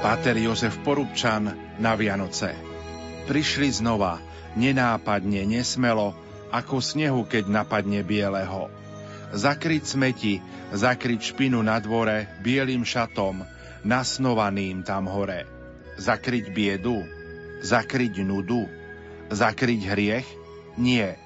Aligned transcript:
Páter 0.00 0.38
Jozef 0.38 0.78
Porubčan 0.86 1.50
na 1.82 1.98
Vianoce. 1.98 2.54
Prišli 3.26 3.68
znova, 3.68 4.22
nenápadne, 4.54 5.42
nesmelo, 5.44 6.14
ako 6.54 6.78
snehu, 6.78 7.26
keď 7.26 7.50
napadne 7.50 8.06
bieleho. 8.06 8.70
Zakryť 9.34 9.82
smeti, 9.82 10.38
zakryť 10.70 11.34
špinu 11.34 11.58
na 11.58 11.82
dvore 11.82 12.30
bielým 12.40 12.86
šatom, 12.86 13.42
nasnovaným 13.82 14.86
tam 14.86 15.10
hore. 15.10 15.42
Zakryť 15.98 16.54
biedu, 16.54 17.02
zakryť 17.66 18.22
nudu, 18.22 18.70
zakryť 19.28 19.90
hriech? 19.90 20.28
Nie. 20.78 21.18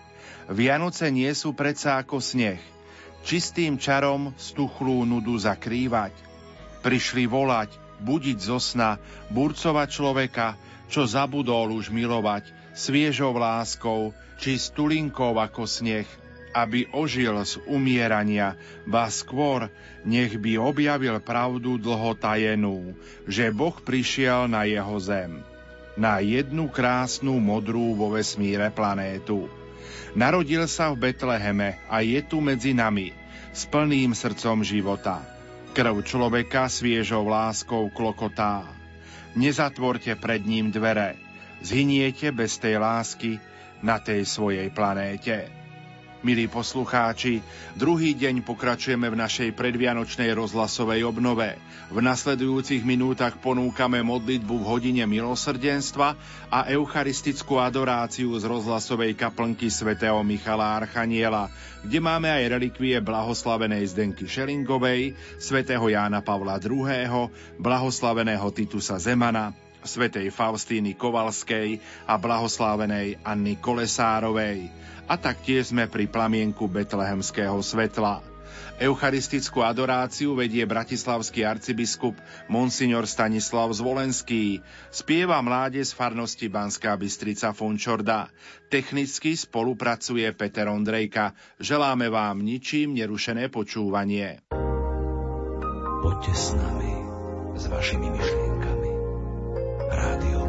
Vianoce 0.49 1.13
nie 1.13 1.31
sú 1.37 1.53
predsa 1.53 2.01
ako 2.01 2.17
sneh. 2.17 2.65
Čistým 3.29 3.77
čarom 3.77 4.33
stuchlú 4.41 5.05
nudu 5.05 5.37
zakrývať. 5.37 6.34
Prišli 6.85 7.25
volať, 7.25 7.81
budiť 8.05 8.39
zo 8.39 8.61
sna, 8.61 9.01
burcovať 9.33 9.89
človeka, 9.89 10.61
čo 10.93 11.09
zabudol 11.09 11.73
už 11.73 11.89
milovať, 11.89 12.53
sviežou 12.77 13.33
láskou, 13.33 14.13
či 14.37 14.61
stulinkou 14.61 15.41
ako 15.41 15.65
sneh, 15.65 16.05
aby 16.55 16.87
ožil 16.95 17.35
z 17.43 17.59
umierania, 17.67 18.55
ba 18.87 19.11
skôr 19.11 19.73
nech 20.07 20.39
by 20.39 20.61
objavil 20.61 21.19
pravdu 21.19 21.81
dlho 21.81 22.15
tajenú, 22.15 22.95
že 23.27 23.51
Boh 23.51 23.75
prišiel 23.75 24.47
na 24.47 24.69
jeho 24.69 24.95
zem, 25.03 25.43
na 25.99 26.23
jednu 26.23 26.71
krásnu 26.71 27.43
modrú 27.43 27.99
vo 27.99 28.15
vesmíre 28.15 28.71
planétu. 28.71 29.51
Narodil 30.15 30.71
sa 30.71 30.95
v 30.95 31.11
Betleheme 31.11 31.83
a 31.91 32.05
je 32.07 32.23
tu 32.23 32.39
medzi 32.39 32.71
nami, 32.71 33.11
s 33.51 33.67
plným 33.67 34.15
srdcom 34.15 34.63
života. 34.63 35.34
Krv 35.75 36.07
človeka 36.07 36.71
sviežou 36.71 37.27
láskou 37.27 37.91
klokotá. 37.91 38.63
Nezatvorte 39.35 40.15
pred 40.15 40.47
ním 40.47 40.71
dvere. 40.71 41.19
Zhyniete 41.67 42.31
bez 42.31 42.63
tej 42.63 42.79
lásky 42.79 43.43
na 43.83 43.99
tej 43.99 44.23
svojej 44.23 44.71
planéte. 44.71 45.64
Milí 46.25 46.49
poslucháči, 46.49 47.45
druhý 47.77 48.17
deň 48.17 48.49
pokračujeme 48.49 49.13
v 49.13 49.21
našej 49.21 49.53
predvianočnej 49.53 50.33
rozhlasovej 50.33 51.05
obnove. 51.05 51.53
V 51.93 52.01
nasledujúcich 52.01 52.81
minútach 52.81 53.37
ponúkame 53.45 54.01
modlitbu 54.01 54.57
v 54.57 54.65
hodine 54.65 55.05
milosrdenstva 55.05 56.17
a 56.49 56.65
eucharistickú 56.73 57.61
adoráciu 57.61 58.33
z 58.41 58.49
rozhlasovej 58.49 59.13
kaplnky 59.21 59.69
svätého 59.69 60.17
Michala 60.25 60.81
Archaniela, 60.81 61.53
kde 61.85 62.01
máme 62.01 62.33
aj 62.33 62.57
relikvie 62.57 63.05
blahoslavenej 63.05 63.85
Zdenky 63.93 64.25
Šelingovej, 64.25 65.13
svätého 65.37 65.85
Jána 65.93 66.25
Pavla 66.25 66.57
II., 66.57 67.29
blahoslaveného 67.61 68.49
Titusa 68.49 68.97
Zemana, 68.97 69.53
svätej 69.85 70.33
Faustíny 70.33 70.97
Kovalskej 70.97 71.85
a 72.09 72.17
blahoslávenej 72.17 73.21
Anny 73.21 73.61
Kolesárovej 73.61 74.73
a 75.05 75.15
taktiež 75.21 75.73
sme 75.73 75.89
pri 75.89 76.09
plamienku 76.09 76.69
betlehemského 76.69 77.61
svetla. 77.61 78.35
Eucharistickú 78.75 79.63
adoráciu 79.63 80.35
vedie 80.35 80.67
bratislavský 80.67 81.47
arcibiskup 81.47 82.19
Monsignor 82.51 83.07
Stanislav 83.07 83.71
Zvolenský. 83.71 84.67
Spieva 84.91 85.39
mláde 85.47 85.79
z 85.79 85.95
farnosti 85.95 86.51
Banská 86.51 86.99
Bystrica 86.99 87.55
Fončorda. 87.55 88.35
Technicky 88.67 89.39
spolupracuje 89.39 90.27
Peter 90.35 90.67
Ondrejka. 90.67 91.39
Želáme 91.63 92.11
vám 92.11 92.43
ničím 92.43 92.99
nerušené 92.99 93.47
počúvanie. 93.47 94.43
Poďte 96.03 96.35
s 96.35 96.47
nami, 96.59 96.93
s 97.55 97.65
vašimi 97.71 98.09
myšlienkami. 98.11 98.91
Rádio 99.95 100.44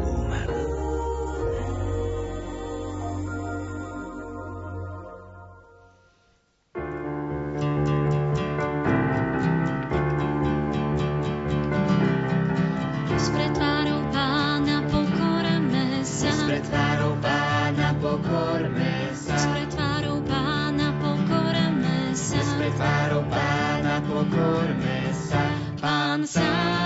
Zaspievajme 24.16 25.36
pánovi 25.76 26.24
ešte. 26.24 26.85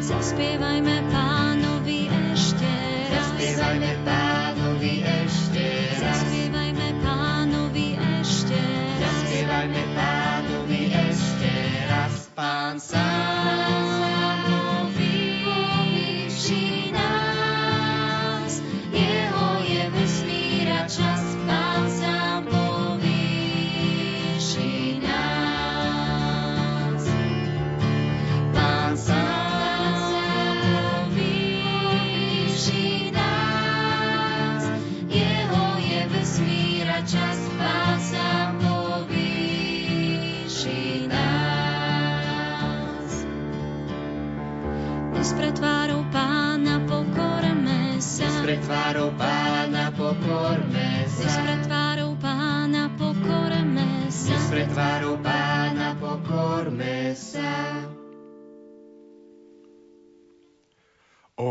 Zaspievajme 0.00 1.09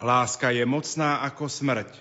Láska 0.00 0.48
je 0.48 0.64
mocná 0.64 1.20
ako 1.28 1.44
smrť. 1.44 1.92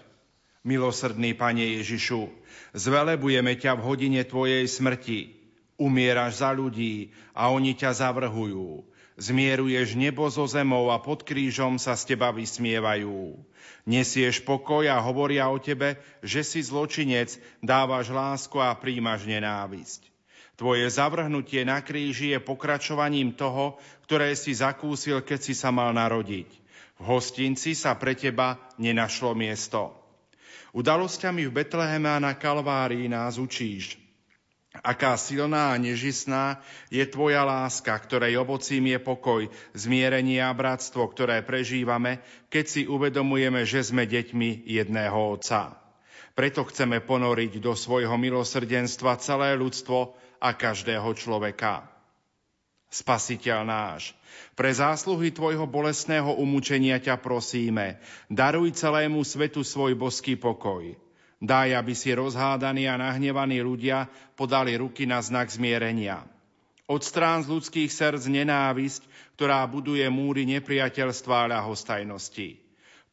Milosrdný 0.63 1.35
Pane 1.35 1.83
Ježišu, 1.83 2.31
zvelebujeme 2.71 3.59
ťa 3.59 3.75
v 3.75 3.81
hodine 3.83 4.23
Tvojej 4.23 4.63
smrti. 4.71 5.35
Umieraš 5.75 6.39
za 6.39 6.55
ľudí 6.55 7.11
a 7.35 7.51
oni 7.51 7.75
ťa 7.75 7.99
zavrhujú. 7.99 8.87
Zmieruješ 9.19 9.99
nebo 9.99 10.31
zo 10.31 10.47
zemou 10.47 10.95
a 10.95 11.03
pod 11.03 11.27
krížom 11.27 11.75
sa 11.75 11.99
z 11.99 12.15
teba 12.15 12.31
vysmievajú. 12.31 13.35
Nesieš 13.83 14.47
pokoj 14.47 14.87
a 14.87 14.95
hovoria 15.03 15.51
o 15.51 15.59
tebe, 15.59 15.99
že 16.23 16.47
si 16.47 16.63
zločinec, 16.63 17.35
dávaš 17.59 18.15
lásku 18.15 18.63
a 18.63 18.71
príjmaš 18.79 19.27
nenávisť. 19.27 20.07
Tvoje 20.55 20.87
zavrhnutie 20.87 21.67
na 21.67 21.83
kríži 21.83 22.31
je 22.31 22.39
pokračovaním 22.39 23.35
toho, 23.35 23.75
ktoré 24.07 24.31
si 24.39 24.55
zakúsil, 24.55 25.19
keď 25.19 25.39
si 25.39 25.51
sa 25.51 25.67
mal 25.67 25.91
narodiť. 25.91 26.68
V 26.99 27.03
hostinci 27.07 27.79
sa 27.79 27.95
pre 27.95 28.11
teba 28.11 28.59
nenašlo 28.75 29.31
miesto. 29.31 29.95
Udalosťami 30.75 31.47
v 31.47 31.55
Betleheme 31.63 32.11
a 32.11 32.19
na 32.19 32.35
Kalvárii 32.35 33.07
nás 33.07 33.39
učíš. 33.39 33.97
Aká 34.85 35.17
silná 35.17 35.73
a 35.73 35.81
nežisná 35.81 36.61
je 36.93 37.01
tvoja 37.09 37.41
láska, 37.41 37.89
ktorej 37.97 38.37
ovocím 38.37 38.93
je 38.93 38.99
pokoj, 39.01 39.41
zmierenie 39.73 40.37
a 40.45 40.53
bratstvo, 40.53 41.09
ktoré 41.09 41.41
prežívame, 41.41 42.21
keď 42.53 42.65
si 42.69 42.81
uvedomujeme, 42.85 43.65
že 43.65 43.81
sme 43.81 44.05
deťmi 44.05 44.69
jedného 44.69 45.17
Otca. 45.17 45.73
Preto 46.37 46.61
chceme 46.69 47.01
ponoriť 47.01 47.57
do 47.57 47.73
svojho 47.73 48.13
milosrdenstva 48.13 49.17
celé 49.17 49.57
ľudstvo 49.57 50.13
a 50.37 50.53
každého 50.53 51.17
človeka. 51.17 51.89
Spasiteľ 52.93 53.65
náš, 53.65 54.13
pre 54.53 54.71
zásluhy 54.73 55.31
Tvojho 55.31 55.65
bolestného 55.69 56.35
umúčenia 56.35 56.97
ťa 56.99 57.19
prosíme, 57.19 57.99
daruj 58.27 58.75
celému 58.75 59.21
svetu 59.23 59.63
svoj 59.63 59.95
boský 59.95 60.35
pokoj. 60.39 60.95
Daj, 61.39 61.71
aby 61.71 61.95
si 61.95 62.11
rozhádaní 62.11 62.91
a 62.91 62.99
nahnevaní 62.99 63.63
ľudia 63.63 64.11
podali 64.35 64.75
ruky 64.75 65.07
na 65.07 65.23
znak 65.23 65.47
zmierenia. 65.47 66.27
Odstrán 66.89 67.45
z 67.45 67.53
ľudských 67.53 67.93
srdc 67.93 68.25
nenávisť, 68.27 69.05
ktorá 69.37 69.61
buduje 69.69 70.03
múry 70.09 70.43
nepriateľstva 70.49 71.35
a 71.45 71.49
ľahostajnosti. 71.53 72.59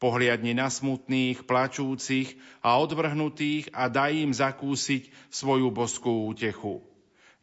Pohliadni 0.01 0.57
na 0.57 0.69
smutných, 0.69 1.45
plačúcich 1.45 2.37
a 2.65 2.81
odvrhnutých 2.81 3.69
a 3.73 3.85
daj 3.85 4.11
im 4.17 4.33
zakúsiť 4.33 5.09
svoju 5.29 5.69
boskú 5.69 6.29
útechu. 6.29 6.86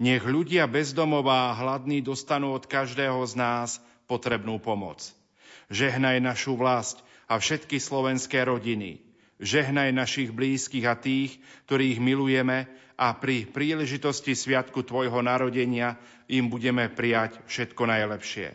Nech 0.05 0.21
ľudia 0.21 0.69
bezdomová 0.69 1.49
a 1.49 1.56
hladní 1.56 2.05
dostanú 2.05 2.53
od 2.53 2.69
každého 2.69 3.25
z 3.25 3.41
nás 3.41 3.81
potrebnú 4.05 4.61
pomoc. 4.61 5.01
Žehnaj 5.73 6.21
našu 6.21 6.61
vlast 6.61 7.01
a 7.25 7.41
všetky 7.41 7.81
slovenské 7.81 8.45
rodiny. 8.45 9.01
Žehnaj 9.41 9.97
našich 9.97 10.29
blízkych 10.29 10.85
a 10.85 10.93
tých, 10.93 11.41
ktorých 11.65 12.05
milujeme 12.05 12.69
a 13.01 13.17
pri 13.17 13.49
príležitosti 13.49 14.37
Sviatku 14.37 14.85
Tvojho 14.85 15.25
narodenia 15.25 15.97
im 16.29 16.53
budeme 16.53 16.93
prijať 16.93 17.41
všetko 17.49 17.89
najlepšie. 17.89 18.53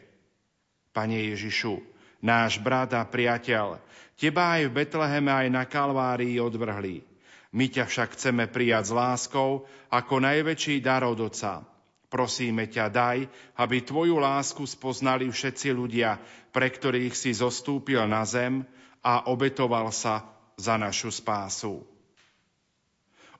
Pane 0.93 1.33
Ježišu, 1.33 1.81
náš 2.21 2.61
brat 2.61 2.93
a 2.93 3.01
priateľ, 3.01 3.81
Teba 4.21 4.61
aj 4.61 4.69
v 4.69 4.75
Betleheme, 4.85 5.33
aj 5.33 5.47
na 5.49 5.65
Kalvárii 5.65 6.37
odvrhli. 6.37 7.08
My 7.49 7.65
ťa 7.65 7.89
však 7.89 8.13
chceme 8.13 8.45
prijať 8.45 8.89
s 8.89 8.93
láskou 8.93 9.65
ako 9.89 10.15
najväčší 10.21 10.85
dar 10.85 11.01
od 11.01 11.17
Otca. 11.17 11.65
Prosíme 12.09 12.65
ťa, 12.65 12.89
daj, 12.89 13.17
aby 13.57 13.85
Tvoju 13.85 14.17
lásku 14.17 14.65
spoznali 14.65 15.29
všetci 15.29 15.69
ľudia, 15.73 16.17
pre 16.49 16.69
ktorých 16.69 17.13
si 17.13 17.33
zostúpil 17.33 18.01
na 18.09 18.25
zem 18.25 18.65
a 19.05 19.29
obetoval 19.29 19.93
sa 19.93 20.25
za 20.57 20.77
našu 20.77 21.13
spásu. 21.13 21.85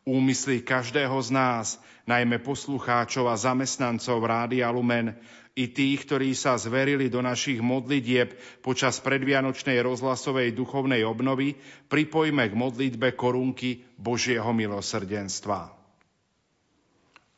Úmysly 0.05 0.61
každého 0.65 1.17
z 1.21 1.29
nás, 1.33 1.67
najmä 2.09 2.41
poslucháčov 2.41 3.29
a 3.29 3.37
zamestnancov 3.37 4.21
Rádia 4.25 4.69
Lumen, 4.73 5.13
i 5.57 5.65
tých, 5.73 6.05
ktorí 6.05 6.37
sa 6.37 6.55
zverili 6.55 7.09
do 7.09 7.19
našich 7.19 7.59
modlitieb 7.59 8.37
počas 8.61 9.01
predvianočnej 9.01 9.81
rozhlasovej 9.81 10.53
duchovnej 10.53 11.01
obnovy, 11.03 11.57
pripojme 11.89 12.47
k 12.47 12.53
modlitbe 12.53 13.17
korunky 13.17 13.81
Božieho 13.97 14.49
milosrdenstva. 14.53 15.73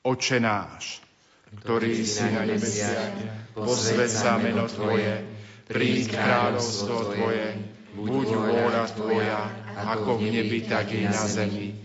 Oče 0.01 0.37
náš, 0.41 1.01
ktorý 1.61 1.93
si 2.01 2.25
na 2.31 2.43
nebesiach, 2.45 3.13
pozved 3.53 4.09
sa 4.09 4.41
meno 4.41 4.65
Tvoje, 4.65 5.21
príď 5.69 6.17
kráľovstvo 6.17 7.15
Tvoje, 7.15 7.47
buď 7.95 8.27
vôľa 8.33 8.85
Tvoja, 8.97 9.41
ako 9.77 10.17
v 10.17 10.41
nebi, 10.41 10.59
tak 10.65 10.89
i 10.95 11.05
na 11.05 11.25
zemi. 11.25 11.75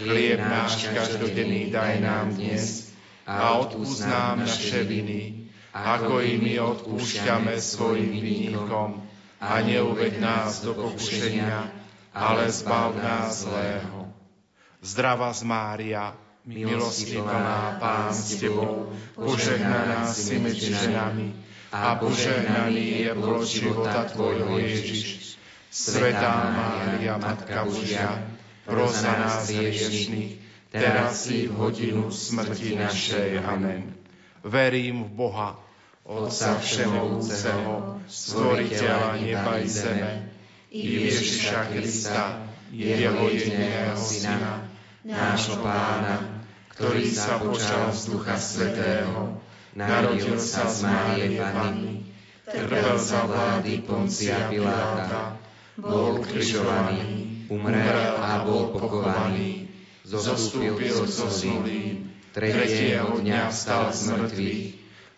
Chlieb 0.00 0.40
náš 0.40 0.88
každodenný 0.90 1.68
daj 1.68 2.00
nám 2.00 2.32
dnes 2.32 2.90
a 3.28 3.60
odpúsť 3.60 4.02
nám 4.08 4.48
naše 4.48 4.82
viny, 4.82 5.39
ako 5.70 6.18
i 6.18 6.34
my 6.38 6.54
odpúšťame 6.58 7.54
svojim 7.62 8.10
vinníkom 8.10 8.98
a 9.38 9.62
neuved 9.62 10.18
nás 10.18 10.66
do 10.66 10.74
pokušenia, 10.74 11.70
ale 12.10 12.50
zbav 12.50 12.98
nás 12.98 13.46
zlého. 13.46 14.10
Zdrava 14.82 15.30
z 15.30 15.42
Mária, 15.46 16.16
milostivá 16.42 17.76
Pán 17.78 18.10
s 18.10 18.42
Tebou, 18.42 18.90
požehnaná 19.14 20.08
si 20.10 20.42
medzi 20.42 20.74
ženami 20.74 21.36
a 21.70 21.94
požehnaný 22.00 23.06
je 23.06 23.12
plod 23.14 23.46
života 23.46 24.10
Tvojho 24.10 24.58
Ježiš. 24.58 25.38
Svetá 25.70 26.50
Mária, 26.50 27.14
Matka 27.14 27.62
Božia, 27.62 28.26
pros 28.66 29.06
za 29.06 29.14
nás 29.14 29.46
hriešných, 29.46 30.42
teraz 30.66 31.30
i 31.30 31.46
v 31.46 31.54
hodinu 31.54 32.10
smrti 32.10 32.74
našej. 32.74 33.38
Amen. 33.38 33.99
Verím 34.40 35.04
v 35.04 35.10
Boha, 35.12 35.50
Otca 36.08 36.56
Všemovúceho, 36.56 38.00
Stvoriteľa 38.08 39.20
neba 39.20 39.60
i 39.60 39.68
zeme, 39.68 40.32
i 40.72 41.06
Ježiša 41.06 41.68
Krista, 41.68 42.48
Jeho 42.72 43.28
jediného 43.28 44.00
Syna, 44.00 44.64
nášho 45.04 45.60
Pána, 45.60 46.40
ktorý 46.72 47.04
sa 47.04 47.36
počal 47.36 47.92
z 47.92 48.16
Ducha 48.16 48.40
Svetého, 48.40 49.38
narodil 49.76 50.40
sa 50.40 50.64
z 50.66 50.88
Márie 50.88 51.36
Panny, 51.36 52.08
trpel 52.48 52.96
za 52.96 53.28
vlády 53.28 53.84
Poncia 53.84 54.48
Piláta, 54.48 55.36
bol 55.76 56.24
križovaný, 56.24 57.44
umrel 57.52 58.16
a 58.16 58.40
bol 58.42 58.72
pochovaný, 58.72 59.68
zostúpil 60.02 61.04
zo 61.06 61.28
zulí, 61.28 62.09
tretieho 62.32 63.18
dňa 63.18 63.50
vstal 63.50 63.90
z 63.90 64.00
mŕtvych, 64.10 64.62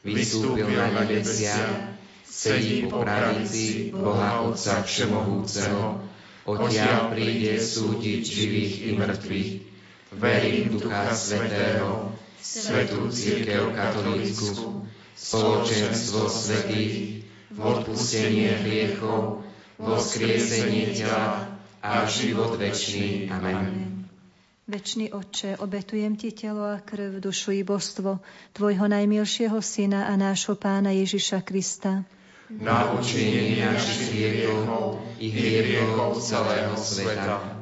vystúpil 0.04 0.69
na 0.73 0.88
nebesia, 1.04 1.92
sedí 2.25 2.88
po 2.88 3.04
pravici 3.04 3.92
Boha 3.92 4.42
Otca 4.49 4.81
Všemohúceho, 4.83 6.00
odtiaľ 6.49 7.12
príde 7.12 7.61
súdiť 7.61 8.23
živých 8.25 8.75
i 8.88 8.90
mŕtvych. 8.97 9.50
Verím 10.12 10.76
Ducha 10.76 11.12
Svetého, 11.12 12.12
Svetú 12.42 13.09
Církev 13.09 13.73
Katolícku, 13.73 14.85
spoločenstvo 15.16 16.26
svetých, 16.28 17.25
v 17.52 17.59
odpustenie 17.61 18.57
hriechov, 18.64 19.45
vo 19.76 19.95
skriesenie 20.00 20.97
tela 20.97 21.52
a 21.85 22.09
život 22.09 22.57
večný. 22.57 23.28
Amen. 23.28 23.92
Večný 24.73 25.12
Otče, 25.12 25.61
obetujem 25.61 26.17
Ti 26.17 26.33
telo 26.33 26.64
a 26.64 26.81
krv, 26.81 27.21
dušu 27.21 27.52
i 27.52 27.61
božstvo 27.61 28.25
Tvojho 28.57 28.88
najmilšieho 28.88 29.61
Syna 29.61 30.09
a 30.09 30.17
nášho 30.17 30.57
Pána 30.57 30.97
Ježiša 30.97 31.45
Krista. 31.45 32.09
Na 32.49 32.97
učinenie 32.97 33.69
našich 33.69 34.17
hriechov 34.17 34.97
i 35.21 35.29
hriechov 35.29 36.17
celého 36.25 36.73
sveta 36.81 37.62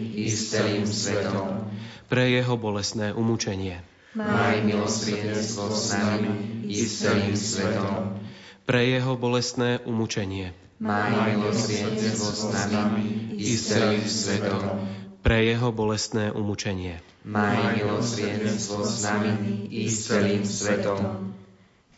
i 0.11 0.27
s 0.27 0.51
celým 0.51 0.83
svetom. 0.83 1.71
Pre 2.11 2.23
Jeho 2.27 2.55
bolestné 2.59 3.15
umúčenie. 3.15 3.79
Maj 4.11 4.59
milosrdenstvo 4.67 5.71
s 5.71 5.95
nami 5.95 6.31
i 6.67 6.83
s 6.83 6.99
celým 6.99 7.31
svetom. 7.31 8.19
Pre 8.67 8.81
Jeho 8.83 9.15
bolestné 9.15 9.79
umúčenie. 9.87 10.51
Maj 10.83 11.39
milosrdenstvo 11.39 12.29
s 12.35 12.43
nami 12.75 13.31
i 13.39 13.55
s 13.55 13.71
celým 13.71 14.03
svetom. 14.03 14.83
Pre 15.23 15.37
Jeho 15.39 15.69
bolestné 15.71 16.35
umúčenie. 16.35 16.99
Maj 17.23 17.79
milosrdenstvo 17.79 18.83
s 18.83 19.05
nami 19.05 19.69
i 19.71 19.87
s 19.87 20.11
celým 20.11 20.43
svetom. 20.43 21.31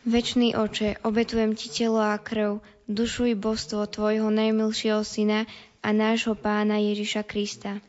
Večný 0.04 0.52
oče, 0.52 1.00
obetujem 1.08 1.56
ti 1.56 1.72
telo 1.72 2.04
a 2.04 2.20
krv, 2.20 2.60
dušu 2.92 3.32
i 3.32 3.36
božstvo 3.40 3.88
tvojho 3.88 4.28
najmilšieho 4.28 5.00
syna 5.08 5.48
a 5.80 5.90
nášho 5.96 6.36
pána 6.36 6.76
Ježiša 6.76 7.24
Krista. 7.24 7.80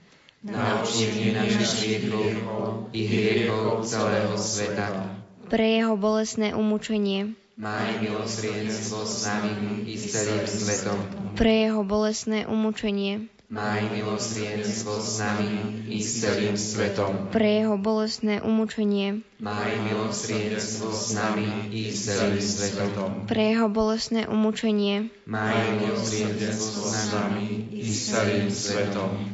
Na 0.45 0.85
učinenie 0.85 1.41
našich 1.41 2.05
hriechov 2.05 2.93
i 2.93 3.01
hriechov 3.09 3.81
celého 3.81 4.37
sveta. 4.37 5.17
Pre 5.49 5.65
jeho 5.65 5.97
bolestné 5.97 6.53
umúčenie. 6.53 7.33
Maj 7.57 8.05
milosrdenstvo 8.05 9.09
s 9.09 9.25
nami 9.25 9.89
i 9.89 9.97
s 9.97 10.13
celým 10.13 10.45
svetom. 10.45 11.01
Pre 11.33 11.49
jeho 11.49 11.81
bolestné 11.81 12.45
umúčenie. 12.45 13.33
Maj 13.49 13.89
milosrdenstvo 13.89 15.01
s 15.01 15.17
nami 15.17 15.49
i 15.89 16.05
s 16.05 16.21
celým 16.21 16.61
svetom. 16.61 17.33
Pre 17.33 17.49
jeho 17.49 17.81
bolestné 17.81 18.45
umúčenie. 18.45 19.25
Maj 19.41 19.73
milosrdenstvo 19.81 20.93
s 20.93 21.17
nami 21.17 21.73
i 21.73 21.89
s 21.89 22.05
celým 22.05 22.45
svetom. 22.45 23.11
Pre 23.25 23.45
jeho 23.49 23.73
bolestné 23.73 24.29
umúčenie. 24.29 25.09
Maj 25.25 25.57
milosrdenstvo 25.81 26.85
s 26.85 27.17
nami 27.17 27.65
i 27.73 27.89
s 27.89 28.13
celým 28.13 28.53
svetom. 28.53 29.34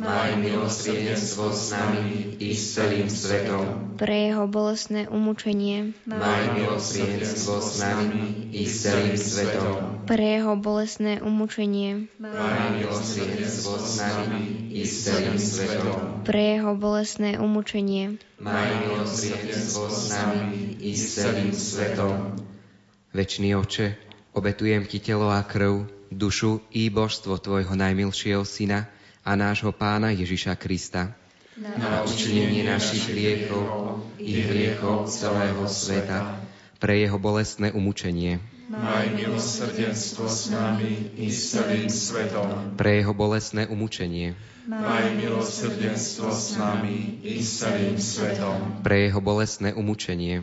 Maj 0.00 0.32
milosrdenstvo 0.40 1.52
s 1.52 1.76
nami 1.76 2.40
i 2.40 2.56
s 2.56 2.72
celým 2.72 3.12
svetom. 3.12 3.92
Pre 4.00 4.16
jeho 4.16 4.48
bolestné 4.48 5.04
umúčenie. 5.12 5.92
Maj 6.08 6.56
milosrdenstvo 6.56 7.60
s 7.60 7.84
nami 7.84 8.48
i 8.48 8.64
s 8.64 8.88
celým 8.88 9.20
svetom. 9.20 10.00
Pre 10.08 10.24
jeho 10.24 10.56
bolestné 10.56 11.20
umúčenie. 11.20 12.08
Maj 12.16 12.80
milosrdenstvo 12.80 13.76
s 13.76 14.00
nami 14.00 14.72
i 14.72 14.88
s 14.88 15.04
celým 15.04 15.36
svetom. 15.36 16.24
Pre 16.24 16.42
jeho 16.48 16.72
bolestné 16.80 17.36
umúčenie. 17.36 18.16
Maj 18.40 18.68
milosrdenstvo 18.80 19.84
s 19.84 20.16
nami 20.16 20.80
i 20.80 20.96
s 20.96 21.20
celým 21.20 21.52
svetom. 21.52 22.40
Večný 23.12 23.52
oče, 23.52 24.00
obetujem 24.32 24.88
ti 24.88 24.96
telo 25.04 25.28
a 25.28 25.44
krv, 25.44 25.84
dušu 26.08 26.64
i 26.72 26.88
božstvo 26.88 27.36
tvojho 27.36 27.76
najmilšieho 27.76 28.48
syna 28.48 28.88
a 29.30 29.38
nášho 29.38 29.70
pána 29.70 30.10
Ježiša 30.10 30.58
Krista. 30.58 31.14
Na 31.54 32.02
učinenie 32.02 32.66
našich 32.66 33.14
hriechov 33.14 34.02
i 34.18 34.42
hriechov 34.42 35.06
celého 35.06 35.70
sveta. 35.70 36.42
Pre 36.82 36.94
jeho 36.98 37.14
bolestné 37.14 37.70
umučenie. 37.70 38.42
Maj 38.66 39.06
milosrdenstvo 39.14 40.26
s 40.26 40.50
nami 40.50 41.14
i 41.14 41.30
s 41.30 41.54
celým 41.54 41.86
svetom. 41.86 42.74
Pre 42.74 42.90
jeho 42.90 43.14
bolestné 43.14 43.70
umučenie. 43.70 44.34
Maj 44.66 45.14
milosrdenstvo 45.14 46.34
s 46.34 46.58
nami 46.58 47.22
i 47.22 47.38
s 47.38 47.62
celým 47.62 48.02
svetom. 48.02 48.82
Pre 48.82 48.96
jeho 48.98 49.22
bolestné 49.22 49.78
umučenie. 49.78 50.42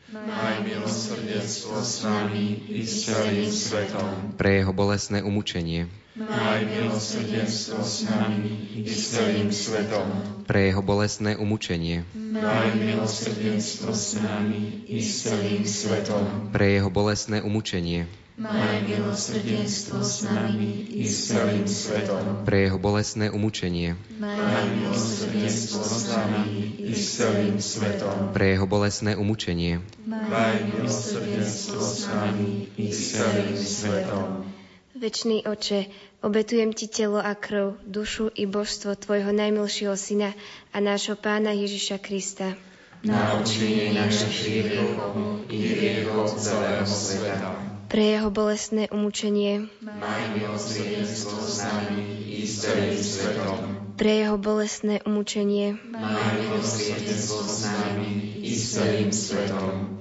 Maj 0.11 0.67
milosrdenstvo 0.67 1.79
s 1.79 2.03
nami 2.03 2.59
i 2.67 2.83
s 2.83 3.07
celým 3.07 3.47
svetom. 3.47 4.35
Pre 4.35 4.51
jeho 4.59 4.75
bolestné 4.75 5.23
umučenie. 5.23 5.87
Maj 6.19 6.67
milosrdenstvo 6.67 7.79
s 7.79 8.11
nami 8.11 8.51
i 8.75 8.91
s 8.91 9.15
celým 9.15 9.55
svetom. 9.55 10.03
Pre 10.43 10.59
jeho 10.67 10.83
bolestné 10.83 11.39
umučenie. 11.39 12.03
Maj 12.11 12.75
milosrdenstvo 12.75 13.95
s 13.95 14.19
nami 14.19 14.83
i 14.91 14.99
s 14.99 15.31
celým 15.31 15.63
svetom. 15.63 16.51
Pre 16.51 16.67
jeho 16.67 16.91
bolestné 16.91 17.39
umučenie. 17.39 18.11
Maj 18.41 18.81
milosrdenstvo 18.89 20.01
s 20.01 20.25
nami 20.25 20.89
i 20.97 21.05
s 21.05 21.29
celým 21.29 21.69
svetom. 21.69 22.41
Pre 22.41 22.57
jeho 22.57 22.81
bolestné 22.81 23.29
umučenie. 23.29 23.93
Maj 24.17 24.65
milosrdenstvo 24.65 25.85
s 25.85 26.09
nami 26.09 26.73
i 26.81 26.89
s 26.89 27.21
celým 27.21 27.61
svetom. 27.61 28.33
Pre 28.33 28.41
jeho 28.41 28.65
bolestné 28.65 29.13
umučenie. 29.13 29.85
Maj 30.09 30.57
milosrdenstvo 30.73 31.85
s 31.85 32.09
nami 32.09 32.65
i 32.81 32.89
s 32.89 33.13
celým 33.13 33.53
svetom. 33.61 34.49
Večný 34.97 35.45
oče, 35.45 35.85
obetujem 36.25 36.73
ti 36.73 36.89
telo 36.89 37.21
a 37.21 37.37
krv, 37.37 37.77
dušu 37.85 38.33
i 38.33 38.49
božstvo 38.49 38.97
tvojho 38.97 39.29
najmilšieho 39.37 39.93
syna 39.93 40.33
a 40.73 40.81
nášho 40.81 41.13
pána 41.13 41.53
Ježiša 41.53 42.01
Krista. 42.01 42.57
Na 43.05 43.37
odčinenie 43.37 43.93
našich 43.93 44.65
hriechov 44.65 45.45
i 45.45 45.57
hriechov 45.61 46.25
celého 46.41 46.89
sveta. 46.89 47.70
Pre 47.91 47.99
jeho 47.99 48.31
bolestné 48.31 48.87
umúčenie. 48.87 49.67
Maj 49.83 50.23
milosrdenstvo 50.31 51.43
s 51.43 51.59
nami 51.67 52.23
i 52.23 52.47
s 52.47 52.63
celým 52.63 52.95
svetom. 52.95 53.59
Pre 53.99 54.11
jeho 54.15 54.39
bolestné 54.39 55.03
umúčenie. 55.03 55.75
Maj 55.91 56.39
milosrdenstvo 56.39 57.43
s 57.43 57.67
nami 57.67 58.39
i 58.39 58.55
s 58.55 58.79
celým 58.79 59.11
svetom 59.11 60.00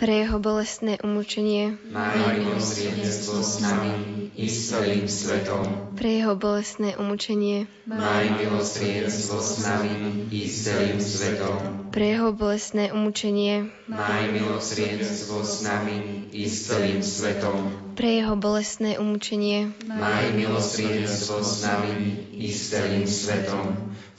Pre 0.00 0.08
jeho 0.08 0.40
bolestné 0.40 0.96
umúčenie. 1.04 1.76
Maj 1.92 2.40
milosrdenstvo 2.40 3.44
s 3.44 3.60
nami 3.60 4.32
i 4.32 4.48
s 4.48 4.72
celým 4.72 5.04
svetom. 5.04 5.92
Pre 5.92 6.08
jeho 6.08 6.32
bolestné 6.40 6.96
umúčenie. 6.96 7.68
Maj 7.84 8.32
milosrdenstvo 8.32 9.36
s 9.44 9.60
nami 9.60 10.24
i 10.32 10.48
s 10.48 10.64
celým 10.64 11.04
svetom. 11.04 11.92
Pre 11.92 12.06
jeho 12.16 12.32
bolestné 12.32 12.96
umúčenie. 12.96 13.68
Maj 13.92 14.24
milosrdenstvo 14.32 15.44
s 15.44 15.68
nami 15.68 16.32
i 16.32 16.48
s 16.48 16.72
celým 16.72 17.04
svetom. 17.04 17.58
Pre 17.92 18.08
jeho 18.08 18.40
bolestné 18.40 18.96
umúčenie. 18.96 19.68
Maj 19.84 20.32
milosrdenstvo 20.32 21.44
s 21.44 21.60
nami 21.60 22.24
i 22.40 22.48
s 22.48 22.72
celým 22.72 23.04
svetom. 23.04 23.76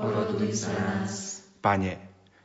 oroduj 0.00 0.52
za 0.52 0.72
nás. 0.72 1.40
Pane, 1.64 1.98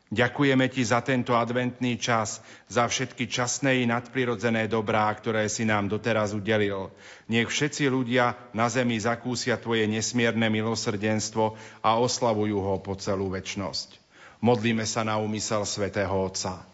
ďakujeme 0.09 0.65
Ti 0.71 0.81
za 0.81 0.99
tento 1.05 1.37
adventný 1.37 1.99
čas, 2.01 2.41
za 2.71 2.87
všetky 2.87 3.27
časné 3.29 3.83
i 3.83 3.89
nadprirodzené 3.89 4.65
dobrá, 4.71 5.11
ktoré 5.13 5.45
si 5.51 5.67
nám 5.67 5.91
doteraz 5.91 6.33
udelil. 6.33 6.89
Nech 7.29 7.47
všetci 7.47 7.87
ľudia 7.91 8.35
na 8.55 8.71
zemi 8.71 8.97
zakúsia 8.97 9.59
Tvoje 9.59 9.85
nesmierne 9.85 10.49
milosrdenstvo 10.49 11.55
a 11.85 11.89
oslavujú 11.99 12.57
ho 12.59 12.75
po 12.81 12.97
celú 12.97 13.29
väčnosť. 13.29 14.01
Modlíme 14.41 14.89
sa 14.89 15.05
na 15.05 15.21
úmysel 15.21 15.61
svätého 15.69 16.17
Otca. 16.17 16.65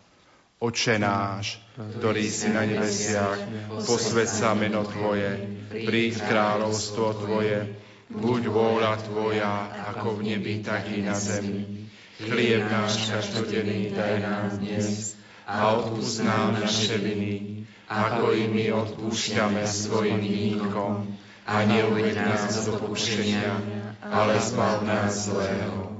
Oče 0.57 0.97
náš, 0.97 1.61
ktorý 1.77 2.25
si 2.33 2.49
na 2.49 2.65
nebesiach, 2.65 3.37
posved 3.85 4.25
sa 4.25 4.57
meno 4.57 4.81
Tvoje, 4.81 5.37
príď 5.69 6.25
kráľovstvo 6.25 7.13
Tvoje, 7.21 7.77
buď 8.11 8.41
vôľa 8.47 8.93
Tvoja, 9.03 9.67
ako 9.93 10.19
v 10.19 10.35
nebi, 10.35 10.63
tak 10.63 10.87
i 10.91 11.03
na 11.03 11.15
zemi. 11.15 11.87
Chlieb 12.17 12.65
náš 12.65 13.13
každodenný 13.13 13.93
daj 13.93 14.15
nám 14.25 14.45
dnes 14.57 15.13
a 15.45 15.77
odpúsť 15.77 16.25
nám 16.25 16.57
naše 16.57 16.97
viny, 16.97 17.63
ako 17.85 18.33
i 18.33 18.43
my 18.49 18.65
odpúšťame 18.73 19.63
svojim 19.63 20.19
vinníkom. 20.19 21.13
A 21.47 21.63
neuveď 21.63 22.15
nás 22.19 22.67
do 22.67 22.75
pokušenia, 22.75 23.55
ale 24.03 24.35
zbav 24.43 24.83
nás 24.83 25.31
zlého. 25.31 25.95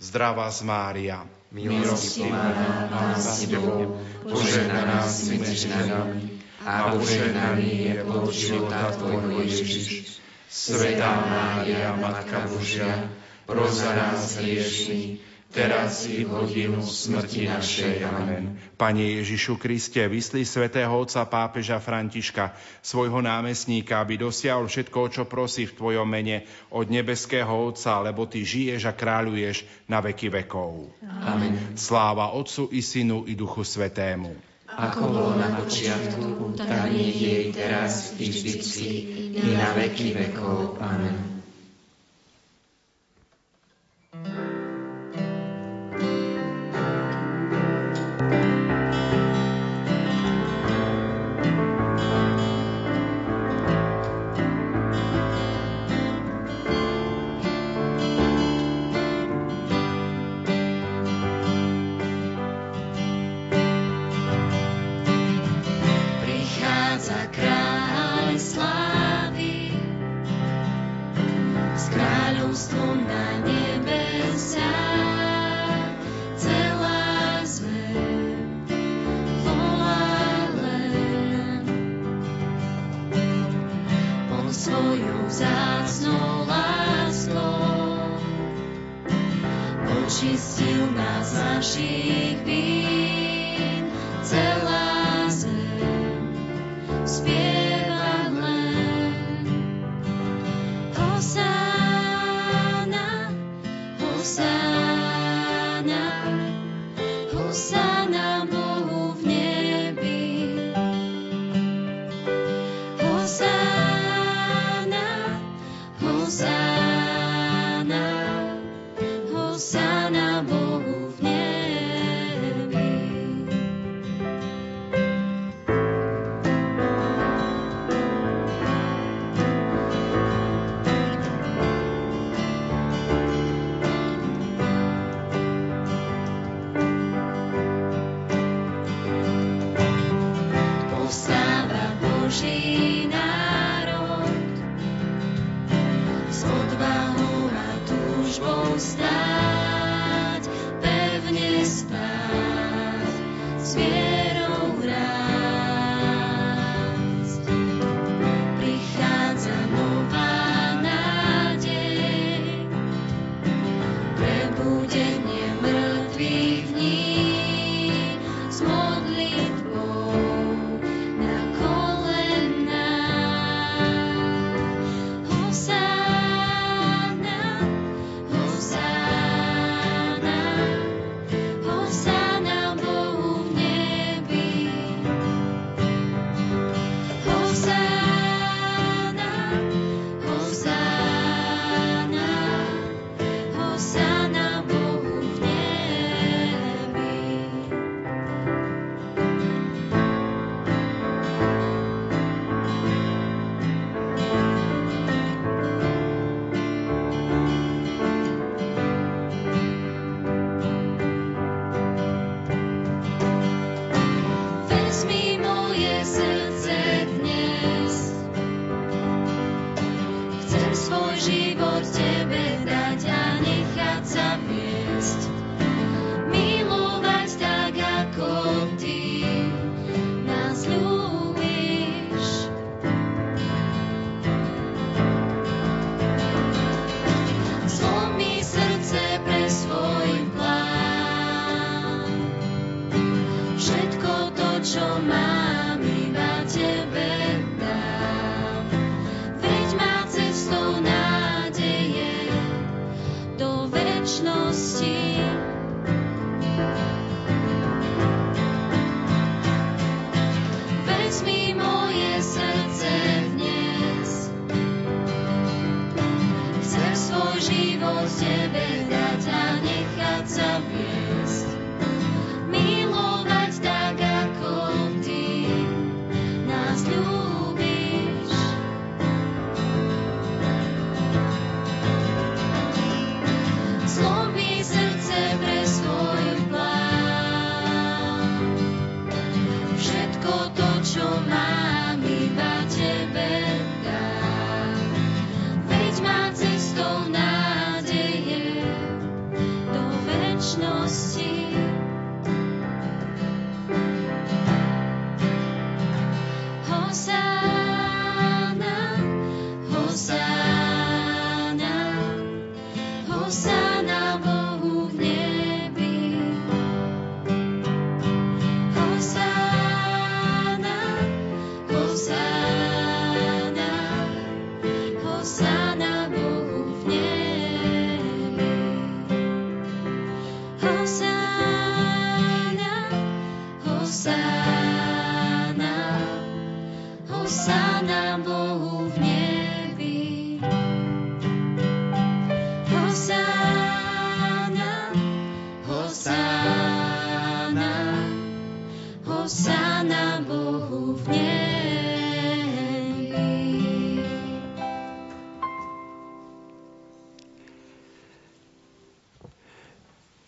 Zdravá 0.00 0.48
z 0.48 0.60
Mária, 0.64 1.18
milostivá 1.52 2.52
Pán 2.88 3.16
s 3.16 3.48
Tebou, 3.48 4.00
požehnaná 4.24 5.04
si 5.08 5.36
medzi 5.36 5.68
nami 5.68 6.40
a 6.64 6.92
požehnaný 6.96 7.70
je 7.90 7.94
plod 8.04 8.32
života 8.32 8.92
Tvojho 8.96 9.40
Ježiš. 9.44 10.20
Svetá 10.46 11.26
Mária, 11.26 11.94
Matka 11.98 12.46
Božia, 12.46 13.10
pros 13.46 13.82
za 13.82 13.94
nás 13.94 14.38
hriešných, 14.38 15.18
teraz 15.50 16.04
i 16.06 16.26
v 16.26 16.30
hodinu 16.30 16.82
smrti 16.82 17.48
našej. 17.48 18.04
Amen. 18.04 18.60
Pane 18.76 19.22
Ježišu 19.22 19.56
Kriste, 19.56 20.04
vyslí 20.04 20.44
svätého 20.44 20.92
otca 20.92 21.24
pápeža 21.24 21.80
Františka, 21.80 22.52
svojho 22.84 23.24
námestníka, 23.24 24.02
aby 24.04 24.20
dosiahol 24.20 24.68
všetko, 24.68 25.00
čo 25.08 25.22
prosí 25.24 25.64
v 25.64 25.76
Tvojom 25.78 26.04
mene 26.04 26.44
od 26.68 26.92
nebeského 26.92 27.48
Otca, 27.48 28.04
lebo 28.04 28.28
Ty 28.28 28.44
žiješ 28.44 28.84
a 28.84 28.92
kráľuješ 28.92 29.64
na 29.88 30.04
veky 30.04 30.28
vekov. 30.28 30.92
Amen. 31.02 31.74
Sláva 31.74 32.36
Otcu 32.36 32.68
i 32.70 32.84
Synu 32.84 33.24
i 33.24 33.32
Duchu 33.32 33.64
Svetému. 33.64 34.45
Ako 34.66 35.00
bolo 35.08 35.32
na 35.38 35.62
počiatku, 35.62 36.58
tak 36.58 36.90
nech 36.90 37.14
je 37.14 37.36
teraz, 37.54 38.18
vždycky, 38.18 38.90
i 39.38 39.54
na 39.54 39.70
veky 39.78 40.10
vekov. 40.10 40.82
Amen. 40.82 41.35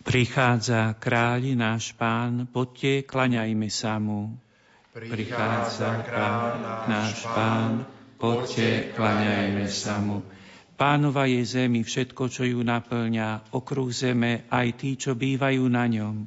Prichádza 0.09 0.97
kráľ 0.97 1.53
náš 1.53 1.93
pán, 1.93 2.49
poďte, 2.49 3.05
klaňajme 3.05 3.69
sa 3.69 4.01
mu. 4.01 4.33
Prichádza 4.89 6.01
kráľ 6.01 6.65
náš 6.89 7.29
pán, 7.29 7.85
poďte, 8.17 8.89
klaňajme 8.97 9.69
sa 9.69 10.01
mu. 10.01 10.25
Pánova 10.73 11.29
je 11.29 11.45
zemi 11.45 11.85
všetko, 11.85 12.25
čo 12.25 12.41
ju 12.41 12.57
naplňa, 12.65 13.53
okruh 13.53 13.93
zeme 13.93 14.49
aj 14.49 14.81
tí, 14.81 14.97
čo 14.97 15.13
bývajú 15.13 15.69
na 15.69 15.85
ňom. 15.85 16.25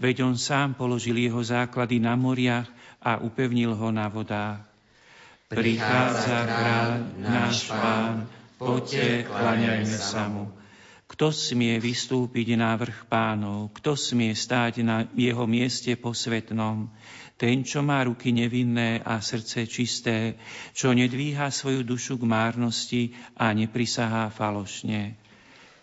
Veď 0.00 0.24
on 0.24 0.40
sám 0.40 0.80
položil 0.80 1.20
jeho 1.20 1.44
základy 1.44 2.00
na 2.00 2.16
moriach 2.16 2.72
a 3.04 3.20
upevnil 3.20 3.76
ho 3.76 3.92
na 3.92 4.08
vodách. 4.08 4.64
Prichádza 5.52 6.48
kráľ 6.48 6.90
náš 7.20 7.68
pán, 7.68 8.24
poďte, 8.56 9.28
klaňajme 9.28 9.98
sa 10.00 10.32
mu. 10.32 10.57
Kto 11.08 11.32
smie 11.32 11.80
vystúpiť 11.80 12.52
na 12.60 12.76
vrch 12.76 13.08
pánov? 13.08 13.72
Kto 13.80 13.96
smie 13.96 14.36
stáť 14.36 14.84
na 14.84 15.08
jeho 15.16 15.48
mieste 15.48 15.96
posvetnom? 15.96 16.92
Ten, 17.40 17.64
čo 17.64 17.80
má 17.80 18.04
ruky 18.04 18.28
nevinné 18.28 19.00
a 19.00 19.22
srdce 19.24 19.64
čisté, 19.64 20.36
čo 20.76 20.92
nedvíha 20.92 21.48
svoju 21.48 21.80
dušu 21.80 22.20
k 22.20 22.28
márnosti 22.28 23.02
a 23.40 23.56
neprisahá 23.56 24.28
falošne. 24.28 25.16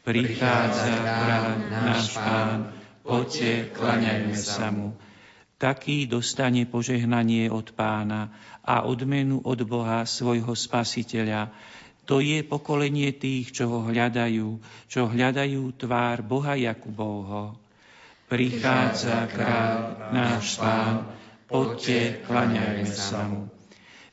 Prichádza 0.05 0.93
kráľ 1.01 1.45
náš 1.73 2.13
pán, 2.13 2.69
poďte, 3.01 3.73
klaňajme 3.73 4.35
sa 4.37 4.69
mu. 4.69 4.93
Taký 5.57 6.05
dostane 6.05 6.69
požehnanie 6.69 7.49
od 7.49 7.73
pána 7.73 8.29
a 8.61 8.85
odmenu 8.85 9.41
od 9.41 9.65
Boha 9.65 10.05
svojho 10.05 10.53
spasiteľa, 10.53 11.49
to 12.05 12.21
je 12.21 12.45
pokolenie 12.45 13.17
tých, 13.17 13.49
čo 13.49 13.65
ho 13.67 13.79
hľadajú, 13.89 14.47
čo 14.85 15.09
hľadajú 15.09 15.73
tvár 15.75 16.21
Boha 16.21 16.53
Jakubovho. 16.53 17.57
Prichádza 18.25 19.29
kráľ, 19.29 20.09
náš 20.13 20.57
pán, 20.57 21.09
poďte, 21.49 22.25
klaňajme 22.25 22.85
sa 22.89 23.25
mu. 23.29 23.49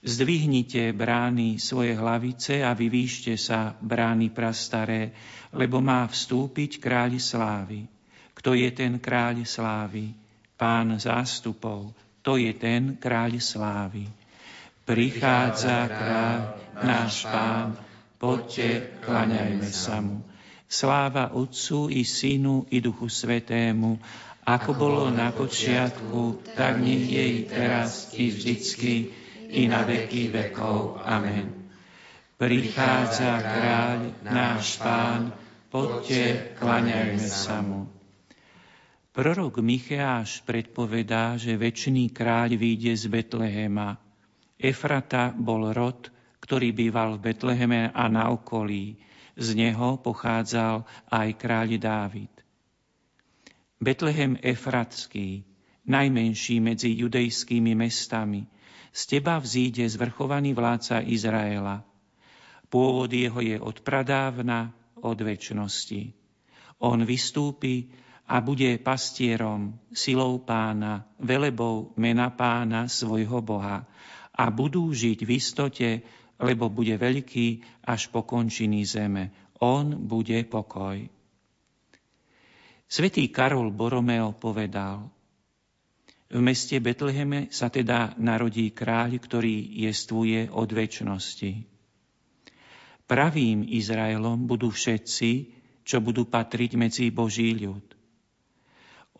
Zdvihnite 0.02 0.90
brány 0.90 1.62
svoje 1.62 1.94
hlavice 1.94 2.66
a 2.66 2.74
vyvýšte 2.74 3.38
sa 3.38 3.70
brány 3.78 4.35
prastaré, 4.35 5.14
lebo 5.55 5.78
má 5.78 6.02
vstúpiť 6.09 6.83
kráľ 6.83 7.22
slávy. 7.22 7.87
Kto 8.35 8.59
je 8.59 8.68
ten 8.74 8.98
kráľ 8.98 9.46
slávy? 9.46 10.11
Pán 10.59 10.98
zástupov, 10.98 11.94
to 12.20 12.35
je 12.35 12.50
ten 12.57 12.98
kráľ 12.98 13.38
slávy. 13.38 14.21
Prichádza 14.83 15.87
kráľ, 15.87 16.40
náš 16.83 17.23
pán, 17.23 17.79
poďte, 18.18 18.99
klaňajme 19.07 19.71
sa 19.71 20.03
mu. 20.03 20.27
Sláva 20.66 21.31
Otcu 21.31 21.87
i 21.87 22.03
Synu 22.03 22.66
i 22.66 22.83
Duchu 22.83 23.07
Svetému, 23.07 24.03
ako 24.42 24.71
bolo 24.75 25.07
na 25.14 25.31
počiatku, 25.31 26.42
tak 26.59 26.83
nech 26.83 27.07
je 27.07 27.25
i 27.31 27.40
teraz 27.47 28.11
i 28.18 28.27
vždycky, 28.27 29.14
i 29.55 29.71
na 29.71 29.87
veky 29.87 30.35
vekov. 30.35 30.99
Amen. 31.07 31.71
Prichádza 32.35 33.38
kráľ, 33.38 33.99
náš 34.27 34.83
pán, 34.83 35.31
poďte, 35.71 36.59
klaňajme 36.59 37.23
sa 37.23 37.62
mu. 37.62 37.87
Prorok 39.14 39.62
Micheáš 39.62 40.42
predpovedá, 40.42 41.38
že 41.38 41.55
väčší 41.55 42.11
kráľ 42.11 42.59
vyjde 42.59 42.99
z 42.99 43.05
Betlehema. 43.07 44.01
Efrata 44.62 45.35
bol 45.35 45.75
rod, 45.75 46.14
ktorý 46.38 46.70
býval 46.70 47.18
v 47.18 47.35
Betleheme 47.35 47.90
a 47.90 48.07
na 48.07 48.31
okolí. 48.31 48.94
Z 49.35 49.59
neho 49.59 49.98
pochádzal 49.98 50.87
aj 51.11 51.29
kráľ 51.35 51.68
Dávid. 51.83 52.31
Betlehem 53.83 54.38
Efratský, 54.38 55.42
najmenší 55.90 56.62
medzi 56.62 56.94
judejskými 56.94 57.75
mestami, 57.75 58.46
z 58.94 59.18
teba 59.18 59.42
vzíde 59.42 59.83
zvrchovaný 59.90 60.55
vládca 60.55 61.03
Izraela. 61.03 61.83
Pôvod 62.70 63.11
jeho 63.11 63.42
je 63.42 63.59
od 63.59 63.83
pradávna, 63.83 64.70
od 65.03 65.18
väčšnosti. 65.18 66.14
On 66.87 67.03
vystúpi 67.03 67.90
a 68.31 68.38
bude 68.38 68.79
pastierom, 68.79 69.75
silou 69.90 70.38
pána, 70.46 71.03
velebou 71.18 71.90
mena 71.98 72.31
pána 72.31 72.87
svojho 72.87 73.42
Boha 73.42 73.90
a 74.33 74.49
budú 74.49 74.88
žiť 74.88 75.18
v 75.25 75.31
istote, 75.37 75.90
lebo 76.40 76.73
bude 76.73 76.97
veľký 76.97 77.62
až 77.85 78.09
po 78.09 78.25
končiny 78.25 78.83
zeme. 78.83 79.31
On 79.61 79.95
bude 79.95 80.37
pokoj. 80.49 80.99
Svetý 82.88 83.33
Karol 83.33 83.73
Boromeo 83.73 84.37
povedal, 84.37 85.09
v 86.33 86.40
meste 86.40 86.81
Betleheme 86.81 87.53
sa 87.53 87.68
teda 87.68 88.16
narodí 88.16 88.73
kráľ, 88.73 89.21
ktorý 89.21 89.85
jestvuje 89.85 90.49
od 90.49 90.68
väčšnosti. 90.68 91.68
Pravým 93.05 93.68
Izraelom 93.68 94.49
budú 94.49 94.73
všetci, 94.73 95.31
čo 95.85 96.01
budú 96.01 96.25
patriť 96.25 96.73
medzi 96.81 97.12
Boží 97.12 97.53
ľud. 97.53 97.85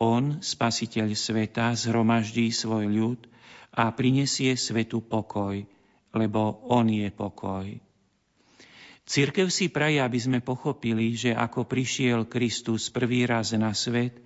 On, 0.01 0.41
spasiteľ 0.41 1.13
sveta, 1.13 1.77
zhromaždí 1.77 2.49
svoj 2.49 2.89
ľud 2.89 3.21
a 3.73 3.89
prinesie 3.93 4.53
svetu 4.57 5.01
pokoj, 5.01 5.65
lebo 6.13 6.41
On 6.69 6.85
je 6.85 7.09
pokoj. 7.09 7.67
Církev 9.03 9.51
si 9.51 9.67
praje, 9.73 9.99
aby 9.99 10.19
sme 10.21 10.39
pochopili, 10.39 11.19
že 11.19 11.35
ako 11.35 11.67
prišiel 11.67 12.31
Kristus 12.31 12.93
prvý 12.93 13.27
raz 13.27 13.51
na 13.57 13.75
svet, 13.75 14.23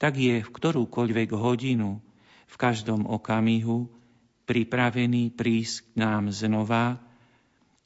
tak 0.00 0.18
je 0.18 0.42
v 0.42 0.50
ktorúkoľvek 0.50 1.30
hodinu, 1.38 2.02
v 2.48 2.54
každom 2.56 3.04
okamihu 3.06 3.92
pripravený 4.48 5.36
prísť 5.36 5.92
k 5.92 6.00
nám 6.00 6.32
znova 6.32 6.96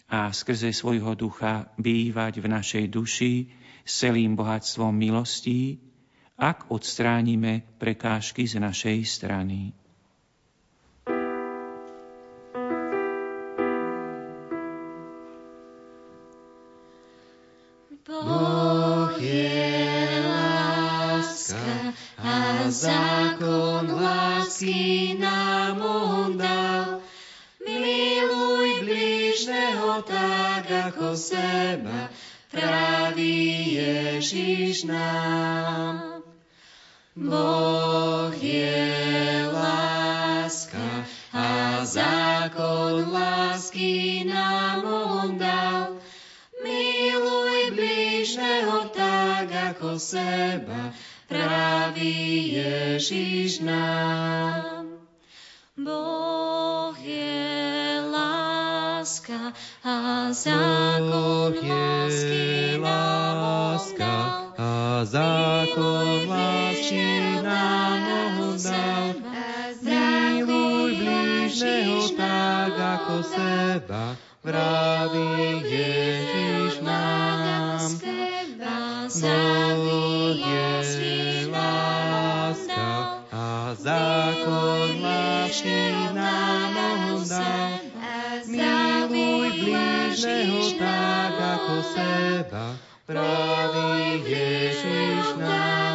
a 0.07 0.31
skrze 0.31 0.71
svojho 0.71 1.19
ducha 1.19 1.73
bývať 1.75 2.39
v 2.39 2.47
našej 2.47 2.85
duši 2.87 3.51
s 3.83 3.93
celým 4.07 4.39
bohatstvom 4.39 4.95
milostí, 4.95 5.83
ak 6.39 6.71
odstránime 6.71 7.67
prekážky 7.83 8.47
z 8.47 8.63
našej 8.63 8.99
strany. 9.03 9.75
Lásky 24.63 25.19
nám 25.19 25.83
on 25.83 26.39
dal. 26.39 27.03
Miluj 27.67 28.87
blížneho 28.87 30.03
tak 30.07 30.71
ako 30.71 31.19
seba, 31.19 32.11
praví 32.51 33.75
Ježiš 33.75 34.87
nám. 34.87 36.23
Boh 37.19 38.31
je 38.39 39.51
láska 39.51 41.07
a 41.35 41.83
zákon 41.83 43.11
lásky 43.11 44.25
nám 44.31 44.87
on 44.87 45.39
dal. 45.39 45.99
Miluj 46.63 47.75
blížneho 47.75 48.95
tak 48.95 49.51
ako 49.75 49.99
seba, 49.99 50.95
praví 51.33 52.53
Ježiš 52.53 53.65
nám. 53.65 54.85
Boh 55.77 56.97
je 57.01 58.05
láska 58.13 59.57
a 59.85 60.29
zákon 60.29 61.57
lásky 61.57 62.77
nám 62.77 63.37
on 63.41 63.81
dal. 63.99 64.53
A 64.61 65.05
zákon 65.05 66.29
lásky 66.29 67.41
nám 67.41 68.05
dal. 68.61 69.05
Miluj 69.83 70.91
blížneho 71.01 72.09
tak 72.15 72.77
ako 72.77 73.17
seba, 73.25 74.17
vraví 74.45 75.65
Ježiš 75.65 76.85
nám. 76.85 77.42
Je 80.33 81.49
láska 81.53 83.21
a 83.33 83.77
zákon 83.77 85.03
lásky 85.03 85.93
nám 86.13 86.75
dal. 87.29 87.71
Miluj 88.49 89.49
blížneho 89.61 90.73
tak 90.81 91.37
ako 91.37 91.77
seba, 91.93 92.67
praví 93.05 94.25
Ježiš 94.25 95.37
nám. 95.37 95.93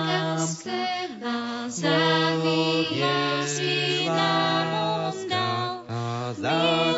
Boh 2.41 2.89
je 2.93 4.09
láska 4.09 5.45
a 5.89 6.33
zákon 6.37 6.96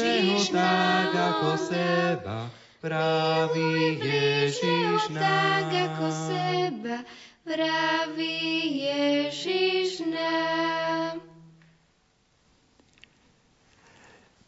blížneho 0.00 0.54
tak 0.54 1.12
ako 1.14 1.50
seba, 1.58 2.38
praví 2.80 3.98
Ježiš. 3.98 5.00
Tak 5.10 5.70
ako 5.70 6.06
seba, 6.10 6.96
praví 7.42 8.48
Ježiš 8.86 10.06
nám. 10.06 11.22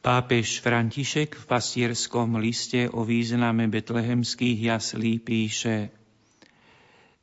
Pápež 0.00 0.64
František 0.64 1.36
v 1.36 1.44
pastierskom 1.44 2.40
liste 2.40 2.88
o 2.88 3.04
význame 3.04 3.68
betlehemských 3.68 4.72
jaslí 4.72 5.20
píše 5.20 5.99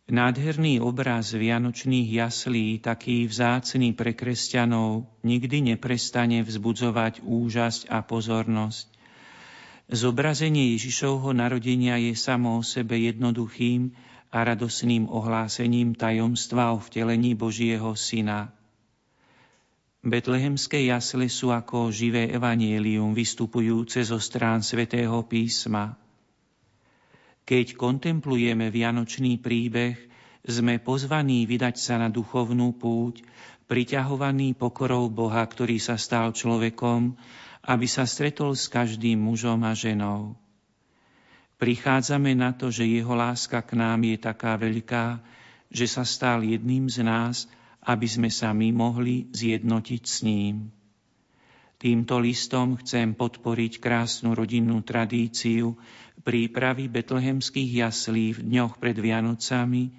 Nádherný 0.08 0.80
obraz 0.80 1.36
vianočných 1.36 2.08
jaslí, 2.08 2.80
taký 2.80 3.28
vzácný 3.28 3.92
pre 3.92 4.16
kresťanov, 4.16 5.04
nikdy 5.28 5.76
neprestane 5.76 6.48
vzbudzovať 6.48 7.28
úžasť 7.28 7.92
a 7.92 8.00
pozornosť. 8.08 8.88
Zobrazenie 9.92 10.76
Ježišovho 10.80 11.36
narodenia 11.36 12.00
je 12.00 12.16
samo 12.16 12.60
o 12.60 12.64
sebe 12.64 12.96
jednoduchým 13.04 13.92
a 14.32 14.48
radosným 14.48 15.12
ohlásením 15.12 15.92
tajomstva 15.92 16.72
o 16.72 16.80
vtelení 16.80 17.36
Božieho 17.36 17.92
Syna– 17.96 18.52
Betlehemské 20.08 20.88
jasle 20.88 21.28
sú 21.28 21.52
ako 21.52 21.92
živé 21.92 22.32
evanielium 22.32 23.12
vystupujúce 23.12 24.08
zo 24.08 24.24
strán 24.24 24.64
svätého 24.64 25.20
písma. 25.28 26.00
Keď 27.48 27.80
kontemplujeme 27.80 28.68
vianočný 28.68 29.40
príbeh, 29.40 29.96
sme 30.44 30.84
pozvaní 30.84 31.48
vydať 31.48 31.76
sa 31.80 31.96
na 31.96 32.12
duchovnú 32.12 32.76
púť, 32.76 33.24
priťahovaný 33.72 34.56
pokorou 34.56 35.08
Boha, 35.08 35.44
ktorý 35.48 35.80
sa 35.80 35.96
stal 35.96 36.36
človekom, 36.36 37.16
aby 37.68 37.88
sa 37.88 38.04
stretol 38.04 38.56
s 38.56 38.68
každým 38.68 39.20
mužom 39.20 39.64
a 39.64 39.72
ženou. 39.72 40.36
Prichádzame 41.56 42.36
na 42.36 42.52
to, 42.52 42.68
že 42.68 42.84
jeho 42.84 43.16
láska 43.16 43.64
k 43.64 43.80
nám 43.80 44.04
je 44.04 44.18
taká 44.20 44.60
veľká, 44.60 45.24
že 45.72 45.88
sa 45.88 46.04
stal 46.04 46.44
jedným 46.44 46.92
z 46.92 47.02
nás 47.08 47.48
aby 47.88 48.04
sme 48.04 48.28
sa 48.28 48.52
my 48.52 48.76
mohli 48.76 49.32
zjednotiť 49.32 50.04
s 50.04 50.18
ním. 50.28 50.76
Týmto 51.78 52.18
listom 52.18 52.74
chcem 52.82 53.14
podporiť 53.14 53.78
krásnu 53.78 54.34
rodinnú 54.34 54.82
tradíciu 54.82 55.78
prípravy 56.26 56.90
betlehemských 56.90 57.86
jaslí 57.86 58.34
v 58.34 58.40
dňoch 58.50 58.82
pred 58.82 58.98
Vianocami, 58.98 59.94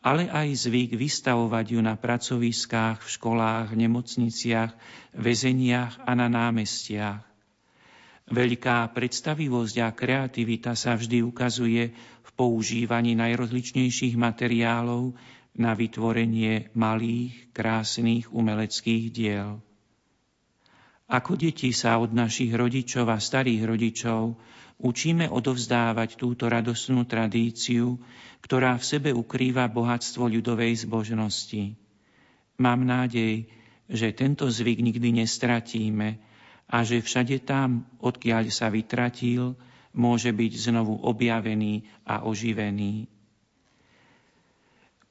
ale 0.00 0.32
aj 0.32 0.66
zvyk 0.66 0.96
vystavovať 0.96 1.66
ju 1.76 1.80
na 1.84 2.00
pracoviskách, 2.00 3.04
v 3.04 3.08
školách, 3.12 3.76
nemocniciach, 3.76 4.72
väzeniach 5.12 6.00
a 6.02 6.16
na 6.16 6.32
námestiach. 6.32 7.20
Veľká 8.32 8.88
predstavivosť 8.96 9.76
a 9.84 9.92
kreativita 9.92 10.72
sa 10.72 10.96
vždy 10.96 11.20
ukazuje 11.20 11.92
v 12.24 12.30
používaní 12.32 13.12
najrozličnejších 13.20 14.16
materiálov, 14.16 15.12
na 15.52 15.76
vytvorenie 15.76 16.72
malých, 16.72 17.52
krásnych 17.52 18.32
umeleckých 18.32 19.04
diel. 19.12 19.60
Ako 21.12 21.36
deti 21.36 21.76
sa 21.76 22.00
od 22.00 22.16
našich 22.16 22.56
rodičov 22.56 23.04
a 23.12 23.20
starých 23.20 23.68
rodičov 23.68 24.32
učíme 24.80 25.28
odovzdávať 25.28 26.16
túto 26.16 26.48
radosnú 26.48 27.04
tradíciu, 27.04 28.00
ktorá 28.40 28.80
v 28.80 28.88
sebe 28.88 29.10
ukrýva 29.12 29.68
bohatstvo 29.68 30.24
ľudovej 30.24 30.88
zbožnosti. 30.88 31.76
Mám 32.56 32.88
nádej, 32.88 33.44
že 33.92 34.16
tento 34.16 34.48
zvyk 34.48 34.80
nikdy 34.80 35.20
nestratíme 35.20 36.16
a 36.72 36.76
že 36.80 37.04
všade 37.04 37.44
tam, 37.44 37.84
odkiaľ 38.00 38.48
sa 38.48 38.72
vytratil, 38.72 39.52
môže 39.92 40.32
byť 40.32 40.52
znovu 40.72 40.96
objavený 40.96 41.84
a 42.08 42.24
oživený. 42.24 43.04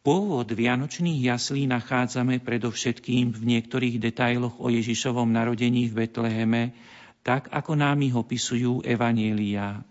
Pôvod 0.01 0.49
vianočných 0.49 1.29
jaslí 1.29 1.69
nachádzame 1.69 2.41
predovšetkým 2.41 3.37
v 3.37 3.41
niektorých 3.45 4.01
detailoch 4.01 4.57
o 4.57 4.73
Ježišovom 4.73 5.29
narodení 5.29 5.85
v 5.93 5.93
Betleheme, 5.93 6.73
tak 7.21 7.53
ako 7.53 7.77
nám 7.77 8.01
ich 8.01 8.17
opisujú 8.17 8.81
Evanielia. 8.81 9.85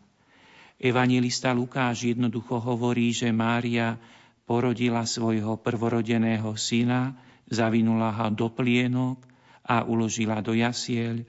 Evangelista 0.83 1.55
Lukáš 1.55 2.11
jednoducho 2.11 2.59
hovorí, 2.59 3.15
že 3.15 3.31
Mária 3.31 4.03
porodila 4.51 5.07
svojho 5.07 5.63
prvorodeného 5.63 6.59
syna, 6.59 7.15
zavinula 7.47 8.11
ho 8.11 8.35
do 8.35 8.51
plienok 8.51 9.23
a 9.63 9.87
uložila 9.87 10.43
do 10.43 10.59
jasiel, 10.59 11.23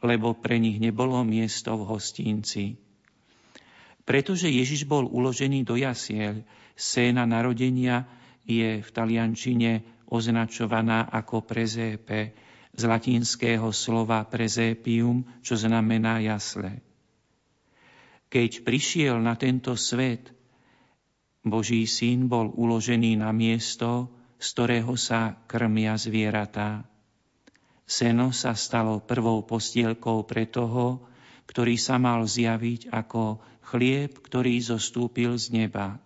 lebo 0.00 0.32
pre 0.40 0.56
nich 0.56 0.80
nebolo 0.80 1.20
miesto 1.20 1.76
v 1.76 1.84
hostinci. 1.84 2.80
Pretože 4.08 4.48
Ježiš 4.48 4.88
bol 4.88 5.04
uložený 5.04 5.68
do 5.68 5.76
jasiel, 5.76 6.48
scéna 6.72 7.28
narodenia 7.28 8.21
je 8.46 8.82
v 8.82 8.90
taliančine 8.90 10.04
označovaná 10.10 11.08
ako 11.08 11.46
prezépe 11.46 12.34
z 12.72 12.82
latinského 12.88 13.68
slova 13.72 14.24
prezepium, 14.24 15.24
čo 15.44 15.56
znamená 15.56 16.20
jasle. 16.24 16.80
Keď 18.32 18.64
prišiel 18.64 19.20
na 19.20 19.36
tento 19.36 19.76
svet, 19.76 20.32
Boží 21.44 21.84
syn 21.84 22.32
bol 22.32 22.48
uložený 22.54 23.20
na 23.20 23.28
miesto, 23.34 24.08
z 24.40 24.46
ktorého 24.56 24.94
sa 24.96 25.36
krmia 25.44 25.98
zvieratá. 26.00 26.86
Seno 27.84 28.32
sa 28.32 28.56
stalo 28.56 29.04
prvou 29.04 29.44
postielkou 29.44 30.24
pre 30.24 30.48
toho, 30.48 31.04
ktorý 31.44 31.76
sa 31.76 32.00
mal 32.00 32.24
zjaviť 32.24 32.88
ako 32.88 33.42
chlieb, 33.68 34.16
ktorý 34.16 34.56
zostúpil 34.64 35.36
z 35.36 35.52
neba. 35.52 36.00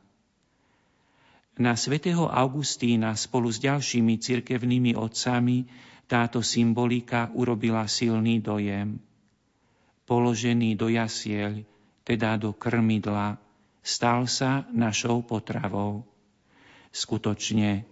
Na 1.57 1.73
svätého 1.73 2.29
Augustína 2.29 3.17
spolu 3.17 3.49
s 3.49 3.57
ďalšími 3.65 4.21
cirkevnými 4.21 4.93
otcami 4.93 5.65
táto 6.05 6.45
symbolika 6.45 7.33
urobila 7.33 7.89
silný 7.89 8.45
dojem. 8.45 9.01
Položený 10.05 10.77
do 10.77 10.93
jasiel, 10.93 11.65
teda 12.05 12.37
do 12.37 12.53
krmidla, 12.53 13.41
stal 13.81 14.29
sa 14.29 14.69
našou 14.69 15.25
potravou. 15.25 16.05
Skutočne, 16.93 17.89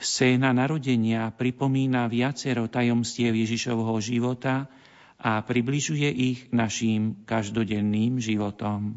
scéna 0.00 0.56
narodenia 0.56 1.28
pripomína 1.28 2.08
viacero 2.08 2.66
tajomstiev 2.72 3.36
Ježišovho 3.36 4.00
života 4.00 4.66
a 5.20 5.44
približuje 5.44 6.08
ich 6.08 6.38
našim 6.50 7.20
každodenným 7.28 8.16
životom. 8.16 8.96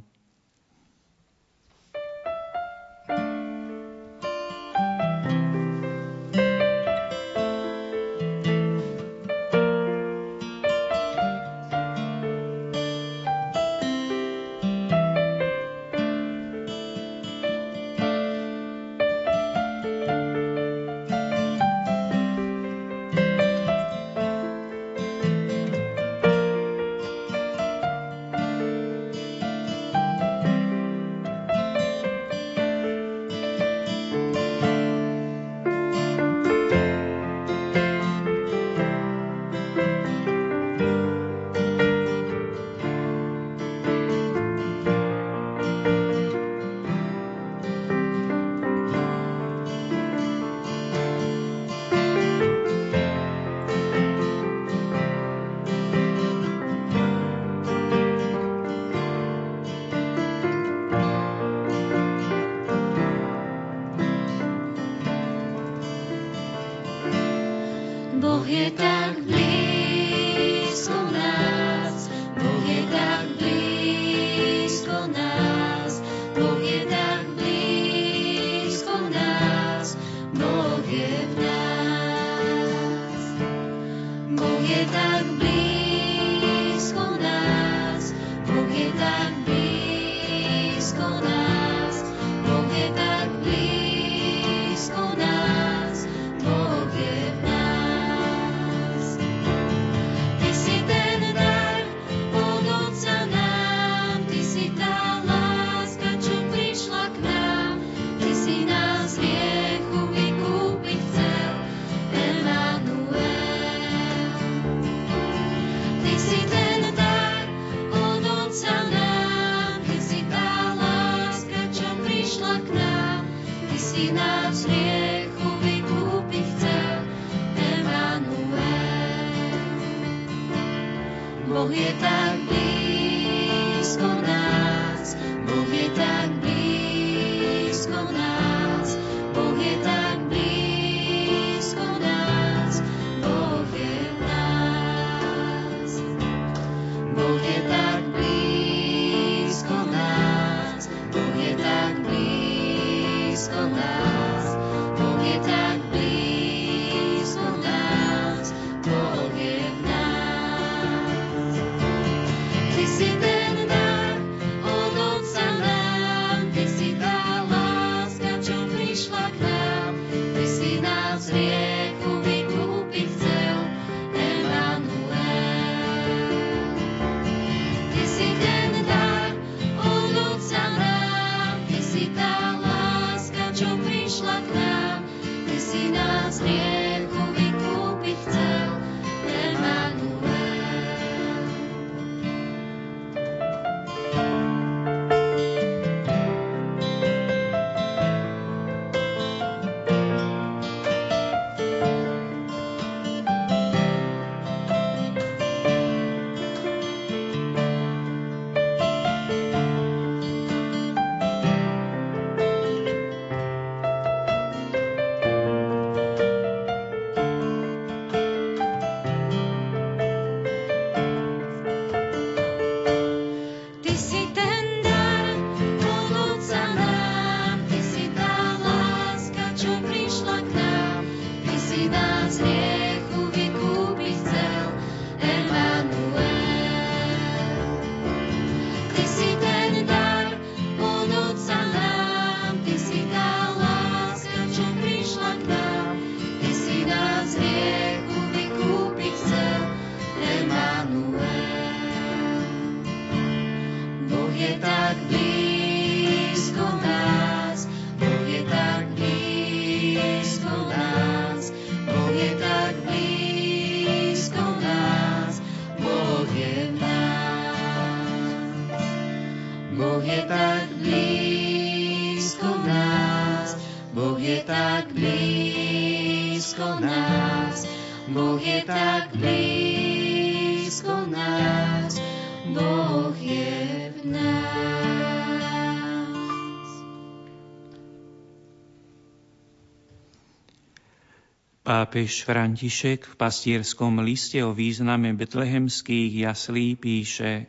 Pápež 291.87 292.27
František 292.27 293.07
v 293.07 293.15
pastierskom 293.15 294.03
liste 294.03 294.43
o 294.43 294.51
význame 294.51 295.15
betlehemských 295.15 296.19
jaslí 296.19 296.75
píše 296.75 297.47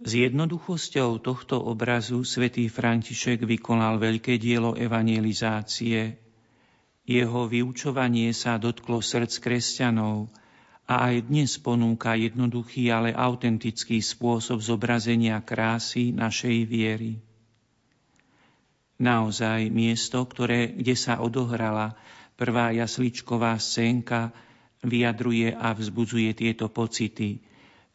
S 0.00 0.10
jednoduchosťou 0.16 1.20
tohto 1.20 1.60
obrazu 1.60 2.24
svätý 2.24 2.72
František 2.72 3.44
vykonal 3.44 4.00
veľké 4.00 4.40
dielo 4.40 4.72
evangelizácie. 4.80 6.16
Jeho 7.04 7.44
vyučovanie 7.44 8.32
sa 8.32 8.56
dotklo 8.56 9.04
srdc 9.04 9.44
kresťanov 9.44 10.32
a 10.88 11.12
aj 11.12 11.28
dnes 11.28 11.52
ponúka 11.60 12.16
jednoduchý, 12.16 12.88
ale 12.96 13.12
autentický 13.12 14.00
spôsob 14.00 14.64
zobrazenia 14.64 15.36
krásy 15.44 16.16
našej 16.16 16.64
viery. 16.64 17.20
Naozaj 18.96 19.68
miesto, 19.68 20.24
ktoré, 20.24 20.72
kde 20.72 20.96
sa 20.96 21.20
odohrala 21.20 21.92
Prvá 22.36 22.68
jasličková 22.68 23.56
scénka 23.56 24.28
vyjadruje 24.84 25.56
a 25.56 25.72
vzbudzuje 25.72 26.36
tieto 26.36 26.68
pocity. 26.68 27.40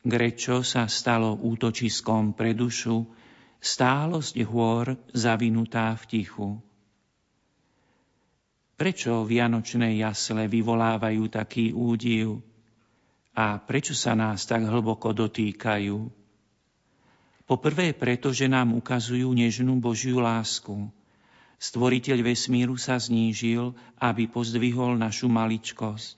Grečo 0.01 0.65
sa 0.65 0.89
stalo 0.89 1.37
útočiskom 1.37 2.33
pre 2.33 2.57
dušu, 2.57 3.05
stálosť 3.61 4.41
hôr 4.49 4.97
zavinutá 5.13 5.93
v 5.93 6.03
tichu. 6.09 6.49
Prečo 8.73 9.21
vianočné 9.29 10.01
jasle 10.01 10.49
vyvolávajú 10.49 11.23
taký 11.29 11.69
údiv? 11.69 12.41
A 13.37 13.61
prečo 13.61 13.93
sa 13.93 14.17
nás 14.17 14.49
tak 14.49 14.65
hlboko 14.65 15.13
dotýkajú? 15.13 16.09
Poprvé 17.45 17.93
preto, 17.93 18.33
že 18.33 18.49
nám 18.49 18.73
ukazujú 18.73 19.29
nežnú 19.37 19.77
Božiu 19.77 20.17
lásku– 20.17 20.89
Stvoriteľ 21.61 22.25
vesmíru 22.25 22.73
sa 22.73 22.97
znížil, 22.97 23.77
aby 24.01 24.25
pozdvihol 24.25 24.97
našu 24.97 25.29
maličkosť. 25.29 26.17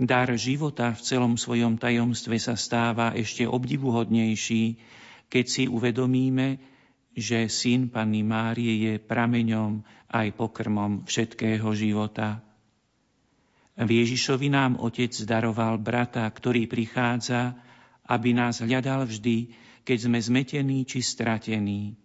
Dar 0.00 0.32
života 0.32 0.96
v 0.96 1.00
celom 1.04 1.36
svojom 1.36 1.76
tajomstve 1.76 2.40
sa 2.40 2.56
stáva 2.56 3.12
ešte 3.12 3.44
obdivuhodnejší, 3.44 4.80
keď 5.28 5.44
si 5.44 5.64
uvedomíme, 5.68 6.56
že 7.12 7.52
syn 7.52 7.92
Panny 7.92 8.24
Márie 8.24 8.80
je 8.80 8.94
prameňom 8.96 9.84
aj 10.08 10.36
pokrmom 10.36 11.04
všetkého 11.04 11.68
života. 11.76 12.40
V 13.76 13.88
Ježišovi 13.92 14.48
nám 14.48 14.80
Otec 14.80 15.12
daroval 15.28 15.76
brata, 15.76 16.24
ktorý 16.28 16.64
prichádza, 16.64 17.56
aby 18.08 18.32
nás 18.32 18.64
hľadal 18.64 19.04
vždy, 19.04 19.52
keď 19.84 19.98
sme 20.08 20.16
zmetení 20.20 20.88
či 20.88 21.04
stratení. 21.04 21.96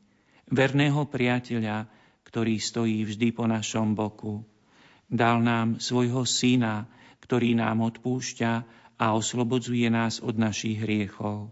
Verného 0.51 1.07
priateľa, 1.07 1.87
ktorý 2.31 2.63
stojí 2.63 3.03
vždy 3.03 3.35
po 3.35 3.43
našom 3.43 3.91
boku. 3.91 4.47
Dal 5.11 5.43
nám 5.43 5.83
svojho 5.83 6.23
syna, 6.23 6.87
ktorý 7.19 7.59
nám 7.59 7.83
odpúšťa 7.83 8.51
a 8.95 9.05
oslobodzuje 9.11 9.91
nás 9.91 10.23
od 10.23 10.39
našich 10.39 10.79
hriechov. 10.79 11.51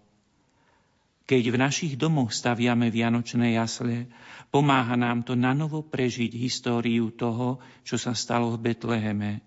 Keď 1.27 1.43
v 1.51 1.57
našich 1.61 1.93
domoch 1.99 2.31
staviame 2.31 2.89
vianočné 2.89 3.59
jasle, 3.59 4.07
pomáha 4.49 4.95
nám 4.95 5.27
to 5.27 5.35
nanovo 5.35 5.83
prežiť 5.85 6.33
históriu 6.33 7.11
toho, 7.11 7.59
čo 7.83 7.99
sa 7.99 8.15
stalo 8.15 8.55
v 8.55 8.71
Betleheme. 8.71 9.43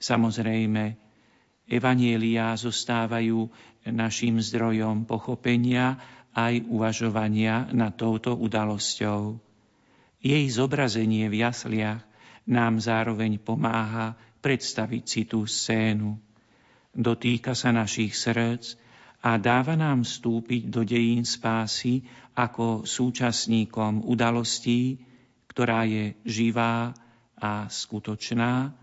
Samozrejme, 0.00 0.96
evanielia 1.68 2.56
zostávajú 2.56 3.46
našim 3.86 4.40
zdrojom 4.40 5.04
pochopenia 5.04 6.00
aj 6.34 6.66
uvažovania 6.66 7.68
nad 7.70 7.94
touto 7.94 8.34
udalosťou. 8.34 9.47
Jej 10.18 10.50
zobrazenie 10.50 11.30
v 11.30 11.46
jasliach 11.46 12.02
nám 12.48 12.82
zároveň 12.82 13.38
pomáha 13.38 14.18
predstaviť 14.42 15.04
si 15.04 15.22
tú 15.28 15.46
scénu. 15.46 16.18
Dotýka 16.90 17.54
sa 17.54 17.70
našich 17.70 18.16
srdc 18.16 18.74
a 19.22 19.38
dáva 19.38 19.74
nám 19.78 20.02
vstúpiť 20.02 20.62
do 20.70 20.82
dejín 20.82 21.22
spásy 21.22 22.02
ako 22.34 22.86
súčasníkom 22.86 24.06
udalostí, 24.06 25.02
ktorá 25.50 25.86
je 25.86 26.14
živá 26.22 26.94
a 27.38 27.66
skutočná 27.66 28.74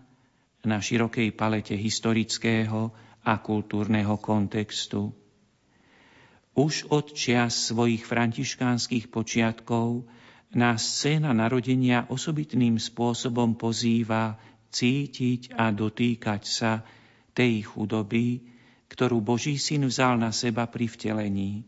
na 0.66 0.78
širokej 0.80 1.32
palete 1.36 1.76
historického 1.76 2.92
a 3.24 3.32
kultúrneho 3.40 4.16
kontextu. 4.20 5.12
Už 6.56 6.88
od 6.88 7.12
čias 7.12 7.68
svojich 7.68 8.08
františkánskych 8.08 9.12
počiatkov 9.12 10.08
nás 10.54 11.02
scéna 11.02 11.34
narodenia 11.34 12.06
osobitným 12.06 12.78
spôsobom 12.78 13.58
pozýva 13.58 14.38
cítiť 14.70 15.56
a 15.58 15.74
dotýkať 15.74 16.42
sa 16.46 16.86
tej 17.34 17.66
chudoby, 17.66 18.44
ktorú 18.86 19.18
Boží 19.24 19.58
syn 19.58 19.90
vzal 19.90 20.20
na 20.20 20.30
seba 20.30 20.70
pri 20.70 20.86
vtelení. 20.86 21.66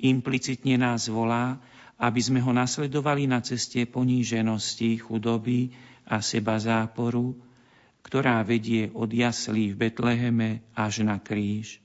Implicitne 0.00 0.80
nás 0.80 1.12
volá, 1.12 1.60
aby 2.00 2.20
sme 2.24 2.40
ho 2.40 2.56
nasledovali 2.56 3.28
na 3.28 3.44
ceste 3.44 3.84
poníženosti, 3.84 4.96
chudoby 5.04 5.76
a 6.08 6.24
seba 6.24 6.56
záporu, 6.56 7.36
ktorá 8.00 8.40
vedie 8.40 8.88
od 8.96 9.12
jaslí 9.12 9.76
v 9.76 9.78
Betleheme 9.86 10.64
až 10.72 11.04
na 11.04 11.20
kríž. 11.20 11.84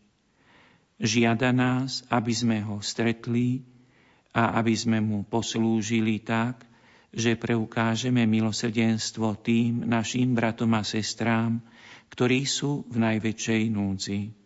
Žiada 0.96 1.52
nás, 1.52 2.08
aby 2.08 2.32
sme 2.32 2.64
ho 2.64 2.80
stretli, 2.80 3.68
a 4.36 4.60
aby 4.60 4.76
sme 4.76 5.00
mu 5.00 5.24
poslúžili 5.24 6.20
tak, 6.20 6.68
že 7.16 7.40
preukážeme 7.40 8.28
milosrdenstvo 8.28 9.40
tým 9.40 9.88
našim 9.88 10.36
bratom 10.36 10.76
a 10.76 10.84
sestrám, 10.84 11.64
ktorí 12.12 12.44
sú 12.44 12.84
v 12.92 13.00
najväčšej 13.00 13.62
núdzi. 13.72 14.45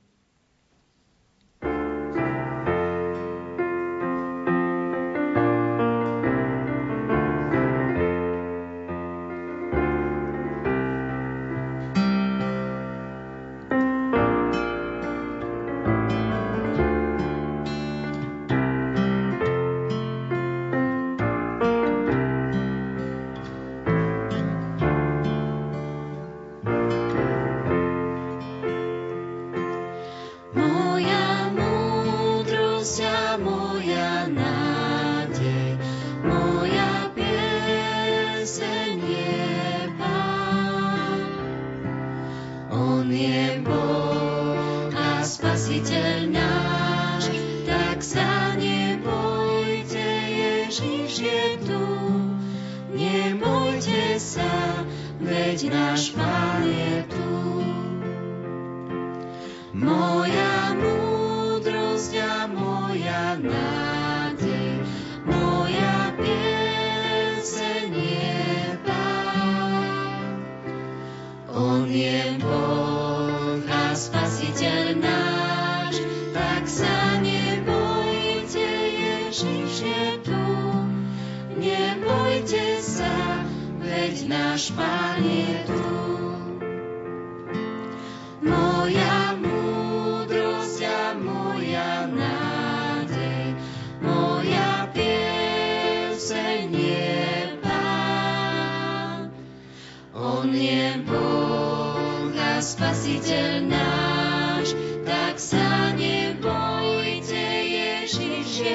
Sa 105.39 105.95
nebojte, 105.95 107.47
Ježiš. 107.63 108.67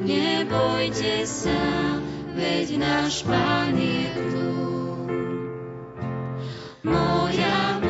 Nebojte 0.00 1.28
sa, 1.28 1.60
veď 2.32 2.80
náš 2.80 3.20
Pán 3.28 3.76
je 3.76 4.08
tu. 4.32 4.50
Moja 6.82 7.81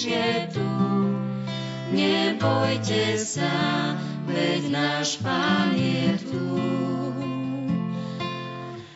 Ježiš 0.00 0.16
je 0.16 0.48
tu. 0.56 0.68
Nebojte 1.92 3.20
sa, 3.20 3.52
veď 4.24 4.72
náš 4.72 5.20
Pán 5.20 5.76
je 5.76 6.16
tu. 6.24 6.56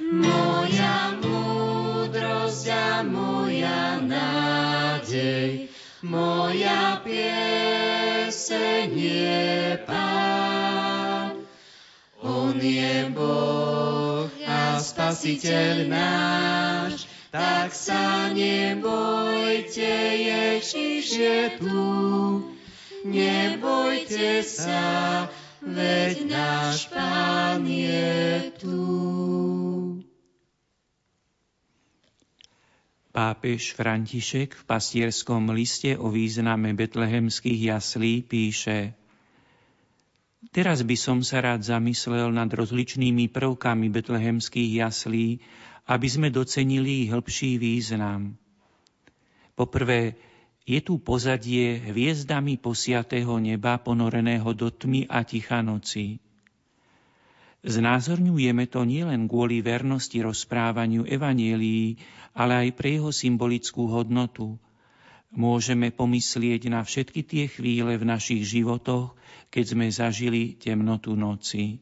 Moja 0.00 1.12
múdrosť 1.20 2.66
a 2.72 3.04
moja 3.04 4.00
nádej, 4.00 5.68
moja 6.00 7.04
pieseň 7.04 8.88
je 8.96 9.76
Pán. 9.84 11.36
On 12.24 12.56
je 12.56 13.12
Boh 13.12 14.32
a 14.48 14.80
Spasiteľ 14.80 15.84
náš, 15.84 17.04
tak 17.34 17.74
sa 17.74 18.30
nebojte, 18.30 19.90
Ježiš 20.22 21.04
je 21.18 21.40
tu. 21.58 21.82
Nebojte 23.10 24.46
sa, 24.46 25.26
veď 25.58 26.30
náš 26.30 26.86
Pán 26.94 27.66
je 27.66 28.54
tu. 28.62 28.86
Pápež 33.10 33.74
František 33.74 34.54
v 34.54 34.62
pastierskom 34.66 35.50
liste 35.50 35.98
o 35.98 36.14
význame 36.14 36.70
betlehemských 36.74 37.74
jaslí 37.74 38.22
píše 38.26 38.94
Teraz 40.54 40.86
by 40.86 40.94
som 40.94 41.18
sa 41.26 41.42
rád 41.42 41.66
zamyslel 41.66 42.30
nad 42.30 42.46
rozličnými 42.46 43.26
prvkami 43.26 43.90
betlehemských 43.90 44.86
jaslí, 44.86 45.42
aby 45.84 46.08
sme 46.08 46.28
docenili 46.32 47.04
ich 47.04 47.10
hĺbší 47.12 47.60
význam. 47.60 48.40
Poprvé, 49.54 50.16
je 50.64 50.80
tu 50.80 50.96
pozadie 50.96 51.76
hviezdami 51.76 52.56
posiatého 52.56 53.36
neba 53.36 53.76
ponoreného 53.76 54.48
do 54.56 54.72
tmy 54.72 55.04
a 55.12 55.20
ticha 55.20 55.60
noci. 55.60 56.24
Znázorňujeme 57.64 58.64
to 58.68 58.84
nielen 58.84 59.28
kvôli 59.28 59.64
vernosti 59.64 60.20
rozprávaniu 60.20 61.08
evanielií, 61.08 61.96
ale 62.36 62.68
aj 62.68 62.68
pre 62.76 63.00
jeho 63.00 63.12
symbolickú 63.12 63.88
hodnotu. 63.88 64.56
Môžeme 65.32 65.88
pomyslieť 65.92 66.68
na 66.68 66.84
všetky 66.84 67.24
tie 67.24 67.44
chvíle 67.48 67.96
v 67.96 68.04
našich 68.04 68.44
životoch, 68.44 69.16
keď 69.48 69.64
sme 69.64 69.86
zažili 69.88 70.56
temnotu 70.56 71.16
noci. 71.16 71.80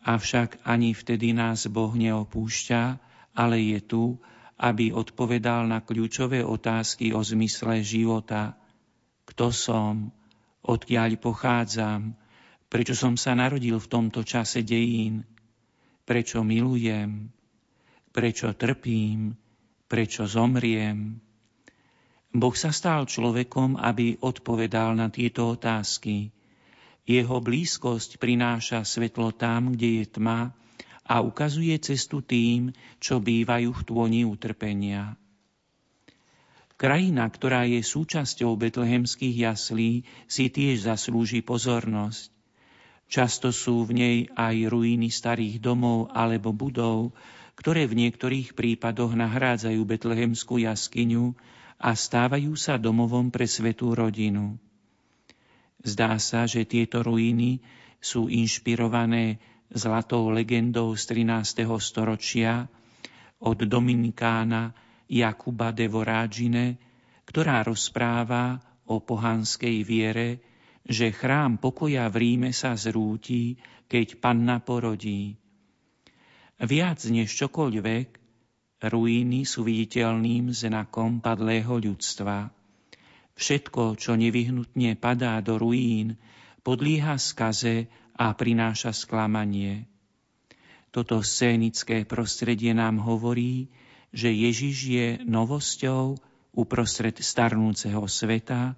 Avšak 0.00 0.64
ani 0.64 0.96
vtedy 0.96 1.36
nás 1.36 1.68
Boh 1.68 1.92
neopúšťa, 1.92 2.82
ale 3.36 3.56
je 3.60 3.80
tu, 3.84 4.04
aby 4.60 4.92
odpovedal 4.92 5.68
na 5.68 5.80
kľúčové 5.80 6.44
otázky 6.44 7.12
o 7.16 7.20
zmysle 7.24 7.80
života. 7.84 8.56
Kto 9.28 9.52
som? 9.52 10.12
Odkiaľ 10.60 11.16
pochádzam? 11.16 12.16
Prečo 12.68 12.94
som 12.96 13.16
sa 13.16 13.32
narodil 13.32 13.76
v 13.76 13.90
tomto 13.90 14.20
čase 14.24 14.60
dejín? 14.64 15.24
Prečo 16.04 16.44
milujem? 16.44 17.32
Prečo 18.12 18.52
trpím? 18.56 19.36
Prečo 19.88 20.28
zomriem? 20.28 21.18
Boh 22.30 22.54
sa 22.54 22.70
stal 22.70 23.10
človekom, 23.10 23.74
aby 23.74 24.22
odpovedal 24.22 24.94
na 24.94 25.10
tieto 25.10 25.50
otázky. 25.50 26.30
Jeho 27.10 27.42
blízkosť 27.42 28.22
prináša 28.22 28.86
svetlo 28.86 29.34
tam, 29.34 29.74
kde 29.74 29.98
je 29.98 30.04
tma 30.14 30.54
a 31.02 31.18
ukazuje 31.26 31.74
cestu 31.82 32.22
tým, 32.22 32.70
čo 33.02 33.18
bývajú 33.18 33.74
v 33.74 33.82
tôni 33.82 34.22
utrpenia. 34.22 35.18
Krajina, 36.78 37.26
ktorá 37.26 37.66
je 37.66 37.82
súčasťou 37.82 38.54
betlehemských 38.54 39.42
jaslí, 39.42 40.06
si 40.30 40.44
tiež 40.54 40.86
zaslúži 40.86 41.42
pozornosť. 41.42 42.30
Často 43.10 43.50
sú 43.50 43.82
v 43.82 43.90
nej 43.90 44.18
aj 44.38 44.70
ruiny 44.70 45.10
starých 45.10 45.58
domov 45.58 46.14
alebo 46.14 46.54
budov, 46.54 47.10
ktoré 47.58 47.90
v 47.90 48.06
niektorých 48.06 48.54
prípadoch 48.54 49.18
nahrádzajú 49.18 49.82
betlehemskú 49.82 50.62
jaskyňu 50.62 51.34
a 51.82 51.90
stávajú 51.90 52.54
sa 52.54 52.78
domovom 52.78 53.34
pre 53.34 53.50
svetú 53.50 53.98
rodinu. 53.98 54.62
Zdá 55.80 56.20
sa, 56.20 56.44
že 56.44 56.68
tieto 56.68 57.00
ruiny 57.00 57.64
sú 58.00 58.28
inšpirované 58.28 59.40
zlatou 59.72 60.28
legendou 60.28 60.92
z 60.92 61.24
13. 61.24 61.64
storočia 61.80 62.68
od 63.40 63.58
Dominikána 63.64 64.76
Jakuba 65.08 65.72
de 65.72 65.88
Vorágine, 65.88 66.76
ktorá 67.24 67.64
rozpráva 67.64 68.60
o 68.84 69.00
pohanskej 69.00 69.86
viere, 69.86 70.42
že 70.84 71.14
chrám 71.14 71.56
pokoja 71.62 72.10
v 72.10 72.16
Ríme 72.18 72.50
sa 72.50 72.74
zrúti, 72.74 73.56
keď 73.86 74.20
panna 74.20 74.58
porodí. 74.58 75.38
Viac 76.60 77.00
než 77.08 77.32
čokoľvek, 77.40 78.08
ruíny 78.84 79.48
sú 79.48 79.64
viditeľným 79.64 80.52
znakom 80.52 81.24
padlého 81.24 81.80
ľudstva. 81.80 82.59
Všetko, 83.38 83.96
čo 83.96 84.18
nevyhnutne 84.18 84.98
padá 84.98 85.38
do 85.40 85.56
ruín, 85.56 86.18
podlieha 86.62 87.16
skaze 87.16 87.88
a 88.16 88.32
prináša 88.36 88.92
sklamanie. 88.92 89.88
Toto 90.90 91.22
scénické 91.22 92.02
prostredie 92.02 92.74
nám 92.74 92.98
hovorí, 93.00 93.70
že 94.10 94.34
Ježiš 94.34 94.76
je 94.90 95.06
novosťou 95.22 96.18
uprostred 96.50 97.14
starnúceho 97.22 98.02
sveta, 98.10 98.74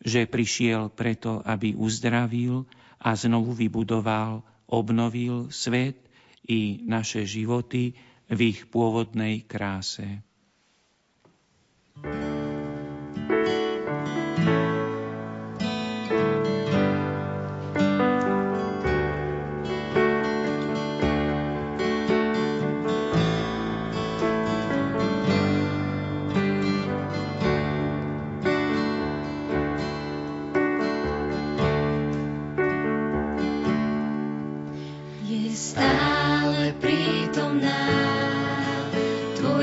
že 0.00 0.24
prišiel 0.24 0.88
preto, 0.88 1.44
aby 1.44 1.76
uzdravil 1.76 2.64
a 2.96 3.12
znovu 3.12 3.52
vybudoval, 3.52 4.40
obnovil 4.68 5.52
svet 5.52 6.00
i 6.48 6.80
naše 6.84 7.28
životy 7.28 7.92
v 8.28 8.38
ich 8.52 8.64
pôvodnej 8.68 9.44
kráse. 9.44 10.24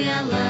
we. 0.02 0.41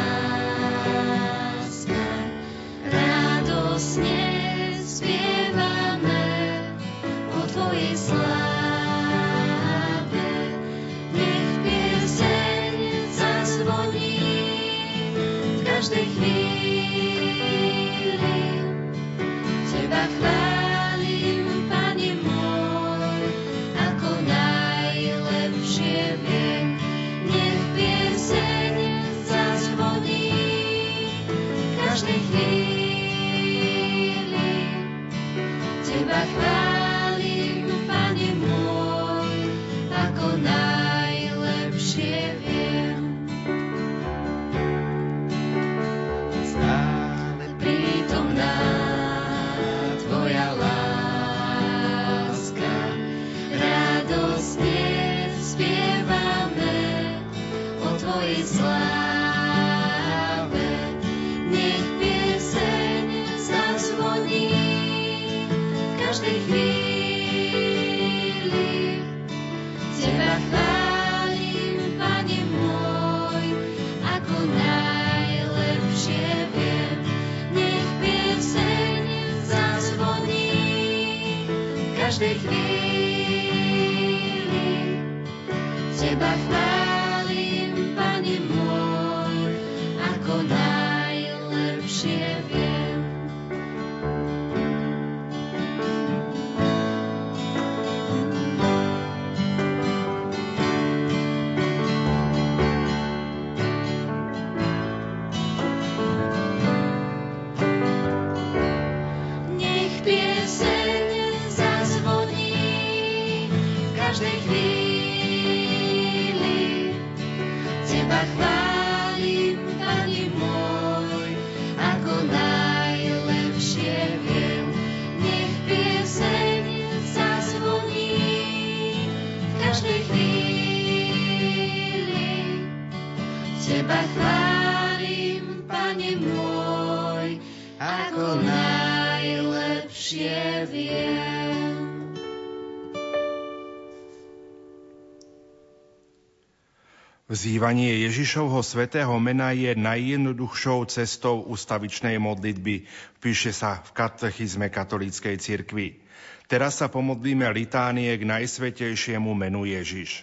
Vzývanie 147.41 148.05
Ježišovho 148.05 148.61
svätého 148.61 149.09
mena 149.17 149.49
je 149.49 149.73
najjednoduchšou 149.73 150.85
cestou 150.85 151.41
ustavičnej 151.49 152.21
modlitby, 152.21 152.85
píše 153.17 153.49
sa 153.49 153.81
v 153.81 153.97
katechizme 153.97 154.69
katolíckej 154.69 155.41
cirkvi. 155.41 155.97
Teraz 156.45 156.77
sa 156.77 156.85
pomodlíme 156.85 157.49
litánie 157.49 158.13
k 158.13 158.29
najsvetejšiemu 158.29 159.33
menu 159.33 159.65
Ježiš. 159.65 160.21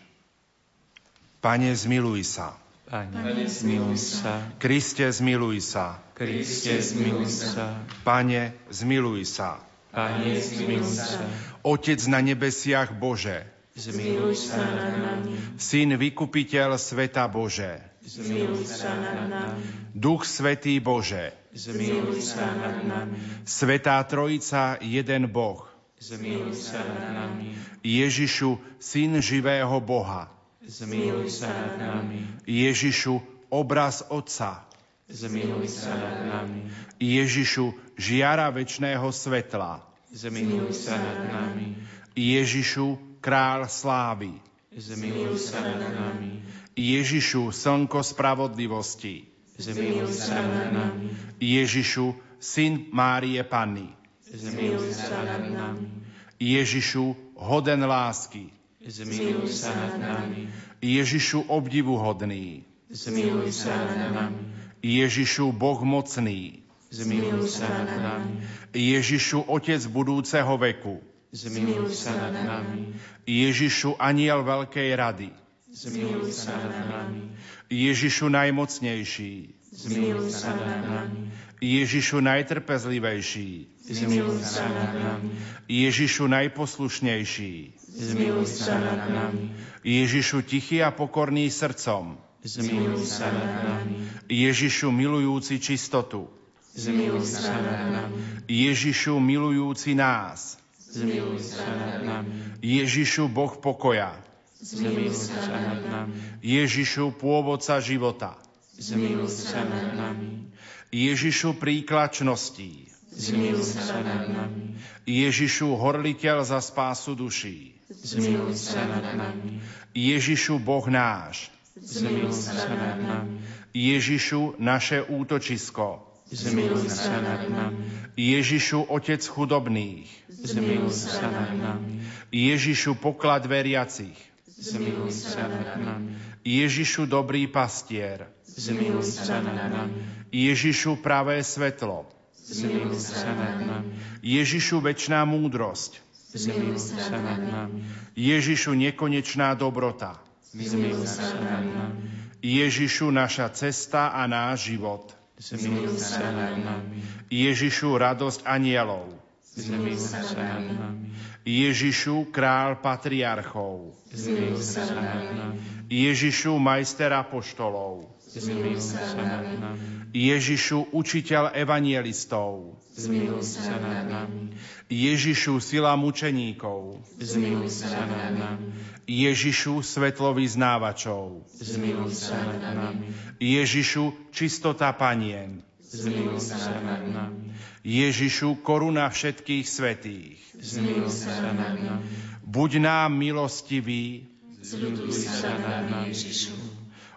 Pane, 1.43 1.75
zmiluj 1.75 2.23
sa. 2.23 2.55
Pane, 2.87 3.51
zmiluj 3.51 3.99
sa. 3.99 4.55
Kriste, 4.63 5.11
zmiluj 5.11 5.59
sa. 5.59 5.99
Kriste, 6.15 6.79
zmiluj 6.79 7.27
sa. 7.35 7.83
Pane, 8.07 8.55
zmiluj 8.71 9.27
sa. 9.27 9.59
Pane, 9.91 10.39
zmiluj 10.39 10.87
sa. 10.87 11.19
Otec 11.67 11.99
na 12.07 12.23
nebesiach 12.23 12.95
Bože, 12.95 13.58
Zmiluj 13.79 14.35
sa 14.35 14.59
nad 14.59 14.95
nami. 14.99 15.39
Syn 15.55 15.95
vykupiteľ 15.95 16.75
sveta 16.75 17.31
Bože. 17.31 17.79
Zmiluj 18.03 18.67
sa 18.67 18.91
nad 18.99 19.31
nami. 19.31 19.63
Duch 19.95 20.27
Svetý 20.27 20.83
Bože. 20.83 21.31
Zmiluj 21.55 22.19
sa 22.19 22.43
nad 22.59 22.83
nami. 22.83 23.23
Svetá 23.47 24.03
Trojica, 24.03 24.83
jeden 24.83 25.31
Boh. 25.31 25.63
Zmiluj 26.03 26.59
sa 26.59 26.83
nad 26.83 27.23
nami. 27.23 27.55
Ježišu, 27.87 28.59
Syn 28.83 29.23
živého 29.23 29.79
Boha. 29.79 30.27
Zmiluj 30.67 31.31
sa 31.31 31.47
nad 31.47 31.79
nami. 31.79 32.27
Ježišu, 32.51 33.23
obraz 33.47 34.03
Otca. 34.11 34.67
Zmiluj 35.07 35.71
sa 35.71 35.95
nad 35.95 36.19
nami. 36.27 36.67
Ježišu, 36.99 37.73
žiara 37.95 38.51
večného 38.51 39.07
svetla. 39.15 39.87
Zmiluj 40.11 40.75
sa 40.75 40.99
nad 40.99 41.31
nami. 41.31 41.79
Ježišu, 42.19 43.08
král 43.29 43.69
slávy. 43.69 44.33
Zmiluj 44.73 45.53
sa 45.53 45.61
nad 45.61 45.85
nami. 45.85 46.41
Ježišu, 46.73 47.53
slnko 47.53 48.01
spravodlivosti. 48.01 49.29
Zmiluj 49.61 50.17
sa 50.17 50.41
nad 50.41 50.73
nami. 50.73 51.13
Ježišu, 51.37 52.17
syn 52.41 52.89
Márie 52.89 53.45
Panny. 53.45 53.93
Zmiluj 54.33 54.97
sa 54.97 55.21
nad 55.29 55.45
nami. 55.45 55.93
Ježišu, 56.41 57.37
hoden 57.37 57.85
lásky. 57.85 58.49
Zmiluj 58.81 59.53
sa 59.53 59.77
nad 59.77 60.01
nami. 60.01 60.49
Ježišu, 60.81 61.53
obdivuhodný. 61.53 62.65
Zmiluj 62.89 63.53
sa 63.53 63.77
nad 63.77 64.09
nami. 64.09 64.41
Ježišu, 64.81 65.53
Boh 65.53 65.85
mocný. 65.85 66.65
Zmiluj 66.89 67.61
sa 67.61 67.69
nad 67.69 67.93
nami. 67.93 68.41
Ježišu, 68.73 69.45
Otec 69.53 69.85
budúceho 69.85 70.57
veku. 70.57 71.05
Zmiluj 71.29 71.93
sa 71.93 72.17
nad 72.17 72.33
nami. 72.33 72.97
Ježišu, 73.29 74.01
aniel 74.01 74.41
veľkej 74.41 74.89
rady. 74.97 75.29
Zmiluj 75.69 76.33
sa 76.33 76.57
nad 76.57 76.89
nami. 76.89 77.29
Ježišu 77.69 78.33
najmocnejší. 78.33 79.53
Zmiluj 79.69 80.33
sa 80.33 80.57
nad 80.57 80.81
nami. 80.81 81.29
Ježišu 81.61 82.25
najtrpezlivejší. 82.25 83.69
Zmiluj 83.85 84.41
sa 84.41 84.65
nad 84.65 84.93
nami. 84.97 85.37
Ježišu 85.69 86.25
najposlušnejší. 86.25 87.55
Zmiluj 87.85 88.49
sa 88.49 88.81
nad 88.81 89.13
nami. 89.13 89.53
Ježišu 89.85 90.49
tichý 90.49 90.81
a 90.81 90.89
pokorný 90.89 91.53
srdcom. 91.53 92.17
Zmiluj 92.41 93.05
sa 93.05 93.29
nad 93.29 93.55
nami. 93.61 94.09
Ježišu 94.33 94.89
milujúci 94.89 95.61
čistotu. 95.61 96.33
Zmiluj 96.73 97.29
sa 97.29 97.53
nad 97.61 97.81
nami. 97.93 98.49
Ježišu 98.49 99.21
milujúci 99.21 99.93
nás. 99.93 100.57
Zmiluj 100.99 101.39
sa 101.39 101.71
nad 101.79 102.03
nami. 102.03 102.59
Ježišu 102.59 103.31
Boh 103.31 103.55
pokoja. 103.63 104.11
zmiluj 104.59 105.15
sa 105.15 105.55
nad 105.55 105.81
nami. 105.87 106.19
Ježišu, 106.43 107.15
pôvodca 107.15 107.79
života, 107.79 108.35
zmiluj 108.75 109.31
sa 109.31 109.63
nad 109.63 109.95
nami. 109.95 110.51
Ježišu, 110.91 111.55
príklad 111.55 112.11
čností, 112.11 112.91
zmiluj 113.15 113.79
sa 113.79 114.03
nad 114.03 114.27
nami. 114.27 114.75
Ježišu, 115.07 115.79
horliteľ 115.79 116.43
za 116.43 116.59
spásu 116.59 117.15
duší, 117.15 117.79
zmiluj 117.87 118.59
sa 118.59 118.83
nad 118.83 119.15
nami. 119.15 119.63
Ježišu, 119.95 120.59
Boh 120.59 120.91
náš, 120.91 121.55
zmiluj 121.79 122.35
sa 122.35 122.59
nad 122.75 122.99
nami. 122.99 123.39
Ježišu, 123.71 124.59
naše 124.59 125.07
útočisko, 125.07 126.08
zmiluj 126.31 126.89
sa 126.93 127.21
nad 127.25 127.49
nami. 127.49 127.89
Ježišu, 128.19 128.91
Otec 128.93 129.25
chudobných, 129.25 130.09
zmiluj 130.29 130.93
sa 130.93 131.29
nad 131.29 131.53
nami. 131.57 132.05
Ježišu, 132.29 133.01
poklad 133.01 133.49
veriacich, 133.49 134.17
zmiluj 134.47 135.13
sa 135.15 135.49
nad 135.49 135.81
nami. 135.81 136.21
Ježišu, 136.45 137.09
dobrý 137.09 137.49
pastier, 137.49 138.29
zmiluj 138.45 139.05
sa 139.07 139.41
nad 139.41 139.73
nami. 139.73 140.05
Ježišu, 140.29 141.01
pravé 141.01 141.41
svetlo, 141.41 142.05
zmiluj 142.45 143.01
sa 143.01 143.33
nad 143.33 143.65
nami. 143.65 143.93
Ježišu, 144.21 144.85
večná 144.85 145.25
múdrosť, 145.25 146.01
zmiluj 146.37 146.77
sa 146.77 147.17
nad 147.17 147.41
nami. 147.41 147.89
Ježišu, 148.13 148.77
nekonečná 148.77 149.57
dobrota, 149.57 150.21
zmiluj 150.53 151.09
sa 151.09 151.33
nad 151.41 151.65
nami. 151.65 151.97
Ježišu, 152.39 153.11
naša 153.11 153.51
cesta 153.51 154.15
a 154.15 154.23
náš 154.31 154.71
život, 154.71 155.18
zmiluj 155.39 155.99
sa 156.03 156.35
nad 156.35 156.59
nami. 156.59 156.99
Ježišu, 157.31 157.95
radosť 157.95 158.43
anielov, 158.43 159.07
zmiluj 159.55 159.97
sa 159.99 160.21
nad 160.35 160.67
nami. 160.67 161.15
Ježišu, 161.49 162.29
král 162.35 162.83
patriarchov, 162.83 163.95
zmiluj 164.11 164.61
sa 164.61 164.85
nad 164.91 165.31
nami. 165.33 165.63
Ježišu, 165.89 166.59
majster 166.59 167.15
apoštolov, 167.15 168.05
zmiluj 168.27 168.77
sa 168.83 169.03
nad 169.17 169.47
nami. 169.57 170.13
Ježišu, 170.13 170.91
učiteľ 170.93 171.55
evangelistov, 171.55 172.77
zmiluj 172.99 173.43
sa 173.47 173.79
nad 173.79 174.11
nami. 174.11 174.51
Ježišu, 174.91 175.63
sila 175.63 175.95
mučeníkov, 175.95 176.99
zmiluj 177.23 177.71
sa 177.71 177.95
nad 178.03 178.35
nami. 178.35 178.75
Ježišu, 179.07 179.81
svetlo 179.87 180.35
vyznávačov, 180.35 181.47
zmiluj 181.63 182.11
sa 182.11 182.37
nad 182.43 182.75
nami. 182.75 183.15
Ježišu, 183.39 184.35
čistota 184.35 184.91
panien, 184.91 185.63
zmiluj 185.79 186.43
sa 186.43 186.59
nad 186.83 187.07
nami. 187.07 187.55
Ježišu, 187.87 188.59
koruna 188.67 189.07
všetkých 189.09 189.65
svetých, 189.65 190.37
zmiluj 190.59 191.09
sa 191.09 191.55
nad 191.55 191.79
nami. 191.79 192.05
Buď 192.43 192.83
nám 192.83 193.15
milostivý, 193.15 194.27
zľuduj 194.61 195.15
sa 195.15 195.55
nad 195.55 195.87
nami, 195.87 196.11
Ježišu. 196.11 196.57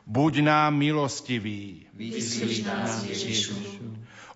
Buď 0.06 0.44
nám 0.44 0.76
milostivý, 0.76 1.88
vyslíš 1.96 2.68
nás, 2.68 3.08
Ježišu. 3.08 3.56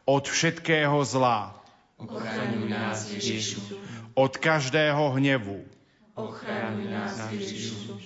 Od 0.05 0.29
všetkého 0.29 1.01
zla, 1.01 1.49
ochraňuj 1.97 2.69
nás, 2.69 3.09
Ježišu. 3.09 3.57
Od 4.13 4.37
každého 4.37 5.17
hnevu, 5.17 5.65
ochraňuj 6.13 6.87
nás, 6.93 7.17
Ježišu. 7.33 7.97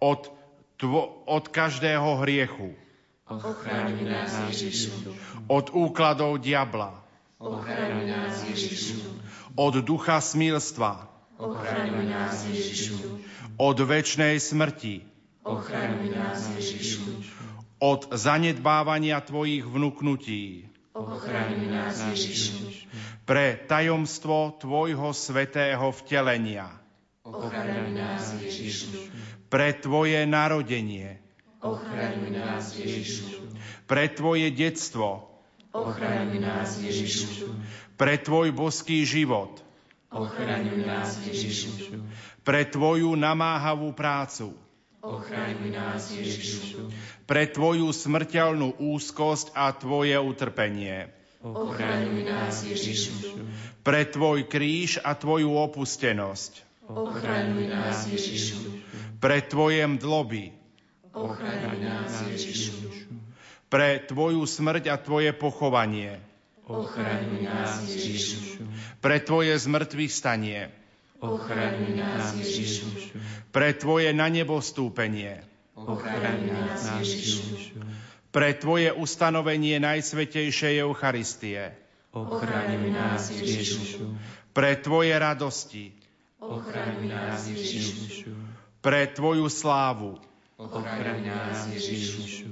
Od, 0.00 0.32
tvo, 0.80 1.22
od 1.28 1.44
každého 1.52 2.24
hriechu, 2.24 2.72
ochraňuj 3.28 4.00
nás, 4.08 4.32
Ježišu. 4.48 5.12
Od 5.44 5.68
úkladov 5.76 6.40
diabla, 6.40 6.96
ochraňuj 7.36 8.08
nás, 8.08 8.48
Ježišu. 8.48 9.12
Od 9.52 9.76
ducha 9.84 10.24
smilstva, 10.24 11.04
ochraňuj 11.36 12.08
nás, 12.08 12.48
Ježišu. 12.48 12.96
Od 13.60 13.76
väčšnej 13.76 14.40
smrti, 14.40 15.04
ochraňuj 15.44 16.16
nás, 16.16 16.48
Ježišu. 16.56 17.04
Od 17.76 18.08
zanedbávania 18.08 19.20
tvojich 19.20 19.68
vnúknutí, 19.68 20.71
ochraňuj 20.92 21.66
nás, 21.72 21.96
Ježišu. 22.12 22.68
Pre 23.24 23.56
tajomstvo 23.64 24.56
tvojho 24.60 25.16
svetého 25.16 25.88
vtelenia, 26.04 26.68
ochraňuj 27.24 27.92
nás, 27.96 28.36
Ježišu. 28.36 29.08
Pre 29.48 29.68
tvoje 29.76 30.24
narodenie, 30.28 31.20
ochraňuj 31.60 32.30
nás, 32.32 32.72
Ježišu. 32.76 33.52
Pre 33.88 34.04
tvoje 34.12 34.48
detstvo, 34.52 35.28
ochraňuj 35.72 36.40
nás, 36.40 36.80
Ježišu. 36.80 37.52
Pre 37.96 38.14
tvoj 38.20 38.48
boský 38.52 39.04
život, 39.04 39.60
ochraňuj 40.12 40.80
nás, 40.84 41.20
Ježišu. 41.24 42.00
Pre 42.42 42.62
tvoju 42.66 43.14
namáhavú 43.14 43.94
prácu, 43.94 44.52
ochraňuj 45.02 45.70
nás, 45.74 46.14
Ježišu. 46.14 46.88
Pre 47.26 47.42
tvoju 47.50 47.90
smrteľnú 47.90 48.78
úzkosť 48.78 49.50
a 49.58 49.74
tvoje 49.74 50.14
utrpenie, 50.14 51.10
ochraňuj 51.42 52.22
nás, 52.22 52.62
Ježišu. 52.62 53.42
Pre 53.82 54.00
tvoj 54.06 54.46
kríž 54.46 55.02
a 55.02 55.18
tvoju 55.18 55.58
opustenosť, 55.58 56.86
ochraňuj 56.86 57.66
nás, 57.66 58.06
Ježišu. 58.06 58.62
Pre 59.18 59.38
tvoje 59.42 59.82
mdloby, 59.82 60.54
ochraňuj 61.10 61.78
nás, 61.82 62.10
Ježišu. 62.30 63.10
Pre 63.66 64.04
tvoju 64.06 64.46
smrť 64.46 64.84
a 64.86 64.96
tvoje 65.02 65.34
pochovanie, 65.34 66.22
ochraňuj 66.70 67.42
nás, 67.42 67.82
Ježišu. 67.90 68.70
Pre 69.02 69.16
tvoje 69.18 69.58
zmrtvých 69.58 70.12
stanie, 70.14 70.70
ochraňuj 71.22 71.94
nás, 71.94 72.34
Ježišu. 72.34 73.14
Pre 73.54 73.70
tvoje 73.78 74.10
na 74.10 74.26
nebo 74.26 74.58
stúpenie, 74.58 75.38
ochraňuj 75.78 76.50
nás, 76.50 76.98
Ježišu. 76.98 77.78
Pre 78.34 78.50
tvoje 78.58 78.90
ustanovenie 78.90 79.78
najsvetejšej 79.78 80.82
Eucharistie, 80.82 81.78
ochraňuj 82.10 82.90
nás, 82.90 83.30
Ježišu. 83.30 84.18
Pre 84.50 84.72
tvoje 84.82 85.14
radosti, 85.14 85.94
ochraňuj 86.42 87.06
nás, 87.06 87.46
Ježišu. 87.46 88.34
Pre 88.82 89.02
tvoju 89.14 89.46
slávu, 89.46 90.18
ochraňuj 90.58 91.22
nás, 91.22 91.70
Ježišu. 91.70 92.50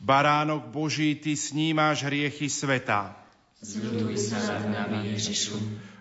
Baránok 0.00 0.68
Boží, 0.68 1.16
ty 1.16 1.36
snímáš 1.36 2.04
hriechy 2.08 2.48
sveta. 2.48 3.16
Zľuduj 3.60 4.16
sa 4.16 4.40
nad 4.40 4.88
nami, 4.88 5.12
Ježišu. 5.12 5.56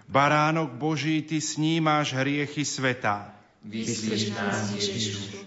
Baránok 0.10 0.74
Boží, 0.74 1.22
ty 1.22 1.38
snímáš 1.38 2.18
hriechy 2.18 2.66
sveta. 2.66 3.30
Vyslíš 3.62 4.34
nás, 4.34 4.74
Ježišu. 4.74 5.46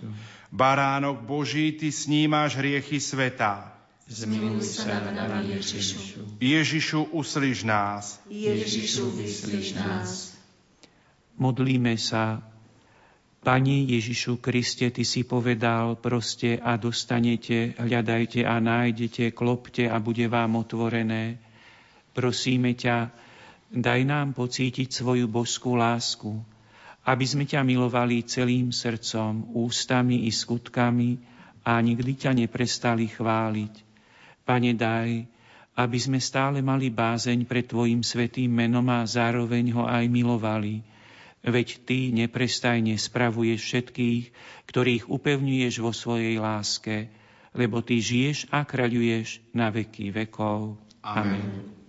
Baránok 0.54 1.26
Boží, 1.26 1.74
ty 1.74 1.90
snímáš 1.90 2.54
hriechy 2.54 3.02
sveta. 3.02 3.74
Zmiluj 4.06 4.62
sa 4.62 5.02
nad 5.02 5.18
nami, 5.18 5.58
Ježišu. 5.58 6.38
Ježišu, 6.38 7.10
uslíš 7.10 7.66
nás. 7.66 8.22
Ježišu, 8.30 9.10
vyslíš 9.18 9.74
nás. 9.82 10.30
Modlíme 11.34 11.98
sa. 11.98 12.46
Pani 13.42 13.90
Ježišu 13.90 14.38
Kriste, 14.38 14.86
Ty 14.94 15.02
si 15.02 15.26
povedal, 15.26 15.98
proste 15.98 16.62
a 16.62 16.78
dostanete, 16.78 17.74
hľadajte 17.74 18.46
a 18.46 18.62
nájdete, 18.62 19.34
klopte 19.34 19.90
a 19.90 19.98
bude 19.98 20.30
vám 20.30 20.62
otvorené. 20.62 21.42
Prosíme 22.14 22.78
ťa, 22.78 23.10
daj 23.72 24.04
nám 24.04 24.36
pocítiť 24.36 24.92
svoju 24.92 25.26
božskú 25.26 25.80
lásku, 25.80 26.36
aby 27.02 27.24
sme 27.26 27.48
ťa 27.48 27.64
milovali 27.64 28.22
celým 28.22 28.70
srdcom, 28.70 29.56
ústami 29.56 30.28
i 30.28 30.30
skutkami 30.30 31.18
a 31.64 31.80
nikdy 31.80 32.12
ťa 32.14 32.32
neprestali 32.36 33.10
chváliť. 33.10 33.74
Pane, 34.44 34.70
daj, 34.76 35.10
aby 35.72 35.98
sme 35.98 36.20
stále 36.20 36.60
mali 36.60 36.92
bázeň 36.92 37.48
pred 37.48 37.64
Tvojim 37.64 38.04
svetým 38.04 38.52
menom 38.52 38.84
a 38.92 39.08
zároveň 39.08 39.72
ho 39.72 39.88
aj 39.88 40.04
milovali. 40.06 40.84
Veď 41.42 41.82
Ty 41.82 41.98
neprestajne 42.14 42.94
spravuješ 42.94 43.60
všetkých, 43.66 44.24
ktorých 44.70 45.10
upevňuješ 45.10 45.74
vo 45.82 45.90
svojej 45.90 46.38
láske, 46.38 47.10
lebo 47.56 47.82
Ty 47.82 47.98
žiješ 47.98 48.52
a 48.52 48.62
kráľuješ 48.62 49.42
na 49.56 49.72
veky 49.72 50.14
vekov. 50.14 50.78
Amen. 51.02 51.40
Amen. 51.40 51.81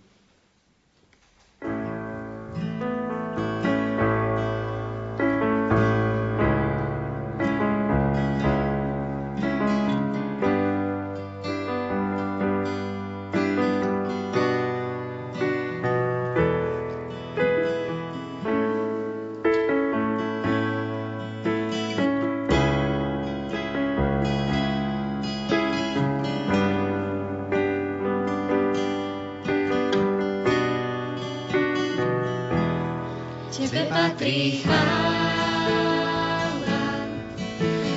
Tebe 33.73 33.89
patrí 33.89 34.61
chvála 34.61 35.73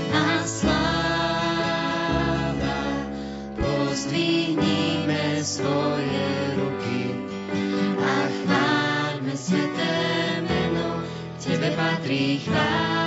a 0.09 0.41
sláva. 0.41 1.85
Pozdvihnime 3.61 5.45
svoje 5.45 6.25
ruky 6.57 7.13
a 8.01 8.17
chválme 8.25 9.37
sveté 9.37 10.01
meno. 10.49 11.05
Tebe 11.45 11.69
patrí 11.77 12.41
chvála 12.41 13.06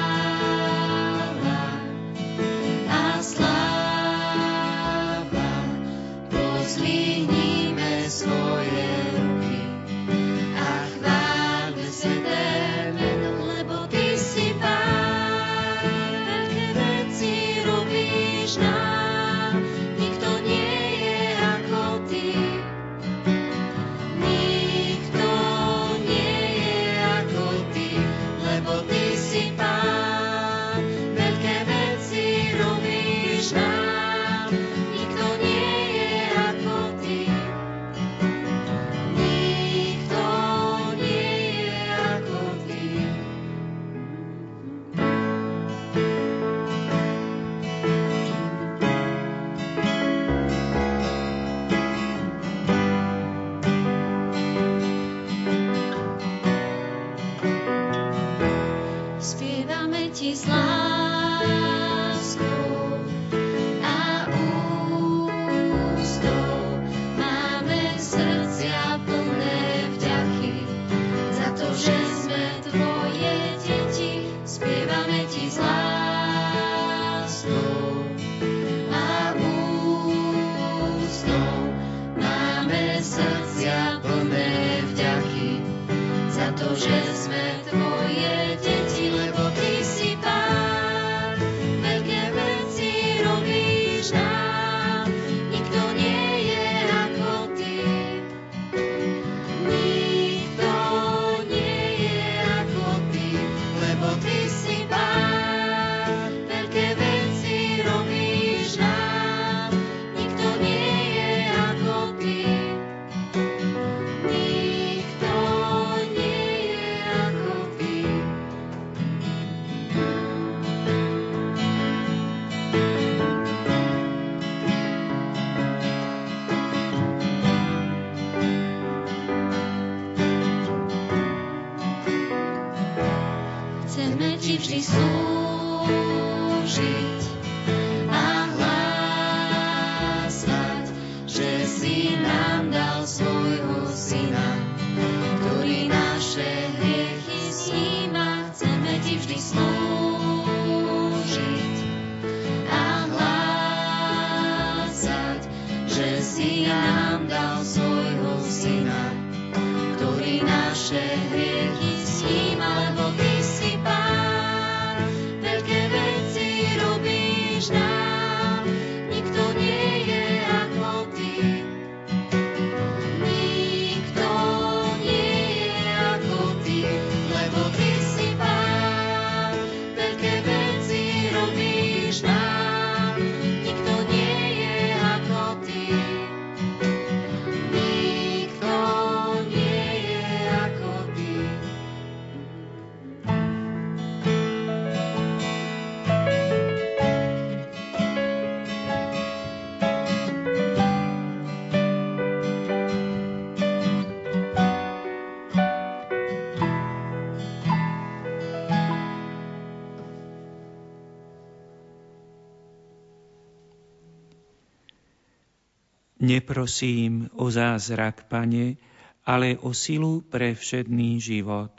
Neprosím 216.30 217.26
o 217.42 217.50
zázrak, 217.50 218.30
Pane, 218.30 218.78
ale 219.26 219.58
o 219.66 219.74
silu 219.74 220.22
pre 220.22 220.54
všedný 220.54 221.18
život. 221.18 221.74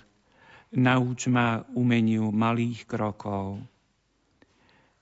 Nauč 0.74 1.30
ma 1.30 1.62
umeniu 1.78 2.34
malých 2.34 2.82
krokov. 2.82 3.62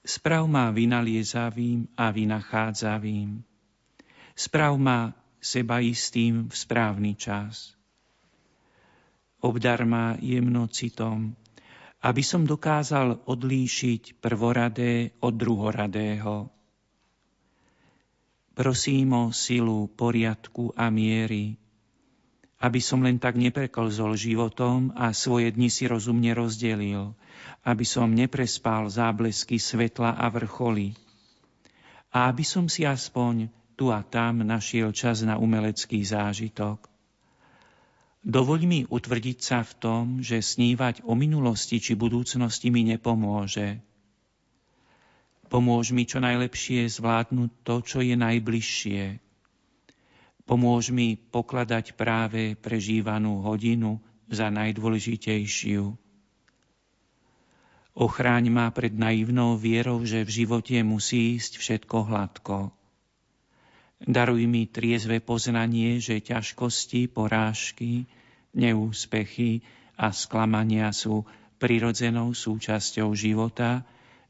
Sprav 0.04 0.44
ma 0.44 0.68
vynaliezavým 0.68 1.88
a 1.96 2.12
vynachádzavým. 2.12 3.40
Sprav 4.36 4.76
ma 4.76 5.16
sebaistým 5.40 6.52
v 6.52 6.54
správny 6.54 7.16
čas. 7.16 7.72
Obdar 9.40 9.88
ma 9.88 10.12
jemnocitom, 10.20 11.32
aby 12.04 12.20
som 12.20 12.44
dokázal 12.44 13.24
odlíšiť 13.24 14.20
prvoradé 14.20 15.16
od 15.24 15.32
druhoradého 15.32 16.57
Prosím 18.58 19.14
o 19.14 19.24
silu, 19.30 19.86
poriadku 19.86 20.74
a 20.74 20.90
miery, 20.90 21.54
aby 22.58 22.82
som 22.82 22.98
len 23.06 23.22
tak 23.22 23.38
nepreklzol 23.38 24.18
životom 24.18 24.90
a 24.98 25.14
svoje 25.14 25.54
dni 25.54 25.70
si 25.70 25.86
rozumne 25.86 26.34
rozdelil, 26.34 27.14
aby 27.62 27.86
som 27.86 28.10
neprespal 28.10 28.90
záblesky 28.90 29.62
svetla 29.62 30.18
a 30.18 30.26
vrcholy 30.26 30.98
a 32.10 32.26
aby 32.34 32.42
som 32.42 32.66
si 32.66 32.82
aspoň 32.82 33.46
tu 33.78 33.94
a 33.94 34.02
tam 34.02 34.42
našiel 34.42 34.90
čas 34.90 35.22
na 35.22 35.38
umelecký 35.38 36.02
zážitok. 36.02 36.90
Dovoľ 38.26 38.60
mi 38.66 38.82
utvrdiť 38.82 39.38
sa 39.38 39.62
v 39.62 39.72
tom, 39.78 40.04
že 40.18 40.42
snívať 40.42 41.06
o 41.06 41.14
minulosti 41.14 41.78
či 41.78 41.94
budúcnosti 41.94 42.74
mi 42.74 42.82
nepomôže– 42.82 43.78
Pomôž 45.48 45.96
mi 45.96 46.04
čo 46.04 46.20
najlepšie 46.20 46.84
zvládnuť 46.92 47.50
to, 47.64 47.74
čo 47.80 47.98
je 48.04 48.12
najbližšie. 48.12 49.02
Pomôž 50.44 50.92
mi 50.92 51.16
pokladať 51.16 51.96
práve 51.96 52.56
prežívanú 52.56 53.44
hodinu 53.44 54.00
za 54.28 54.52
najdôležitejšiu. 54.52 55.96
Ochráň 57.98 58.44
ma 58.52 58.70
pred 58.70 58.94
naivnou 58.94 59.58
vierou, 59.58 60.04
že 60.06 60.22
v 60.22 60.30
živote 60.44 60.76
musí 60.86 61.34
ísť 61.34 61.58
všetko 61.58 61.96
hladko. 62.06 62.70
Daruj 63.98 64.46
mi 64.46 64.70
triezve 64.70 65.18
poznanie, 65.18 65.98
že 65.98 66.22
ťažkosti, 66.22 67.10
porážky, 67.10 68.06
neúspechy 68.54 69.66
a 69.98 70.14
sklamania 70.14 70.94
sú 70.94 71.26
prirodzenou 71.58 72.30
súčasťou 72.30 73.10
života, 73.18 73.82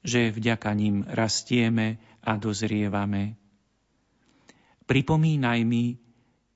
že 0.03 0.31
vďaka 0.31 0.71
ním 0.75 1.03
rastieme 1.07 1.99
a 2.23 2.39
dozrievame. 2.39 3.39
Pripomínaj 4.89 5.61
mi, 5.69 6.01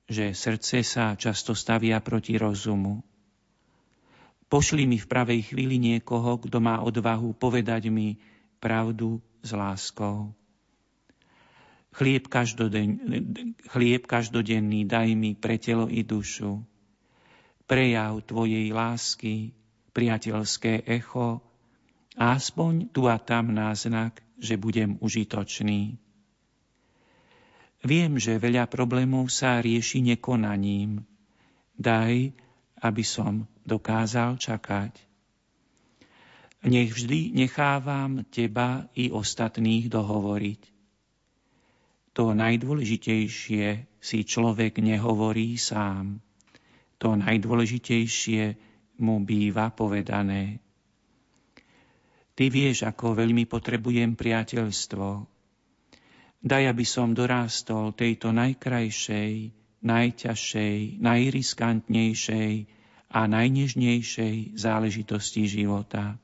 že 0.09 0.33
srdce 0.33 0.81
sa 0.81 1.13
často 1.13 1.53
stavia 1.53 2.01
proti 2.01 2.35
rozumu. 2.35 3.03
Pošli 4.49 4.85
mi 4.85 5.01
v 5.01 5.09
pravej 5.09 5.53
chvíli 5.53 5.81
niekoho, 5.81 6.37
kto 6.37 6.61
má 6.61 6.81
odvahu 6.85 7.33
povedať 7.33 7.89
mi 7.89 8.21
pravdu 8.61 9.17
s 9.41 9.49
láskou. 9.49 10.33
Chlieb, 11.93 12.25
každoden, 12.25 12.97
chlieb 13.69 14.09
každodenný 14.09 14.89
daj 14.89 15.13
mi 15.13 15.37
pre 15.37 15.61
telo 15.61 15.85
i 15.85 16.01
dušu. 16.01 16.65
Prejav 17.69 18.25
Tvojej 18.25 18.73
lásky, 18.73 19.53
priateľské 19.93 20.89
echo, 20.89 21.45
aspoň 22.17 22.93
tu 22.93 23.09
a 23.09 23.17
tam 23.17 23.53
náznak, 23.53 24.21
že 24.37 24.57
budem 24.59 24.97
užitočný. 24.99 25.97
Viem, 27.83 28.15
že 28.15 28.39
veľa 28.39 28.71
problémov 28.71 29.27
sa 29.27 29.59
rieši 29.59 29.99
nekonaním. 30.15 31.03
Daj, 31.75 32.31
aby 32.79 33.03
som 33.03 33.43
dokázal 33.67 34.39
čakať. 34.39 34.93
Nech 36.63 36.95
vždy 36.95 37.35
nechávam 37.35 38.23
teba 38.31 38.87
i 38.95 39.11
ostatných 39.11 39.91
dohovoriť. 39.91 40.61
To 42.15 42.31
najdôležitejšie 42.31 43.65
si 43.99 44.17
človek 44.23 44.79
nehovorí 44.79 45.59
sám. 45.59 46.23
To 47.03 47.19
najdôležitejšie 47.19 48.55
mu 49.03 49.19
býva 49.27 49.75
povedané. 49.75 50.62
Ty 52.33 52.49
vieš, 52.49 52.89
ako 52.89 53.13
veľmi 53.13 53.45
potrebujem 53.45 54.17
priateľstvo. 54.17 55.29
Daj, 56.43 56.63
aby 56.65 56.85
som 56.85 57.13
dorástol 57.13 57.93
tejto 57.93 58.33
najkrajšej, 58.33 59.53
najťažšej, 59.85 60.97
najriskantnejšej 60.99 62.53
a 63.13 63.19
najnežnejšej 63.29 64.57
záležitosti 64.57 65.45
života. 65.45 66.17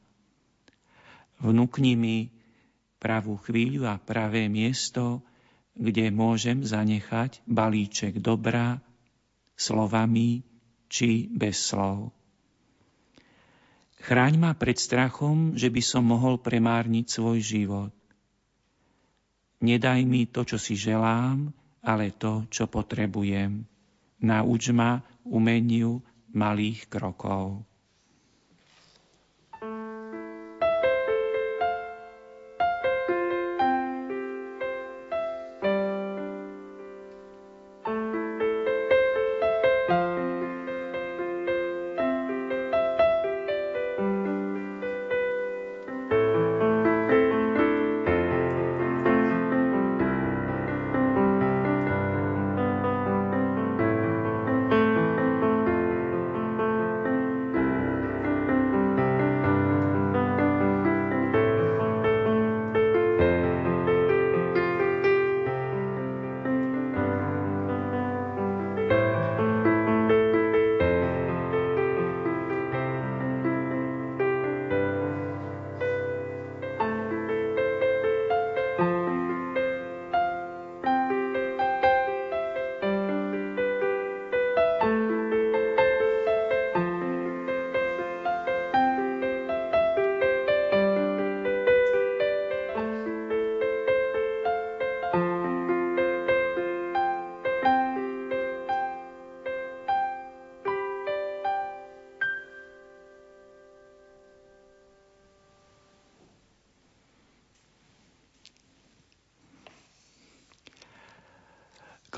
Vnúkni 1.39 1.93
mi 1.95 2.17
pravú 2.99 3.39
chvíľu 3.39 3.87
a 3.87 3.95
pravé 4.01 4.51
miesto, 4.51 5.23
kde 5.77 6.11
môžem 6.11 6.65
zanechať 6.65 7.45
balíček 7.47 8.19
dobra 8.19 8.83
slovami 9.55 10.43
či 10.91 11.31
bez 11.31 11.71
slov. 11.71 12.11
Chráň 13.99 14.39
ma 14.39 14.51
pred 14.55 14.79
strachom, 14.79 15.59
že 15.59 15.67
by 15.67 15.81
som 15.83 16.07
mohol 16.07 16.39
premárniť 16.39 17.05
svoj 17.07 17.43
život. 17.43 17.91
Nedaj 19.59 20.07
mi 20.07 20.23
to, 20.23 20.47
čo 20.47 20.55
si 20.55 20.79
želám, 20.79 21.51
ale 21.83 22.15
to, 22.15 22.47
čo 22.47 22.71
potrebujem. 22.71 23.67
Nauč 24.23 24.71
ma 24.71 25.03
umeniu 25.27 25.99
malých 26.31 26.87
krokov. 26.87 27.68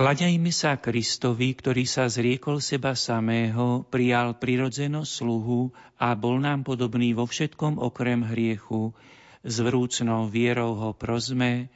Klaňajme 0.02 0.50
sa 0.50 0.82
Kristovi, 0.82 1.54
ktorý 1.54 1.86
sa 1.86 2.10
zriekol 2.10 2.58
seba 2.58 2.98
samého, 2.98 3.86
prijal 3.86 4.34
prirodzenosť 4.34 5.06
sluhu 5.06 5.70
a 6.02 6.18
bol 6.18 6.42
nám 6.42 6.66
podobný 6.66 7.14
vo 7.14 7.30
všetkom 7.30 7.78
okrem 7.78 8.26
hriechu. 8.26 8.98
S 9.46 9.62
vrúcnou 9.62 10.26
vierou 10.26 10.74
ho 10.74 10.98
prosme, 10.98 11.70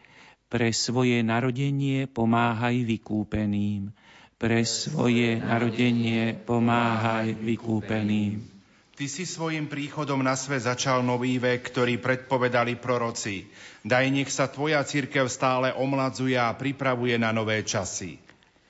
pre 0.49 0.73
svoje 0.73 1.21
narodenie 1.21 2.09
pomáhaj 2.09 2.81
vykúpeným. 2.81 3.93
Pre 4.41 4.59
svoje 4.65 5.37
narodenie 5.37 6.33
pomáhaj 6.33 7.29
vykúpeným. 7.37 8.54
Ty 8.95 9.11
si 9.11 9.27
svojim 9.27 9.67
príchodom 9.67 10.23
na 10.23 10.39
svet 10.39 10.63
začal 10.63 11.03
nový 11.03 11.35
vek, 11.35 11.67
ktorý 11.67 11.99
predpovedali 11.99 12.79
proroci. 12.79 13.43
Daj 13.83 14.07
nech 14.07 14.31
sa 14.31 14.47
tvoja 14.47 14.79
církev 14.87 15.27
stále 15.27 15.75
omladzuje 15.75 16.39
a 16.39 16.55
pripravuje 16.55 17.19
na 17.19 17.35
nové 17.35 17.59
časy. 17.67 18.23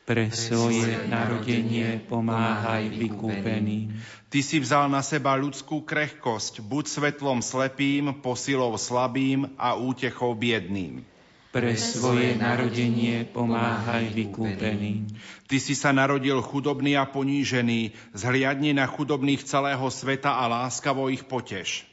Pre 0.10 0.26
svoje 0.34 1.06
narodenie 1.06 2.02
pomáhaj 2.10 2.90
vykúpeným. 2.90 3.94
Ty 4.34 4.40
si 4.42 4.58
vzal 4.58 4.90
na 4.90 5.06
seba 5.06 5.38
ľudskú 5.38 5.86
krehkosť, 5.86 6.58
buď 6.66 6.90
svetlom 6.90 7.46
slepým, 7.46 8.18
posilou 8.26 8.74
slabým 8.82 9.54
a 9.62 9.78
útechou 9.78 10.34
biedným 10.34 11.06
pre 11.56 11.72
svoje 11.80 12.36
narodenie 12.36 13.24
pomáhaj 13.32 14.12
vykúpeným. 14.12 15.08
Ty 15.48 15.58
si 15.64 15.72
sa 15.72 15.96
narodil 15.96 16.44
chudobný 16.44 17.00
a 17.00 17.08
ponížený, 17.08 17.96
zhliadni 18.12 18.76
na 18.76 18.84
chudobných 18.84 19.40
celého 19.48 19.88
sveta 19.88 20.36
a 20.36 20.52
láskavo 20.52 21.08
ich 21.08 21.24
poteš. 21.24 21.88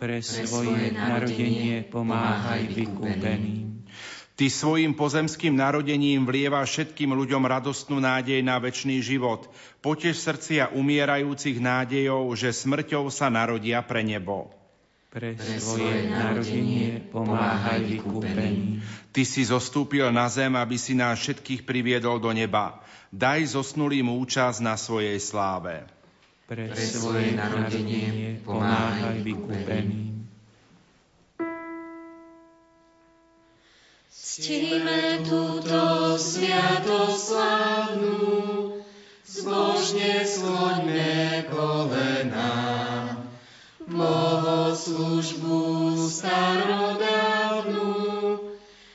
Pre 0.00 0.16
svoje 0.24 0.96
narodenie 0.96 1.84
pomáhaj 1.84 2.72
vykúpeným. 2.72 3.84
Ty 4.32 4.48
svojim 4.48 4.96
pozemským 4.96 5.60
narodením 5.60 6.24
vlieva 6.24 6.64
všetkým 6.64 7.12
ľuďom 7.12 7.44
radostnú 7.44 8.00
nádej 8.00 8.40
na 8.40 8.56
väčší 8.56 9.04
život. 9.04 9.44
Potež 9.84 10.16
srdcia 10.24 10.72
umierajúcich 10.72 11.60
nádejov, 11.60 12.32
že 12.32 12.48
smrťou 12.48 13.12
sa 13.12 13.28
narodia 13.28 13.84
pre 13.84 14.00
nebo 14.00 14.61
pre 15.12 15.36
svoje 15.36 16.08
narodenie 16.08 17.04
pomáhaj 17.12 17.84
vykúpení. 17.84 18.80
Ty 19.12 19.28
si 19.28 19.44
zostúpil 19.44 20.08
na 20.08 20.24
zem, 20.32 20.56
aby 20.56 20.80
si 20.80 20.96
nás 20.96 21.20
všetkých 21.20 21.68
priviedol 21.68 22.16
do 22.16 22.32
neba. 22.32 22.80
Daj 23.12 23.52
zosnulým 23.52 24.08
účasť 24.08 24.64
na 24.64 24.72
svojej 24.80 25.20
sláve. 25.20 25.84
Pre 26.48 26.64
svoje 26.72 27.36
narodenie 27.36 28.40
pomáhaj 28.40 29.20
vykúpení. 29.20 30.24
Ctíme 34.08 35.28
túto 35.28 36.16
sviatoslávnu, 36.16 38.16
zbožne 39.28 40.24
skloňme 40.24 41.44
kolená 41.52 42.91
službu 44.72 45.96
starodávnu, 46.08 47.90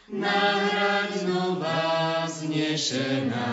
nahrať 0.09 1.09
znova 1.21 2.25
z 2.25 2.47
zrečená. 2.77 3.49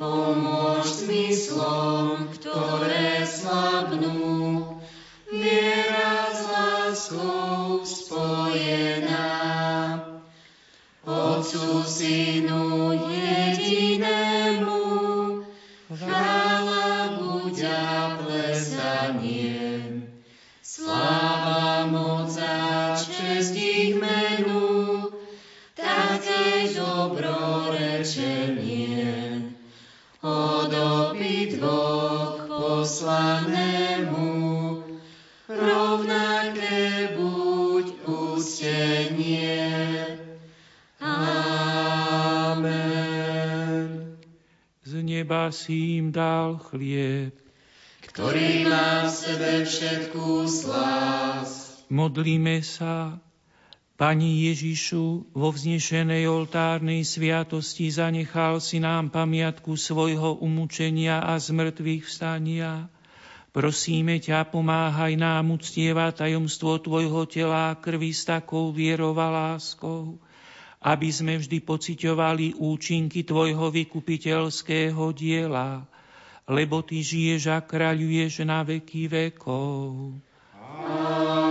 Pomôž 0.00 1.04
zmyslom, 1.04 2.32
ktoré 2.32 3.22
slabnú, 3.28 4.80
viera 5.28 6.32
s 6.32 6.40
láskou 6.48 7.84
spojená. 7.84 9.28
Otcu, 11.04 11.84
Synu 11.84 12.91
poslanému, 33.12 34.32
rovnaké 35.44 37.12
buď 37.12 37.84
ústenie. 38.08 39.68
Amen. 40.96 42.56
Z 44.80 44.92
neba 45.04 45.52
si 45.52 46.00
im 46.00 46.08
dal 46.08 46.56
chlieb, 46.72 47.36
ktorý 48.08 48.64
má 48.64 49.04
v 49.04 49.12
sebe 49.12 49.68
všetkú 49.68 50.48
slásť. 50.48 51.84
Modlíme 51.92 52.64
sa, 52.64 53.20
Pani 54.02 54.50
Ježišu, 54.50 55.30
vo 55.30 55.48
vznešenej 55.54 56.26
oltárnej 56.26 57.06
sviatosti 57.06 57.86
zanechal 57.86 58.58
si 58.58 58.82
nám 58.82 59.14
pamiatku 59.14 59.78
svojho 59.78 60.42
umúčenia 60.42 61.22
a 61.22 61.38
zmrtvých 61.38 62.02
vstania. 62.10 62.90
Prosíme 63.52 64.16
ťa, 64.16 64.48
pomáhaj 64.48 65.12
nám 65.12 65.52
uctievať 65.52 66.24
tajomstvo 66.24 66.80
Tvojho 66.80 67.28
tela 67.28 67.76
krvi 67.76 68.08
s 68.08 68.24
takou 68.24 68.72
vierou 68.72 69.12
a 69.20 69.28
láskou, 69.28 70.16
aby 70.80 71.12
sme 71.12 71.36
vždy 71.36 71.60
pociťovali 71.60 72.56
účinky 72.56 73.28
Tvojho 73.28 73.68
vykupiteľského 73.68 75.04
diela, 75.12 75.84
lebo 76.48 76.80
Ty 76.80 76.96
žiješ 77.04 77.52
a 77.52 77.60
kráľuješ 77.60 78.40
na 78.48 78.64
veky 78.64 79.12
vekov. 79.12 80.16
Amen. 80.56 81.41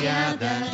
demasiadas 0.00 0.67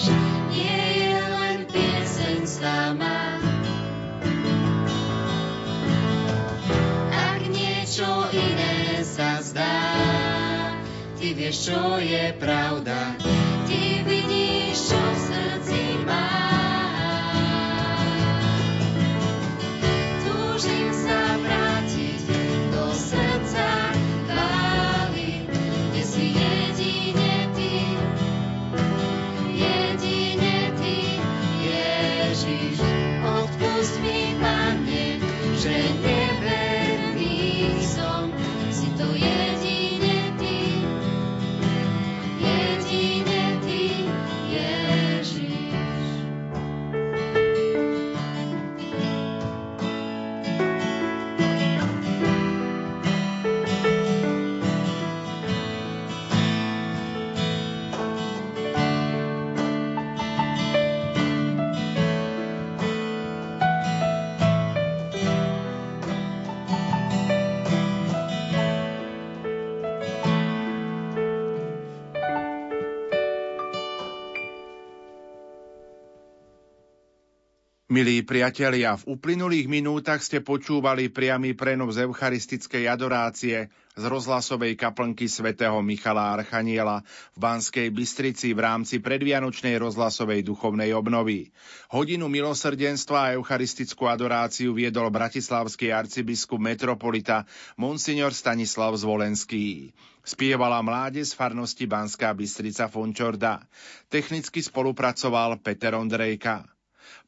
Milí 77.95 78.27
priatelia, 78.27 78.99
v 78.99 79.15
uplynulých 79.15 79.71
minútach 79.71 80.19
ste 80.19 80.43
počúvali 80.43 81.15
priamy 81.15 81.55
prenos 81.55 81.95
eucharistickej 81.95 82.91
adorácie 82.91 83.71
z 83.95 84.05
rozhlasovej 84.11 84.75
kaplnky 84.75 85.31
svätého 85.31 85.79
Michala 85.79 86.35
Archaniela 86.35 87.07
v 87.07 87.39
Banskej 87.39 87.95
Bystrici 87.95 88.51
v 88.51 88.67
rámci 88.67 88.99
predvianočnej 88.99 89.79
rozhlasovej 89.79 90.43
duchovnej 90.43 90.91
obnovy. 90.91 91.55
Hodinu 91.95 92.27
milosrdenstva 92.27 93.31
a 93.31 93.33
eucharistickú 93.39 94.11
adoráciu 94.11 94.75
viedol 94.75 95.15
bratislavský 95.15 95.95
arcibiskup 95.95 96.59
metropolita 96.59 97.47
Monsignor 97.79 98.35
Stanislav 98.35 98.99
Zvolenský. 98.99 99.95
Spievala 100.27 100.83
mládež 100.83 101.31
z 101.31 101.39
farnosti 101.39 101.87
Banská 101.87 102.35
Bystrica 102.35 102.91
Fončorda. 102.91 103.63
Technicky 104.11 104.67
spolupracoval 104.67 105.63
Peter 105.63 105.95
Ondrejka. 105.95 106.74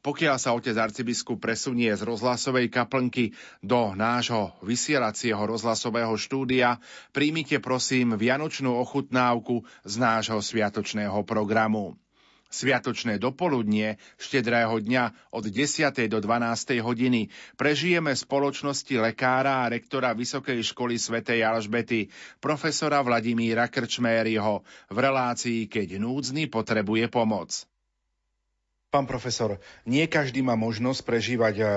Pokiaľ 0.07 0.39
sa 0.39 0.55
otec 0.55 0.71
arcibiskup 0.71 1.35
presunie 1.43 1.91
z 1.91 1.99
rozhlasovej 2.07 2.71
kaplnky 2.71 3.35
do 3.59 3.91
nášho 3.91 4.55
vysielacieho 4.63 5.43
rozhlasového 5.43 6.15
štúdia, 6.15 6.79
príjmite 7.11 7.59
prosím 7.59 8.15
vianočnú 8.15 8.71
ochutnávku 8.71 9.67
z 9.83 9.93
nášho 9.99 10.39
sviatočného 10.39 11.27
programu. 11.27 11.99
Sviatočné 12.47 13.19
dopoludnie 13.19 13.99
štedrého 14.15 14.79
dňa 14.79 15.35
od 15.35 15.51
10. 15.51 15.91
do 16.07 16.23
12. 16.23 16.79
hodiny 16.79 17.27
prežijeme 17.59 18.15
spoločnosti 18.15 18.95
lekára 18.95 19.67
a 19.67 19.71
rektora 19.75 20.15
Vysokej 20.15 20.63
školy 20.71 20.95
svätej 20.95 21.43
Alžbety, 21.43 22.07
profesora 22.39 23.03
Vladimíra 23.03 23.67
Krčmériho, 23.67 24.63
v 24.87 24.97
relácii 25.03 25.67
Keď 25.67 25.99
núdzny 25.99 26.47
potrebuje 26.47 27.11
pomoc. 27.11 27.67
Pán 28.87 29.03
profesor, 29.03 29.59
nie 29.83 30.07
každý 30.07 30.39
má 30.39 30.55
možnosť 30.55 31.03
prežívať 31.03 31.55
eh, 31.59 31.67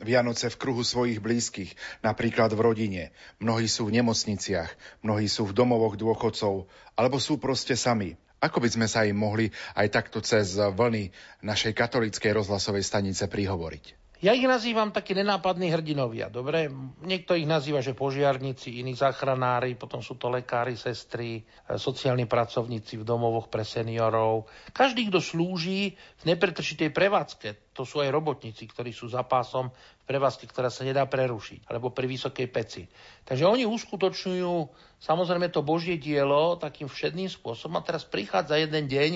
Vianoce 0.00 0.48
v 0.48 0.56
kruhu 0.56 0.80
svojich 0.80 1.20
blízkych, 1.20 1.76
napríklad 2.00 2.56
v 2.56 2.64
rodine. 2.64 3.02
Mnohí 3.36 3.68
sú 3.68 3.90
v 3.90 4.00
nemocniciach, 4.00 4.72
mnohí 5.04 5.28
sú 5.28 5.44
v 5.44 5.52
domovoch 5.52 6.00
dôchodcov, 6.00 6.64
alebo 6.96 7.20
sú 7.20 7.36
proste 7.36 7.76
sami. 7.76 8.16
Ako 8.38 8.62
by 8.62 8.68
sme 8.70 8.86
sa 8.86 9.02
im 9.02 9.18
mohli 9.18 9.50
aj 9.74 9.90
takto 9.90 10.22
cez 10.22 10.54
vlny 10.54 11.10
našej 11.42 11.74
katolíckej 11.74 12.30
rozhlasovej 12.30 12.86
stanice 12.86 13.26
prihovoriť? 13.26 13.97
Ja 14.18 14.34
ich 14.34 14.42
nazývam 14.50 14.90
takí 14.90 15.14
nenápadní 15.14 15.70
hrdinovia, 15.70 16.26
dobre? 16.26 16.66
Niekto 17.06 17.38
ich 17.38 17.46
nazýva, 17.46 17.78
že 17.78 17.94
požiarníci, 17.94 18.82
iní 18.82 18.98
záchranári, 18.98 19.78
potom 19.78 20.02
sú 20.02 20.18
to 20.18 20.26
lekári, 20.26 20.74
sestry, 20.74 21.38
e, 21.38 21.78
sociálni 21.78 22.26
pracovníci 22.26 22.98
v 22.98 23.06
domovoch 23.06 23.46
pre 23.46 23.62
seniorov. 23.62 24.50
Každý, 24.74 25.06
kto 25.06 25.22
slúži 25.22 25.94
v 25.94 26.22
nepretržitej 26.34 26.90
prevádzke, 26.90 27.70
to 27.70 27.86
sú 27.86 28.02
aj 28.02 28.10
robotníci, 28.10 28.66
ktorí 28.66 28.90
sú 28.90 29.06
za 29.06 29.22
pásom 29.22 29.70
v 29.70 30.04
prevádzke, 30.10 30.50
ktorá 30.50 30.66
sa 30.66 30.82
nedá 30.82 31.06
prerušiť, 31.06 31.70
alebo 31.70 31.94
pri 31.94 32.10
vysokej 32.10 32.48
peci. 32.50 32.82
Takže 33.22 33.46
oni 33.46 33.70
uskutočňujú 33.70 34.54
samozrejme 34.98 35.46
to 35.54 35.62
Božie 35.62 35.94
dielo 35.94 36.58
takým 36.58 36.90
všedným 36.90 37.30
spôsobom 37.30 37.78
a 37.78 37.86
teraz 37.86 38.02
prichádza 38.02 38.58
jeden 38.58 38.90
deň, 38.90 39.10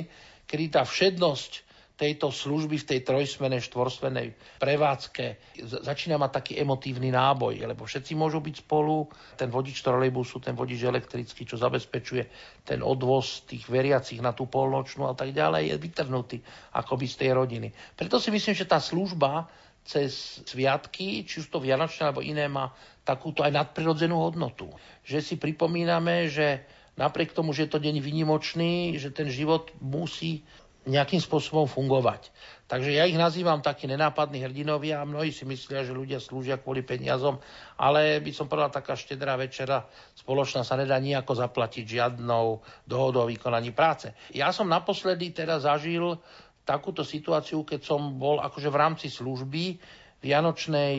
kedy 0.47 0.79
tá 0.79 0.87
všednosť 0.87 1.72
tejto 2.03 2.35
služby 2.35 2.83
v 2.83 2.89
tej 2.91 3.01
trojsmenej, 3.07 3.63
štvorsmenej 3.63 4.59
prevádzke 4.59 5.55
začína 5.87 6.19
mať 6.19 6.31
taký 6.35 6.53
emotívny 6.59 7.15
náboj, 7.15 7.63
lebo 7.63 7.87
všetci 7.87 8.19
môžu 8.19 8.43
byť 8.43 8.67
spolu, 8.67 9.07
ten 9.39 9.47
vodič 9.47 9.79
trolejbusu, 9.87 10.43
ten 10.43 10.59
vodič 10.59 10.83
elektrický, 10.83 11.47
čo 11.47 11.55
zabezpečuje 11.63 12.27
ten 12.67 12.83
odvoz 12.83 13.47
tých 13.47 13.71
veriacich 13.71 14.19
na 14.19 14.35
tú 14.35 14.51
polnočnú 14.51 15.07
a 15.07 15.15
tak 15.15 15.31
ďalej, 15.31 15.71
je 15.71 15.77
vytrhnutý 15.79 16.37
akoby 16.75 17.07
z 17.07 17.15
tej 17.23 17.31
rodiny. 17.39 17.69
Preto 17.95 18.19
si 18.19 18.35
myslím, 18.35 18.59
že 18.59 18.67
tá 18.67 18.83
služba 18.83 19.47
cez 19.87 20.43
sviatky, 20.43 21.23
či 21.23 21.39
už 21.39 21.55
to 21.55 21.63
Vianočné 21.63 22.11
alebo 22.11 22.23
iné, 22.23 22.51
má 22.51 22.75
takúto 23.07 23.47
aj 23.47 23.55
nadprirodzenú 23.55 24.19
hodnotu. 24.19 24.71
Že 25.07 25.19
si 25.23 25.35
pripomíname, 25.39 26.27
že 26.27 26.67
napriek 26.95 27.35
tomu, 27.35 27.51
že 27.51 27.67
je 27.67 27.73
to 27.73 27.83
deň 27.83 27.99
vynimočný, 27.99 28.99
že 28.99 29.11
ten 29.11 29.27
život 29.27 29.75
musí 29.83 30.47
nejakým 30.83 31.23
spôsobom 31.23 31.71
fungovať. 31.71 32.35
Takže 32.67 32.91
ja 32.91 33.07
ich 33.07 33.15
nazývam 33.15 33.63
takí 33.63 33.87
nenápadní 33.87 34.43
hrdinovia 34.43 34.99
a 34.99 35.07
mnohí 35.07 35.31
si 35.31 35.47
myslia, 35.47 35.87
že 35.87 35.95
ľudia 35.95 36.19
slúžia 36.19 36.59
kvôli 36.59 36.83
peniazom, 36.83 37.39
ale 37.79 38.19
by 38.19 38.33
som 38.35 38.51
povedal, 38.51 38.73
taká 38.73 38.99
štedrá 38.99 39.39
večera 39.39 39.87
spoločná 40.19 40.67
sa 40.67 40.75
nedá 40.75 40.99
nejako 40.99 41.39
zaplatiť 41.39 41.85
žiadnou 41.87 42.65
dohodou 42.89 43.29
o 43.29 43.31
vykonaní 43.31 43.71
práce. 43.71 44.11
Ja 44.35 44.51
som 44.51 44.67
naposledy 44.67 45.31
teda 45.31 45.63
zažil 45.63 46.19
takúto 46.67 47.07
situáciu, 47.07 47.63
keď 47.63 47.87
som 47.87 48.19
bol 48.19 48.43
akože 48.43 48.71
v 48.71 48.81
rámci 48.81 49.07
služby 49.11 49.79
Vianočnej 50.23 50.95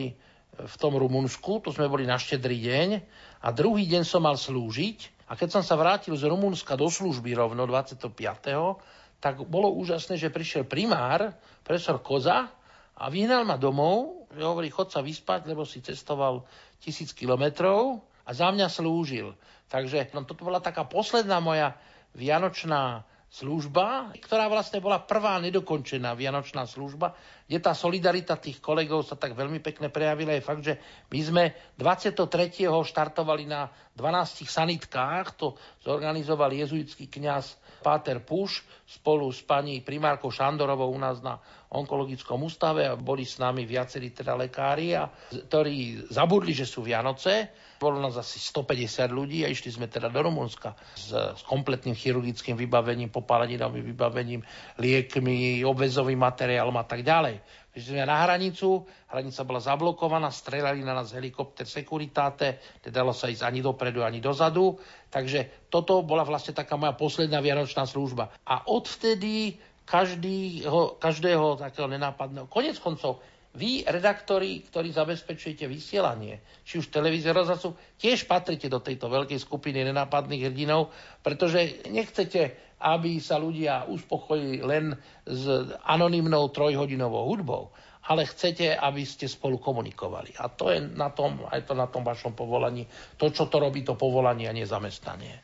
v 0.54 0.74
tom 0.78 0.94
Rumunsku, 0.94 1.58
to 1.64 1.74
sme 1.74 1.90
boli 1.90 2.06
na 2.06 2.20
štedrý 2.20 2.60
deň 2.62 2.88
a 3.42 3.48
druhý 3.50 3.90
deň 3.90 4.06
som 4.06 4.22
mal 4.22 4.38
slúžiť 4.38 5.26
a 5.26 5.34
keď 5.34 5.58
som 5.58 5.62
sa 5.64 5.74
vrátil 5.74 6.14
z 6.14 6.28
Rumunska 6.28 6.76
do 6.76 6.86
služby 6.86 7.34
rovno 7.34 7.66
25 7.66 8.12
tak 9.24 9.40
bolo 9.48 9.72
úžasné, 9.72 10.20
že 10.20 10.28
prišiel 10.28 10.68
primár, 10.68 11.32
profesor 11.64 11.96
Koza 12.04 12.44
a 12.92 13.04
vyhnal 13.08 13.48
ma 13.48 13.56
domov, 13.56 14.28
že 14.28 14.44
hovorí, 14.44 14.68
chod 14.68 14.92
sa 14.92 15.00
vyspať, 15.00 15.48
lebo 15.48 15.64
si 15.64 15.80
cestoval 15.80 16.44
tisíc 16.76 17.16
kilometrov 17.16 18.04
a 18.28 18.30
za 18.36 18.52
mňa 18.52 18.68
slúžil. 18.68 19.32
Takže 19.72 20.12
no, 20.12 20.28
toto 20.28 20.44
bola 20.44 20.60
taká 20.60 20.84
posledná 20.84 21.40
moja 21.40 21.72
vianočná 22.12 23.08
služba, 23.32 24.12
ktorá 24.20 24.52
vlastne 24.52 24.84
bola 24.84 25.00
prvá 25.00 25.40
nedokončená 25.40 26.12
vianočná 26.12 26.68
služba, 26.68 27.16
kde 27.44 27.58
tá 27.60 27.76
solidarita 27.76 28.40
tých 28.40 28.58
kolegov 28.58 29.04
sa 29.04 29.20
tak 29.20 29.36
veľmi 29.36 29.60
pekne 29.60 29.92
prejavila. 29.92 30.32
Je 30.32 30.44
fakt, 30.44 30.64
že 30.64 30.80
my 31.12 31.20
sme 31.20 31.44
23. 31.76 32.24
štartovali 32.72 33.44
na 33.44 33.68
12 33.92 34.48
sanitkách, 34.48 35.26
to 35.36 35.54
zorganizoval 35.84 36.48
jezuitský 36.50 37.12
kňaz 37.12 37.60
Páter 37.84 38.24
Puš 38.24 38.64
spolu 38.88 39.28
s 39.28 39.44
pani 39.44 39.84
primárkou 39.84 40.32
Šandorovou 40.32 40.88
u 40.88 40.96
nás 40.96 41.20
na 41.20 41.36
onkologickom 41.68 42.40
ústave 42.40 42.88
a 42.88 42.96
boli 42.96 43.28
s 43.28 43.36
nami 43.36 43.68
viacerí 43.68 44.08
teda 44.08 44.32
lekári, 44.32 44.96
a, 44.96 45.10
ktorí 45.10 46.08
zabudli, 46.08 46.56
že 46.56 46.64
sú 46.64 46.80
Vianoce. 46.80 47.52
Bolo 47.76 48.00
nás 48.00 48.16
asi 48.16 48.40
150 48.40 49.10
ľudí 49.12 49.44
a 49.44 49.52
išli 49.52 49.68
sme 49.68 49.90
teda 49.90 50.08
do 50.08 50.24
Rumunska 50.24 50.72
s, 50.96 51.12
s 51.12 51.42
kompletným 51.44 51.92
chirurgickým 51.92 52.56
vybavením, 52.56 53.12
popáleninovým 53.12 53.84
vybavením, 53.92 54.40
liekmi, 54.80 55.60
obvezovým 55.66 56.24
materiálom 56.24 56.76
a 56.80 56.86
tak 56.86 57.04
ďalej. 57.04 57.33
Prišli 57.74 57.98
sme 57.98 58.06
na 58.06 58.22
hranicu, 58.22 58.86
hranica 59.10 59.42
bola 59.42 59.58
zablokovaná, 59.58 60.30
strelali 60.30 60.84
na 60.86 60.94
nás 60.94 61.10
helikopter 61.10 61.66
Securitate, 61.66 62.62
nedalo 62.86 63.10
sa 63.10 63.26
ísť 63.26 63.42
ani 63.42 63.60
dopredu, 63.62 64.06
ani 64.06 64.22
dozadu. 64.22 64.78
Takže 65.10 65.66
toto 65.66 66.06
bola 66.06 66.22
vlastne 66.22 66.54
taká 66.54 66.78
moja 66.78 66.94
posledná 66.94 67.42
vianočná 67.42 67.82
služba. 67.82 68.30
A 68.46 68.66
odvtedy 68.70 69.58
každého, 69.84 70.96
každého 70.96 71.60
takého 71.60 71.90
nenápadného, 71.90 72.48
konec 72.48 72.78
koncov, 72.80 73.20
vy, 73.54 73.86
redaktori, 73.86 74.66
ktorí 74.66 74.90
zabezpečujete 74.90 75.70
vysielanie, 75.70 76.42
či 76.66 76.82
už 76.82 76.90
televízie, 76.90 77.30
rozhlasu, 77.30 77.78
tiež 78.02 78.26
patrite 78.26 78.66
do 78.66 78.82
tejto 78.82 79.06
veľkej 79.06 79.38
skupiny 79.38 79.86
nenápadných 79.86 80.50
hrdinov, 80.50 80.90
pretože 81.22 81.86
nechcete, 81.86 82.74
aby 82.82 83.22
sa 83.22 83.38
ľudia 83.38 83.86
uspokojili 83.86 84.58
len 84.66 84.98
s 85.22 85.46
anonymnou 85.86 86.50
trojhodinovou 86.50 87.30
hudbou, 87.30 87.70
ale 88.10 88.26
chcete, 88.26 88.74
aby 88.74 89.06
ste 89.06 89.30
spolu 89.30 89.62
komunikovali. 89.62 90.34
A 90.42 90.50
to 90.50 90.74
je 90.74 90.82
na 90.82 91.14
tom, 91.14 91.46
aj 91.48 91.64
to 91.64 91.78
na 91.78 91.86
tom 91.88 92.02
vašom 92.02 92.34
povolaní, 92.34 92.84
to, 93.16 93.30
čo 93.30 93.46
to 93.46 93.62
robí 93.62 93.86
to 93.86 93.94
povolanie 93.94 94.50
a 94.50 94.56
nezamestnanie. 94.56 95.43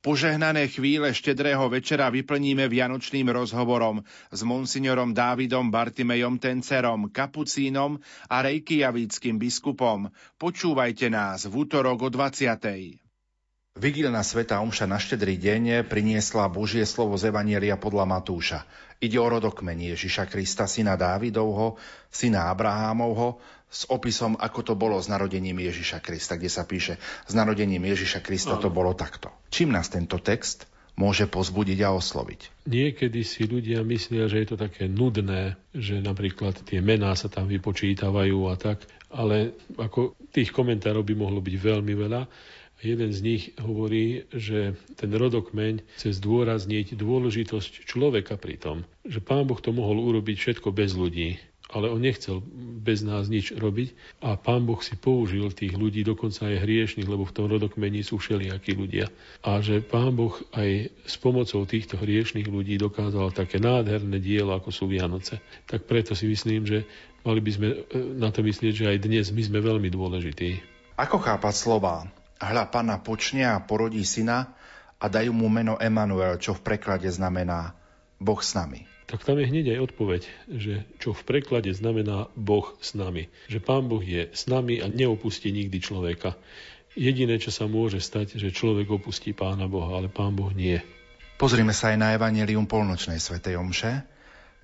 Požehnané 0.00 0.64
chvíle 0.72 1.12
štedrého 1.12 1.60
večera 1.68 2.08
vyplníme 2.08 2.72
vianočným 2.72 3.28
rozhovorom 3.36 4.00
s 4.32 4.40
monsignorom 4.40 5.12
Dávidom 5.12 5.68
Bartimejom 5.68 6.40
Tencerom, 6.40 7.12
kapucínom 7.12 8.00
a 8.32 8.36
rejkijavíckým 8.40 9.36
biskupom. 9.36 10.08
Počúvajte 10.40 11.12
nás 11.12 11.44
v 11.44 11.52
útorok 11.52 12.08
o 12.08 12.08
20. 12.08 12.96
Vigilná 13.76 14.24
sveta 14.24 14.64
Omša 14.64 14.88
na 14.88 14.96
štedrý 14.96 15.36
deň 15.36 15.84
priniesla 15.84 16.48
Božie 16.48 16.88
slovo 16.88 17.20
z 17.20 17.28
Evanielia 17.28 17.76
podľa 17.76 18.08
Matúša. 18.08 18.64
Ide 19.04 19.20
o 19.20 19.28
rodokmenie 19.28 19.92
Ježiša 19.92 20.32
Krista, 20.32 20.64
syna 20.64 20.96
Dávidovho, 20.96 21.76
syna 22.08 22.48
Abrahámovho, 22.48 23.36
s 23.70 23.86
opisom, 23.86 24.34
ako 24.34 24.60
to 24.66 24.74
bolo 24.74 24.98
s 24.98 25.06
narodením 25.06 25.62
Ježiša 25.62 26.02
Krista, 26.02 26.34
kde 26.34 26.50
sa 26.50 26.66
píše, 26.66 26.98
s 27.24 27.32
narodením 27.32 27.86
Ježiša 27.86 28.20
Krista 28.20 28.58
to 28.58 28.66
bolo 28.68 28.92
takto. 28.98 29.30
Čím 29.54 29.70
nás 29.70 29.86
tento 29.86 30.18
text 30.18 30.66
môže 30.98 31.24
pozbudiť 31.30 31.78
a 31.86 31.94
osloviť. 31.96 32.68
Niekedy 32.68 33.24
si 33.24 33.48
ľudia 33.48 33.80
myslia, 33.86 34.28
že 34.28 34.42
je 34.42 34.48
to 34.52 34.56
také 34.60 34.84
nudné, 34.84 35.56
že 35.72 36.02
napríklad 36.02 36.60
tie 36.66 36.84
mená 36.84 37.16
sa 37.16 37.30
tam 37.32 37.48
vypočítavajú 37.48 38.50
a 38.50 38.54
tak, 38.60 38.84
ale 39.08 39.56
ako 39.80 40.18
tých 40.34 40.52
komentárov 40.52 41.06
by 41.06 41.14
mohlo 41.16 41.40
byť 41.40 41.56
veľmi 41.56 41.94
veľa. 41.96 42.28
Jeden 42.80 43.12
z 43.12 43.20
nich 43.20 43.42
hovorí, 43.60 44.24
že 44.32 44.72
ten 44.96 45.12
rodokmeň 45.12 45.84
chce 46.00 46.16
zdôrazniť 46.16 46.96
dôležitosť 46.96 47.84
človeka 47.84 48.40
pri 48.40 48.56
tom, 48.56 48.76
že 49.04 49.20
pán 49.20 49.44
Boh 49.44 49.60
to 49.60 49.72
mohol 49.72 50.00
urobiť 50.00 50.36
všetko 50.36 50.72
bez 50.72 50.96
ľudí 50.96 51.36
ale 51.70 51.86
on 51.86 52.02
nechcel 52.02 52.42
bez 52.82 53.06
nás 53.06 53.30
nič 53.30 53.54
robiť 53.54 53.94
a 54.26 54.34
pán 54.34 54.66
Boh 54.66 54.82
si 54.82 54.98
použil 54.98 55.46
tých 55.54 55.78
ľudí, 55.78 56.02
dokonca 56.02 56.50
aj 56.50 56.66
hriešných, 56.66 57.06
lebo 57.06 57.22
v 57.22 57.34
tom 57.34 57.46
rodokmení 57.46 58.02
sú 58.02 58.18
všelijakí 58.18 58.74
ľudia. 58.74 59.06
A 59.46 59.62
že 59.62 59.78
pán 59.78 60.18
Boh 60.18 60.34
aj 60.50 60.90
s 61.06 61.14
pomocou 61.22 61.62
týchto 61.64 61.94
hriešných 61.94 62.50
ľudí 62.50 62.74
dokázal 62.76 63.30
také 63.30 63.62
nádherné 63.62 64.18
dielo, 64.18 64.58
ako 64.58 64.74
sú 64.74 64.84
Vianoce. 64.90 65.38
Tak 65.70 65.86
preto 65.86 66.18
si 66.18 66.26
myslím, 66.26 66.66
že 66.66 66.82
mali 67.22 67.38
by 67.38 67.50
sme 67.54 67.68
e, 67.70 67.78
na 68.18 68.34
to 68.34 68.42
myslieť, 68.42 68.72
že 68.74 68.88
aj 68.90 68.98
dnes 69.06 69.30
my 69.30 69.42
sme 69.46 69.58
veľmi 69.62 69.88
dôležití. 69.88 70.50
Ako 70.98 71.22
chápať 71.22 71.54
slova? 71.54 72.10
Hľa 72.40 72.66
pána 72.72 72.98
počne 72.98 73.46
a 73.46 73.62
porodí 73.62 74.02
syna 74.02 74.58
a 74.98 75.06
dajú 75.06 75.30
mu 75.30 75.46
meno 75.46 75.78
Emanuel, 75.78 76.40
čo 76.40 76.56
v 76.56 76.64
preklade 76.64 77.08
znamená 77.08 77.76
Boh 78.18 78.40
s 78.40 78.56
nami 78.56 78.89
tak 79.10 79.26
tam 79.26 79.42
je 79.42 79.50
hneď 79.50 79.74
aj 79.74 79.90
odpoveď, 79.90 80.22
že 80.46 80.86
čo 81.02 81.10
v 81.10 81.26
preklade 81.26 81.74
znamená 81.74 82.30
Boh 82.38 82.78
s 82.78 82.94
nami. 82.94 83.26
Že 83.50 83.58
Pán 83.58 83.90
Boh 83.90 83.98
je 83.98 84.30
s 84.30 84.46
nami 84.46 84.78
a 84.78 84.86
neopustí 84.86 85.50
nikdy 85.50 85.82
človeka. 85.82 86.38
Jediné, 86.94 87.42
čo 87.42 87.50
sa 87.50 87.66
môže 87.66 87.98
stať, 87.98 88.38
že 88.38 88.54
človek 88.54 88.86
opustí 88.86 89.34
Pána 89.34 89.66
Boha, 89.66 89.98
ale 89.98 90.06
Pán 90.06 90.38
Boh 90.38 90.54
nie. 90.54 90.78
Pozrime 91.42 91.74
sa 91.74 91.90
aj 91.90 91.98
na 91.98 92.14
Evangelium 92.14 92.70
polnočnej 92.70 93.18
svätej 93.18 93.58
Omše. 93.58 94.06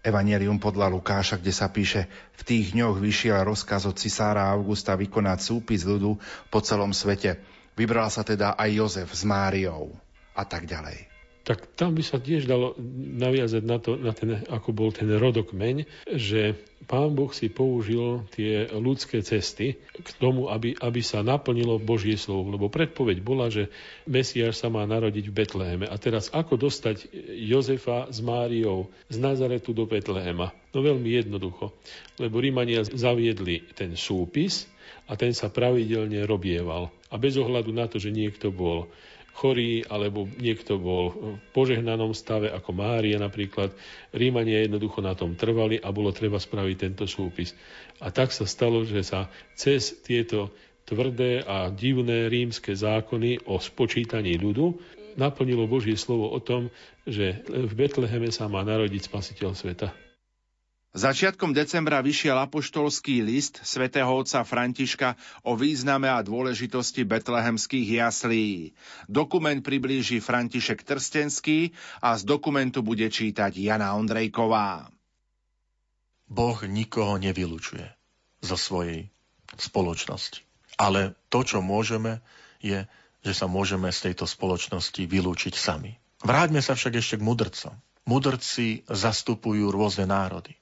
Evangelium 0.07 0.63
podľa 0.63 0.95
Lukáša, 0.95 1.43
kde 1.43 1.51
sa 1.51 1.67
píše 1.67 2.07
v 2.39 2.43
tých 2.47 2.71
dňoch 2.71 3.03
vyšiel 3.03 3.43
rozkaz 3.43 3.91
od 3.91 3.99
cisára 3.99 4.47
Augusta 4.55 4.95
vykonať 4.95 5.43
súpis 5.43 5.83
ľudu 5.83 6.23
po 6.55 6.63
celom 6.63 6.95
svete. 6.95 7.43
Vybral 7.75 8.07
sa 8.15 8.23
teda 8.23 8.55
aj 8.55 8.71
Jozef 8.71 9.11
s 9.11 9.27
Máriou 9.27 9.91
a 10.39 10.47
tak 10.47 10.71
ďalej 10.71 11.16
tak 11.47 11.63
tam 11.79 11.95
by 11.95 12.03
sa 12.03 12.19
tiež 12.19 12.51
dalo 12.51 12.75
naviazať 12.99 13.63
na, 13.63 13.79
to, 13.79 13.95
na 13.95 14.11
ten, 14.11 14.43
ako 14.51 14.75
bol 14.75 14.91
ten 14.91 15.07
rodokmeň, 15.07 15.87
že 16.11 16.59
pán 16.91 17.15
Boh 17.15 17.31
si 17.31 17.47
použil 17.47 18.27
tie 18.35 18.67
ľudské 18.75 19.23
cesty 19.23 19.79
k 19.79 20.09
tomu, 20.19 20.51
aby, 20.51 20.75
aby 20.75 21.01
sa 21.07 21.23
naplnilo 21.23 21.79
Božie 21.79 22.19
slovo. 22.19 22.51
Lebo 22.51 22.67
predpoveď 22.67 23.23
bola, 23.23 23.47
že 23.47 23.71
Mesiáš 24.11 24.59
sa 24.59 24.75
má 24.75 24.83
narodiť 24.91 25.31
v 25.31 25.37
Betleheme. 25.39 25.87
A 25.87 25.95
teraz 26.03 26.35
ako 26.35 26.59
dostať 26.59 27.15
Jozefa 27.47 28.11
s 28.11 28.19
Máriou 28.19 28.91
z 29.07 29.23
Nazaretu 29.23 29.71
do 29.71 29.87
Betlehema? 29.87 30.51
No 30.75 30.83
veľmi 30.83 31.15
jednoducho. 31.15 31.71
Lebo 32.19 32.43
Rímania 32.43 32.83
zaviedli 32.83 33.71
ten 33.79 33.95
súpis 33.95 34.67
a 35.07 35.15
ten 35.15 35.31
sa 35.31 35.47
pravidelne 35.47 36.27
robieval. 36.27 36.91
A 37.07 37.15
bez 37.23 37.39
ohľadu 37.39 37.71
na 37.71 37.87
to, 37.87 38.03
že 38.03 38.11
niekto 38.11 38.51
bol 38.51 38.91
chorý, 39.37 39.85
alebo 39.85 40.25
niekto 40.41 40.81
bol 40.81 41.13
v 41.13 41.39
požehnanom 41.53 42.17
stave, 42.17 42.49
ako 42.49 42.73
Mária 42.73 43.21
napríklad. 43.21 43.77
Rímania 44.17 44.65
jednoducho 44.65 45.05
na 45.05 45.13
tom 45.13 45.37
trvali 45.37 45.77
a 45.77 45.93
bolo 45.93 46.09
treba 46.17 46.41
spraviť 46.41 46.77
tento 46.81 47.05
súpis. 47.05 47.53
A 48.01 48.09
tak 48.09 48.33
sa 48.33 48.49
stalo, 48.49 48.89
že 48.89 49.05
sa 49.05 49.29
cez 49.53 50.01
tieto 50.01 50.57
tvrdé 50.89 51.45
a 51.45 51.69
divné 51.69 52.33
rímske 52.33 52.73
zákony 52.73 53.45
o 53.45 53.61
spočítaní 53.61 54.41
ľudu 54.41 54.81
naplnilo 55.21 55.69
Božie 55.69 55.97
slovo 55.97 56.33
o 56.33 56.41
tom, 56.41 56.73
že 57.05 57.45
v 57.49 57.73
Betleheme 57.73 58.33
sa 58.33 58.49
má 58.49 58.65
narodiť 58.65 59.09
spasiteľ 59.09 59.53
sveta. 59.57 60.06
Začiatkom 60.97 61.53
decembra 61.53 62.01
vyšiel 62.01 62.41
apoštolský 62.49 63.21
list 63.21 63.61
svätého 63.69 64.09
otca 64.09 64.41
Františka 64.49 65.13
o 65.45 65.53
význame 65.53 66.09
a 66.09 66.25
dôležitosti 66.25 67.05
betlehemských 67.05 68.01
jaslí. 68.01 68.73
Dokument 69.05 69.61
priblíži 69.61 70.25
František 70.25 70.89
Trstenský 70.89 71.77
a 72.01 72.17
z 72.17 72.25
dokumentu 72.25 72.81
bude 72.81 73.05
čítať 73.13 73.53
Jana 73.61 73.93
Ondrejková. 73.93 74.89
Boh 76.33 76.59
nikoho 76.65 77.21
nevylučuje 77.21 77.85
zo 78.41 78.57
svojej 78.57 79.13
spoločnosti. 79.53 80.41
Ale 80.81 81.13
to, 81.29 81.45
čo 81.45 81.61
môžeme, 81.61 82.25
je, 82.65 82.89
že 83.21 83.33
sa 83.37 83.45
môžeme 83.45 83.93
z 83.93 84.11
tejto 84.11 84.25
spoločnosti 84.25 85.05
vylúčiť 85.05 85.61
sami. 85.61 86.01
Vráťme 86.25 86.65
sa 86.65 86.73
však 86.73 86.97
ešte 86.97 87.21
k 87.21 87.27
mudrcom. 87.29 87.77
Mudrci 88.09 88.81
zastupujú 88.89 89.69
rôzne 89.69 90.09
národy 90.09 90.57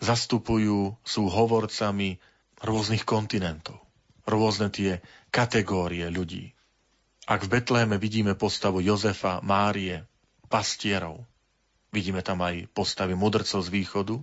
zastupujú, 0.00 0.96
sú 1.04 1.22
hovorcami 1.28 2.16
rôznych 2.60 3.04
kontinentov, 3.04 3.80
rôzne 4.24 4.72
tie 4.72 5.04
kategórie 5.28 6.08
ľudí. 6.08 6.56
Ak 7.30 7.46
v 7.46 7.60
Betléme 7.60 8.00
vidíme 8.00 8.34
postavu 8.34 8.82
Jozefa, 8.82 9.38
Márie, 9.44 10.02
pastierov, 10.50 11.22
vidíme 11.94 12.26
tam 12.26 12.42
aj 12.42 12.66
postavy 12.74 13.14
mudrcov 13.14 13.62
z 13.62 13.70
východu, 13.70 14.18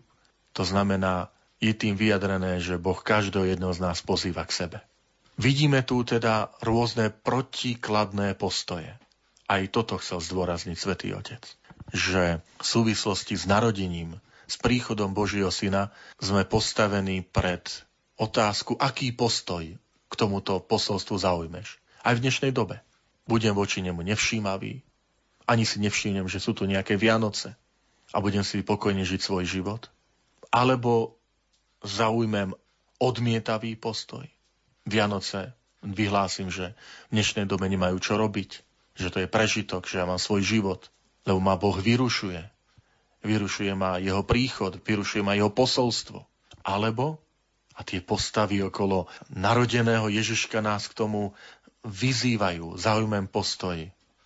to 0.51 0.63
znamená, 0.65 1.29
je 1.57 1.73
tým 1.73 1.97
vyjadrené, 1.97 2.61
že 2.61 2.81
Boh 2.81 2.97
každého 2.97 3.45
jedného 3.45 3.73
z 3.73 3.81
nás 3.81 4.01
pozýva 4.01 4.45
k 4.45 4.53
sebe. 4.53 4.77
Vidíme 5.37 5.85
tu 5.85 6.01
teda 6.01 6.49
rôzne 6.65 7.13
protikladné 7.13 8.33
postoje. 8.33 8.89
Aj 9.45 9.61
toto 9.69 10.01
chcel 10.01 10.17
zdôrazniť 10.21 10.77
svätý 10.77 11.13
Otec. 11.13 11.45
Že 11.93 12.41
v 12.41 12.65
súvislosti 12.65 13.37
s 13.37 13.45
narodením 13.45 14.17
s 14.47 14.55
príchodom 14.55 15.11
Božieho 15.11 15.51
Syna 15.51 15.91
sme 16.17 16.47
postavení 16.47 17.21
pred 17.21 17.67
otázku, 18.15 18.79
aký 18.79 19.11
postoj 19.11 19.75
k 20.07 20.13
tomuto 20.15 20.63
posolstvu 20.63 21.19
zaujmeš. 21.19 21.77
Aj 22.01 22.15
v 22.15 22.23
dnešnej 22.23 22.55
dobe. 22.55 22.79
Budem 23.27 23.51
voči 23.51 23.83
nemu 23.83 23.99
nevšímavý, 24.07 24.79
ani 25.47 25.63
si 25.67 25.83
nevšimnem, 25.83 26.31
že 26.31 26.39
sú 26.39 26.55
tu 26.55 26.63
nejaké 26.63 26.95
Vianoce 26.95 27.59
a 28.15 28.23
budem 28.23 28.43
si 28.47 28.63
pokojne 28.63 29.03
žiť 29.03 29.19
svoj 29.19 29.43
život. 29.43 29.91
Alebo 30.47 31.19
zaujmem 31.83 32.55
odmietavý 33.03 33.75
postoj. 33.75 34.23
Vianoce 34.87 35.51
vyhlásim, 35.83 36.47
že 36.47 36.71
v 37.11 37.19
dnešnej 37.19 37.45
dobe 37.45 37.67
nemajú 37.67 37.99
čo 37.99 38.15
robiť, 38.15 38.63
že 38.95 39.11
to 39.11 39.21
je 39.21 39.27
prežitok, 39.27 39.85
že 39.85 39.99
ja 39.99 40.07
mám 40.07 40.17
svoj 40.17 40.41
život, 40.41 40.87
lebo 41.27 41.43
ma 41.43 41.59
Boh 41.59 41.75
vyrušuje, 41.75 42.47
vyrušuje 43.25 43.73
ma 43.73 43.97
jeho 43.97 44.21
príchod, 44.25 44.77
vyrušuje 44.81 45.21
ma 45.25 45.33
jeho 45.33 45.49
posolstvo. 45.49 46.25
Alebo, 46.67 47.21
a 47.77 47.85
tie 47.85 48.01
postavy 48.01 48.59
okolo 48.65 49.05
narodeného 49.31 50.09
Ježiška 50.09 50.59
nás 50.59 50.89
k 50.89 50.97
tomu 50.97 51.31
vyzývajú, 51.85 52.75
zaujmem 52.75 53.29
postoj 53.29 53.77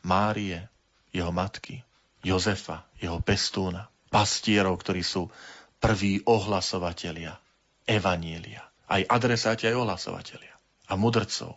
Márie, 0.01 0.65
jeho 1.13 1.29
matky, 1.29 1.83
Jozefa, 2.23 2.87
jeho 2.97 3.19
pestúna, 3.21 3.91
pastierov, 4.09 4.79
ktorí 4.81 5.03
sú 5.05 5.29
prví 5.77 6.23
ohlasovatelia 6.25 7.37
Evanielia, 7.85 8.63
aj 8.87 9.05
adresáti, 9.09 9.67
aj 9.67 9.75
ohlasovatelia 9.77 10.53
a 10.91 10.93
mudrcov, 10.99 11.55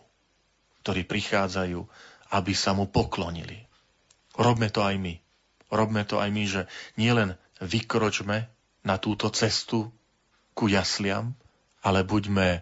ktorí 0.81 1.03
prichádzajú, 1.03 1.79
aby 2.33 2.53
sa 2.55 2.71
mu 2.71 2.87
poklonili. 2.87 3.67
Robme 4.35 4.71
to 4.71 4.83
aj 4.83 4.95
my. 4.99 5.24
Robme 5.69 6.05
to 6.05 6.21
aj 6.21 6.29
my, 6.29 6.43
že 6.45 6.61
nielen 6.99 7.37
vykročme 7.61 8.45
na 8.85 8.95
túto 9.01 9.31
cestu 9.33 9.89
ku 10.53 10.69
jasliam, 10.69 11.33
ale 11.81 12.05
buďme 12.05 12.61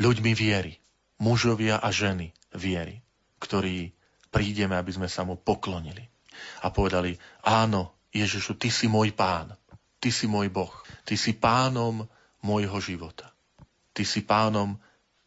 ľuďmi 0.00 0.32
viery, 0.32 0.80
mužovia 1.20 1.78
a 1.78 1.88
ženy 1.92 2.32
viery, 2.56 3.04
ktorí 3.38 3.92
prídeme, 4.32 4.74
aby 4.74 4.90
sme 4.94 5.08
sa 5.08 5.22
mu 5.22 5.36
poklonili 5.36 6.08
a 6.64 6.72
povedali, 6.72 7.14
áno, 7.44 7.94
Ježišu, 8.10 8.56
ty 8.56 8.72
si 8.72 8.88
môj 8.88 9.12
pán, 9.12 9.54
ty 10.00 10.08
si 10.08 10.26
môj 10.26 10.48
Boh, 10.48 10.72
ty 11.04 11.14
si 11.14 11.36
pánom 11.36 12.08
môjho 12.40 12.80
života, 12.80 13.30
ty 13.92 14.02
si 14.02 14.24
pánom 14.24 14.80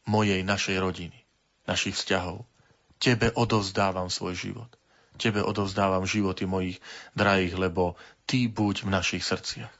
mojej 0.03 0.41
našej 0.43 0.77
rodiny, 0.81 1.15
našich 1.69 1.95
vzťahov. 1.95 2.43
Tebe 2.99 3.31
odovzdávam 3.35 4.07
svoj 4.07 4.35
život. 4.35 4.71
Tebe 5.17 5.45
odovzdávam 5.45 6.03
životy 6.03 6.49
mojich 6.49 6.77
drahých, 7.13 7.55
lebo 7.57 7.95
Ty 8.25 8.49
buď 8.49 8.87
v 8.87 8.89
našich 8.89 9.23
srdciach. 9.23 9.73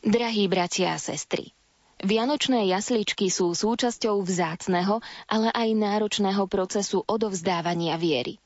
Drahí 0.00 0.48
bratia 0.48 0.96
a 0.96 0.98
sestry, 0.98 1.52
Vianočné 2.00 2.64
jasličky 2.64 3.28
sú 3.28 3.52
súčasťou 3.52 4.24
vzácneho, 4.24 5.04
ale 5.28 5.52
aj 5.52 5.68
náročného 5.76 6.48
procesu 6.48 7.04
odovzdávania 7.04 8.00
viery. 8.00 8.40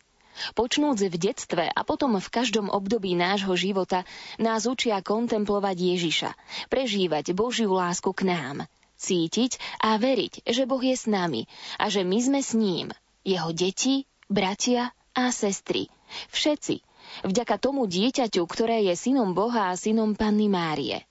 Počnúc 0.58 0.98
v 0.98 1.14
detstve 1.14 1.70
a 1.70 1.80
potom 1.86 2.18
v 2.18 2.32
každom 2.34 2.66
období 2.66 3.14
nášho 3.14 3.54
života 3.54 4.02
nás 4.42 4.66
učia 4.66 4.98
kontemplovať 4.98 5.76
Ježiša, 5.78 6.30
prežívať 6.66 7.30
Božiu 7.30 7.70
lásku 7.70 8.10
k 8.10 8.26
nám, 8.26 8.66
cítiť 8.98 9.62
a 9.78 9.94
veriť, 10.02 10.42
že 10.50 10.66
Boh 10.66 10.82
je 10.82 10.98
s 10.98 11.06
nami 11.06 11.46
a 11.78 11.86
že 11.86 12.02
my 12.02 12.18
sme 12.18 12.40
s 12.42 12.58
ním, 12.58 12.90
jeho 13.22 13.54
deti, 13.54 14.10
bratia 14.26 14.90
a 15.14 15.30
sestry. 15.30 15.88
Všetci. 16.34 16.82
Vďaka 17.22 17.56
tomu 17.62 17.86
dieťaťu, 17.86 18.42
ktoré 18.44 18.82
je 18.90 18.94
synom 18.98 19.32
Boha 19.32 19.70
a 19.70 19.78
synom 19.78 20.18
Panny 20.18 20.50
Márie. 20.50 21.06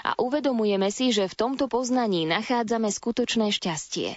A 0.00 0.16
uvedomujeme 0.16 0.88
si, 0.88 1.12
že 1.12 1.28
v 1.28 1.36
tomto 1.36 1.68
poznaní 1.68 2.24
nachádzame 2.24 2.88
skutočné 2.88 3.52
šťastie. 3.52 4.16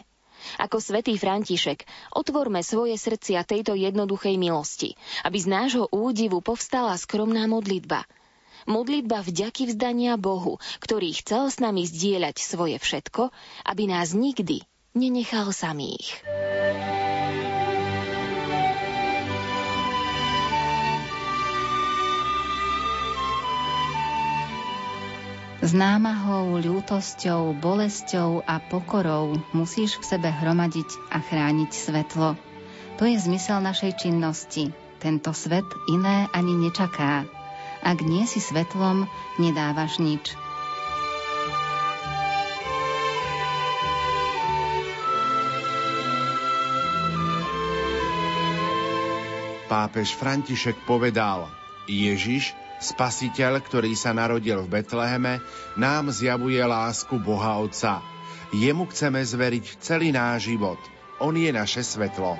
Ako 0.61 0.77
svätý 0.79 1.17
František, 1.17 1.83
otvorme 2.13 2.61
svoje 2.61 2.95
srdcia 2.95 3.43
tejto 3.43 3.73
jednoduchej 3.73 4.37
milosti, 4.37 4.95
aby 5.25 5.37
z 5.41 5.47
nášho 5.49 5.85
údivu 5.91 6.39
povstala 6.39 6.95
skromná 6.95 7.49
modlitba. 7.49 8.05
Modlitba 8.69 9.23
vďaky 9.23 9.73
vzdania 9.73 10.15
Bohu, 10.19 10.59
ktorý 10.83 11.15
chcel 11.19 11.49
s 11.51 11.57
nami 11.57 11.87
zdieľať 11.87 12.35
svoje 12.37 12.77
všetko, 12.77 13.31
aby 13.65 13.83
nás 13.89 14.13
nikdy 14.13 14.63
nenechal 14.93 15.51
samých. 15.55 16.21
S 25.57 25.73
námahou, 25.73 26.61
ľútosťou, 26.61 27.57
bolesťou 27.57 28.45
a 28.45 28.61
pokorou 28.61 29.41
musíš 29.57 29.97
v 29.97 30.05
sebe 30.05 30.29
hromadiť 30.29 30.85
a 31.09 31.17
chrániť 31.17 31.73
svetlo. 31.73 32.37
To 33.01 33.03
je 33.09 33.17
zmysel 33.17 33.65
našej 33.65 33.97
činnosti. 33.97 34.69
Tento 35.01 35.33
svet 35.33 35.65
iné 35.89 36.29
ani 36.29 36.53
nečaká. 36.53 37.25
Ak 37.81 37.97
nie 38.05 38.29
si 38.29 38.37
svetlom, 38.37 39.09
nedávaš 39.41 39.97
nič. 39.97 40.37
Pápež 49.65 50.13
František 50.13 50.85
povedal, 50.85 51.49
Ježiš 51.89 52.53
Spasiteľ, 52.77 53.57
ktorý 53.65 53.97
sa 53.97 54.13
narodil 54.13 54.61
v 54.61 54.69
Betleheme, 54.69 55.41
nám 55.73 56.13
zjavuje 56.13 56.61
lásku 56.61 57.17
Boha 57.17 57.57
Otca. 57.57 58.05
Jemu 58.53 58.85
chceme 58.93 59.19
zveriť 59.25 59.81
celý 59.81 60.13
náš 60.13 60.53
život. 60.53 60.77
On 61.17 61.33
je 61.33 61.49
naše 61.49 61.81
svetlo. 61.81 62.37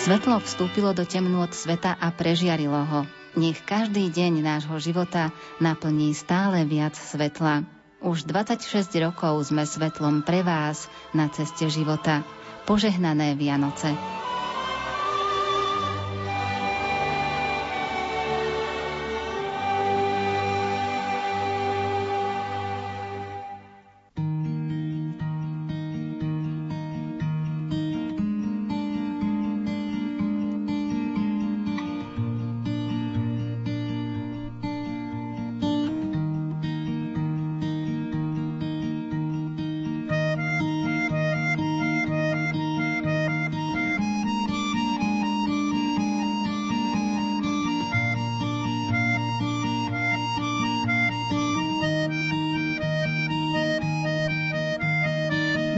Svetlo 0.00 0.36
vstúpilo 0.40 0.92
do 0.96 1.04
temnôt 1.08 1.48
sveta 1.52 1.96
a 1.96 2.12
prežiarilo 2.12 2.76
ho. 2.76 3.00
Nech 3.36 3.60
každý 3.64 4.08
deň 4.08 4.40
nášho 4.40 4.76
života 4.80 5.32
naplní 5.60 6.12
stále 6.12 6.64
viac 6.64 6.96
svetla. 6.96 7.64
Už 8.04 8.28
26 8.28 8.88
rokov 9.00 9.48
sme 9.48 9.64
svetlom 9.64 10.24
pre 10.24 10.44
vás 10.44 10.92
na 11.16 11.32
ceste 11.32 11.68
života. 11.72 12.20
Požehnané 12.68 13.32
Vianoce. 13.32 13.96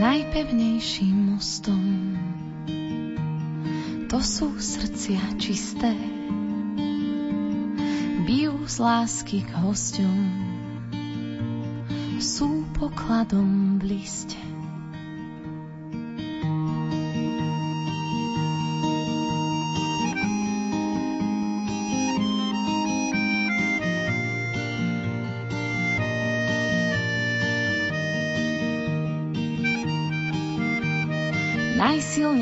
Najpevnejším 0.07 1.35
mostom. 1.35 1.83
To 4.07 4.23
sú 4.23 4.55
srdcia 4.55 5.35
čisté, 5.35 5.91
bijú 8.23 8.55
z 8.63 8.75
lásky 8.79 9.43
k 9.43 9.51
hosťom, 9.51 10.19
sú 12.23 12.63
pokladom 12.79 13.83
v 13.83 13.99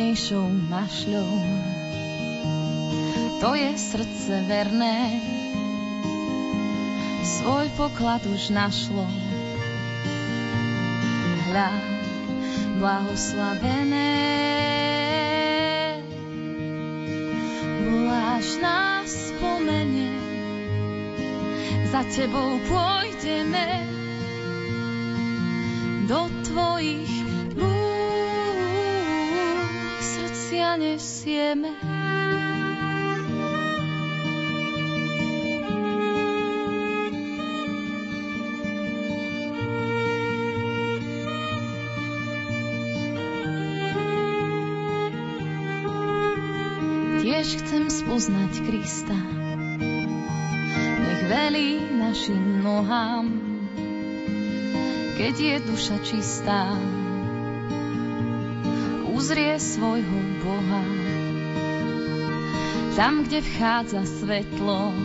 najsilnejšou 0.06 0.70
mašľou. 0.70 1.32
To 3.42 3.58
je 3.58 3.72
srdce 3.74 4.34
verné, 4.46 5.18
svoj 7.26 7.74
poklad 7.74 8.22
už 8.30 8.54
našlo. 8.54 9.10
Hľa, 11.50 11.74
blahoslavené, 12.78 14.14
voláš 17.90 18.62
nás 18.62 19.10
spomene, 19.10 20.14
za 21.90 22.06
tebou 22.14 22.62
pôjdeme 22.70 23.90
do 26.06 26.30
tvojich 26.46 27.25
nesieme. 30.78 31.72
Tiež 47.26 47.48
chcem 47.66 47.90
spoznať 47.90 48.54
Krista, 48.70 49.18
nech 51.02 51.22
velí 51.26 51.80
našim 51.98 52.62
nohám, 52.62 53.28
keď 55.18 55.36
je 55.36 55.56
duša 55.66 55.98
čistá 56.06 56.78
svojho 59.76 60.20
Boha. 60.40 60.84
Tam, 62.96 63.28
kde 63.28 63.44
vchádza 63.44 64.08
svetlo, 64.08 64.96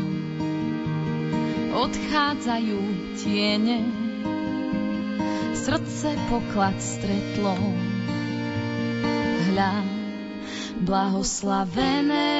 odchádzajú 1.75 2.79
tiene, 3.19 3.83
srdce 5.59 6.15
poklad 6.31 6.79
stretlo. 6.79 7.59
Hľa, 9.51 9.83
blahoslavené, 10.87 12.31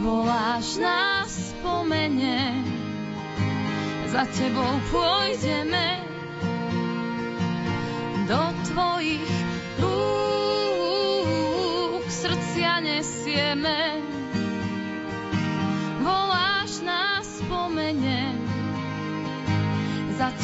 voláš 0.00 0.80
nás 0.80 1.52
spomene, 1.52 2.56
za 4.08 4.24
tebou 4.32 4.72
pôjdeme 4.88 6.05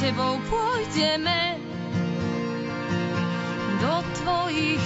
tebou 0.03 0.35
pôjdeme. 0.51 1.62
Do 3.79 3.95
tvojich 4.19 4.83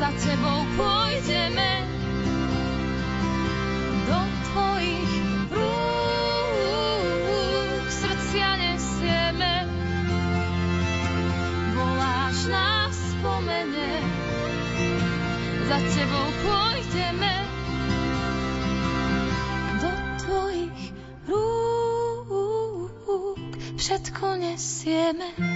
za 0.00 0.10
tebou 0.16 0.60
pôjdeme 0.76 1.83
všetko 23.84 24.40
nesieme. 24.40 25.53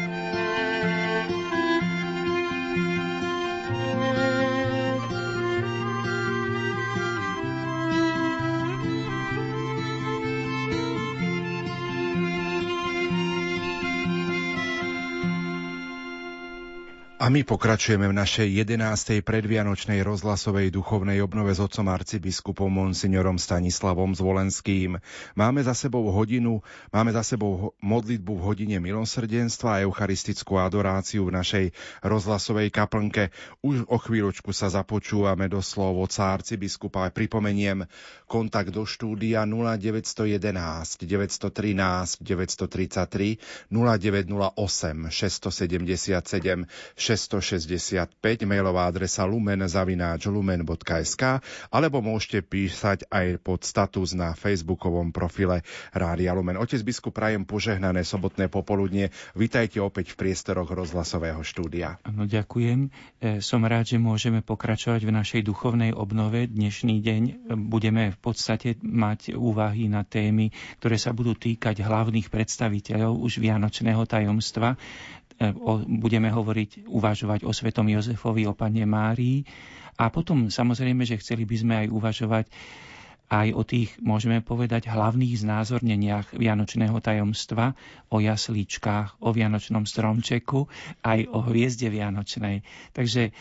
A 17.18 17.34
my 17.34 17.42
pokračujeme 17.42 18.06
v 18.06 18.14
našej 18.14 18.62
11. 18.62 19.26
predvianočnej 19.26 20.06
rozhlasovej 20.06 20.70
duchovnej 20.70 21.18
obnove 21.18 21.50
s 21.50 21.58
otcom 21.58 21.90
arcibiskupom 21.90 22.70
monsignorom 22.70 23.42
Stanislavom 23.42 24.14
Zvolenským. 24.14 25.02
Máme 25.34 25.66
za 25.66 25.74
sebou 25.74 26.14
hodinu, 26.14 26.62
máme 26.94 27.10
za 27.10 27.26
sebou 27.26 27.74
modlitbu 27.82 28.38
v 28.38 28.44
hodine 28.46 28.78
milosrdenstva 28.78 29.70
a 29.74 29.82
eucharistickú 29.82 30.62
adoráciu 30.62 31.26
v 31.26 31.42
našej 31.42 31.64
rozhlasovej 32.06 32.70
kaplnke. 32.70 33.34
Už 33.66 33.82
o 33.90 33.98
chvíľočku 33.98 34.54
sa 34.54 34.70
započúvame 34.70 35.50
do 35.50 35.58
slov 35.58 35.98
otca 35.98 36.38
arcibiskupa. 36.38 37.10
Pripomeniem 37.10 37.82
kontakt 38.30 38.70
do 38.70 38.86
štúdia 38.86 39.42
0911 39.42 41.02
913 41.02 42.22
933 42.22 43.42
0908 43.74 45.10
677 45.10 47.08
665, 47.18 48.14
mailová 48.46 48.86
adresa 48.86 49.26
lumen.lumen.sk 49.26 51.22
alebo 51.74 51.98
môžete 51.98 52.46
písať 52.46 53.10
aj 53.10 53.42
pod 53.42 53.66
status 53.66 54.14
na 54.14 54.38
facebookovom 54.38 55.10
profile 55.10 55.66
Rádia 55.90 56.30
Lumen. 56.38 56.54
Otec 56.54 56.78
biskup 56.86 57.18
prajem 57.18 57.42
požehnané 57.42 58.06
sobotné 58.06 58.46
popoludne. 58.46 59.10
Vítajte 59.34 59.82
opäť 59.82 60.14
v 60.14 60.28
priestoroch 60.28 60.70
rozhlasového 60.70 61.42
štúdia. 61.42 61.98
Ano, 62.06 62.30
ďakujem. 62.30 62.94
E, 63.18 63.42
som 63.42 63.66
rád, 63.66 63.90
že 63.90 63.98
môžeme 63.98 64.38
pokračovať 64.46 65.02
v 65.02 65.10
našej 65.10 65.40
duchovnej 65.42 65.90
obnove. 65.90 66.46
Dnešný 66.46 67.02
deň 67.02 67.22
budeme 67.66 68.14
v 68.14 68.18
podstate 68.22 68.78
mať 68.78 69.34
úvahy 69.34 69.90
na 69.90 70.06
témy, 70.06 70.54
ktoré 70.78 70.94
sa 70.94 71.10
budú 71.10 71.34
týkať 71.34 71.82
hlavných 71.82 72.30
predstaviteľov 72.30 73.18
už 73.18 73.42
Vianočného 73.42 74.06
tajomstva 74.06 74.78
budeme 75.88 76.28
hovoriť, 76.28 76.86
uvažovať 76.86 77.40
o 77.42 77.52
svetom 77.52 77.86
Jozefovi, 77.86 78.44
o 78.44 78.52
pane 78.52 78.82
Márii. 78.82 79.46
A 79.94 80.08
potom 80.08 80.46
samozrejme, 80.46 81.02
že 81.02 81.18
chceli 81.18 81.42
by 81.42 81.56
sme 81.56 81.74
aj 81.76 81.88
uvažovať 81.88 82.46
aj 83.28 83.48
o 83.52 83.62
tých, 83.62 83.92
môžeme 84.00 84.40
povedať, 84.40 84.88
hlavných 84.88 85.44
znázorneniach 85.44 86.32
Vianočného 86.32 86.96
tajomstva, 87.04 87.76
o 88.08 88.24
jaslíčkách, 88.24 89.20
o 89.20 89.28
Vianočnom 89.36 89.84
stromčeku, 89.84 90.64
aj 91.04 91.28
o 91.28 91.44
hviezde 91.44 91.92
Vianočnej. 91.92 92.64
Takže 92.96 93.22
e, 93.28 93.32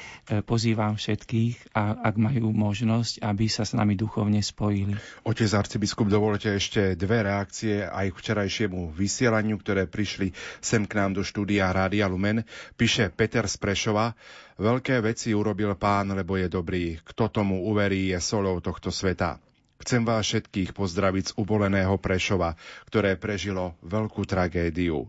pozývam 0.43 0.99
všetkých, 0.99 1.71
a 1.71 2.03
ak 2.03 2.15
majú 2.19 2.51
možnosť, 2.51 3.23
aby 3.23 3.47
sa 3.47 3.63
s 3.63 3.71
nami 3.71 3.95
duchovne 3.95 4.43
spojili. 4.43 4.99
Otec 5.23 5.47
arcibiskup, 5.55 6.11
dovolte 6.11 6.51
ešte 6.51 6.99
dve 6.99 7.23
reakcie 7.23 7.87
aj 7.87 8.11
k 8.11 8.19
včerajšiemu 8.19 8.91
vysielaniu, 8.91 9.55
ktoré 9.55 9.87
prišli 9.87 10.35
sem 10.59 10.83
k 10.83 10.99
nám 10.99 11.15
do 11.15 11.23
štúdia 11.23 11.71
Rádia 11.71 12.11
Lumen. 12.11 12.43
Píše 12.75 13.07
Peter 13.15 13.47
Sprešova, 13.47 14.11
Veľké 14.57 15.05
veci 15.05 15.37
urobil 15.37 15.77
pán, 15.77 16.17
lebo 16.17 16.33
je 16.33 16.49
dobrý. 16.49 16.97
Kto 17.05 17.29
tomu 17.29 17.69
uverí, 17.69 18.09
je 18.09 18.17
solou 18.17 18.57
tohto 18.57 18.89
sveta. 18.89 19.37
Chcem 19.77 20.01
vás 20.01 20.25
všetkých 20.25 20.73
pozdraviť 20.73 21.23
z 21.31 21.35
uboleného 21.37 21.95
Prešova, 22.01 22.57
ktoré 22.89 23.13
prežilo 23.13 23.77
veľkú 23.85 24.25
tragédiu. 24.25 25.05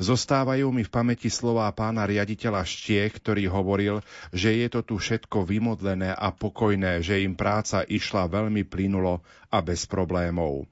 Zostávajú 0.00 0.70
mi 0.72 0.86
v 0.86 0.94
pamäti 0.94 1.28
slová 1.28 1.68
pána 1.74 2.06
riaditeľa 2.06 2.64
Štiech, 2.64 3.18
ktorý 3.20 3.50
hovoril, 3.50 4.00
že 4.32 4.56
je 4.56 4.68
to 4.72 4.80
tu 4.86 4.96
všetko 4.96 5.44
vymodlené 5.44 6.14
a 6.14 6.32
pokojné, 6.32 7.02
že 7.04 7.20
im 7.20 7.36
práca 7.36 7.84
išla 7.84 8.30
veľmi 8.30 8.64
plynulo 8.64 9.20
a 9.52 9.58
bez 9.60 9.84
problémov. 9.84 10.64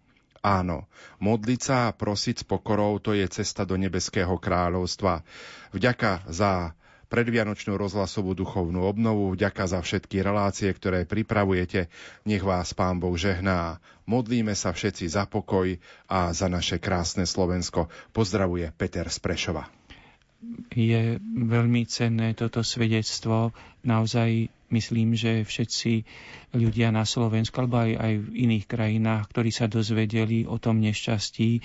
Áno, 0.44 0.84
modliť 1.24 1.60
sa 1.60 1.76
a 1.88 1.94
prosiť 1.96 2.44
s 2.44 2.48
pokorou 2.48 3.00
to 3.00 3.16
je 3.16 3.24
cesta 3.32 3.64
do 3.64 3.80
nebeského 3.80 4.36
kráľovstva. 4.36 5.24
Vďaka 5.72 6.28
za 6.28 6.76
predvianočnú 7.14 7.78
rozhlasovú 7.78 8.34
duchovnú 8.34 8.82
obnovu. 8.82 9.38
Vďaka 9.38 9.70
za 9.70 9.78
všetky 9.78 10.18
relácie, 10.18 10.66
ktoré 10.74 11.06
pripravujete. 11.06 11.86
Nech 12.26 12.42
vás 12.42 12.74
Pán 12.74 12.98
Boh 12.98 13.14
žehná. 13.14 13.78
Modlíme 14.10 14.58
sa 14.58 14.74
všetci 14.74 15.06
za 15.06 15.22
pokoj 15.30 15.78
a 16.10 16.34
za 16.34 16.50
naše 16.50 16.82
krásne 16.82 17.22
Slovensko. 17.22 17.86
Pozdravuje 18.10 18.74
Peter 18.74 19.06
Sprešova 19.06 19.83
je 20.74 21.18
veľmi 21.22 21.86
cenné 21.86 22.34
toto 22.34 22.60
svedectvo. 22.60 23.54
Naozaj 23.84 24.48
myslím, 24.72 25.14
že 25.14 25.46
všetci 25.46 25.92
ľudia 26.54 26.90
na 26.90 27.06
Slovensku 27.06 27.54
alebo 27.62 27.82
aj, 27.82 27.92
aj 27.94 28.12
v 28.18 28.28
iných 28.48 28.66
krajinách, 28.66 29.30
ktorí 29.30 29.50
sa 29.54 29.70
dozvedeli 29.70 30.46
o 30.46 30.58
tom 30.58 30.82
nešťastí, 30.82 31.50
e, 31.54 31.60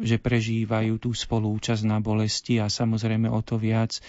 že 0.00 0.16
prežívajú 0.16 0.96
tú 0.96 1.10
spolúčasť 1.12 1.84
na 1.84 2.00
bolesti 2.00 2.56
a 2.60 2.72
samozrejme 2.72 3.28
o 3.28 3.40
to 3.44 3.60
viac 3.60 3.96
e, 3.96 4.00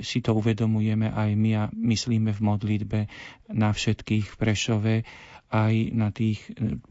si 0.00 0.20
to 0.20 0.36
uvedomujeme 0.36 1.08
aj 1.08 1.30
my 1.36 1.50
a 1.56 1.64
myslíme 1.72 2.36
v 2.36 2.40
modlitbe 2.40 3.00
na 3.52 3.72
všetkých 3.72 4.24
v 4.28 4.36
Prešove 4.36 4.94
aj 5.54 5.94
na 5.94 6.10
tých, 6.10 6.42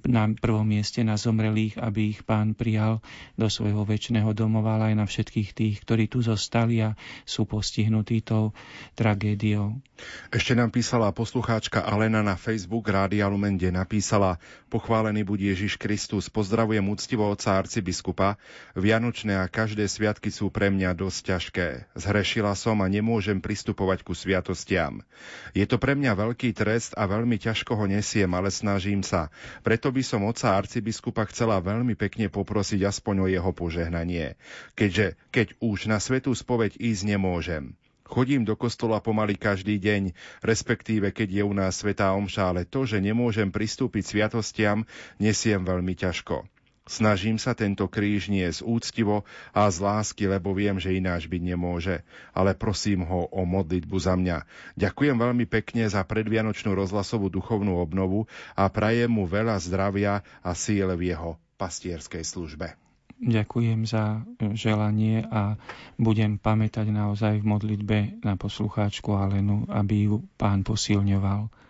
na 0.08 0.32
prvom 0.32 0.64
mieste 0.64 1.04
na 1.04 1.20
zomrelých, 1.20 1.76
aby 1.84 2.16
ich 2.16 2.24
pán 2.24 2.56
prijal 2.56 3.04
do 3.36 3.52
svojho 3.52 3.84
väčšného 3.84 4.32
domova, 4.32 4.80
ale 4.80 4.96
aj 4.96 5.04
na 5.04 5.06
všetkých 5.06 5.50
tých, 5.52 5.76
ktorí 5.84 6.08
tu 6.08 6.24
zostali 6.24 6.80
a 6.80 6.96
sú 7.28 7.44
postihnutí 7.44 8.24
tou 8.24 8.56
tragédiou. 8.96 9.84
Ešte 10.32 10.56
nám 10.56 10.72
písala 10.72 11.12
poslucháčka 11.12 11.84
Alena 11.84 12.24
na 12.24 12.40
Facebook 12.40 12.88
Rádia 12.88 13.28
Lumen, 13.28 13.60
kde 13.60 13.76
napísala 13.76 14.40
Pochválený 14.74 15.22
buď 15.22 15.54
Ježiš 15.54 15.78
Kristus, 15.78 16.34
pozdravujem 16.34 16.82
úctivo 16.90 17.30
oca 17.30 17.62
arcibiskupa. 17.62 18.42
Vianočné 18.74 19.38
a 19.38 19.46
každé 19.46 19.86
sviatky 19.86 20.34
sú 20.34 20.50
pre 20.50 20.74
mňa 20.74 20.98
dosť 20.98 21.20
ťažké. 21.30 21.68
Zhrešila 21.94 22.58
som 22.58 22.82
a 22.82 22.90
nemôžem 22.90 23.38
pristupovať 23.38 24.02
ku 24.02 24.18
sviatostiam. 24.18 25.06
Je 25.54 25.62
to 25.70 25.78
pre 25.78 25.94
mňa 25.94 26.18
veľký 26.18 26.58
trest 26.58 26.98
a 26.98 27.06
veľmi 27.06 27.38
ťažko 27.38 27.78
ho 27.78 27.86
nesiem, 27.86 28.34
ale 28.34 28.50
snažím 28.54 29.02
sa. 29.02 29.34
Preto 29.66 29.90
by 29.90 30.06
som 30.06 30.22
oca 30.30 30.54
arcibiskupa 30.54 31.26
chcela 31.34 31.58
veľmi 31.58 31.98
pekne 31.98 32.30
poprosiť 32.30 32.86
aspoň 32.86 33.26
o 33.26 33.28
jeho 33.28 33.50
požehnanie. 33.50 34.38
Keďže, 34.78 35.18
keď 35.34 35.58
už 35.58 35.90
na 35.90 35.98
svetú 35.98 36.30
spoveď 36.38 36.78
ísť 36.78 37.18
nemôžem. 37.18 37.74
Chodím 38.06 38.46
do 38.46 38.54
kostola 38.54 39.02
pomaly 39.02 39.34
každý 39.34 39.82
deň, 39.82 40.14
respektíve 40.46 41.10
keď 41.10 41.42
je 41.42 41.44
u 41.44 41.54
nás 41.58 41.82
svetá 41.82 42.14
omša, 42.14 42.54
ale 42.54 42.70
to, 42.70 42.86
že 42.86 43.02
nemôžem 43.02 43.50
pristúpiť 43.50 44.06
sviatostiam, 44.06 44.86
nesiem 45.18 45.66
veľmi 45.66 45.98
ťažko. 45.98 46.46
Snažím 46.84 47.40
sa 47.40 47.56
tento 47.56 47.88
kríž 47.88 48.28
niesť 48.28 48.60
úctivo 48.68 49.24
a 49.56 49.72
z 49.72 49.78
lásky, 49.80 50.28
lebo 50.28 50.52
viem, 50.52 50.76
že 50.84 50.92
ináč 50.92 51.32
byť 51.32 51.42
nemôže. 51.42 52.04
Ale 52.36 52.52
prosím 52.60 53.08
ho 53.08 53.32
o 53.32 53.48
modlitbu 53.48 53.98
za 54.04 54.20
mňa. 54.20 54.44
Ďakujem 54.76 55.16
veľmi 55.16 55.48
pekne 55.48 55.88
za 55.88 56.04
predvianočnú 56.04 56.76
rozhlasovú 56.76 57.32
duchovnú 57.32 57.80
obnovu 57.80 58.28
a 58.52 58.68
prajem 58.68 59.16
mu 59.16 59.24
veľa 59.24 59.56
zdravia 59.64 60.28
a 60.44 60.52
síl 60.52 60.92
v 60.92 61.16
jeho 61.16 61.40
pastierskej 61.56 62.28
službe. 62.28 62.76
Ďakujem 63.24 63.88
za 63.88 64.20
želanie 64.52 65.24
a 65.24 65.56
budem 65.96 66.36
pamätať 66.36 66.92
naozaj 66.92 67.40
v 67.40 67.48
modlitbe 67.48 67.98
na 68.28 68.36
poslucháčku 68.36 69.16
Alenu, 69.16 69.64
aby 69.72 70.12
ju 70.12 70.28
pán 70.36 70.68
posilňoval. 70.68 71.63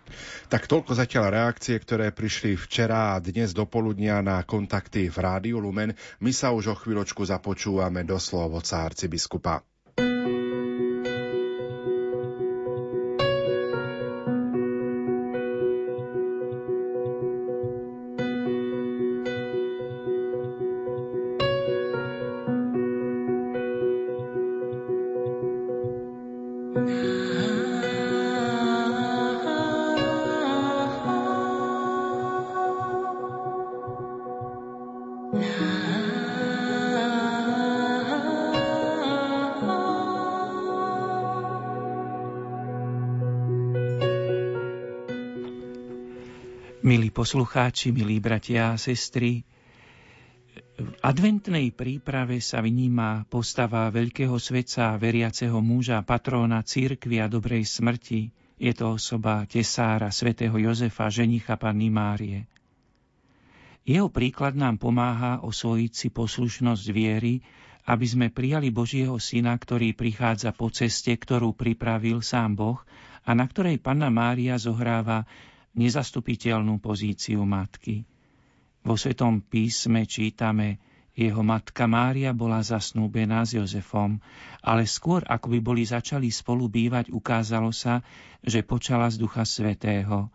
Tak 0.47 0.69
toľko 0.69 0.93
zatiaľ 0.93 1.33
reakcie, 1.33 1.75
ktoré 1.81 2.13
prišli 2.13 2.53
včera 2.55 3.17
a 3.17 3.21
dnes 3.23 3.51
do 3.51 3.65
poludnia 3.65 4.21
na 4.21 4.39
kontakty 4.45 5.09
v 5.09 5.17
Rádiu 5.17 5.57
Lumen. 5.57 5.97
My 6.21 6.29
sa 6.29 6.53
už 6.53 6.71
o 6.71 6.75
chvíľočku 6.77 7.25
započúvame 7.25 8.05
do 8.05 8.21
slov 8.21 8.53
od 8.53 8.65
biskupa. 9.09 9.72
Poslucháči, 47.23 47.95
milí 47.95 48.19
bratia 48.19 48.75
a 48.75 48.79
sestry, 48.79 49.47
v 50.75 50.91
adventnej 50.99 51.71
príprave 51.71 52.43
sa 52.43 52.59
vníma 52.59 53.23
postava 53.31 53.87
veľkého 53.87 54.35
svetca, 54.35 54.99
veriaceho 54.99 55.55
muža, 55.63 56.03
patróna 56.03 56.59
církvy 56.67 57.23
a 57.23 57.31
dobrej 57.31 57.63
smrti. 57.63 58.27
Je 58.59 58.75
to 58.75 58.99
osoba 58.99 59.47
tesára 59.47 60.11
svätého 60.11 60.51
Jozefa, 60.59 61.07
ženicha 61.07 61.55
Panny 61.55 61.87
Márie. 61.87 62.43
Jeho 63.87 64.11
príklad 64.11 64.59
nám 64.59 64.75
pomáha 64.75 65.39
osvojiť 65.47 65.91
si 65.95 66.07
poslušnosť 66.11 66.85
viery, 66.91 67.39
aby 67.87 68.03
sme 68.03 68.35
prijali 68.35 68.67
Božieho 68.67 69.15
Syna, 69.15 69.55
ktorý 69.55 69.95
prichádza 69.95 70.51
po 70.51 70.67
ceste, 70.75 71.15
ktorú 71.15 71.55
pripravil 71.55 72.19
sám 72.19 72.59
Boh 72.59 72.83
a 73.23 73.31
na 73.31 73.47
ktorej 73.47 73.79
Panna 73.79 74.11
Mária 74.11 74.59
zohráva 74.59 75.23
nezastupiteľnú 75.73 76.77
pozíciu 76.77 77.41
matky. 77.45 78.05
Vo 78.83 78.99
Svetom 78.99 79.41
písme 79.41 80.03
čítame, 80.03 80.81
jeho 81.13 81.45
matka 81.45 81.85
Mária 81.85 82.33
bola 82.33 82.65
zasnúbená 82.65 83.45
s 83.45 83.53
Jozefom, 83.53 84.17
ale 84.65 84.89
skôr 84.89 85.21
ako 85.23 85.53
by 85.53 85.59
boli 85.61 85.85
začali 85.85 86.33
spolu 86.33 86.65
bývať, 86.67 87.13
ukázalo 87.13 87.69
sa, 87.69 88.01
že 88.41 88.65
počala 88.65 89.07
z 89.13 89.21
Ducha 89.21 89.45
Svetého. 89.45 90.33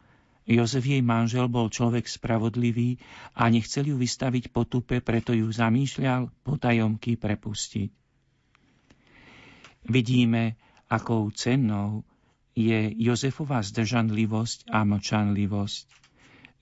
Jozef 0.48 0.88
jej 0.88 1.04
manžel 1.04 1.44
bol 1.50 1.68
človek 1.68 2.08
spravodlivý 2.08 2.96
a 3.36 3.52
nechcel 3.52 3.92
ju 3.92 4.00
vystaviť 4.00 4.48
potupe, 4.48 5.04
preto 5.04 5.36
ju 5.36 5.44
zamýšľal 5.52 6.32
potajomky 6.40 7.20
prepustiť. 7.20 7.90
Vidíme, 9.92 10.56
akou 10.88 11.28
cennou 11.36 12.07
je 12.58 12.90
Jozefová 12.98 13.62
zdržanlivosť 13.62 14.66
a 14.74 14.82
mlčanlivosť. 14.82 15.86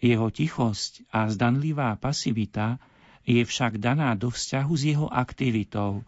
Jeho 0.05 0.29
tichosť 0.29 1.09
a 1.09 1.33
zdanlivá 1.33 1.97
pasivita 1.97 2.77
je 3.25 3.41
však 3.41 3.81
daná 3.81 4.13
do 4.13 4.29
vzťahu 4.29 4.73
s 4.77 4.83
jeho 4.85 5.09
aktivitou, 5.09 6.05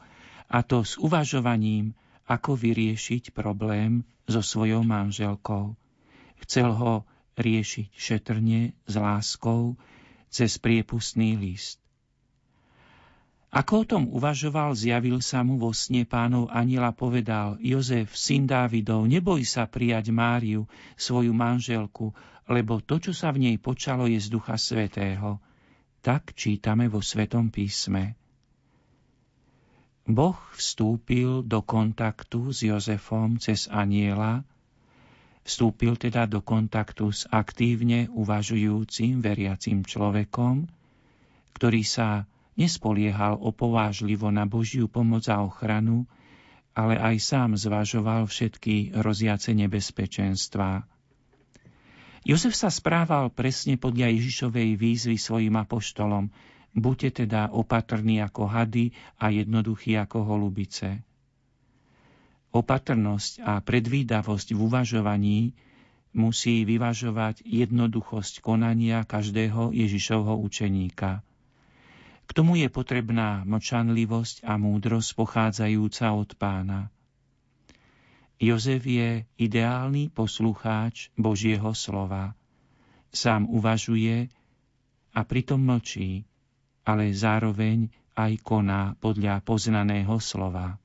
a 0.49 0.61
to 0.61 0.85
s 0.85 1.01
uvažovaním, 1.01 1.97
ako 2.29 2.61
vyriešiť 2.61 3.33
problém 3.33 4.05
so 4.29 4.45
svojou 4.45 4.85
manželkou. 4.85 5.73
Chcel 6.45 6.69
ho 6.77 7.09
riešiť 7.41 7.89
šetrne, 7.97 8.77
s 8.85 8.95
láskou, 8.97 9.81
cez 10.29 10.61
priepustný 10.61 11.41
list. 11.41 11.81
Ako 13.49 13.81
o 13.81 13.89
tom 13.89 14.05
uvažoval, 14.13 14.77
zjavil 14.77 15.25
sa 15.25 15.41
mu 15.41 15.57
vo 15.57 15.73
sne 15.73 16.05
pánov 16.05 16.53
aniela 16.53 16.93
povedal 16.93 17.57
Jozef, 17.65 18.13
syn 18.13 18.45
Dávidov, 18.45 19.09
neboj 19.09 19.41
sa 19.49 19.65
prijať 19.65 20.13
Máriu, 20.13 20.69
svoju 21.01 21.33
manželku, 21.33 22.13
lebo 22.45 22.85
to, 22.85 23.01
čo 23.01 23.17
sa 23.17 23.33
v 23.33 23.49
nej 23.49 23.57
počalo, 23.57 24.05
je 24.05 24.21
z 24.21 24.29
Ducha 24.29 24.61
Svetého. 24.61 25.41
Tak 26.05 26.37
čítame 26.37 26.93
vo 26.93 27.01
Svetom 27.01 27.49
písme. 27.49 28.21
Boh 30.09 30.37
vstúpil 30.57 31.45
do 31.45 31.65
kontaktu 31.65 32.53
s 32.53 32.65
Jozefom 32.65 33.41
cez 33.41 33.69
aniela, 33.69 34.45
vstúpil 35.45 35.97
teda 35.97 36.29
do 36.29 36.45
kontaktu 36.45 37.13
s 37.13 37.25
aktívne 37.29 38.13
uvažujúcim 38.13 39.25
veriacim 39.25 39.85
človekom, 39.85 40.69
ktorý 41.57 41.81
sa 41.85 42.29
Nespoliehal 42.59 43.39
opovážlivo 43.39 44.35
na 44.35 44.43
Božiu 44.43 44.91
pomoc 44.91 45.31
a 45.31 45.47
ochranu, 45.47 46.11
ale 46.75 46.99
aj 46.99 47.17
sám 47.23 47.55
zvažoval 47.55 48.27
všetky 48.27 48.99
hroziace 48.99 49.55
nebezpečenstvá. 49.55 50.83
Jozef 52.27 52.59
sa 52.59 52.67
správal 52.67 53.31
presne 53.31 53.79
podľa 53.79 54.11
Ježišovej 54.11 54.75
výzvy 54.75 55.17
svojim 55.17 55.55
apoštolom. 55.55 56.35
Buďte 56.75 57.25
teda 57.25 57.55
opatrní 57.55 58.19
ako 58.19 58.51
hady 58.51 58.91
a 59.23 59.31
jednoduchí 59.31 59.95
ako 59.95 60.27
holubice. 60.27 61.03
Opatrnosť 62.51 63.39
a 63.47 63.63
predvídavosť 63.63 64.51
v 64.51 64.61
uvažovaní 64.61 65.39
musí 66.11 66.67
vyvažovať 66.67 67.47
jednoduchosť 67.47 68.43
konania 68.43 69.07
každého 69.07 69.71
Ježišovho 69.71 70.35
učeníka. 70.43 71.23
K 72.29 72.31
tomu 72.37 72.61
je 72.61 72.69
potrebná 72.69 73.43
mlčanlivosť 73.49 74.45
a 74.45 74.61
múdrosť 74.61 75.17
pochádzajúca 75.17 76.13
od 76.13 76.31
pána. 76.37 76.93
Jozef 78.39 78.85
je 78.85 79.25
ideálny 79.41 80.13
poslucháč 80.13 81.11
Božieho 81.17 81.73
slova. 81.73 82.37
Sám 83.11 83.49
uvažuje 83.49 84.29
a 85.17 85.21
pritom 85.25 85.59
mlčí, 85.59 86.29
ale 86.85 87.17
zároveň 87.17 87.91
aj 88.15 88.33
koná 88.45 88.95
podľa 89.01 89.41
poznaného 89.43 90.21
slova. 90.21 90.77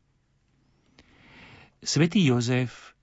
Svetý 1.84 2.24
Jozef 2.24 2.96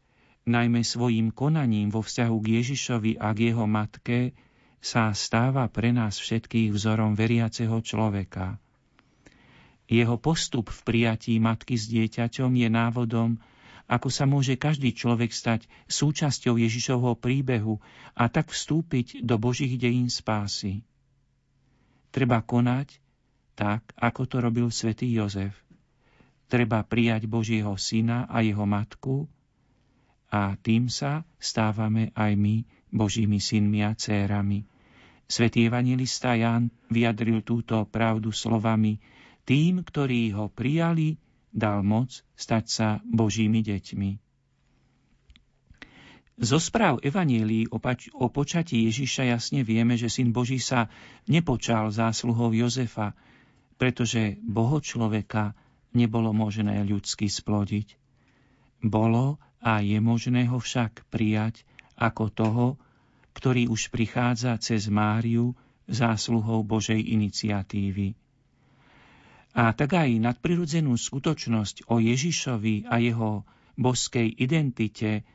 najmä 0.48 0.80
svojim 0.80 1.30
konaním 1.30 1.92
vo 1.92 2.00
vzťahu 2.00 2.36
k 2.40 2.46
Ježišovi 2.58 3.12
a 3.20 3.30
k 3.36 3.52
jeho 3.52 3.68
matke 3.68 4.32
sa 4.81 5.12
stáva 5.12 5.69
pre 5.69 5.93
nás 5.93 6.16
všetkých 6.16 6.73
vzorom 6.73 7.12
veriaceho 7.12 7.78
človeka. 7.85 8.57
Jeho 9.90 10.16
postup 10.16 10.73
v 10.73 10.81
prijatí 10.86 11.36
matky 11.36 11.77
s 11.77 11.85
dieťaťom 11.93 12.51
je 12.57 12.69
návodom, 12.73 13.31
ako 13.90 14.09
sa 14.09 14.23
môže 14.24 14.55
každý 14.55 14.94
človek 14.94 15.35
stať 15.35 15.66
súčasťou 15.90 16.57
Ježišovho 16.57 17.19
príbehu 17.19 17.82
a 18.15 18.31
tak 18.31 18.55
vstúpiť 18.55 19.27
do 19.27 19.35
Božích 19.35 19.74
dejín 19.77 20.07
spásy. 20.07 20.86
Treba 22.15 22.39
konať 22.39 23.02
tak, 23.59 23.82
ako 23.98 24.23
to 24.31 24.36
robil 24.39 24.70
svätý 24.70 25.11
Jozef. 25.11 25.59
Treba 26.47 26.86
prijať 26.86 27.27
Božieho 27.27 27.74
syna 27.74 28.31
a 28.31 28.47
jeho 28.47 28.62
matku 28.62 29.27
a 30.31 30.55
tým 30.55 30.86
sa 30.86 31.27
stávame 31.43 32.15
aj 32.15 32.39
my 32.39 32.62
Božími 32.94 33.43
synmi 33.43 33.82
a 33.82 33.98
cérami. 33.98 34.69
Svetý 35.31 35.70
evangelista 35.70 36.35
Ján 36.35 36.74
vyjadril 36.90 37.47
túto 37.47 37.86
pravdu 37.86 38.35
slovami 38.35 38.98
Tým, 39.47 39.86
ktorí 39.86 40.35
ho 40.35 40.51
prijali, 40.51 41.23
dal 41.55 41.86
moc 41.86 42.27
stať 42.35 42.65
sa 42.66 42.89
Božími 43.07 43.62
deťmi. 43.62 44.11
Zo 46.40 46.59
správ 46.59 46.98
Evanielii 47.05 47.70
o, 47.70 47.78
počatí 48.27 48.90
Ježiša 48.90 49.31
jasne 49.31 49.62
vieme, 49.62 49.94
že 49.94 50.11
Syn 50.11 50.35
Boží 50.35 50.59
sa 50.59 50.90
nepočal 51.31 51.94
zásluhou 51.94 52.51
Jozefa, 52.51 53.15
pretože 53.78 54.35
Boho 54.43 54.82
človeka 54.82 55.55
nebolo 55.94 56.35
možné 56.35 56.82
ľudsky 56.82 57.31
splodiť. 57.31 57.94
Bolo 58.82 59.39
a 59.62 59.78
je 59.78 60.01
možné 60.02 60.51
ho 60.51 60.59
však 60.59 61.07
prijať 61.12 61.62
ako 61.94 62.24
toho, 62.35 62.66
ktorý 63.36 63.70
už 63.70 63.94
prichádza 63.94 64.59
cez 64.59 64.90
Máriu 64.90 65.55
zásluhou 65.90 66.62
Božej 66.62 67.02
iniciatívy. 67.02 68.15
A 69.51 69.74
tak 69.74 69.98
aj 69.98 70.11
nadprirodzenú 70.23 70.94
skutočnosť 70.94 71.90
o 71.90 71.98
Ježišovi 71.98 72.86
a 72.86 73.02
jeho 73.02 73.43
boskej 73.74 74.31
identite 74.39 75.27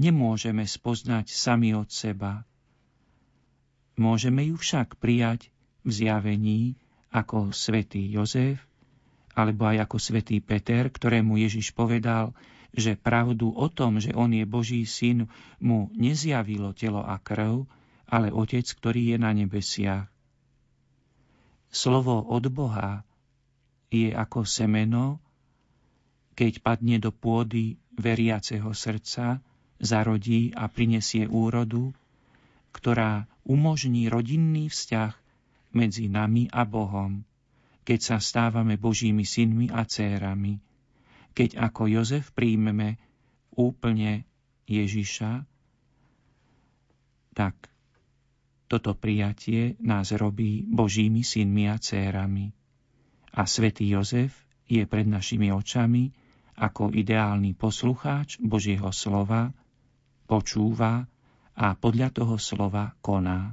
nemôžeme 0.00 0.64
spoznať 0.64 1.28
sami 1.28 1.76
od 1.76 1.92
seba. 1.92 2.48
Môžeme 4.00 4.48
ju 4.48 4.56
však 4.56 4.96
prijať 4.96 5.52
v 5.84 5.90
zjavení 5.92 6.60
ako 7.12 7.52
svätý 7.52 8.08
Jozef, 8.08 8.64
alebo 9.36 9.68
aj 9.68 9.84
ako 9.84 9.96
svätý 10.00 10.40
Peter, 10.40 10.88
ktorému 10.88 11.36
Ježiš 11.36 11.76
povedal, 11.76 12.32
že 12.72 12.96
pravdu 12.96 13.52
o 13.52 13.68
tom, 13.68 14.00
že 14.00 14.16
on 14.16 14.32
je 14.32 14.48
Boží 14.48 14.82
syn, 14.88 15.28
mu 15.60 15.92
nezjavilo 15.92 16.72
telo 16.72 17.04
a 17.04 17.20
krv, 17.20 17.68
ale 18.08 18.32
Otec, 18.32 18.64
ktorý 18.64 19.16
je 19.16 19.18
na 19.20 19.32
nebesiach. 19.32 20.08
Slovo 21.72 22.20
od 22.20 22.48
Boha 22.52 23.04
je 23.88 24.12
ako 24.12 24.44
semeno, 24.44 25.20
keď 26.32 26.64
padne 26.64 26.96
do 27.00 27.12
pôdy 27.12 27.76
veriaceho 27.96 28.72
srdca, 28.72 29.40
zarodí 29.80 30.52
a 30.56 30.68
prinesie 30.68 31.28
úrodu, 31.28 31.92
ktorá 32.72 33.28
umožní 33.44 34.08
rodinný 34.08 34.72
vzťah 34.72 35.12
medzi 35.76 36.08
nami 36.08 36.48
a 36.52 36.64
Bohom, 36.64 37.24
keď 37.84 38.00
sa 38.00 38.16
stávame 38.16 38.80
Božími 38.80 39.28
synmi 39.28 39.68
a 39.68 39.84
cérami, 39.84 40.56
keď 41.32 41.58
ako 41.58 41.88
Jozef 41.88 42.30
príjmeme 42.36 43.00
úplne 43.56 44.24
Ježiša, 44.68 45.44
tak 47.32 47.72
toto 48.68 48.96
prijatie 48.96 49.76
nás 49.84 50.12
robí 50.16 50.64
Božími 50.64 51.20
synmi 51.20 51.68
a 51.68 51.76
cérami. 51.76 52.52
A 53.36 53.44
svätý 53.44 53.88
Jozef 53.88 54.32
je 54.64 54.84
pred 54.88 55.04
našimi 55.04 55.52
očami 55.52 56.12
ako 56.56 56.92
ideálny 56.92 57.56
poslucháč 57.56 58.40
Božieho 58.40 58.92
slova, 58.92 59.52
počúva 60.24 61.04
a 61.52 61.66
podľa 61.76 62.08
toho 62.12 62.36
slova 62.40 62.96
koná. 63.04 63.52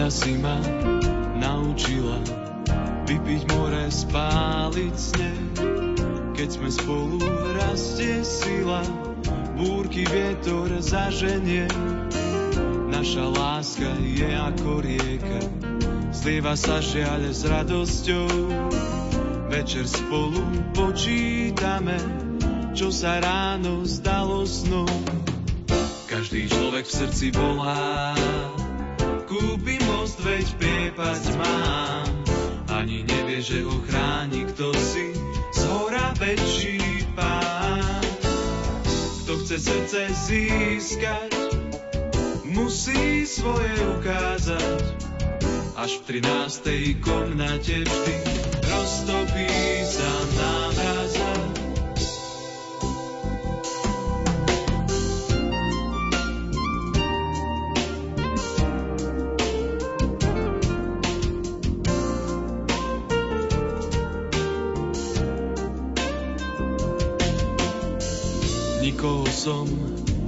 Veľa 0.00 0.16
si 0.16 0.32
ma 0.40 0.56
naučila 1.36 2.24
vypiť 3.04 3.52
more, 3.52 3.84
spáliť 3.92 4.94
sneh. 4.96 5.44
Keď 6.32 6.48
sme 6.56 6.72
spolu 6.72 7.20
rastie 7.52 8.24
sila, 8.24 8.80
búrky 9.60 10.08
vietor 10.08 10.72
zaženie. 10.80 11.68
Naša 12.88 13.28
láska 13.28 13.92
je 14.00 14.24
ako 14.24 14.80
rieka, 14.80 15.40
Zlieva 16.16 16.56
sa 16.56 16.80
žiaľ 16.80 17.20
s 17.28 17.44
radosťou, 17.44 18.32
večer 19.52 19.84
spolu 19.84 20.40
počítame, 20.72 22.00
čo 22.72 22.88
sa 22.88 23.20
ráno 23.20 23.84
zdalo 23.84 24.48
snom. 24.48 24.88
Každý 26.08 26.48
človek 26.48 26.88
v 26.88 26.92
srdci 27.04 27.36
volá, 27.36 28.16
kúpi 29.40 29.80
most, 29.88 30.20
veď 30.20 30.46
priepasť 30.60 31.26
mám. 31.40 32.08
Ani 32.70 33.02
nevie, 33.02 33.40
že 33.40 33.64
ho 33.64 33.76
chráni 33.88 34.44
kto 34.52 34.70
si, 34.76 35.16
z 35.56 35.60
hora 35.66 36.12
väčší 36.20 36.78
pán. 37.16 38.04
Kto 39.24 39.32
chce 39.42 39.56
srdce 39.58 40.00
získať, 40.12 41.32
musí 42.52 43.24
svoje 43.24 43.74
ukázať 43.98 45.10
až 45.80 45.96
v 46.04 46.20
13. 46.20 47.00
komnate 47.00 47.88
vždy 47.88 48.16
roztopí 48.68 49.48
sa 49.88 50.12
námraza. 50.36 51.19
Nikoho 69.00 69.32
som 69.32 69.64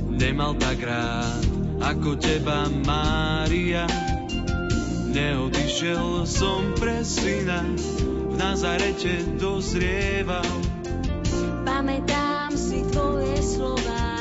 nemal 0.09 0.57
tak 0.57 0.81
rád, 0.81 1.45
ako 1.77 2.17
teba, 2.17 2.73
Mária. 2.89 3.85
Neodišiel 5.13 6.25
som 6.25 6.73
pre 6.81 7.05
syna, 7.05 7.69
v 7.69 8.33
Nazarete 8.33 9.29
dozrieval. 9.37 10.49
Pamätám 11.69 12.57
si 12.57 12.81
tvoje 12.89 13.45
slova, 13.45 14.17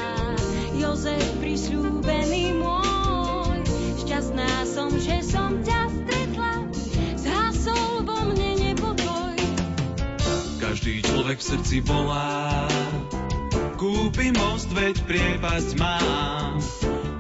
Jozef 0.76 1.24
prisľúbený 1.40 2.52
môj. 2.60 3.64
Šťastná 4.04 4.68
som, 4.68 4.92
že 5.00 5.24
som 5.24 5.64
ťa 5.64 5.82
stretla, 5.96 6.68
zhasol 7.16 8.04
vo 8.04 8.20
mne 8.28 8.60
nepokoj. 8.68 9.40
Každý 10.60 11.08
človek 11.08 11.40
v 11.40 11.48
srdci 11.56 11.80
volá, 11.88 12.68
kúpi 13.82 14.30
most, 14.38 14.70
veď 14.78 15.02
priepasť 15.10 15.82
mám 15.82 16.62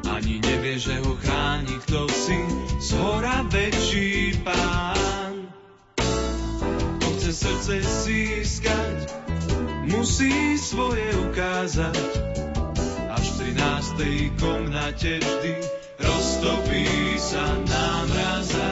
ani 0.06 0.38
nevie, 0.46 0.78
že 0.78 0.94
ho 1.02 1.18
chráni 1.18 1.82
kto 1.90 2.06
si 2.14 2.38
z 2.78 2.90
hora 3.02 3.42
väčší 3.50 4.38
pán. 4.46 5.50
Kto 7.02 7.08
chce 7.18 7.32
srdce 7.34 7.76
získať, 7.82 8.98
musí 9.90 10.54
svoje 10.62 11.10
ukázať. 11.34 11.98
Až 13.10 13.26
v 13.26 13.58
13. 13.58 14.38
komnate 14.38 15.18
vždy 15.18 15.54
roztopí 15.98 16.86
sa 17.18 17.58
námraza. 17.66 18.70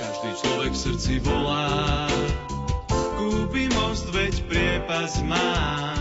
Každý 0.00 0.30
človek 0.40 0.72
v 0.72 0.80
srdci 0.88 1.14
volá, 1.20 2.08
kúpi 3.28 3.68
most, 3.76 4.08
veď 4.08 4.34
priepas 4.48 5.20
má. 5.20 5.92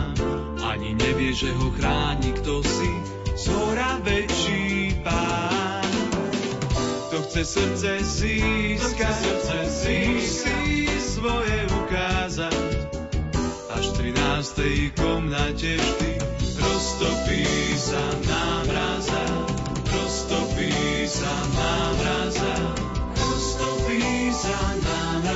Ani 0.63 0.95
nevie, 0.95 1.35
že 1.35 1.51
ho 1.51 1.67
chráni 1.75 2.31
kto 2.39 2.63
si 2.63 2.91
zhora 3.35 3.99
väčší 3.99 4.95
pán. 5.03 5.91
Kto 7.07 7.17
chce 7.27 7.41
srdce 7.43 7.91
získať, 8.03 9.15
srdce 9.43 9.55
musí 10.07 10.87
svoje 11.03 11.57
ukázať. 11.83 12.75
Až 13.75 13.85
v 13.91 14.11
13. 14.15 14.95
komnate 14.95 15.71
vždy 15.75 16.11
roztopí 16.57 17.45
sa 17.75 18.03
námraza, 18.23 19.23
roztopí 19.91 20.73
sa 21.05 21.33
námraza, 21.53 22.55
roztopí 23.15 24.31
sa 24.33 24.59
námraza. 24.79 25.26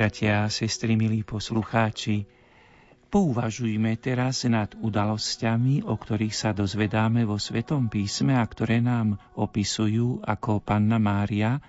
Bratia 0.00 0.48
a 0.48 0.52
sestry, 0.52 0.96
milí 0.96 1.20
poslucháči, 1.28 2.24
pouvažujme 3.12 4.00
teraz 4.00 4.48
nad 4.48 4.72
udalosťami, 4.72 5.84
o 5.84 5.92
ktorých 5.92 6.32
sa 6.32 6.56
dozvedáme 6.56 7.28
vo 7.28 7.36
Svetom 7.36 7.92
písme 7.92 8.32
a 8.32 8.40
ktoré 8.48 8.80
nám 8.80 9.20
opisujú 9.36 10.24
ako 10.24 10.64
Panna 10.64 10.96
Mária, 10.96 11.60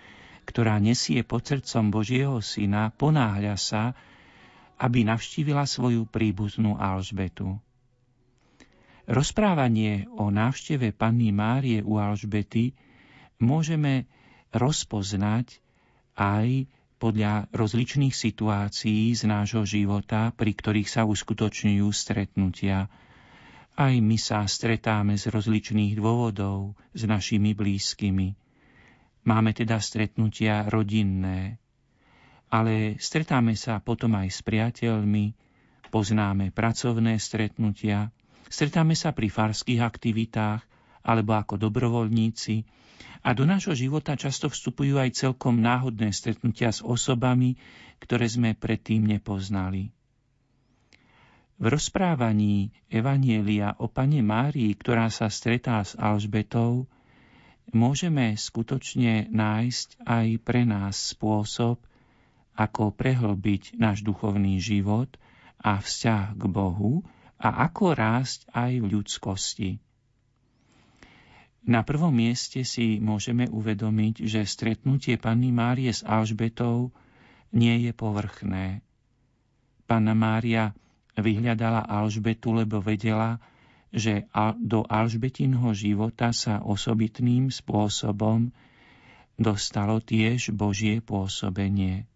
ktorá 0.48 0.80
nesie 0.80 1.28
pod 1.28 1.44
srdcom 1.44 1.91
Božieho 1.91 2.40
syna, 2.40 2.95
ponáhľa 2.95 3.60
sa, 3.60 3.99
aby 4.80 5.03
navštívila 5.03 5.68
svoju 5.68 6.08
príbuznú 6.08 6.80
Alžbetu. 6.80 7.60
Rozprávanie 9.12 10.08
o 10.08 10.32
návšteve 10.32 10.95
Panny 10.95 11.36
Márie 11.36 11.84
u 11.84 11.99
Alžbety 11.99 12.80
môžeme 13.44 14.08
rozpoznať 14.56 15.60
aj 16.16 16.72
podľa 17.02 17.49
rozličných 17.49 18.14
situácií 18.14 19.10
z 19.18 19.26
nášho 19.26 19.65
života, 19.65 20.30
pri 20.38 20.53
ktorých 20.53 20.86
sa 20.86 21.02
uskutočňujú 21.10 21.90
stretnutia. 21.90 22.94
Aj 23.73 23.94
my 23.98 24.18
sa 24.22 24.45
stretáme 24.45 25.18
z 25.18 25.34
rozličných 25.34 25.98
dôvodov 25.98 26.78
s 26.94 27.02
našimi 27.10 27.57
blízkymi. 27.57 28.38
Máme 29.26 29.57
teda 29.57 29.82
stretnutia 29.82 30.69
rodinné, 30.69 31.57
ale 32.53 33.02
stretáme 33.02 33.57
sa 33.57 33.82
potom 33.82 34.14
aj 34.22 34.30
s 34.30 34.40
priateľmi, 34.45 35.34
poznáme 35.90 36.53
pracovné 36.53 37.18
stretnutia, 37.18 38.14
stretáme 38.45 38.94
sa 38.94 39.10
pri 39.10 39.34
farských 39.34 39.82
aktivitách 39.82 40.70
alebo 41.02 41.38
ako 41.38 41.57
dobrovoľníci, 41.57 42.65
a 43.22 43.38
do 43.38 43.45
nášho 43.45 43.78
života 43.78 44.18
často 44.18 44.49
vstupujú 44.49 44.98
aj 44.98 45.14
celkom 45.14 45.61
náhodné 45.61 46.10
stretnutia 46.10 46.73
s 46.73 46.82
osobami, 46.82 47.53
ktoré 48.02 48.26
sme 48.26 48.57
predtým 48.57 49.06
nepoznali. 49.06 49.94
V 51.61 51.69
rozprávaní 51.69 52.73
Evanielia 52.90 53.78
o 53.78 53.86
pane 53.86 54.26
Márii, 54.26 54.73
ktorá 54.73 55.14
sa 55.14 55.30
stretá 55.30 55.86
s 55.86 55.94
Alžbetou, 55.94 56.90
môžeme 57.69 58.34
skutočne 58.34 59.30
nájsť 59.30 60.02
aj 60.02 60.28
pre 60.41 60.65
nás 60.65 61.14
spôsob, 61.14 61.78
ako 62.57 62.90
prehlbiť 62.90 63.78
náš 63.78 64.02
duchovný 64.02 64.57
život 64.57 65.14
a 65.61 65.78
vzťah 65.78 66.34
k 66.34 66.44
Bohu 66.49 67.06
a 67.38 67.69
ako 67.69 67.94
rásť 67.94 68.49
aj 68.57 68.82
v 68.82 68.86
ľudskosti. 68.98 69.72
Na 71.62 71.86
prvom 71.86 72.10
mieste 72.10 72.66
si 72.66 72.98
môžeme 72.98 73.46
uvedomiť, 73.46 74.26
že 74.26 74.50
stretnutie 74.50 75.22
Panny 75.22 75.54
Márie 75.54 75.94
s 75.94 76.02
Alžbetou 76.02 76.90
nie 77.54 77.86
je 77.86 77.94
povrchné. 77.94 78.82
Panna 79.86 80.18
Mária 80.18 80.74
vyhľadala 81.14 81.86
Alžbetu, 81.86 82.56
lebo 82.56 82.82
vedela, 82.82 83.38
že 83.92 84.26
do 84.58 84.88
Alžbetinho 84.88 85.76
života 85.76 86.32
sa 86.32 86.64
osobitným 86.64 87.52
spôsobom 87.52 88.50
dostalo 89.36 90.00
tiež 90.00 90.56
Božie 90.56 91.04
pôsobenie. 91.04 92.08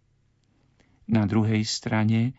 Na 1.05 1.27
druhej 1.29 1.67
strane 1.67 2.33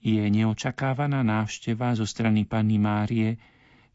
je 0.00 0.22
neočakávaná 0.22 1.20
návšteva 1.26 1.98
zo 1.98 2.06
strany 2.06 2.46
Panny 2.46 2.78
Márie 2.78 3.36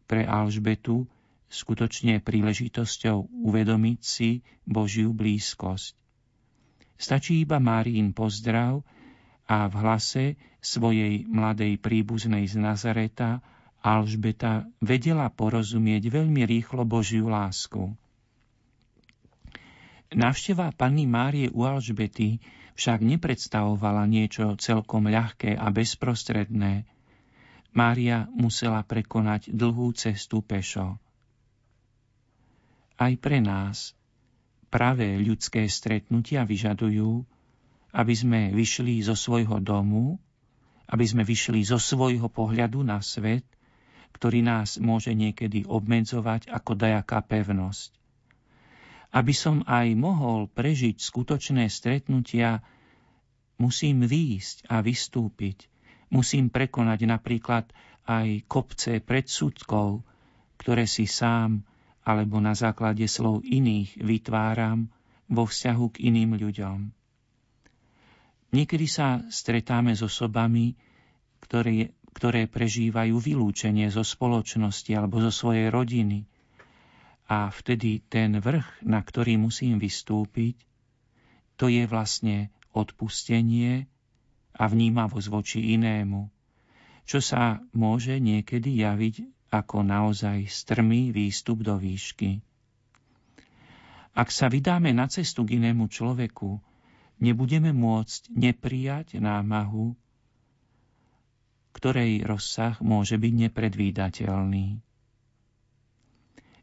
pre 0.06 0.28
Alžbetu, 0.28 1.08
skutočne 1.52 2.23
príležitosťou 2.23 3.44
uvedomiť 3.44 3.99
si 3.99 4.40
Božiu 4.64 5.11
blízkosť. 5.11 5.99
Stačí 6.95 7.44
iba 7.44 7.60
Márín 7.60 8.15
pozdrav 8.15 8.88
a 9.52 9.68
v 9.68 9.73
hlase 9.84 10.26
svojej 10.64 11.28
mladej 11.28 11.76
príbuznej 11.76 12.48
z 12.48 12.56
Nazareta 12.56 13.44
Alžbeta 13.84 14.64
vedela 14.80 15.28
porozumieť 15.28 16.07
veľmi 16.07 16.48
rýchlo 16.48 16.88
Božiu 16.88 17.28
lásku. 17.28 17.91
Návšteva 20.14 20.72
Panny 20.72 21.03
Márie 21.03 21.52
u 21.52 21.68
Alžbety 21.68 22.40
však 22.78 23.03
nepredstavovala 23.03 24.07
niečo 24.07 24.56
celkom 24.56 25.10
ľahké 25.10 25.57
a 25.57 25.68
bezprostredné. 25.73 26.88
Mária 27.76 28.30
musela 28.32 28.86
prekonať 28.86 29.52
dlhú 29.52 29.91
cestu 29.98 30.45
pešo 30.45 31.02
aj 32.98 33.14
pre 33.20 33.40
nás 33.40 33.94
pravé 34.72 35.20
ľudské 35.20 35.68
stretnutia 35.68 36.48
vyžadujú, 36.48 37.28
aby 37.92 38.14
sme 38.16 38.42
vyšli 38.56 39.04
zo 39.04 39.20
svojho 39.20 39.60
domu, 39.60 40.16
aby 40.88 41.06
sme 41.08 41.28
vyšli 41.28 41.64
zo 41.68 41.80
svojho 41.80 42.32
pohľadu 42.32 42.84
na 42.84 43.04
svet, 43.04 43.44
ktorý 44.16 44.44
nás 44.44 44.80
môže 44.80 45.12
niekedy 45.12 45.68
obmedzovať 45.68 46.52
ako 46.52 46.72
dajaká 46.76 47.20
pevnosť. 47.24 47.96
Aby 49.12 49.36
som 49.36 49.64
aj 49.68 49.92
mohol 49.96 50.48
prežiť 50.48 51.00
skutočné 51.04 51.68
stretnutia, 51.68 52.64
musím 53.60 54.08
výjsť 54.08 54.72
a 54.72 54.80
vystúpiť. 54.80 55.68
Musím 56.12 56.48
prekonať 56.48 57.08
napríklad 57.08 57.72
aj 58.08 58.48
kopce 58.48 59.00
predsudkov, 59.04 60.04
ktoré 60.60 60.88
si 60.88 61.08
sám 61.08 61.64
alebo 62.02 62.41
na 62.41 62.57
základe 62.57 63.06
slov 63.06 63.45
iných 63.45 64.02
vytváram 64.02 64.90
vo 65.30 65.45
vzťahu 65.45 65.86
k 65.94 65.98
iným 66.10 66.36
ľuďom. 66.36 66.80
Niekedy 68.52 68.88
sa 68.90 69.23
stretáme 69.32 69.95
s 69.95 70.03
osobami, 70.03 70.76
ktoré, 71.40 71.95
ktoré 72.11 72.52
prežívajú 72.52 73.15
vylúčenie 73.15 73.88
zo 73.88 74.03
spoločnosti 74.03 74.91
alebo 74.91 75.23
zo 75.23 75.32
svojej 75.32 75.72
rodiny. 75.72 76.28
A 77.32 77.48
vtedy 77.48 78.03
ten 78.03 78.44
vrch, 78.44 78.84
na 78.84 78.99
ktorý 78.99 79.40
musím 79.40 79.80
vystúpiť, 79.80 80.60
to 81.56 81.72
je 81.72 81.88
vlastne 81.88 82.52
odpustenie 82.76 83.88
a 84.52 84.64
vnímavosť 84.68 85.28
voči 85.32 85.60
inému, 85.80 86.28
čo 87.07 87.23
sa 87.23 87.64
môže 87.72 88.19
niekedy 88.19 88.84
javiť 88.84 89.15
ako 89.52 89.84
naozaj 89.84 90.48
strmý 90.48 91.11
výstup 91.11 91.60
do 91.61 91.76
výšky. 91.76 92.40
Ak 94.15 94.32
sa 94.32 94.48
vydáme 94.48 94.95
na 94.95 95.11
cestu 95.11 95.44
k 95.44 95.60
inému 95.60 95.91
človeku, 95.91 96.60
nebudeme 97.19 97.76
môcť 97.76 98.32
neprijať 98.32 99.19
námahu, 99.19 99.95
ktorej 101.72 102.23
rozsah 102.28 102.76
môže 102.84 103.15
byť 103.15 103.34
nepredvídateľný. 103.48 104.84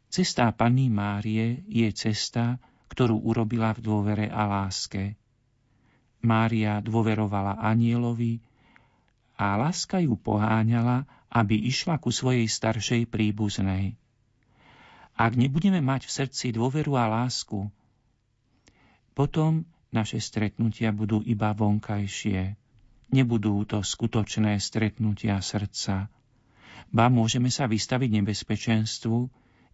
Cesta 0.09 0.49
Panny 0.57 0.89
Márie 0.89 1.65
je 1.69 1.89
cesta, 1.93 2.57
ktorú 2.89 3.21
urobila 3.21 3.77
v 3.77 3.81
dôvere 3.85 4.27
a 4.33 4.49
láske. 4.49 5.17
Mária 6.25 6.81
dôverovala 6.81 7.61
anielovi 7.61 8.41
a 9.37 9.55
láska 9.61 10.01
ju 10.01 10.17
poháňala, 10.17 11.05
aby 11.29 11.57
išla 11.69 12.01
ku 12.01 12.09
svojej 12.09 12.49
staršej 12.49 13.09
príbuznej. 13.09 13.97
Ak 15.19 15.35
nebudeme 15.35 15.83
mať 15.83 16.07
v 16.07 16.15
srdci 16.15 16.47
dôveru 16.55 16.95
a 16.95 17.11
lásku, 17.11 17.69
potom 19.19 19.67
naše 19.91 20.23
stretnutia 20.23 20.95
budú 20.95 21.25
iba 21.27 21.51
vonkajšie. 21.51 22.55
Nebudú 23.09 23.65
to 23.65 23.83
skutočné 23.83 24.61
stretnutia 24.61 25.41
srdca. 25.43 26.07
Ba 26.89 27.11
môžeme 27.11 27.51
sa 27.51 27.67
vystaviť 27.67 28.23
nebezpečenstvu, 28.23 29.19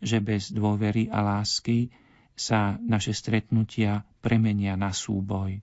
že 0.00 0.18
bez 0.24 0.48
dôvery 0.48 1.12
a 1.12 1.20
lásky 1.20 1.92
sa 2.34 2.80
naše 2.82 3.14
stretnutia 3.14 4.02
premenia 4.24 4.74
na 4.74 4.90
súboj. 4.90 5.62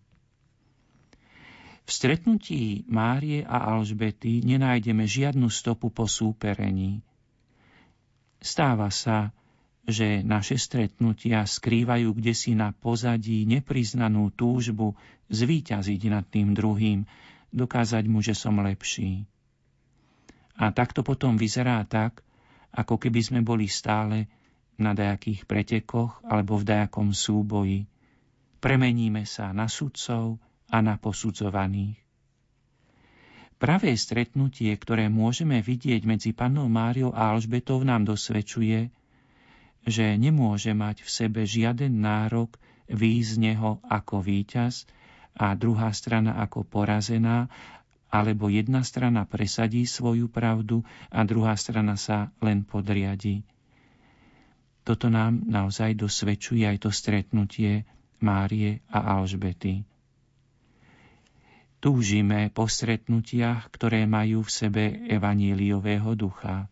V 1.92 2.00
stretnutí 2.00 2.88
Márie 2.88 3.44
a 3.44 3.76
Alžbety 3.76 4.40
nenájdeme 4.48 5.04
žiadnu 5.04 5.52
stopu 5.52 5.92
po 5.92 6.08
súperení. 6.08 7.04
Stáva 8.40 8.88
sa, 8.88 9.36
že 9.84 10.24
naše 10.24 10.56
stretnutia 10.56 11.44
skrývajú 11.44 12.16
kde 12.16 12.32
si 12.32 12.56
na 12.56 12.72
pozadí 12.72 13.44
nepriznanú 13.44 14.32
túžbu 14.32 14.96
zvíťaziť 15.36 16.02
nad 16.08 16.24
tým 16.24 16.56
druhým, 16.56 17.04
dokázať 17.52 18.08
mu, 18.08 18.24
že 18.24 18.40
som 18.40 18.56
lepší. 18.64 19.28
A 20.64 20.72
takto 20.72 21.04
potom 21.04 21.36
vyzerá 21.36 21.84
tak, 21.84 22.24
ako 22.72 23.04
keby 23.04 23.20
sme 23.20 23.40
boli 23.44 23.68
stále 23.68 24.32
na 24.80 24.96
dajakých 24.96 25.44
pretekoch 25.44 26.24
alebo 26.24 26.56
v 26.56 26.72
dajakom 26.72 27.12
súboji. 27.12 27.84
Premeníme 28.64 29.28
sa 29.28 29.52
na 29.52 29.68
sudcov, 29.68 30.40
a 30.72 30.80
na 30.80 30.96
posudzovaných. 30.96 32.00
Pravé 33.62 33.94
stretnutie, 33.94 34.74
ktoré 34.74 35.06
môžeme 35.06 35.62
vidieť 35.62 36.02
medzi 36.10 36.34
pannou 36.34 36.66
Máriou 36.66 37.14
a 37.14 37.30
Alžbetou, 37.30 37.86
nám 37.86 38.10
dosvedčuje, 38.10 38.90
že 39.86 40.06
nemôže 40.18 40.74
mať 40.74 41.06
v 41.06 41.10
sebe 41.14 41.42
žiaden 41.46 42.02
nárok 42.02 42.58
výjsť 42.90 43.34
neho 43.38 43.78
ako 43.86 44.26
víťaz 44.26 44.90
a 45.38 45.54
druhá 45.54 45.94
strana 45.94 46.42
ako 46.42 46.66
porazená, 46.66 47.54
alebo 48.10 48.50
jedna 48.50 48.82
strana 48.82 49.30
presadí 49.30 49.86
svoju 49.86 50.26
pravdu 50.28 50.82
a 51.14 51.22
druhá 51.22 51.54
strana 51.54 51.96
sa 51.96 52.34
len 52.42 52.66
podriadi. 52.66 53.46
Toto 54.82 55.08
nám 55.14 55.38
naozaj 55.46 55.94
dosvedčuje 55.96 56.66
aj 56.66 56.82
to 56.82 56.90
stretnutie 56.90 57.86
Márie 58.18 58.82
a 58.90 59.22
Alžbety. 59.22 59.86
Túžime 61.82 62.54
po 62.54 62.70
stretnutiach, 62.70 63.74
ktoré 63.74 64.06
majú 64.06 64.46
v 64.46 64.54
sebe 64.54 64.84
evaníliového 65.10 66.14
ducha. 66.14 66.70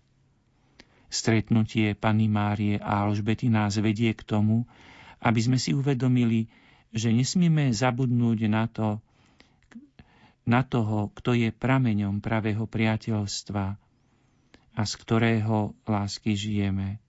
Stretnutie 1.10 1.98
Panny 1.98 2.30
Márie 2.30 2.78
a 2.78 3.10
Alžbety 3.10 3.50
nás 3.50 3.82
vedie 3.82 4.14
k 4.14 4.22
tomu, 4.22 4.70
aby 5.18 5.42
sme 5.42 5.58
si 5.58 5.74
uvedomili, 5.74 6.46
že 6.94 7.10
nesmieme 7.10 7.74
zabudnúť 7.74 8.40
na 8.54 8.70
to, 8.70 9.02
na 10.46 10.62
toho, 10.62 11.10
kto 11.18 11.34
je 11.34 11.50
prameňom 11.50 12.22
pravého 12.22 12.70
priateľstva 12.70 13.66
a 14.78 14.82
z 14.86 14.94
ktorého 14.94 15.74
lásky 15.90 16.38
žijeme. 16.38 17.02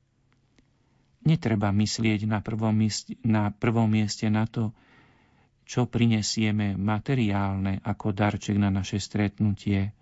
Netreba 1.20 1.68
myslieť 1.68 2.24
na 2.24 2.40
prvom, 2.40 2.72
mieste, 2.72 3.12
na 3.20 3.52
prvom 3.52 3.92
mieste 3.92 4.24
na 4.32 4.48
to, 4.48 4.72
čo 5.70 5.86
prinesieme 5.86 6.74
materiálne 6.74 7.78
ako 7.86 8.10
darček 8.10 8.58
na 8.58 8.74
naše 8.74 8.98
stretnutie, 8.98 9.94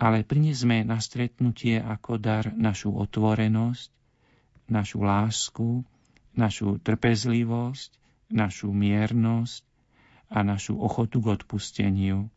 ale 0.00 0.24
prinesme 0.24 0.80
na 0.80 0.96
stretnutie 0.96 1.76
ako 1.76 2.16
dar 2.16 2.48
našu 2.56 2.96
otvorenosť, 2.96 3.92
našu 4.72 5.04
lásku, 5.04 5.84
našu 6.32 6.80
trpezlivosť, 6.80 7.90
našu 8.32 8.72
miernosť 8.72 9.60
a 10.32 10.40
našu 10.40 10.80
ochotu 10.80 11.20
k 11.20 11.26
odpusteniu. 11.36 12.32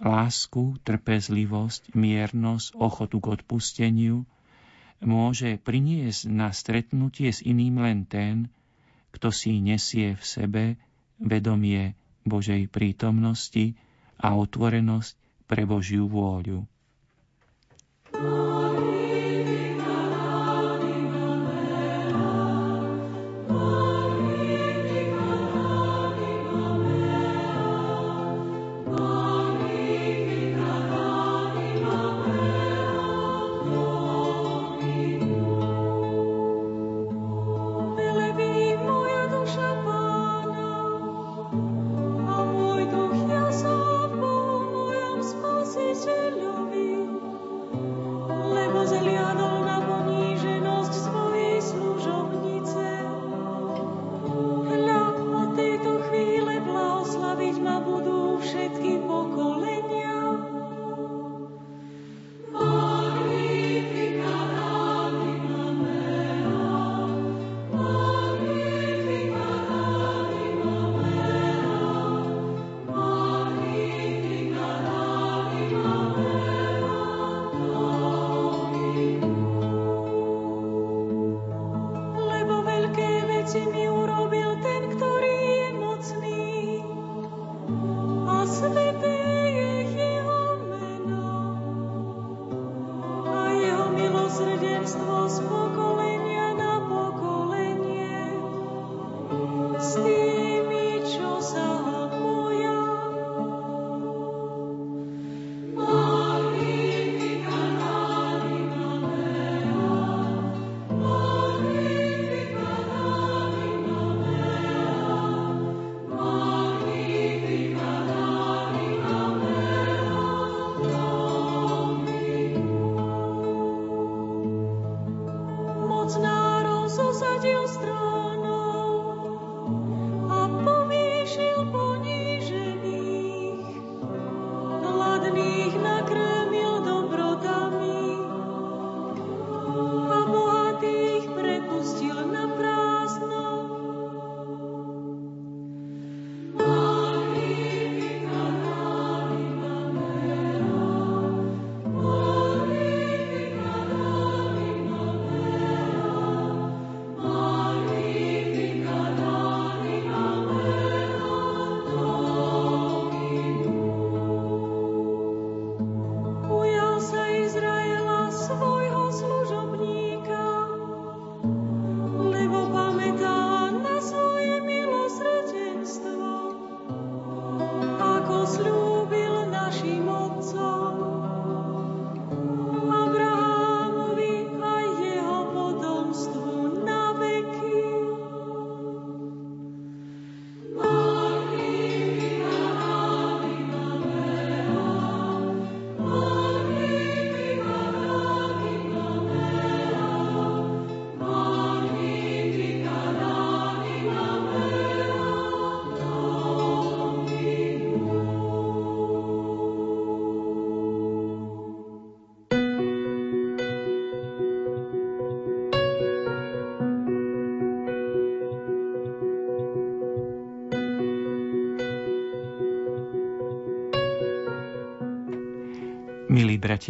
Lásku, 0.00 0.80
trpezlivosť, 0.80 1.92
miernosť, 1.92 2.72
ochotu 2.80 3.20
k 3.20 3.26
odpusteniu 3.36 4.24
môže 5.04 5.60
priniesť 5.60 6.32
na 6.32 6.48
stretnutie 6.56 7.28
s 7.28 7.44
iným 7.44 7.84
len 7.84 8.08
ten, 8.08 8.48
kto 9.10 9.28
si 9.30 9.58
nesie 9.58 10.14
v 10.14 10.22
sebe 10.22 10.64
vedomie 11.18 11.94
Božej 12.24 12.68
prítomnosti 12.68 13.74
a 14.16 14.36
otvorenosť 14.36 15.14
pre 15.44 15.66
Božiu 15.66 16.06
vôľu. 16.06 16.64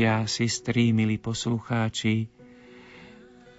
Bratia, 0.01 0.25
sestry, 0.25 0.97
milí 0.97 1.21
poslucháči, 1.21 2.33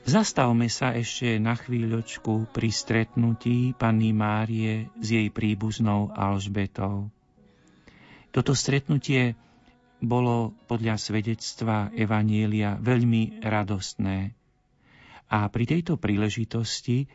zastavme 0.09 0.73
sa 0.73 0.89
ešte 0.97 1.37
na 1.37 1.53
chvíľočku 1.53 2.49
pri 2.49 2.73
stretnutí 2.73 3.77
Panny 3.77 4.09
Márie 4.09 4.89
s 4.97 5.13
jej 5.13 5.29
príbuznou 5.29 6.09
Alžbetou. 6.17 7.13
Toto 8.33 8.57
stretnutie 8.57 9.37
bolo 10.01 10.57
podľa 10.65 10.97
svedectva 10.97 11.93
Evanielia 11.93 12.73
veľmi 12.73 13.45
radostné. 13.45 14.33
A 15.29 15.45
pri 15.45 15.63
tejto 15.69 16.01
príležitosti 16.01 17.05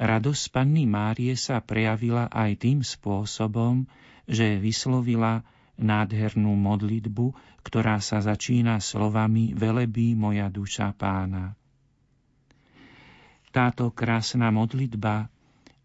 radosť 0.00 0.44
Panny 0.48 0.88
Márie 0.88 1.36
sa 1.36 1.60
prejavila 1.60 2.24
aj 2.32 2.56
tým 2.56 2.80
spôsobom, 2.80 3.84
že 4.24 4.56
vyslovila 4.56 5.44
nádhernú 5.82 6.54
modlitbu, 6.54 7.34
ktorá 7.66 7.98
sa 7.98 8.22
začína 8.22 8.78
slovami 8.78 9.52
Velebí 9.52 10.14
moja 10.14 10.48
duša 10.48 10.94
pána. 10.94 11.58
Táto 13.52 13.92
krásna 13.92 14.48
modlitba 14.48 15.28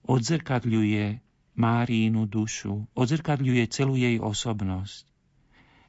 odzrkadľuje 0.07 1.19
Márínu 1.57 2.29
dušu, 2.29 2.85
odzrkadľuje 2.93 3.63
celú 3.73 3.97
jej 3.97 4.21
osobnosť. 4.21 5.09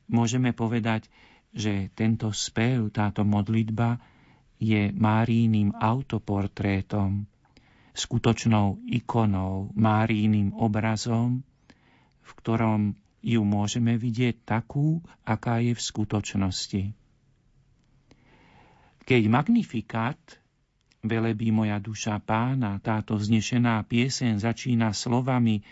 Môžeme 0.09 0.57
povedať, 0.57 1.07
že 1.53 1.93
tento 1.93 2.33
spev, 2.33 2.89
táto 2.89 3.23
modlitba 3.23 4.01
je 4.59 4.91
Máríným 4.91 5.77
autoportrétom, 5.77 7.29
skutočnou 7.95 8.81
ikonou, 8.91 9.71
Máríným 9.77 10.57
obrazom, 10.57 11.45
v 12.25 12.31
ktorom 12.43 12.81
ju 13.23 13.43
môžeme 13.43 13.99
vidieť 13.99 14.47
takú, 14.47 15.03
aká 15.27 15.59
je 15.59 15.75
v 15.75 15.83
skutočnosti. 15.83 16.83
Keď 19.09 19.23
magnifikát 19.27 20.21
Velebí 20.99 21.55
moja 21.55 21.79
duša 21.79 22.19
pána, 22.19 22.83
táto 22.83 23.15
vznešená 23.15 23.87
piesen 23.87 24.43
začína 24.43 24.91
slovami, 24.91 25.63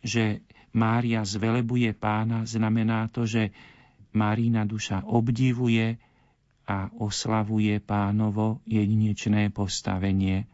že 0.00 0.40
Mária 0.72 1.28
zvelebuje 1.28 1.92
pána, 1.92 2.48
znamená 2.48 3.12
to, 3.12 3.28
že 3.28 3.52
Márína 4.16 4.64
duša 4.64 5.04
obdivuje 5.04 6.00
a 6.64 6.88
oslavuje 6.88 7.78
pánovo 7.84 8.64
jedinečné 8.64 9.52
postavenie. 9.52 10.48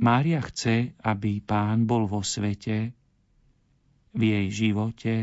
Mária 0.00 0.40
chce, 0.40 0.96
aby 1.04 1.44
pán 1.44 1.84
bol 1.84 2.08
vo 2.08 2.24
svete, 2.24 2.97
v 4.12 4.22
jej 4.32 4.46
živote, 4.48 5.14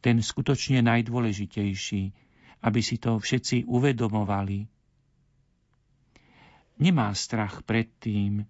ten 0.00 0.16
skutočne 0.22 0.84
najdôležitejší, 0.86 2.02
aby 2.62 2.80
si 2.80 2.96
to 2.96 3.18
všetci 3.18 3.66
uvedomovali. 3.66 4.68
Nemá 6.76 7.10
strach 7.16 7.64
pred 7.64 7.88
tým, 7.98 8.44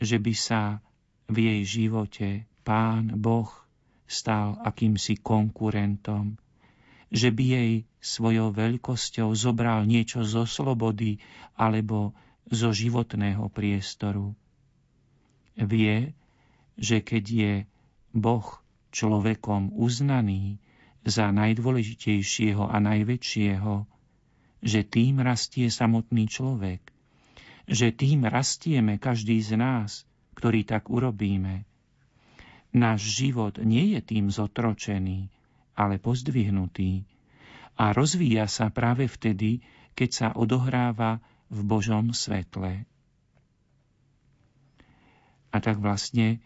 že 0.00 0.16
by 0.16 0.34
sa 0.36 0.80
v 1.28 1.36
jej 1.52 1.62
živote 1.64 2.28
pán 2.64 3.12
Boh 3.16 3.48
stal 4.06 4.56
akýmsi 4.62 5.18
konkurentom, 5.20 6.38
že 7.10 7.30
by 7.30 7.44
jej 7.44 7.72
svojou 8.02 8.54
veľkosťou 8.54 9.34
zobral 9.34 9.86
niečo 9.86 10.22
zo 10.22 10.46
slobody 10.46 11.18
alebo 11.58 12.14
zo 12.46 12.70
životného 12.70 13.50
priestoru. 13.50 14.34
Vie, 15.58 16.14
že 16.78 17.02
keď 17.02 17.24
je 17.26 17.52
Boh 18.14 18.46
človekom 18.90 19.74
uznaný 19.74 20.58
za 21.06 21.30
najdôležitejšieho 21.30 22.66
a 22.66 22.76
najväčšieho, 22.82 23.74
že 24.66 24.80
tým 24.82 25.22
rastie 25.22 25.70
samotný 25.70 26.26
človek, 26.26 26.82
že 27.70 27.94
tým 27.94 28.26
rastieme 28.26 28.98
každý 28.98 29.38
z 29.42 29.54
nás, 29.58 30.02
ktorý 30.34 30.66
tak 30.66 30.90
urobíme. 30.90 31.66
Náš 32.74 33.22
život 33.22 33.62
nie 33.62 33.94
je 33.96 34.00
tým 34.02 34.28
zotročený, 34.28 35.30
ale 35.78 36.02
pozdvihnutý 36.02 37.06
a 37.76 37.92
rozvíja 37.92 38.48
sa 38.48 38.72
práve 38.72 39.06
vtedy, 39.06 39.60
keď 39.92 40.10
sa 40.10 40.28
odohráva 40.32 41.20
v 41.52 41.60
Božom 41.62 42.10
svetle. 42.16 42.88
A 45.52 45.56
tak 45.62 45.80
vlastne 45.80 46.40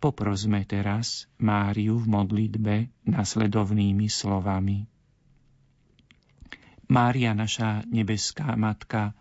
poprosme 0.00 0.64
teraz 0.64 1.28
Máriu 1.36 2.00
v 2.00 2.06
modlitbe 2.08 2.76
nasledovnými 3.04 4.08
slovami. 4.08 4.88
Mária, 6.90 7.36
naša 7.36 7.86
nebeská 7.86 8.58
matka, 8.58 9.14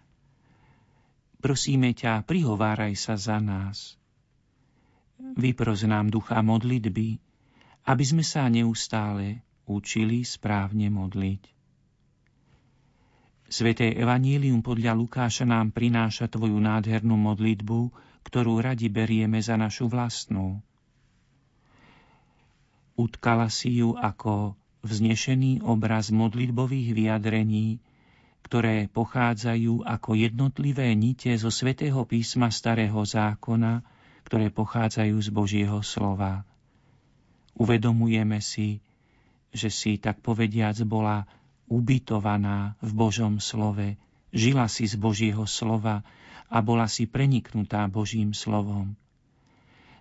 prosíme 1.43 1.93
ťa, 1.93 2.25
prihováraj 2.25 2.97
sa 2.97 3.13
za 3.19 3.37
nás. 3.37 3.99
Vypros 5.19 5.85
nám 5.85 6.09
ducha 6.09 6.39
modlitby, 6.39 7.19
aby 7.85 8.03
sme 8.07 8.23
sa 8.23 8.47
neustále 8.49 9.43
učili 9.69 10.25
správne 10.25 10.89
modliť. 10.89 11.59
Sveté 13.49 13.97
Evanílium 13.97 14.61
podľa 14.61 14.93
Lukáša 14.93 15.45
nám 15.45 15.73
prináša 15.73 16.29
tvoju 16.29 16.57
nádhernú 16.57 17.17
modlitbu, 17.17 17.79
ktorú 18.25 18.61
radi 18.61 18.93
berieme 18.93 19.41
za 19.41 19.57
našu 19.57 19.89
vlastnú. 19.89 20.61
Utkala 22.99 23.47
si 23.47 23.79
ju 23.79 23.95
ako 23.95 24.59
vznešený 24.83 25.63
obraz 25.63 26.11
modlitbových 26.11 26.91
vyjadrení, 26.91 27.79
ktoré 28.43 28.91
pochádzajú 28.91 29.87
ako 29.87 30.19
jednotlivé 30.19 30.91
nite 30.99 31.31
zo 31.39 31.47
svätého 31.47 32.03
písma 32.03 32.51
Starého 32.51 32.99
zákona, 32.99 33.87
ktoré 34.27 34.51
pochádzajú 34.51 35.15
z 35.15 35.29
Božieho 35.31 35.79
slova. 35.79 36.43
Uvedomujeme 37.55 38.43
si, 38.43 38.83
že 39.55 39.71
si, 39.71 39.95
tak 39.95 40.19
povediac, 40.19 40.75
bola 40.83 41.23
ubytovaná 41.71 42.75
v 42.83 42.91
Božom 42.99 43.39
slove, 43.39 43.95
žila 44.35 44.67
si 44.67 44.91
z 44.91 44.99
Božieho 44.99 45.47
slova 45.47 46.03
a 46.51 46.57
bola 46.59 46.91
si 46.91 47.07
preniknutá 47.07 47.87
Božím 47.87 48.35
slovom. 48.35 48.91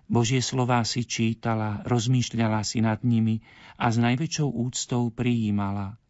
Božie 0.09 0.41
slová 0.41 0.81
si 0.81 1.05
čítala, 1.05 1.85
rozmýšľala 1.85 2.65
si 2.65 2.81
nad 2.81 3.05
nimi 3.05 3.45
a 3.77 3.93
s 3.93 4.01
najväčšou 4.01 4.49
úctou 4.49 5.13
prijímala. 5.13 6.01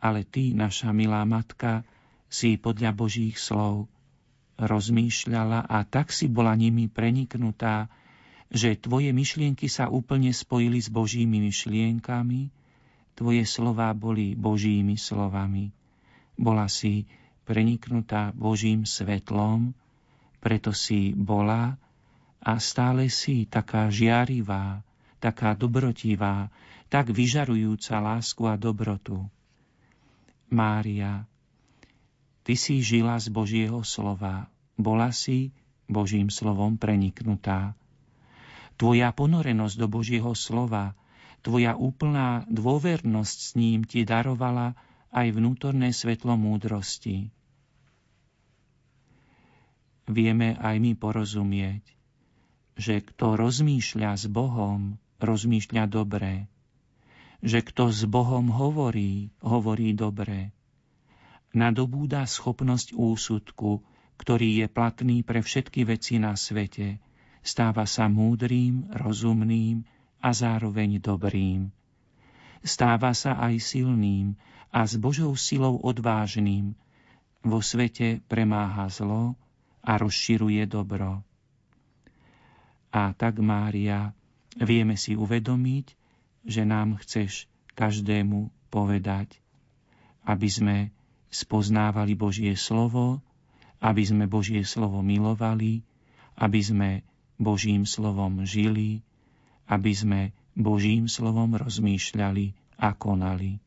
Ale 0.00 0.24
ty, 0.24 0.56
naša 0.56 0.96
milá 0.96 1.20
matka, 1.28 1.84
si 2.32 2.56
podľa 2.56 2.96
Božích 2.96 3.36
slov 3.36 3.92
rozmýšľala 4.56 5.68
a 5.68 5.84
tak 5.84 6.08
si 6.08 6.32
bola 6.32 6.56
nimi 6.56 6.88
preniknutá, 6.88 7.92
že 8.48 8.78
tvoje 8.80 9.12
myšlienky 9.12 9.68
sa 9.68 9.92
úplne 9.92 10.32
spojili 10.32 10.80
s 10.80 10.88
Božími 10.88 11.44
myšlienkami, 11.44 12.48
tvoje 13.12 13.44
slová 13.44 13.92
boli 13.92 14.32
Božími 14.32 14.96
slovami. 14.96 15.76
Bola 16.40 16.72
si 16.72 17.04
preniknutá 17.44 18.32
Božím 18.32 18.88
svetlom, 18.88 19.76
preto 20.40 20.72
si 20.72 21.12
bola 21.12 21.76
a 22.46 22.62
stále 22.62 23.10
si 23.10 23.42
taká 23.50 23.90
žiarivá, 23.90 24.86
taká 25.18 25.58
dobrotivá, 25.58 26.46
tak 26.86 27.10
vyžarujúca 27.10 27.98
lásku 27.98 28.46
a 28.46 28.54
dobrotu. 28.54 29.26
Mária, 30.46 31.26
Ty 32.46 32.54
si 32.54 32.78
žila 32.78 33.18
z 33.18 33.34
Božieho 33.34 33.82
slova, 33.82 34.46
bola 34.78 35.10
si 35.10 35.50
Božím 35.90 36.30
slovom 36.30 36.78
preniknutá. 36.78 37.74
Tvoja 38.78 39.10
ponorenosť 39.10 39.74
do 39.74 39.90
Božieho 39.90 40.30
slova, 40.38 40.94
tvoja 41.42 41.74
úplná 41.74 42.46
dôvernosť 42.46 43.38
s 43.42 43.50
ním 43.58 43.82
ti 43.82 44.06
darovala 44.06 44.78
aj 45.10 45.34
vnútorné 45.34 45.90
svetlo 45.90 46.38
múdrosti. 46.38 47.34
Vieme 50.06 50.54
aj 50.62 50.78
my 50.78 50.94
porozumieť, 50.94 51.95
že 52.76 53.00
kto 53.00 53.40
rozmýšľa 53.40 54.12
s 54.16 54.24
Bohom, 54.28 55.00
rozmýšľa 55.18 55.84
dobre, 55.88 56.46
že 57.40 57.64
kto 57.64 57.88
s 57.90 58.04
Bohom 58.04 58.52
hovorí, 58.52 59.32
hovorí 59.40 59.96
dobre 59.96 60.56
nadobúda 61.56 62.28
schopnosť 62.28 62.92
úsudku, 62.92 63.80
ktorý 64.20 64.60
je 64.60 64.66
platný 64.68 65.24
pre 65.24 65.40
všetky 65.40 65.88
veci 65.88 66.20
na 66.20 66.36
svete. 66.36 67.00
Stáva 67.40 67.88
sa 67.88 68.12
múdrým, 68.12 68.92
rozumným 68.92 69.80
a 70.20 70.36
zároveň 70.36 71.00
dobrým. 71.00 71.72
Stáva 72.60 73.16
sa 73.16 73.40
aj 73.40 73.56
silným 73.56 74.36
a 74.68 74.84
s 74.84 75.00
Božou 75.00 75.32
silou 75.32 75.80
odvážným. 75.80 76.76
Vo 77.40 77.64
svete 77.64 78.20
premáha 78.28 78.92
zlo 78.92 79.38
a 79.80 79.96
rozširuje 79.96 80.66
dobro. 80.68 81.24
A 82.96 83.12
tak, 83.12 83.44
Mária, 83.44 84.16
vieme 84.56 84.96
si 84.96 85.12
uvedomiť, 85.12 85.86
že 86.48 86.64
nám 86.64 86.96
chceš 87.04 87.44
každému 87.76 88.48
povedať, 88.72 89.36
aby 90.24 90.48
sme 90.48 90.76
spoznávali 91.28 92.16
Božie 92.16 92.56
slovo, 92.56 93.20
aby 93.84 94.00
sme 94.00 94.24
Božie 94.24 94.64
slovo 94.64 95.04
milovali, 95.04 95.84
aby 96.40 96.60
sme 96.64 96.90
Božím 97.36 97.84
slovom 97.84 98.48
žili, 98.48 99.04
aby 99.68 99.92
sme 99.92 100.20
Božím 100.56 101.04
slovom 101.04 101.52
rozmýšľali 101.52 102.80
a 102.80 102.96
konali. 102.96 103.60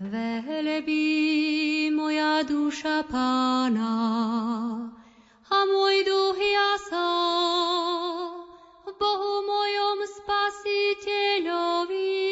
Velebí 0.00 1.04
moja 1.92 2.48
duša 2.48 3.04
pána 3.04 3.92
a 5.48 5.64
môj 5.64 6.04
duch 6.04 6.36
jasa 6.36 7.08
Bohu 8.84 9.32
mojom 9.46 10.04
spasiteľovi. 10.04 12.28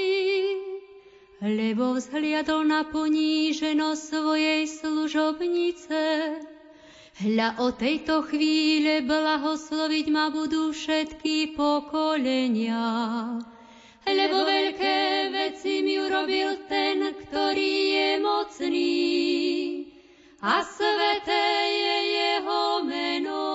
Lebo 1.40 1.96
vzhliadol 1.96 2.64
na 2.64 2.84
poníženosť 2.88 4.02
svojej 4.02 4.66
služobnice. 4.66 6.00
Hľa 7.16 7.56
o 7.64 7.72
tejto 7.72 8.28
chvíle 8.28 9.00
blahosloviť 9.08 10.06
ma 10.12 10.28
budú 10.28 10.76
všetky 10.76 11.56
pokolenia. 11.56 13.40
Lebo 14.06 14.44
veľké 14.44 15.32
veci 15.32 15.80
mi 15.80 15.96
urobil 15.96 16.68
ten, 16.68 17.14
ktorý 17.14 17.72
je 17.90 18.08
mocný 18.20 19.75
a 20.42 20.60
sveté 20.64 21.46
je 21.72 21.98
jeho 22.12 22.84
meno 22.84 23.48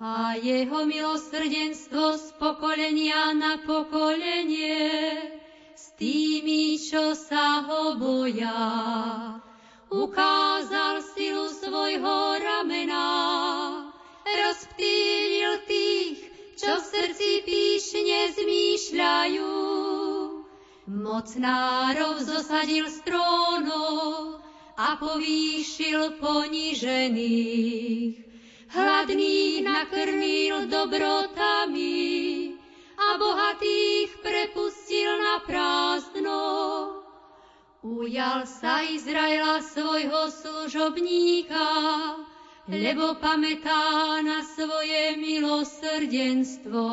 a 0.00 0.38
jeho 0.40 0.86
milosrdenstvo 0.86 2.16
z 2.16 2.26
pokolenia 2.38 3.36
na 3.36 3.60
pokolenie 3.60 4.80
s 5.74 5.92
tými, 5.98 6.78
čo 6.80 7.12
sa 7.12 7.66
ho 7.66 7.98
boja. 7.98 8.56
Ukázal 9.88 11.00
silu 11.16 11.48
svojho 11.50 12.38
ramena, 12.38 13.08
rozptýlil 14.22 15.64
tých, 15.66 16.18
čo 16.56 16.78
v 16.78 16.84
srdci 16.84 17.30
píšne 17.42 18.20
zmýšľajú. 18.36 19.52
Mocnárov 20.88 22.20
zosadil 22.24 22.88
z 22.88 22.98
trónov, 23.04 24.40
a 24.78 24.94
povýšil 24.94 26.22
ponížených. 26.22 28.14
Hladných 28.68 29.66
nakrmil 29.66 30.70
dobrotami 30.70 32.54
a 32.94 33.18
bohatých 33.18 34.22
prepustil 34.22 35.18
na 35.18 35.42
prázdno. 35.42 36.42
Ujal 37.82 38.46
sa 38.46 38.86
Izraela 38.86 39.64
svojho 39.66 40.30
služobníka, 40.30 41.66
lebo 42.70 43.16
pamätá 43.18 44.20
na 44.22 44.44
svoje 44.44 45.16
milosrdenstvo, 45.16 46.86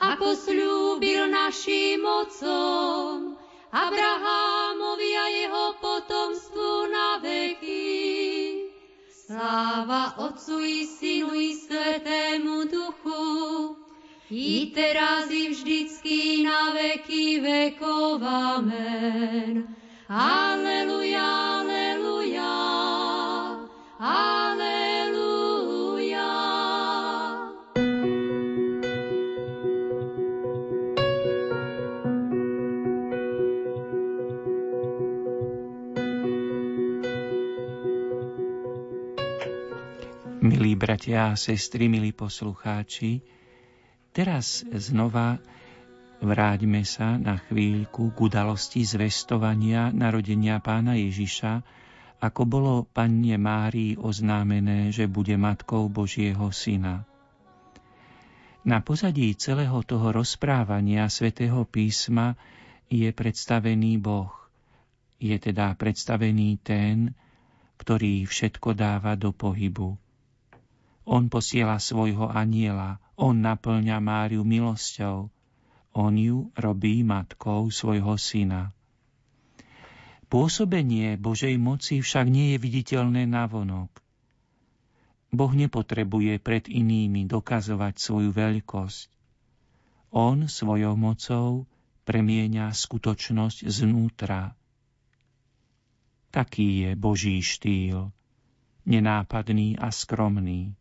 ako 0.00 0.28
slúbil 0.34 1.28
našim 1.28 2.00
mocom, 2.02 3.33
Abrahámovi 3.74 5.10
a 5.18 5.26
jeho 5.26 5.74
potomstvu 5.82 6.94
na 6.94 7.18
veky. 7.18 8.70
Sláva 9.10 10.14
Otcu 10.22 10.62
i 10.62 10.86
Synu 10.86 11.34
i 11.34 11.58
Svetému 11.58 12.70
Duchu, 12.70 13.74
i 14.30 14.70
teraz 14.70 15.26
i 15.26 15.50
vždycky 15.50 16.46
na 16.46 16.70
veky 16.70 17.42
vekov. 17.42 18.22
Amen. 18.22 19.66
Aleluja, 20.06 21.26
aleluja, 21.58 22.54
aleluja. 23.98 24.43
Milí 40.54 40.78
bratia 40.78 41.34
a 41.34 41.34
sestry, 41.34 41.90
milí 41.90 42.14
poslucháči, 42.14 43.26
teraz 44.14 44.62
znova 44.62 45.42
vráťme 46.22 46.86
sa 46.86 47.18
na 47.18 47.42
chvíľku 47.42 48.14
k 48.14 48.18
udalosti 48.22 48.86
zvestovania 48.86 49.90
narodenia 49.90 50.62
pána 50.62 50.94
Ježiša, 50.94 51.58
ako 52.22 52.42
bolo 52.46 52.86
panne 52.86 53.34
Márii 53.34 53.98
oznámené, 53.98 54.94
že 54.94 55.10
bude 55.10 55.34
matkou 55.34 55.90
Božieho 55.90 56.46
syna. 56.54 57.02
Na 58.62 58.78
pozadí 58.78 59.34
celého 59.34 59.82
toho 59.82 60.14
rozprávania 60.14 61.10
svätého 61.10 61.66
písma 61.66 62.38
je 62.86 63.10
predstavený 63.10 63.98
Boh. 63.98 64.30
Je 65.18 65.34
teda 65.34 65.74
predstavený 65.74 66.62
ten, 66.62 67.10
ktorý 67.74 68.22
všetko 68.30 68.70
dáva 68.78 69.18
do 69.18 69.34
pohybu. 69.34 70.03
On 71.04 71.28
posiela 71.28 71.76
svojho 71.76 72.32
aniela, 72.32 72.96
on 73.20 73.44
naplňa 73.44 74.00
Máriu 74.00 74.40
milosťou, 74.40 75.28
on 75.94 76.12
ju 76.18 76.50
robí 76.56 77.04
matkou 77.04 77.68
svojho 77.68 78.16
syna. 78.18 78.72
Pôsobenie 80.32 81.14
Božej 81.14 81.54
moci 81.60 82.02
však 82.02 82.26
nie 82.26 82.56
je 82.56 82.58
viditeľné 82.58 83.28
navonok. 83.30 83.92
Boh 85.30 85.52
nepotrebuje 85.54 86.42
pred 86.42 86.66
inými 86.66 87.28
dokazovať 87.30 87.94
svoju 88.00 88.30
veľkosť. 88.34 89.08
On 90.14 90.46
svojou 90.46 90.94
mocou 90.98 91.66
premieňa 92.06 92.70
skutočnosť 92.74 93.66
znútra. 93.66 94.54
Taký 96.34 96.68
je 96.86 96.90
Boží 96.98 97.38
štýl, 97.38 98.10
nenápadný 98.86 99.78
a 99.78 99.94
skromný. 99.94 100.74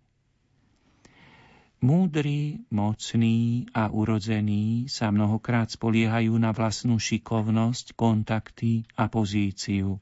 Múdri, 1.84 2.64
mocní 2.72 3.68
a 3.76 3.92
urodzení 3.92 4.88
sa 4.88 5.12
mnohokrát 5.12 5.68
spoliehajú 5.68 6.32
na 6.40 6.56
vlastnú 6.56 6.96
šikovnosť, 6.96 8.00
kontakty 8.00 8.88
a 8.96 9.12
pozíciu. 9.12 10.00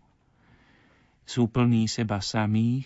Sú 1.26 1.50
plní 1.50 1.90
seba 1.90 2.22
samých 2.22 2.86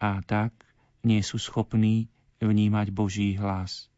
a 0.00 0.24
tak 0.24 0.56
nie 1.04 1.20
sú 1.20 1.36
schopní 1.36 2.08
vnímať 2.40 2.96
Boží 2.96 3.36
hlas. 3.36 3.92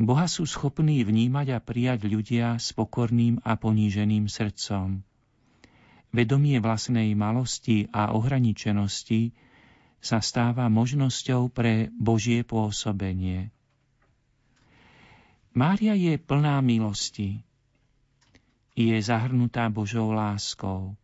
Boha 0.00 0.24
sú 0.24 0.48
schopní 0.48 1.04
vnímať 1.04 1.52
a 1.52 1.58
prijať 1.60 2.08
ľudia 2.08 2.56
s 2.56 2.72
pokorným 2.72 3.36
a 3.44 3.60
poníženým 3.60 4.32
srdcom. 4.32 5.04
Vedomie 6.08 6.56
vlastnej 6.64 7.12
malosti 7.12 7.84
a 7.92 8.16
ohraničenosti 8.16 9.36
sa 10.06 10.22
stáva 10.22 10.70
možnosťou 10.70 11.50
pre 11.50 11.90
Božie 11.98 12.46
pôsobenie. 12.46 13.50
Mária 15.50 15.98
je 15.98 16.14
plná 16.14 16.62
milosti. 16.62 17.42
Je 18.78 18.94
zahrnutá 19.02 19.66
Božou 19.66 20.14
láskou. 20.14 20.94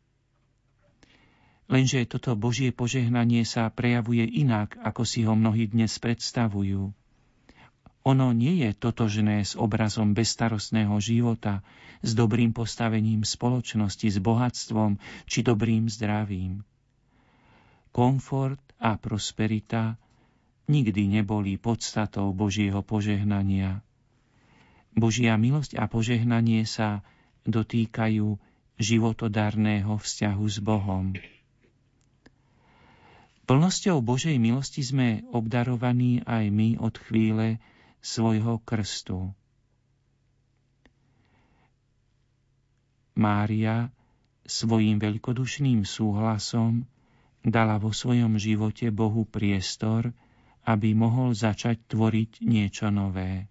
Lenže 1.67 2.05
toto 2.07 2.37
Božie 2.39 2.71
požehnanie 2.71 3.43
sa 3.43 3.67
prejavuje 3.73 4.23
inak, 4.29 4.79
ako 4.79 5.03
si 5.03 5.27
ho 5.27 5.35
mnohí 5.35 5.67
dnes 5.67 5.97
predstavujú. 5.99 6.95
Ono 8.03 8.29
nie 8.35 8.67
je 8.67 8.71
totožné 8.77 9.47
s 9.47 9.57
obrazom 9.57 10.13
bezstarostného 10.13 10.95
života, 11.01 11.65
s 12.03 12.13
dobrým 12.13 12.53
postavením 12.53 13.23
spoločnosti, 13.25 14.11
s 14.11 14.19
bohatstvom 14.19 14.99
či 15.25 15.47
dobrým 15.47 15.87
zdravím. 15.87 16.67
Komfort 17.95 18.61
a 18.83 18.99
prosperita 18.99 19.95
nikdy 20.67 21.07
neboli 21.07 21.55
podstatou 21.55 22.35
Božieho 22.35 22.83
požehnania. 22.83 23.79
Božia 24.93 25.39
milosť 25.39 25.79
a 25.79 25.87
požehnanie 25.87 26.67
sa 26.67 27.07
dotýkajú 27.47 28.37
životodarného 28.83 29.95
vzťahu 29.95 30.45
s 30.51 30.59
Bohom. 30.59 31.15
Plnosťou 33.47 34.03
Božej 34.03 34.39
milosti 34.43 34.83
sme 34.83 35.23
obdarovaní 35.31 36.23
aj 36.27 36.45
my 36.51 36.69
od 36.83 36.95
chvíle 36.99 37.63
svojho 38.03 38.59
krstu. 38.63 39.31
Mária 43.15 43.93
svojim 44.43 44.99
veľkodušným 44.99 45.87
súhlasom 45.87 46.89
dala 47.43 47.79
vo 47.79 47.91
svojom 47.91 48.39
živote 48.39 48.95
Bohu 48.95 49.27
priestor, 49.27 50.15
aby 50.63 50.95
mohol 50.95 51.35
začať 51.35 51.91
tvoriť 51.91 52.47
niečo 52.47 52.89
nové. 52.95 53.51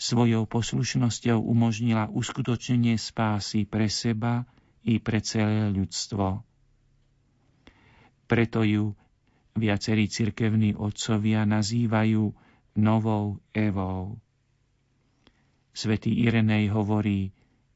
Svojou 0.00 0.48
poslušnosťou 0.48 1.38
umožnila 1.38 2.10
uskutočnenie 2.10 2.98
spásy 2.98 3.68
pre 3.68 3.86
seba 3.92 4.48
i 4.82 4.98
pre 4.98 5.22
celé 5.22 5.70
ľudstvo. 5.70 6.42
Preto 8.26 8.64
ju 8.64 8.96
viacerí 9.52 10.08
cirkevní 10.08 10.74
otcovia 10.74 11.44
nazývajú 11.44 12.32
novou 12.80 13.38
Evou. 13.52 14.16
Svetý 15.76 16.16
Irenej 16.24 16.72
hovorí 16.72 17.32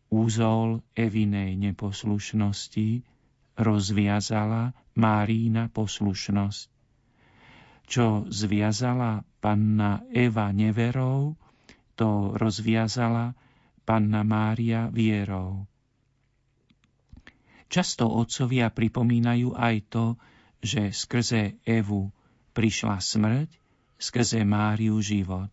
úzol 0.09 0.81
Evinej 0.97 1.61
neposlušnosti, 1.61 3.05
rozviazala 3.57 4.77
Márína 4.97 5.69
poslušnosť. 5.73 6.69
Čo 7.87 8.27
zviazala 8.28 9.23
panna 9.39 10.03
Eva 10.11 10.51
neverou, 10.51 11.37
to 11.97 12.35
rozviazala 12.37 13.33
panna 13.87 14.27
Mária 14.27 14.91
vierou. 14.93 15.65
Často 17.66 18.07
otcovia 18.07 18.70
pripomínajú 18.70 19.55
aj 19.55 19.77
to, 19.91 20.07
že 20.62 20.91
skrze 20.91 21.62
Evu 21.66 22.11
prišla 22.55 22.99
smrť, 22.99 23.51
skrze 23.99 24.43
Máriu 24.43 24.99
život. 25.03 25.51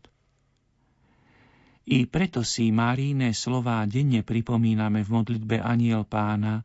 I 1.83 2.07
preto 2.07 2.47
si 2.47 2.71
Máríne 2.71 3.35
slová 3.35 3.83
denne 3.83 4.23
pripomíname 4.23 5.03
v 5.03 5.09
modlitbe 5.11 5.59
Aniel 5.59 6.07
pána, 6.07 6.63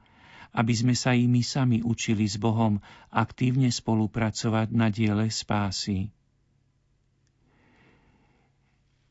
aby 0.53 0.73
sme 0.73 0.95
sa 0.97 1.13
i 1.13 1.29
my 1.29 1.45
sami 1.45 1.85
učili 1.85 2.25
s 2.25 2.41
Bohom 2.41 2.81
aktívne 3.13 3.69
spolupracovať 3.69 4.69
na 4.73 4.89
diele 4.89 5.29
spásy. 5.29 6.09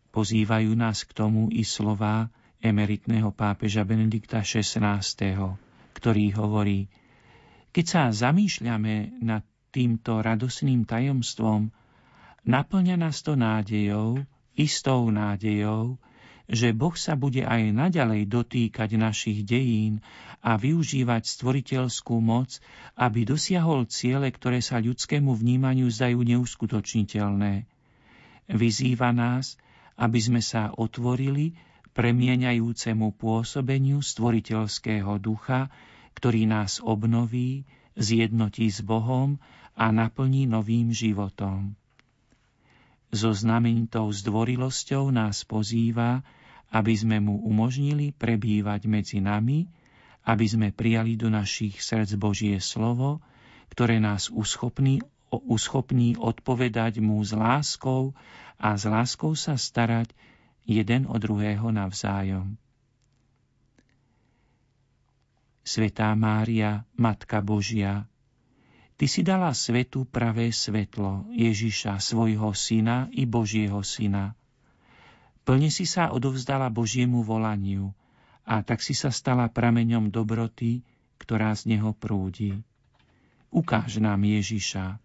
Pozývajú 0.09 0.73
nás 0.73 1.05
k 1.05 1.11
tomu 1.13 1.53
i 1.53 1.61
slová 1.61 2.33
emeritného 2.57 3.29
pápeža 3.29 3.85
Benedikta 3.85 4.41
XVI, 4.41 5.05
ktorý 5.93 6.25
hovorí, 6.33 6.89
keď 7.69 7.85
sa 7.85 8.03
zamýšľame 8.09 9.21
nad 9.21 9.45
týmto 9.69 10.25
radosným 10.25 10.89
tajomstvom, 10.89 11.69
naplňa 12.49 12.97
nás 12.97 13.21
to 13.21 13.37
nádejou, 13.37 14.25
istou 14.57 15.13
nádejou, 15.13 16.01
že 16.47 16.71
Boh 16.71 16.95
sa 16.95 17.19
bude 17.19 17.43
aj 17.43 17.75
naďalej 17.75 18.23
dotýkať 18.31 18.95
našich 18.95 19.43
dejín 19.43 19.99
a 20.39 20.55
využívať 20.55 21.27
stvoriteľskú 21.27 22.23
moc, 22.23 22.63
aby 22.95 23.27
dosiahol 23.27 23.83
ciele, 23.91 24.31
ktoré 24.31 24.63
sa 24.63 24.79
ľudskému 24.79 25.35
vnímaniu 25.35 25.91
zdajú 25.91 26.23
neuskutočniteľné. 26.23 27.67
Vyzýva 28.47 29.11
nás, 29.11 29.59
aby 29.99 30.19
sme 30.23 30.39
sa 30.39 30.71
otvorili 30.71 31.59
premieňajúcemu 31.91 33.11
pôsobeniu 33.19 33.99
stvoriteľského 33.99 35.19
ducha, 35.19 35.67
ktorý 36.15 36.47
nás 36.47 36.79
obnoví, 36.79 37.67
zjednotí 37.97 38.71
s 38.71 38.79
Bohom 38.85 39.41
a 39.75 39.91
naplní 39.91 40.47
novým 40.47 40.95
životom. 40.95 41.75
So 43.11 43.33
znamenitou 43.33 44.13
zdvorilosťou 44.13 45.09
nás 45.09 45.43
pozýva, 45.43 46.21
aby 46.71 46.93
sme 46.95 47.17
mu 47.23 47.39
umožnili 47.43 48.11
prebývať 48.11 48.87
medzi 48.91 49.17
nami, 49.23 49.67
aby 50.27 50.45
sme 50.45 50.75
prijali 50.75 51.15
do 51.15 51.31
našich 51.31 51.79
srdc 51.79 52.19
Božie 52.19 52.59
slovo, 52.59 53.23
ktoré 53.71 54.03
nás 54.03 54.27
uschopní, 54.27 54.99
uschopní 55.31 56.19
odpovedať 56.19 56.99
mu 56.99 57.23
s 57.23 57.31
láskou 57.31 58.11
a 58.59 58.75
s 58.75 58.83
láskou 58.83 59.37
sa 59.39 59.55
starať 59.55 60.11
jeden 60.67 61.07
o 61.07 61.15
druhého 61.15 61.71
navzájom. 61.71 62.59
Svetá 65.67 66.15
Mária, 66.15 66.87
Matka 66.95 67.43
Božia, 67.43 68.07
Ty 68.97 69.05
si 69.05 69.21
dala 69.21 69.53
svetu 69.53 70.09
pravé 70.09 70.49
svetlo 70.49 71.29
Ježiša, 71.29 72.01
svojho 72.01 72.49
syna 72.57 73.05
i 73.13 73.29
Božieho 73.29 73.85
syna. 73.85 74.33
Plne 75.47 75.71
si 75.71 75.87
sa 75.87 76.11
odovzdala 76.11 76.67
Božiemu 76.67 77.23
volaniu 77.23 77.95
a 78.43 78.59
tak 78.67 78.83
si 78.83 78.91
sa 78.91 79.15
stala 79.15 79.47
prameňom 79.47 80.11
dobroty, 80.11 80.83
ktorá 81.23 81.55
z 81.55 81.71
neho 81.71 81.95
prúdi. 81.95 82.51
Ukáž 83.47 84.03
nám 84.03 84.27
Ježiša. 84.27 84.99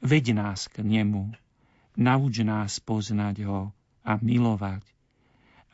Veď 0.00 0.32
nás 0.32 0.72
k 0.72 0.80
nemu. 0.80 1.36
Nauč 2.00 2.40
nás 2.48 2.80
poznať 2.80 3.44
ho 3.44 3.76
a 4.08 4.16
milovať, 4.16 4.88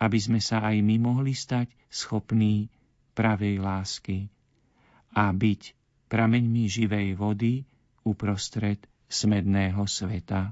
aby 0.02 0.18
sme 0.18 0.42
sa 0.42 0.66
aj 0.66 0.82
my 0.82 0.98
mohli 0.98 1.30
stať 1.30 1.70
schopní 1.86 2.66
pravej 3.14 3.62
lásky 3.62 4.26
a 5.14 5.30
byť 5.30 5.62
prameňmi 6.10 6.66
živej 6.66 7.14
vody 7.14 7.62
uprostred 8.02 8.82
smedného 9.06 9.86
sveta. 9.86 10.50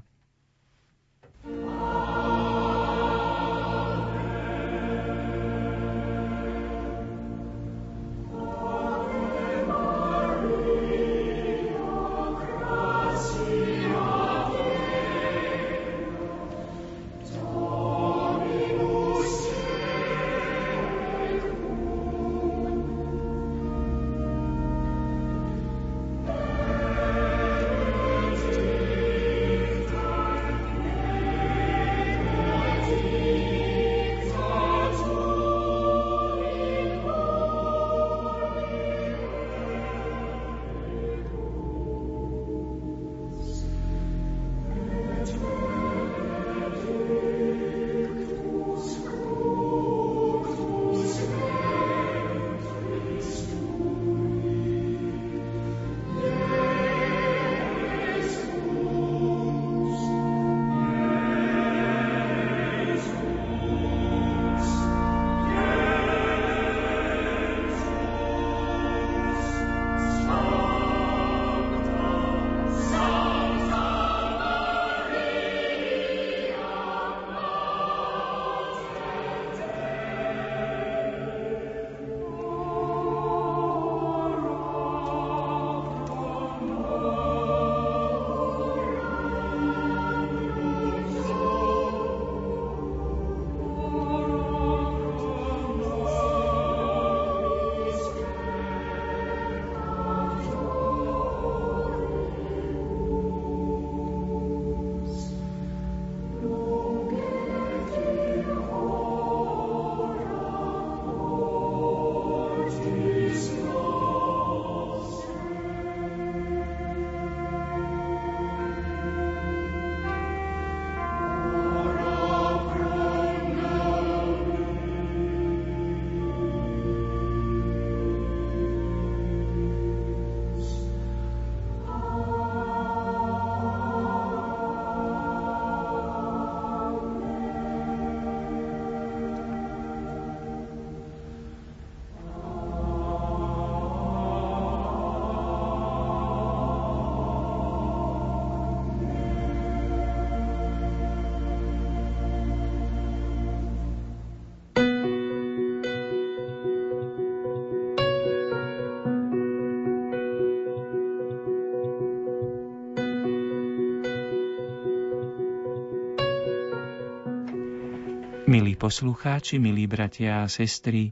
Poslucháči, 168.85 169.57
milí 169.57 169.89
bratia 169.89 170.45
a 170.45 170.51
sestry, 170.51 171.09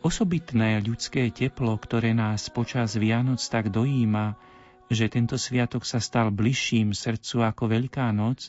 osobitné 0.00 0.80
ľudské 0.80 1.28
teplo, 1.28 1.76
ktoré 1.76 2.16
nás 2.16 2.48
počas 2.48 2.96
Vianoc 2.96 3.36
tak 3.44 3.68
dojíma, 3.68 4.32
že 4.88 5.12
tento 5.12 5.36
sviatok 5.36 5.84
sa 5.84 6.00
stal 6.00 6.32
bližším 6.32 6.96
srdcu 6.96 7.44
ako 7.44 7.68
Veľká 7.68 8.08
noc, 8.16 8.48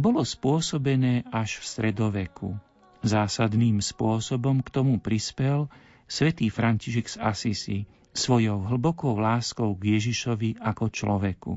bolo 0.00 0.24
spôsobené 0.24 1.28
až 1.28 1.60
v 1.60 1.64
stredoveku. 1.68 2.56
Zásadným 3.04 3.84
spôsobom 3.84 4.64
k 4.64 4.72
tomu 4.72 4.96
prispel 4.96 5.68
svätý 6.08 6.48
František 6.48 7.04
z 7.04 7.16
Asisi 7.20 7.78
svojou 8.16 8.64
hlbokou 8.64 9.20
láskou 9.20 9.76
k 9.76 10.00
Ježišovi 10.00 10.56
ako 10.56 10.88
človeku. 10.88 11.52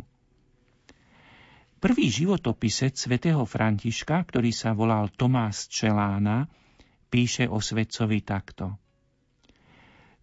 Prvý 1.83 2.07
životopisec 2.07 2.95
svätého 2.95 3.43
Františka, 3.43 4.23
ktorý 4.23 4.55
sa 4.55 4.71
volal 4.71 5.11
Tomás 5.11 5.67
Čelána, 5.67 6.47
píše 7.11 7.51
o 7.51 7.59
svetcovi 7.59 8.23
takto. 8.23 8.79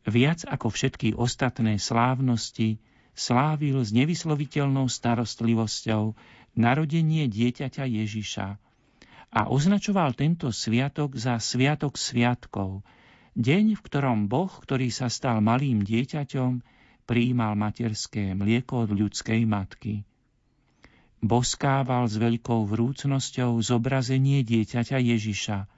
Viac 0.09 0.49
ako 0.49 0.73
všetky 0.73 1.13
ostatné 1.13 1.77
slávnosti 1.77 2.81
slávil 3.13 3.77
s 3.85 3.93
nevysloviteľnou 3.93 4.89
starostlivosťou 4.89 6.17
narodenie 6.57 7.29
dieťaťa 7.29 7.85
Ježiša 7.85 8.49
a 9.29 9.41
označoval 9.53 10.17
tento 10.17 10.49
sviatok 10.57 11.13
za 11.21 11.37
Sviatok 11.37 12.01
sviatkov, 12.01 12.89
deň, 13.37 13.77
v 13.77 13.81
ktorom 13.85 14.33
Boh, 14.33 14.49
ktorý 14.49 14.89
sa 14.89 15.13
stal 15.13 15.45
malým 15.45 15.85
dieťaťom, 15.85 16.65
prijímal 17.05 17.53
materské 17.53 18.33
mlieko 18.33 18.89
od 18.89 18.97
ľudskej 18.97 19.45
matky 19.45 20.09
boskával 21.21 22.09
s 22.09 22.17
veľkou 22.17 22.65
vrúcnosťou 22.65 23.61
zobrazenie 23.61 24.41
dieťaťa 24.41 24.97
Ježiša. 24.97 25.69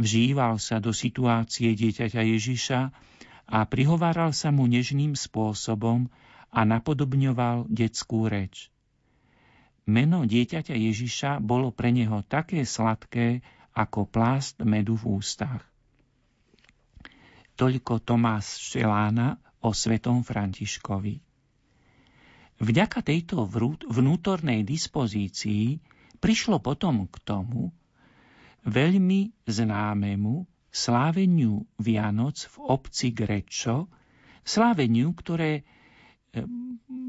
Vžíval 0.00 0.56
sa 0.56 0.80
do 0.80 0.96
situácie 0.96 1.76
dieťaťa 1.76 2.22
Ježiša 2.24 2.80
a 3.50 3.58
prihováral 3.68 4.32
sa 4.32 4.48
mu 4.48 4.64
nežným 4.64 5.12
spôsobom 5.12 6.08
a 6.50 6.60
napodobňoval 6.64 7.68
detskú 7.68 8.26
reč. 8.26 8.72
Meno 9.84 10.24
dieťaťa 10.24 10.76
Ježiša 10.76 11.30
bolo 11.44 11.74
pre 11.74 11.92
neho 11.92 12.24
také 12.24 12.64
sladké 12.64 13.44
ako 13.76 14.06
plást 14.08 14.62
medu 14.64 14.96
v 14.96 15.20
ústach. 15.20 15.62
Toľko 17.58 18.00
Tomás 18.00 18.56
Šelána 18.56 19.36
o 19.60 19.76
svetom 19.76 20.24
Františkovi. 20.24 21.29
Vďaka 22.60 23.00
tejto 23.00 23.48
vnútornej 23.88 24.68
dispozícii 24.68 25.80
prišlo 26.20 26.60
potom 26.60 27.08
k 27.08 27.16
tomu 27.24 27.72
veľmi 28.68 29.48
známemu 29.48 30.44
sláveniu 30.68 31.64
Vianoc 31.80 32.36
v 32.52 32.56
obci 32.68 33.16
Grečo, 33.16 33.88
sláveniu, 34.44 35.16
ktoré 35.16 35.60
e, 35.60 35.62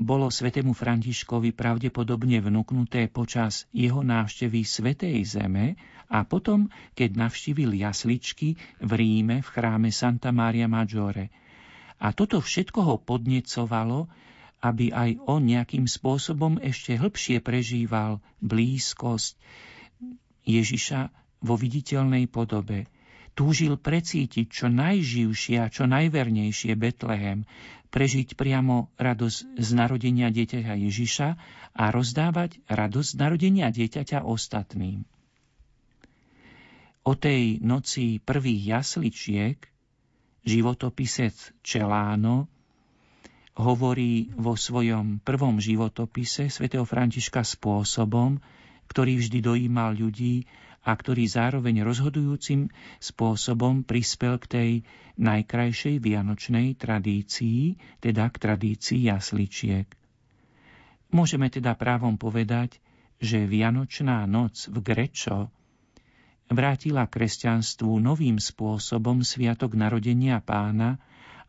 bolo 0.02 0.32
svetému 0.32 0.72
Františkovi 0.72 1.54
pravdepodobne 1.54 2.42
vnúknuté 2.42 3.12
počas 3.12 3.70
jeho 3.76 4.02
návštevy 4.02 4.64
Svetej 4.64 5.20
Zeme 5.28 5.76
a 6.10 6.24
potom, 6.24 6.72
keď 6.96 7.28
navštívil 7.28 7.76
jasličky 7.76 8.56
v 8.82 8.92
Ríme 8.96 9.44
v 9.44 9.48
chráme 9.52 9.92
Santa 9.92 10.32
Maria 10.32 10.66
Maggiore. 10.66 11.30
A 12.02 12.16
toto 12.18 12.42
všetko 12.42 12.80
ho 12.82 12.96
podnecovalo 12.98 14.10
aby 14.62 14.94
aj 14.94 15.18
on 15.26 15.42
nejakým 15.44 15.90
spôsobom 15.90 16.62
ešte 16.62 16.94
hĺbšie 16.94 17.42
prežíval 17.42 18.22
blízkosť 18.46 19.34
Ježiša 20.46 21.10
vo 21.42 21.58
viditeľnej 21.58 22.30
podobe. 22.30 22.86
Túžil 23.34 23.80
precítiť 23.80 24.46
čo 24.46 24.68
najživšie 24.70 25.58
a 25.58 25.72
čo 25.72 25.90
najvernejšie 25.90 26.78
Betlehem, 26.78 27.50
prežiť 27.90 28.40
priamo 28.40 28.94
radosť 28.96 29.58
z 29.58 29.70
narodenia 29.76 30.30
dieťaťa 30.30 30.74
Ježiša 30.78 31.28
a 31.76 31.84
rozdávať 31.92 32.62
radosť 32.70 33.10
z 33.12 33.20
narodenia 33.20 33.68
dieťaťa 33.74 34.24
ostatným. 34.24 35.04
O 37.02 37.18
tej 37.18 37.58
noci 37.66 38.22
prvých 38.22 38.78
jasličiek 38.78 39.58
životopisec 40.46 41.34
Čeláno 41.66 42.46
hovorí 43.56 44.32
vo 44.40 44.56
svojom 44.56 45.20
prvom 45.20 45.60
životopise 45.60 46.48
svätého 46.48 46.88
Františka 46.88 47.44
spôsobom, 47.44 48.40
ktorý 48.88 49.20
vždy 49.20 49.40
dojímal 49.44 49.96
ľudí 49.96 50.48
a 50.82 50.92
ktorý 50.98 51.30
zároveň 51.30 51.86
rozhodujúcim 51.86 52.72
spôsobom 52.98 53.86
prispel 53.86 54.42
k 54.42 54.46
tej 54.48 54.70
najkrajšej 55.22 56.02
vianočnej 56.02 56.74
tradícii, 56.74 57.78
teda 58.02 58.32
k 58.34 58.36
tradícii 58.42 59.06
jasličiek. 59.06 59.86
Môžeme 61.12 61.52
teda 61.52 61.76
právom 61.76 62.16
povedať, 62.16 62.80
že 63.22 63.46
Vianočná 63.46 64.26
noc 64.26 64.66
v 64.72 64.82
Grečo 64.82 65.54
vrátila 66.50 67.06
kresťanstvu 67.06 68.02
novým 68.02 68.42
spôsobom 68.42 69.22
sviatok 69.22 69.78
narodenia 69.78 70.42
pána, 70.42 70.98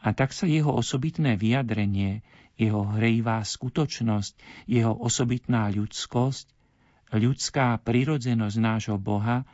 a 0.03 0.09
tak 0.11 0.35
sa 0.35 0.51
jeho 0.51 0.75
osobitné 0.75 1.39
vyjadrenie, 1.39 2.27
jeho 2.59 2.83
hrejivá 2.99 3.39
skutočnosť, 3.47 4.67
jeho 4.67 4.91
osobitná 4.91 5.71
ľudskosť, 5.71 6.51
ľudská 7.15 7.79
prirodzenosť 7.79 8.57
nášho 8.59 8.99
Boha 8.99 9.47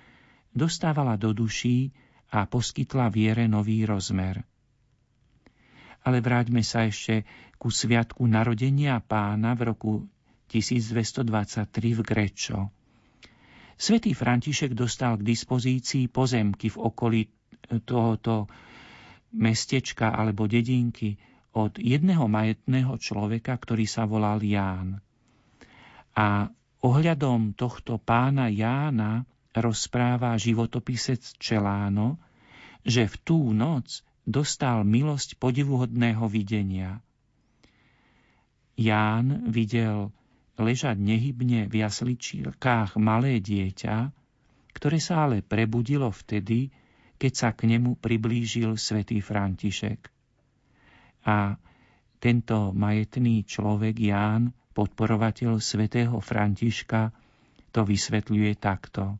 dostávala 0.57 1.21
do 1.21 1.37
duší 1.37 1.93
a 2.33 2.49
poskytla 2.49 3.13
viere 3.13 3.45
nový 3.45 3.85
rozmer. 3.85 4.41
Ale 6.09 6.25
vráťme 6.25 6.65
sa 6.65 6.89
ešte 6.89 7.29
ku 7.61 7.69
sviatku 7.69 8.25
narodenia 8.25 9.03
pána 9.05 9.53
v 9.53 9.75
roku 9.75 9.93
1223 10.49 11.99
v 11.99 12.01
Grečo. 12.01 12.73
Svetý 13.79 14.17
František 14.17 14.73
dostal 14.73 15.21
k 15.21 15.27
dispozícii 15.29 16.09
pozemky 16.09 16.73
v 16.73 16.79
okolí 16.83 17.21
tohoto 17.85 18.49
mestečka 19.35 20.13
alebo 20.13 20.49
dedinky 20.49 21.21
od 21.53 21.77
jedného 21.81 22.29
majetného 22.29 22.95
človeka, 23.01 23.57
ktorý 23.57 23.85
sa 23.89 24.05
volal 24.05 24.41
Ján. 24.45 25.01
A 26.15 26.49
ohľadom 26.85 27.55
tohto 27.59 27.99
pána 27.99 28.47
Jána 28.53 29.27
rozpráva 29.55 30.39
životopisec 30.39 31.39
Čeláno, 31.41 32.21
že 32.87 33.11
v 33.11 33.15
tú 33.21 33.51
noc 33.51 34.07
dostal 34.23 34.87
milosť 34.87 35.41
podivuhodného 35.41 36.25
videnia. 36.31 37.01
Ján 38.79 39.51
videl 39.51 40.15
ležať 40.59 40.99
nehybne 40.99 41.67
v 41.67 41.75
jasličkách 41.83 42.95
malé 43.01 43.43
dieťa, 43.43 44.15
ktoré 44.75 44.99
sa 45.03 45.27
ale 45.27 45.43
prebudilo 45.43 46.15
vtedy, 46.15 46.71
keď 47.19 47.33
sa 47.35 47.49
k 47.53 47.67
nemu 47.67 47.99
priblížil 47.99 48.79
svätý 48.79 49.19
František. 49.19 50.09
A 51.27 51.59
tento 52.23 52.71
majetný 52.75 53.43
človek 53.43 53.99
Ján, 53.99 54.55
podporovateľ 54.75 55.59
svätého 55.59 56.19
Františka, 56.23 57.11
to 57.75 57.83
vysvetľuje 57.83 58.53
takto. 58.59 59.19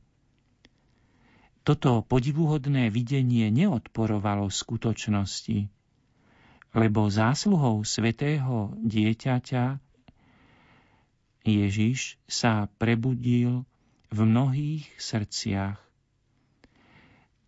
Toto 1.67 2.01
podivuhodné 2.01 2.89
videnie 2.89 3.53
neodporovalo 3.53 4.49
skutočnosti, 4.49 5.69
lebo 6.73 7.13
zásluhou 7.13 7.85
svätého 7.85 8.73
dieťaťa 8.79 9.77
Ježiš 11.45 12.17
sa 12.29 12.69
prebudil 12.81 13.69
v 14.09 14.19
mnohých 14.25 14.89
srdciach 14.97 15.88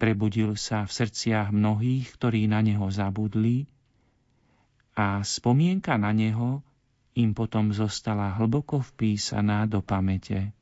Prebudil 0.00 0.56
sa 0.56 0.88
v 0.88 0.96
srdciach 0.96 1.52
mnohých, 1.52 2.16
ktorí 2.16 2.48
na 2.48 2.64
neho 2.64 2.88
zabudli 2.88 3.68
a 4.96 5.20
spomienka 5.20 6.00
na 6.00 6.16
neho 6.16 6.64
im 7.20 7.36
potom 7.36 7.68
zostala 7.76 8.32
hlboko 8.40 8.80
vpísaná 8.80 9.68
do 9.68 9.84
pamäte. 9.84 10.56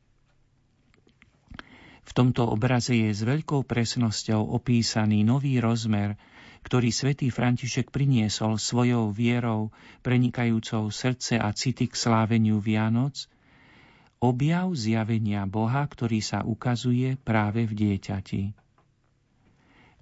V 2.08 2.10
tomto 2.16 2.48
obraze 2.48 2.96
je 2.96 3.12
s 3.12 3.20
veľkou 3.20 3.68
presnosťou 3.68 4.56
opísaný 4.56 5.22
nový 5.22 5.60
rozmer, 5.60 6.16
ktorý 6.64 6.88
svätý 6.88 7.28
František 7.28 7.92
priniesol 7.92 8.56
svojou 8.56 9.12
vierou, 9.12 9.70
prenikajúcou 10.00 10.88
srdce 10.88 11.36
a 11.36 11.52
city 11.52 11.86
k 11.86 11.94
sláveniu 11.94 12.58
Vianoc, 12.58 13.28
objav 14.18 14.72
zjavenia 14.74 15.46
Boha, 15.46 15.84
ktorý 15.84 16.18
sa 16.24 16.42
ukazuje 16.42 17.20
práve 17.20 17.68
v 17.68 17.72
dieťati. 17.76 18.67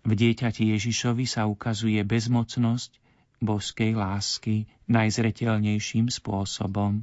V 0.06 0.14
dieťati 0.14 0.70
Ježišovi 0.70 1.26
sa 1.26 1.50
ukazuje 1.50 1.98
bezmocnosť 2.06 2.94
božskej 3.42 3.98
lásky 3.98 4.70
najzretelnejším 4.86 6.14
spôsobom. 6.14 7.02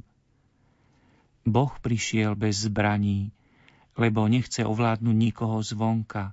Boh 1.44 1.72
prišiel 1.84 2.32
bez 2.32 2.64
zbraní, 2.64 3.28
lebo 4.00 4.24
nechce 4.24 4.64
ovládnuť 4.64 5.16
nikoho 5.20 5.60
zvonka, 5.60 6.32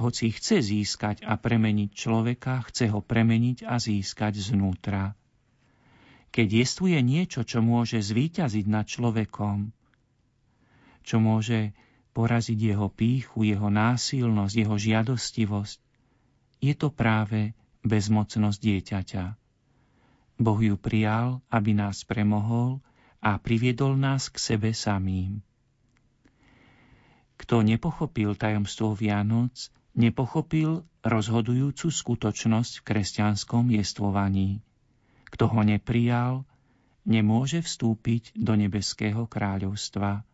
hoci 0.00 0.32
chce 0.32 0.64
získať 0.64 1.22
a 1.22 1.36
premeniť 1.38 1.90
človeka, 1.92 2.64
chce 2.66 2.90
ho 2.90 3.04
premeniť 3.04 3.68
a 3.68 3.76
získať 3.78 4.40
znútra. 4.40 5.12
Keď 6.34 6.48
jestuje 6.66 6.98
niečo, 6.98 7.46
čo 7.46 7.62
môže 7.62 8.02
zvíťaziť 8.02 8.66
nad 8.66 8.88
človekom, 8.88 9.70
čo 11.06 11.22
môže 11.22 11.76
poraziť 12.14 12.58
jeho 12.72 12.86
píchu, 12.88 13.42
jeho 13.42 13.68
násilnosť, 13.68 14.54
jeho 14.54 14.76
žiadostivosť, 14.78 15.78
je 16.62 16.74
to 16.78 16.88
práve 16.88 17.52
bezmocnosť 17.84 18.58
dieťaťa. 18.62 19.24
Boh 20.40 20.60
ju 20.62 20.74
prijal, 20.78 21.44
aby 21.50 21.76
nás 21.76 22.06
premohol 22.06 22.80
a 23.18 23.36
priviedol 23.36 23.98
nás 23.98 24.32
k 24.32 24.36
sebe 24.40 24.70
samým. 24.72 25.44
Kto 27.34 27.60
nepochopil 27.60 28.38
tajomstvo 28.38 28.94
Vianoc, 28.94 29.68
nepochopil 29.94 30.86
rozhodujúcu 31.04 31.86
skutočnosť 31.90 32.72
v 32.80 32.86
kresťanskom 32.86 33.74
jestvovaní. 33.74 34.64
Kto 35.28 35.50
ho 35.50 35.60
neprijal, 35.66 36.46
nemôže 37.04 37.60
vstúpiť 37.60 38.32
do 38.38 38.56
nebeského 38.56 39.28
kráľovstva. 39.28 40.24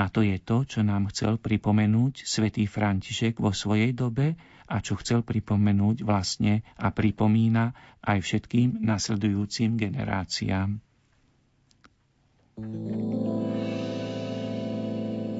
A 0.00 0.08
to 0.08 0.24
je 0.24 0.40
to, 0.40 0.64
čo 0.64 0.80
nám 0.80 1.12
chcel 1.12 1.36
pripomenúť 1.36 2.24
svätý 2.24 2.64
František 2.64 3.36
vo 3.36 3.52
svojej 3.52 3.92
dobe 3.92 4.32
a 4.64 4.80
čo 4.80 4.96
chcel 4.96 5.20
pripomenúť 5.20 6.08
vlastne 6.08 6.64
a 6.80 6.88
pripomína 6.88 7.76
aj 8.00 8.24
všetkým 8.24 8.80
nasledujúcim 8.80 9.76
generáciám. 9.76 10.80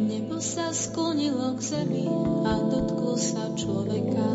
Nebo 0.04 0.36
sa 0.44 0.76
sklonilo 0.76 1.56
k 1.56 1.60
zemi 1.64 2.04
a 2.44 2.52
dotklo 2.60 3.16
sa 3.16 3.56
človeka. 3.56 4.28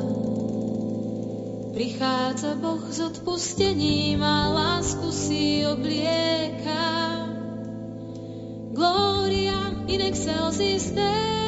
Prichádza 1.77 2.57
Boh 2.57 2.81
s 2.87 2.97
odpustením 2.97 4.25
a 4.25 4.49
lásku 4.49 5.05
si 5.13 5.61
oblieka. 5.69 6.81
Gloria 8.73 9.54
in 9.87 10.01
excelsis 10.01 10.91
Deo. 10.91 11.44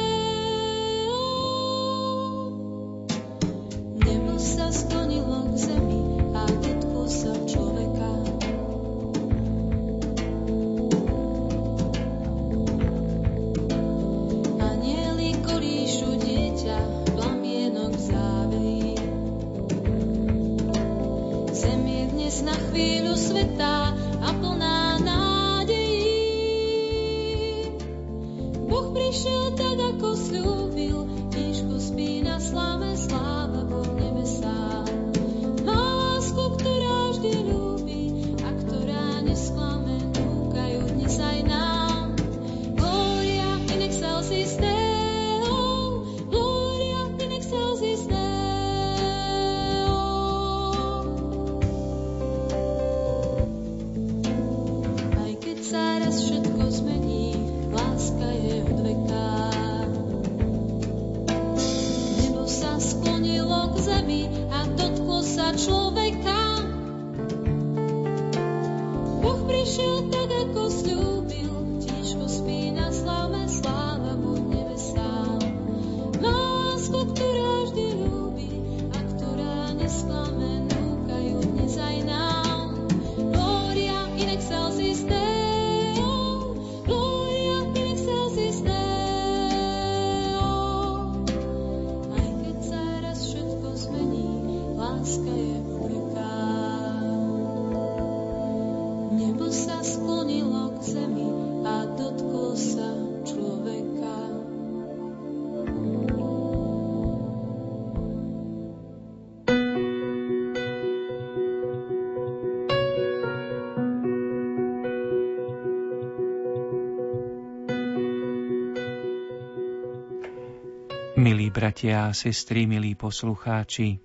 Bratia 121.78 122.10
a 122.10 122.16
sestry, 122.16 122.66
milí 122.66 122.98
poslucháči, 122.98 124.02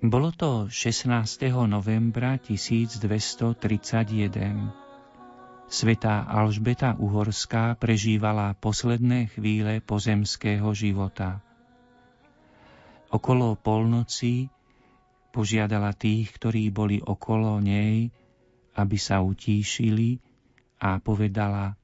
bolo 0.00 0.32
to 0.32 0.72
16. 0.72 1.12
novembra 1.68 2.40
1231. 2.40 3.60
Svetá 5.68 6.24
Alžbeta 6.24 6.96
Uhorská 6.96 7.76
prežívala 7.76 8.56
posledné 8.56 9.28
chvíle 9.36 9.84
pozemského 9.84 10.64
života. 10.72 11.44
Okolo 13.12 13.60
polnoci 13.60 14.48
požiadala 15.36 15.92
tých, 15.92 16.32
ktorí 16.40 16.72
boli 16.72 17.04
okolo 17.04 17.60
nej, 17.60 18.08
aby 18.80 18.96
sa 18.96 19.20
utíšili 19.20 20.16
a 20.80 21.04
povedala 21.04 21.76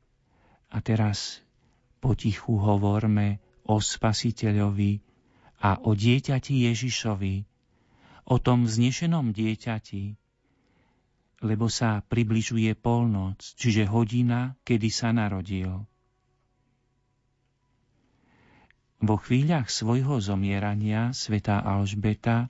a 0.73 0.77
teraz 0.81 1.45
potichu 2.01 2.57
hovorme 2.57 3.45
o 3.67 3.83
Spasiteľovi 3.83 5.03
a 5.63 5.83
o 5.83 5.93
dieťati 5.93 6.71
Ježišovi, 6.71 7.37
o 8.27 8.37
tom 8.39 8.67
vznešenom 8.67 9.35
dieťati, 9.35 10.05
lebo 11.45 11.67
sa 11.69 12.01
približuje 12.01 12.73
polnoc, 12.79 13.43
čiže 13.43 13.87
hodina, 13.87 14.57
kedy 14.65 14.89
sa 14.89 15.13
narodil. 15.13 15.85
Vo 18.97 19.17
chvíľach 19.21 19.69
svojho 19.69 20.19
zomierania 20.25 21.13
svätá 21.13 21.61
Alžbeta 21.61 22.49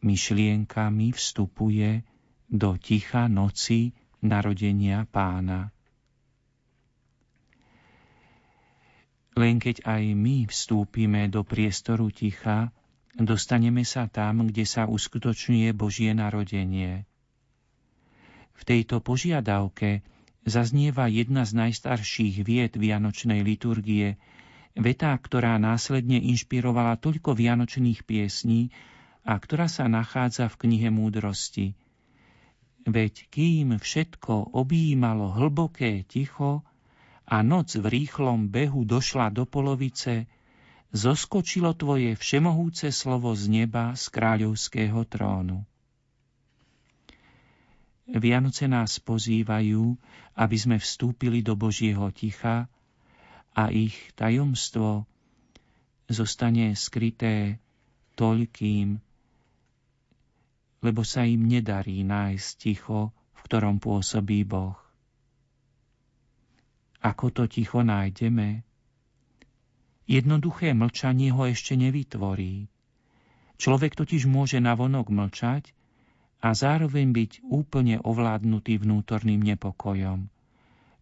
myšlienkami 0.00 1.12
vstupuje 1.12 2.02
do 2.48 2.74
ticha 2.80 3.28
noci 3.28 3.92
narodenia 4.24 5.04
pána. 5.04 5.68
Len 9.32 9.56
keď 9.56 9.88
aj 9.88 10.02
my 10.12 10.44
vstúpime 10.44 11.28
do 11.32 11.40
priestoru 11.40 12.12
ticha, 12.12 12.68
dostaneme 13.16 13.84
sa 13.84 14.04
tam, 14.08 14.48
kde 14.48 14.68
sa 14.68 14.84
uskutočňuje 14.84 15.72
Božie 15.72 16.12
narodenie. 16.12 17.08
V 18.52 18.62
tejto 18.68 19.00
požiadavke 19.00 20.04
zaznieva 20.44 21.08
jedna 21.08 21.48
z 21.48 21.56
najstarších 21.56 22.44
vied 22.44 22.76
Vianočnej 22.76 23.40
liturgie, 23.40 24.20
veta, 24.76 25.16
ktorá 25.16 25.56
následne 25.56 26.20
inšpirovala 26.20 27.00
toľko 27.00 27.36
vianočných 27.36 28.04
piesní 28.04 28.68
a 29.24 29.38
ktorá 29.38 29.70
sa 29.70 29.88
nachádza 29.88 30.52
v 30.52 30.68
knihe 30.68 30.88
múdrosti. 30.92 31.72
Veď 32.82 33.30
kým 33.30 33.78
všetko 33.78 34.58
objímalo 34.58 35.30
hlboké 35.38 36.02
ticho, 36.02 36.66
a 37.32 37.40
noc 37.40 37.80
v 37.80 37.86
rýchlom 37.88 38.52
behu 38.52 38.84
došla 38.84 39.32
do 39.32 39.48
polovice, 39.48 40.28
zoskočilo 40.92 41.72
tvoje 41.72 42.12
všemohúce 42.12 42.92
slovo 42.92 43.32
z 43.32 43.48
neba 43.48 43.96
z 43.96 44.04
kráľovského 44.12 45.00
trónu. 45.08 45.64
Vianoce 48.12 48.68
nás 48.68 49.00
pozývajú, 49.00 49.96
aby 50.36 50.56
sme 50.60 50.76
vstúpili 50.76 51.40
do 51.40 51.56
Božieho 51.56 52.12
ticha 52.12 52.68
a 53.56 53.72
ich 53.72 53.96
tajomstvo 54.12 55.08
zostane 56.12 56.76
skryté 56.76 57.56
toľkým, 58.20 59.00
lebo 60.84 61.00
sa 61.00 61.24
im 61.24 61.48
nedarí 61.48 62.04
nájsť 62.04 62.50
ticho, 62.60 63.16
v 63.32 63.40
ktorom 63.48 63.80
pôsobí 63.80 64.44
Boh. 64.44 64.81
Ako 67.02 67.34
to 67.34 67.50
ticho 67.50 67.82
nájdeme? 67.82 68.62
Jednoduché 70.06 70.70
mlčanie 70.70 71.34
ho 71.34 71.42
ešte 71.50 71.74
nevytvorí. 71.74 72.70
Človek 73.58 73.98
totiž 73.98 74.30
môže 74.30 74.62
navonok 74.62 75.10
mlčať 75.10 75.74
a 76.42 76.54
zároveň 76.54 77.10
byť 77.10 77.32
úplne 77.42 77.98
ovládnutý 77.98 78.78
vnútorným 78.78 79.42
nepokojom. 79.42 80.30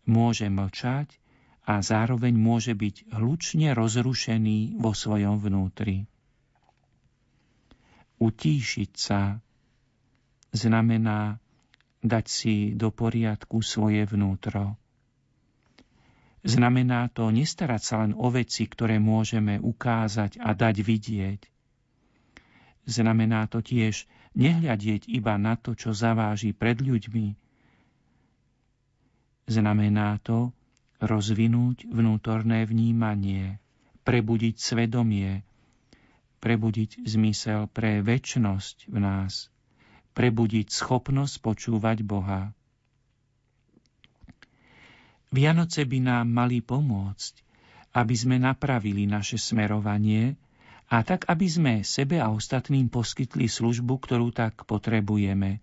Môže 0.09 0.49
mlčať 0.49 1.21
a 1.69 1.85
zároveň 1.85 2.33
môže 2.33 2.73
byť 2.73 3.13
hlučne 3.13 3.77
rozrušený 3.77 4.81
vo 4.81 4.97
svojom 4.97 5.37
vnútri. 5.37 6.09
Utíšiť 8.21 8.91
sa 8.97 9.37
znamená 10.53 11.37
dať 12.01 12.25
si 12.25 12.55
do 12.73 12.89
poriadku 12.89 13.61
svoje 13.61 14.09
vnútro. 14.09 14.80
Znamená 16.41 17.13
to 17.13 17.29
nestarať 17.29 17.83
sa 17.85 17.95
len 18.01 18.17
o 18.17 18.33
veci, 18.33 18.65
ktoré 18.65 18.97
môžeme 18.97 19.61
ukázať 19.61 20.41
a 20.41 20.57
dať 20.57 20.77
vidieť. 20.81 21.41
Znamená 22.89 23.45
to 23.45 23.61
tiež 23.61 24.09
nehľadieť 24.33 25.05
iba 25.05 25.37
na 25.37 25.61
to, 25.61 25.77
čo 25.77 25.93
zaváži 25.93 26.57
pred 26.57 26.81
ľuďmi. 26.81 27.37
Znamená 29.51 30.17
to 30.25 30.55
rozvinúť 31.01 31.85
vnútorné 31.89 32.65
vnímanie, 32.65 33.61
prebudiť 34.05 34.57
svedomie, 34.57 35.45
prebudiť 36.41 37.05
zmysel 37.05 37.69
pre 37.69 38.01
väčnosť 38.01 38.89
v 38.89 38.97
nás, 38.97 39.53
prebudiť 40.17 40.73
schopnosť 40.73 41.35
počúvať 41.45 42.01
Boha. 42.01 42.57
Vianoce 45.31 45.87
by 45.87 45.99
nám 46.03 46.27
mali 46.27 46.59
pomôcť, 46.59 47.35
aby 47.95 48.15
sme 48.19 48.43
napravili 48.43 49.07
naše 49.07 49.39
smerovanie 49.39 50.35
a 50.91 51.07
tak, 51.07 51.31
aby 51.31 51.47
sme 51.47 51.75
sebe 51.87 52.19
a 52.19 52.35
ostatným 52.35 52.91
poskytli 52.91 53.47
službu, 53.47 53.95
ktorú 54.03 54.35
tak 54.35 54.67
potrebujeme. 54.67 55.63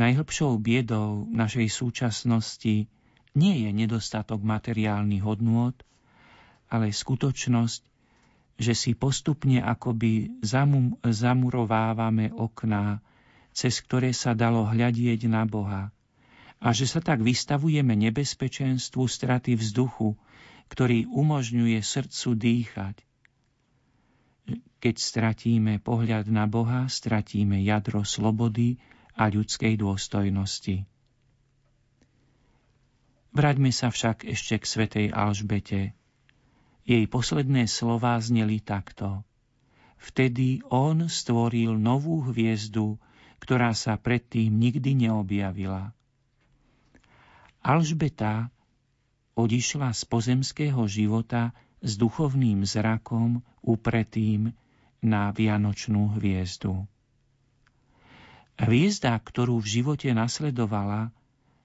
Najhlbšou 0.00 0.56
biedou 0.64 1.28
našej 1.28 1.68
súčasnosti 1.68 2.88
nie 3.36 3.54
je 3.68 3.68
nedostatok 3.68 4.40
materiálnych 4.40 5.20
hodnôt, 5.20 5.76
ale 6.72 6.88
skutočnosť, 6.88 7.82
že 8.56 8.72
si 8.72 8.96
postupne 8.96 9.60
akoby 9.60 10.40
zamum, 10.40 10.96
zamurovávame 11.04 12.32
okná, 12.32 13.04
cez 13.52 13.84
ktoré 13.84 14.16
sa 14.16 14.32
dalo 14.32 14.64
hľadieť 14.64 15.28
na 15.28 15.44
Boha 15.44 15.92
a 16.58 16.74
že 16.74 16.90
sa 16.90 16.98
tak 16.98 17.22
vystavujeme 17.22 17.94
nebezpečenstvu 17.94 19.06
straty 19.06 19.54
vzduchu, 19.54 20.18
ktorý 20.68 21.06
umožňuje 21.06 21.78
srdcu 21.78 22.28
dýchať. 22.34 22.96
Keď 24.78 24.94
stratíme 24.94 25.82
pohľad 25.82 26.30
na 26.30 26.46
Boha, 26.46 26.86
stratíme 26.86 27.62
jadro 27.62 28.06
slobody 28.06 28.78
a 29.18 29.26
ľudskej 29.26 29.74
dôstojnosti. 29.74 30.86
Vráťme 33.34 33.70
sa 33.70 33.90
však 33.90 34.24
ešte 34.26 34.54
k 34.58 34.64
svetej 34.64 35.06
Alžbete. 35.14 35.94
Jej 36.88 37.04
posledné 37.10 37.68
slová 37.68 38.16
zneli 38.18 38.62
takto. 38.64 39.22
Vtedy 39.98 40.62
on 40.70 41.10
stvoril 41.10 41.76
novú 41.76 42.22
hviezdu, 42.30 42.96
ktorá 43.42 43.74
sa 43.74 43.98
predtým 43.98 44.54
nikdy 44.54 45.06
neobjavila. 45.06 45.92
Alžbeta 47.62 48.50
odišla 49.38 49.94
z 49.94 50.02
pozemského 50.06 50.82
života 50.90 51.54
s 51.78 51.94
duchovným 51.94 52.66
zrakom 52.66 53.42
upretým 53.62 54.50
na 54.98 55.30
vianočnú 55.30 56.18
hviezdu. 56.18 56.86
Hviezda, 58.58 59.14
ktorú 59.14 59.62
v 59.62 59.70
živote 59.78 60.10
nasledovala, 60.10 61.14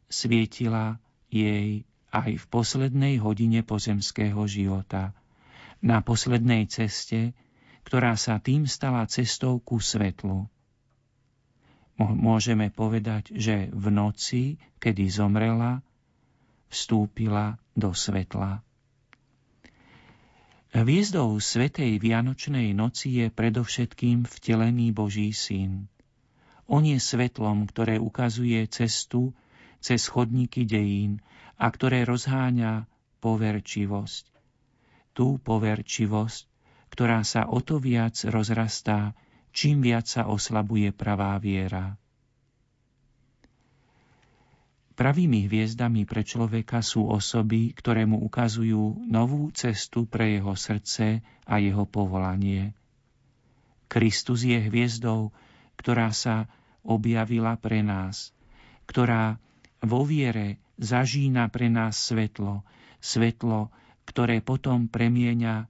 svietila 0.06 1.02
jej 1.34 1.82
aj 2.14 2.38
v 2.38 2.46
poslednej 2.46 3.18
hodine 3.18 3.66
pozemského 3.66 4.46
života, 4.46 5.18
na 5.82 6.06
poslednej 6.06 6.70
ceste, 6.70 7.34
ktorá 7.84 8.14
sa 8.14 8.38
tým 8.38 8.70
stala 8.70 9.10
cestou 9.10 9.58
ku 9.58 9.82
svetlu. 9.82 10.46
Môžeme 12.02 12.74
povedať, 12.74 13.38
že 13.38 13.70
v 13.70 13.86
noci, 13.94 14.44
kedy 14.82 15.06
zomrela, 15.14 15.86
vstúpila 16.74 17.62
do 17.78 17.94
svetla. 17.94 18.66
Hviezdou 20.74 21.38
Svetej 21.38 22.02
Vianočnej 22.02 22.74
noci 22.74 23.22
je 23.22 23.30
predovšetkým 23.30 24.26
vtelený 24.26 24.90
Boží 24.90 25.30
syn. 25.30 25.86
On 26.66 26.82
je 26.82 26.98
svetlom, 26.98 27.70
ktoré 27.70 28.02
ukazuje 28.02 28.58
cestu 28.74 29.38
cez 29.78 30.10
chodníky 30.10 30.66
dejín 30.66 31.22
a 31.62 31.70
ktoré 31.70 32.10
rozháňa 32.10 32.90
poverčivosť. 33.22 34.26
Tú 35.14 35.38
poverčivosť, 35.38 36.44
ktorá 36.90 37.22
sa 37.22 37.46
o 37.46 37.62
to 37.62 37.78
viac 37.78 38.18
rozrastá, 38.26 39.14
čím 39.54 39.86
viac 39.86 40.10
sa 40.10 40.26
oslabuje 40.26 40.90
pravá 40.92 41.38
viera. 41.38 41.96
Pravými 44.94 45.50
hviezdami 45.50 46.06
pre 46.06 46.22
človeka 46.22 46.86
sú 46.86 47.10
osoby, 47.10 47.74
ktoré 47.74 48.06
mu 48.06 48.22
ukazujú 48.22 49.10
novú 49.10 49.50
cestu 49.50 50.06
pre 50.06 50.38
jeho 50.38 50.54
srdce 50.54 51.26
a 51.50 51.58
jeho 51.58 51.90
povolanie. 51.90 52.78
Kristus 53.90 54.46
je 54.46 54.58
hviezdou, 54.58 55.34
ktorá 55.78 56.14
sa 56.14 56.46
objavila 56.86 57.58
pre 57.58 57.82
nás, 57.82 58.34
ktorá 58.86 59.42
vo 59.82 60.06
viere 60.06 60.62
zažína 60.78 61.50
pre 61.50 61.74
nás 61.74 61.98
svetlo, 61.98 62.62
svetlo, 63.02 63.74
ktoré 64.06 64.46
potom 64.46 64.86
premieňa 64.86 65.66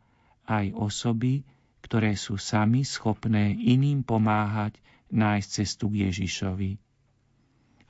aj 0.47 0.65
osoby, 0.75 1.47
ktoré 1.83 2.15
sú 2.15 2.39
sami 2.39 2.87
schopné 2.87 3.53
iným 3.53 4.07
pomáhať 4.07 4.79
nájsť 5.11 5.47
cestu 5.51 5.91
k 5.91 6.09
Ježišovi. 6.09 6.71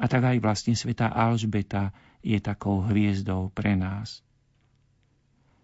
A 0.02 0.10
tak 0.10 0.26
aj 0.26 0.38
vlastne 0.42 0.74
sveta 0.74 1.14
Alžbeta 1.14 1.94
je 2.26 2.36
takou 2.42 2.82
hviezdou 2.84 3.54
pre 3.54 3.78
nás. 3.78 4.26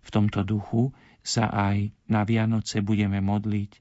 V 0.05 0.09
tomto 0.13 0.45
duchu 0.45 0.95
sa 1.19 1.51
aj 1.51 1.91
na 2.07 2.23
Vianoce 2.23 2.79
budeme 2.79 3.19
modliť. 3.19 3.71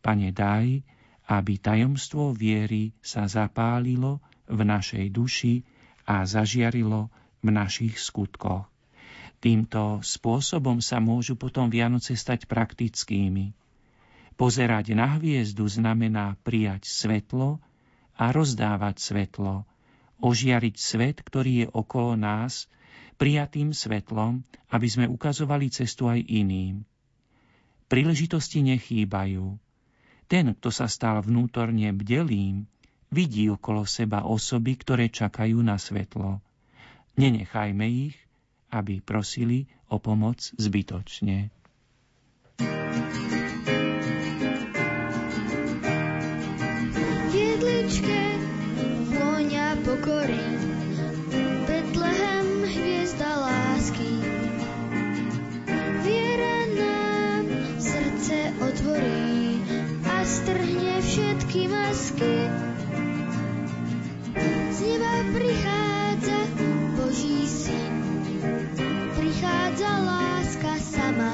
Pane, 0.00 0.30
daj, 0.32 0.82
aby 1.28 1.52
tajomstvo 1.60 2.32
viery 2.32 2.96
sa 3.04 3.28
zapálilo 3.28 4.24
v 4.48 4.60
našej 4.66 5.06
duši 5.12 5.62
a 6.08 6.26
zažiarilo 6.26 7.12
v 7.42 7.48
našich 7.50 7.98
skutkoch. 7.98 8.66
Týmto 9.42 9.98
spôsobom 10.02 10.78
sa 10.78 11.02
môžu 11.02 11.34
potom 11.34 11.66
Vianoce 11.66 12.14
stať 12.14 12.46
praktickými. 12.46 13.61
Pozerať 14.34 14.96
na 14.96 15.20
hviezdu 15.20 15.68
znamená 15.68 16.40
prijať 16.40 16.88
svetlo 16.88 17.60
a 18.16 18.32
rozdávať 18.32 18.96
svetlo, 18.98 19.68
ožiariť 20.22 20.76
svet, 20.78 21.20
ktorý 21.20 21.52
je 21.64 21.66
okolo 21.68 22.16
nás, 22.16 22.70
prijatým 23.20 23.70
svetlom, 23.70 24.42
aby 24.72 24.88
sme 24.88 25.06
ukazovali 25.06 25.70
cestu 25.70 26.10
aj 26.10 26.20
iným. 26.26 26.82
Príležitosti 27.86 28.64
nechýbajú. 28.64 29.60
Ten, 30.26 30.56
kto 30.56 30.72
sa 30.72 30.88
stal 30.88 31.20
vnútorne 31.20 31.92
bdelým, 31.92 32.64
vidí 33.12 33.52
okolo 33.52 33.84
seba 33.84 34.24
osoby, 34.24 34.80
ktoré 34.80 35.12
čakajú 35.12 35.60
na 35.60 35.76
svetlo. 35.76 36.40
Nenechajme 37.20 37.84
ich, 37.84 38.16
aby 38.72 39.04
prosili 39.04 39.68
o 39.92 40.00
pomoc 40.00 40.40
zbytočne. 40.56 41.52
prichádza 65.32 66.38
Boží 66.96 67.48
syn, 67.48 67.92
prichádza 69.16 69.90
láska 70.04 70.76
sama. 70.76 71.32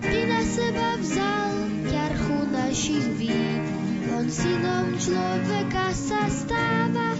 Ty 0.00 0.18
na 0.30 0.42
seba 0.46 0.88
vzal 1.02 1.50
ťarchu 1.90 2.38
našich 2.54 3.06
vín, 3.18 3.62
on 4.14 4.26
synom 4.30 4.94
človeka 5.02 5.90
sa 5.90 6.30
stáva. 6.30 7.18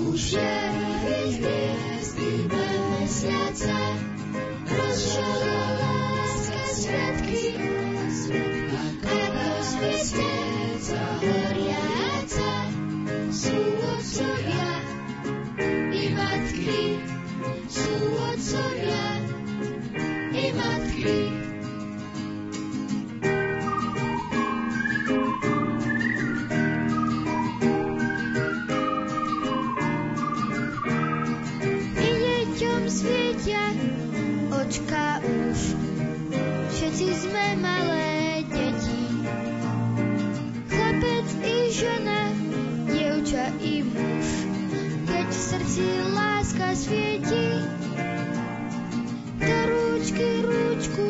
Už 0.00 0.36
je 0.36 0.56
hviezdy, 0.76 1.60
zbýbe 2.04 2.64
mesiaca, 3.00 3.80
rozžala 4.68 5.64
láska 5.80 6.62
svetky, 6.68 7.44
ako 8.76 9.20
z 9.60 9.72
vestica 9.80 11.49
sú 13.40 13.56
otcovia 13.56 14.68
i 15.96 16.12
matky, 16.12 17.00
sú 17.72 17.96
otcovia 18.20 19.08
i 20.36 20.44
matky. 20.52 21.18
I 31.96 32.10
deťom 32.12 32.82
svietia 32.92 33.72
očka 34.52 35.24
už, 35.24 35.58
všetci 36.76 37.08
sme 37.16 37.46
malé 37.56 38.44
deti. 38.52 39.00
Chlapec 40.68 41.28
i 41.40 41.56
žena, 41.72 42.09
srdci 45.70 46.02
láska 46.14 46.74
svieti, 46.74 47.62
do 49.38 49.58
rúčky 49.70 50.42
rúčku 50.42 51.06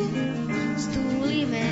stúlime, 0.77 1.65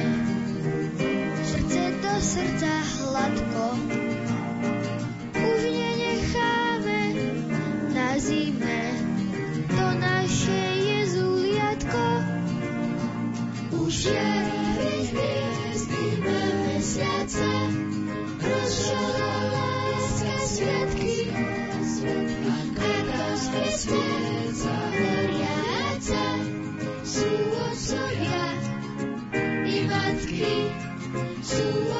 srdce 1.45 1.83
do 2.01 2.13
srdca 2.17 2.73
hladko. 2.97 4.08
Otcovia 31.51 31.98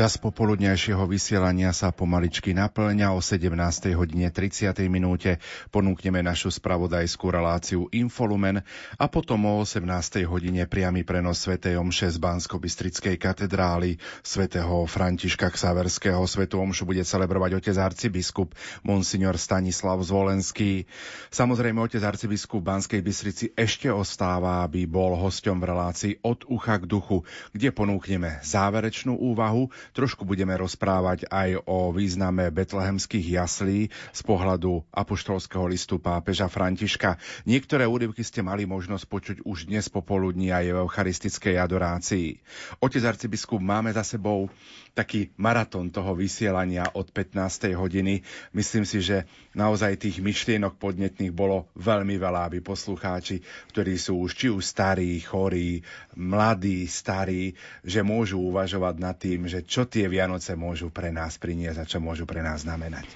Čas 0.00 0.16
popoludnejšieho 0.16 1.04
vysielania 1.04 1.76
sa 1.76 1.92
pomaličky 1.92 2.56
naplňa. 2.56 3.12
O 3.12 3.20
17. 3.20 3.52
hodine 3.92 4.32
30. 4.32 4.72
minúte 4.88 5.36
ponúkneme 5.68 6.24
našu 6.24 6.48
spravodajskú 6.48 7.28
reláciu 7.28 7.84
Infolumen 7.92 8.64
a 8.96 9.04
potom 9.12 9.44
o 9.44 9.60
18. 9.60 10.24
hodine 10.24 10.64
priamy 10.64 11.04
prenos 11.04 11.44
Sv. 11.44 11.60
Omše 11.76 12.16
z 12.16 12.16
Bansko-Bystrickej 12.16 13.20
katedrály 13.20 14.00
svätého 14.24 14.88
Františka 14.88 15.52
Ksaverského. 15.52 16.24
Svetu 16.24 16.64
Omšu 16.64 16.88
bude 16.88 17.04
celebrovať 17.04 17.60
otec 17.60 17.76
arcibiskup 17.76 18.56
Monsignor 18.80 19.36
Stanislav 19.36 20.00
Zvolenský. 20.00 20.88
Samozrejme, 21.28 21.76
otec 21.76 22.00
arcibiskup 22.00 22.64
Banskej 22.64 23.04
Bystrici 23.04 23.52
ešte 23.52 23.92
ostáva, 23.92 24.64
aby 24.64 24.88
bol 24.88 25.12
hosťom 25.12 25.60
v 25.60 25.68
relácii 25.68 26.12
od 26.24 26.48
ucha 26.48 26.80
k 26.80 26.88
duchu, 26.88 27.20
kde 27.52 27.68
ponúkneme 27.68 28.40
záverečnú 28.40 29.20
úvahu 29.20 29.68
Trošku 29.90 30.22
budeme 30.22 30.54
rozprávať 30.54 31.26
aj 31.26 31.66
o 31.66 31.90
význame 31.90 32.46
betlehemských 32.54 33.42
jaslí 33.42 33.90
z 33.90 34.20
pohľadu 34.22 34.86
apoštolského 34.94 35.66
listu 35.66 35.98
pápeža 35.98 36.46
Františka. 36.46 37.18
Niektoré 37.46 37.90
úryvky 37.90 38.22
ste 38.22 38.46
mali 38.46 38.66
možnosť 38.66 39.04
počuť 39.10 39.36
už 39.42 39.66
dnes 39.66 39.90
popoludní 39.90 40.54
aj 40.54 40.70
v 40.70 40.80
eucharistickej 40.86 41.58
adorácii. 41.58 42.38
Otec 42.78 43.02
arcibiskup, 43.02 43.58
máme 43.58 43.90
za 43.90 44.06
sebou 44.06 44.46
taký 44.92 45.30
maratón 45.38 45.94
toho 45.94 46.12
vysielania 46.12 46.86
od 46.94 47.08
15. 47.08 47.72
hodiny. 47.74 48.22
Myslím 48.52 48.84
si, 48.84 49.00
že 49.00 49.24
naozaj 49.54 50.00
tých 50.00 50.18
myšlienok 50.20 50.76
podnetných 50.76 51.34
bolo 51.34 51.70
veľmi 51.78 52.18
veľa, 52.18 52.50
aby 52.50 52.58
poslucháči, 52.60 53.40
ktorí 53.70 53.94
sú 53.96 54.20
už 54.22 54.30
či 54.34 54.46
už 54.50 54.62
starí, 54.62 55.18
chorí, 55.22 55.82
mladí, 56.18 56.84
starí, 56.90 57.54
že 57.86 58.02
môžu 58.02 58.42
uvažovať 58.42 58.94
nad 58.98 59.16
tým, 59.16 59.46
že 59.46 59.62
čo 59.66 59.86
tie 59.86 60.10
Vianoce 60.10 60.54
môžu 60.58 60.90
pre 60.90 61.14
nás 61.14 61.38
priniesť 61.38 61.78
a 61.82 61.88
čo 61.88 61.98
môžu 62.02 62.26
pre 62.26 62.42
nás 62.42 62.62
znamenať. 62.66 63.06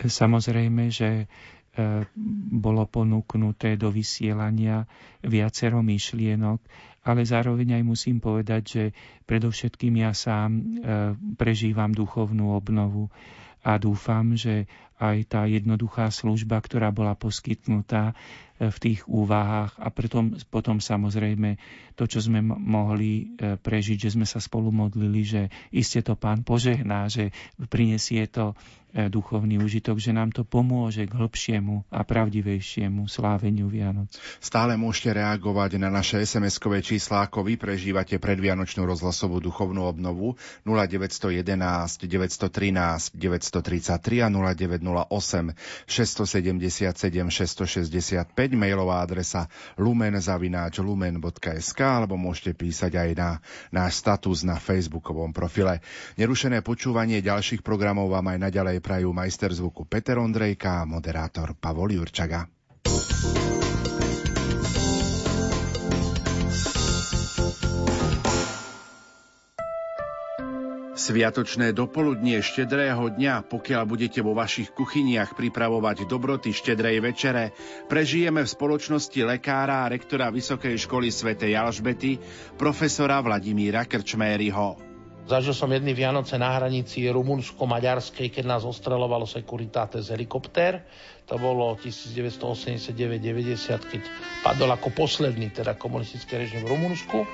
Samozrejme, 0.00 0.90
že 0.90 1.30
bolo 2.54 2.86
ponúknuté 2.86 3.74
do 3.74 3.90
vysielania 3.90 4.86
viacero 5.26 5.82
myšlienok, 5.82 6.62
ale 7.04 7.28
zároveň 7.28 7.78
aj 7.78 7.84
musím 7.84 8.16
povedať, 8.18 8.62
že 8.64 8.84
predovšetkým 9.28 10.00
ja 10.00 10.16
sám 10.16 10.80
prežívam 11.36 11.92
duchovnú 11.92 12.56
obnovu 12.56 13.12
a 13.64 13.76
dúfam, 13.76 14.36
že 14.36 14.68
aj 15.00 15.16
tá 15.26 15.42
jednoduchá 15.44 16.08
služba, 16.08 16.60
ktorá 16.60 16.94
bola 16.94 17.18
poskytnutá 17.18 18.14
v 18.56 18.76
tých 18.78 19.02
úvahách 19.10 19.74
a 19.82 19.88
potom, 19.90 20.38
potom 20.46 20.78
samozrejme 20.78 21.58
to, 21.98 22.06
čo 22.06 22.22
sme 22.22 22.38
mohli 22.44 23.34
prežiť, 23.40 24.08
že 24.08 24.12
sme 24.14 24.24
sa 24.28 24.38
spolu 24.38 24.70
modlili, 24.70 25.26
že 25.26 25.42
iste 25.74 25.98
to 26.06 26.14
pán 26.14 26.46
požehná, 26.46 27.10
že 27.10 27.34
prinesie 27.66 28.30
to 28.30 28.54
duchovný 28.94 29.58
užitok, 29.58 29.98
že 29.98 30.14
nám 30.14 30.30
to 30.30 30.46
pomôže 30.46 31.02
k 31.10 31.18
hĺbšiemu 31.18 31.90
a 31.90 32.06
pravdivejšiemu 32.06 33.10
sláveniu 33.10 33.66
Vianoc. 33.66 34.14
Stále 34.38 34.78
môžete 34.78 35.18
reagovať 35.18 35.82
na 35.82 35.90
naše 35.90 36.22
SMS-kové 36.22 36.78
čísla, 36.78 37.26
ako 37.26 37.42
vy 37.42 37.58
prežívate 37.58 38.22
predvianočnú 38.22 38.86
rozhlasovú 38.86 39.42
duchovnú 39.42 39.82
obnovu 39.82 40.38
0911 40.62 42.06
913 42.06 43.18
933 43.18 44.22
a 44.22 44.30
0908 44.30 45.58
677 45.90 47.34
665 47.34 48.30
mailová 48.54 49.02
adresa 49.02 49.50
lumen.lumen.sk 49.74 51.80
alebo 51.82 52.14
môžete 52.14 52.54
písať 52.54 52.94
aj 52.94 53.10
na 53.18 53.42
náš 53.74 53.98
status 53.98 54.46
na 54.46 54.62
facebookovom 54.62 55.34
profile. 55.34 55.82
Nerušené 56.14 56.62
počúvanie 56.62 57.18
ďalších 57.18 57.66
programov 57.66 58.14
vám 58.14 58.30
aj 58.36 58.38
naďalej 58.38 58.83
prajú 58.84 59.16
majster 59.16 59.48
zvuku 59.48 59.88
Peter 59.88 60.20
Ondrejka 60.20 60.84
a 60.84 60.88
moderátor 60.88 61.56
Pavol 61.56 61.96
Jurčaga. 61.96 62.44
Sviatočné 70.94 71.76
dopoludnie 71.76 72.40
štedrého 72.40 73.12
dňa, 73.12 73.44
pokiaľ 73.50 73.82
budete 73.84 74.24
vo 74.24 74.32
vašich 74.32 74.72
kuchyniach 74.72 75.36
pripravovať 75.36 76.08
dobroty 76.08 76.54
štedrej 76.54 77.02
večere, 77.04 77.52
prežijeme 77.92 78.40
v 78.40 78.48
spoločnosti 78.48 79.20
lekára 79.20 79.84
a 79.84 79.90
rektora 79.92 80.32
Vysokej 80.32 80.80
školy 80.80 81.12
svätej 81.12 81.60
Alžbety, 81.60 82.16
profesora 82.56 83.20
Vladimíra 83.20 83.84
Krčmériho. 83.84 84.93
Zažil 85.24 85.56
som 85.56 85.72
jedny 85.72 85.96
Vianoce 85.96 86.36
na 86.36 86.52
hranici 86.52 87.08
rumunsko-maďarskej, 87.08 88.28
keď 88.28 88.44
nás 88.44 88.62
ostrelovalo 88.68 89.24
Securitate 89.24 90.04
z 90.04 90.12
helikoptér. 90.12 90.84
To 91.24 91.40
bolo 91.40 91.72
1989-90, 91.80 93.00
keď 93.80 94.02
padol 94.44 94.68
ako 94.76 94.92
posledný 94.92 95.48
teda 95.56 95.72
komunistický 95.72 96.36
režim 96.36 96.60
v 96.60 96.76
Rumunsku. 96.76 97.24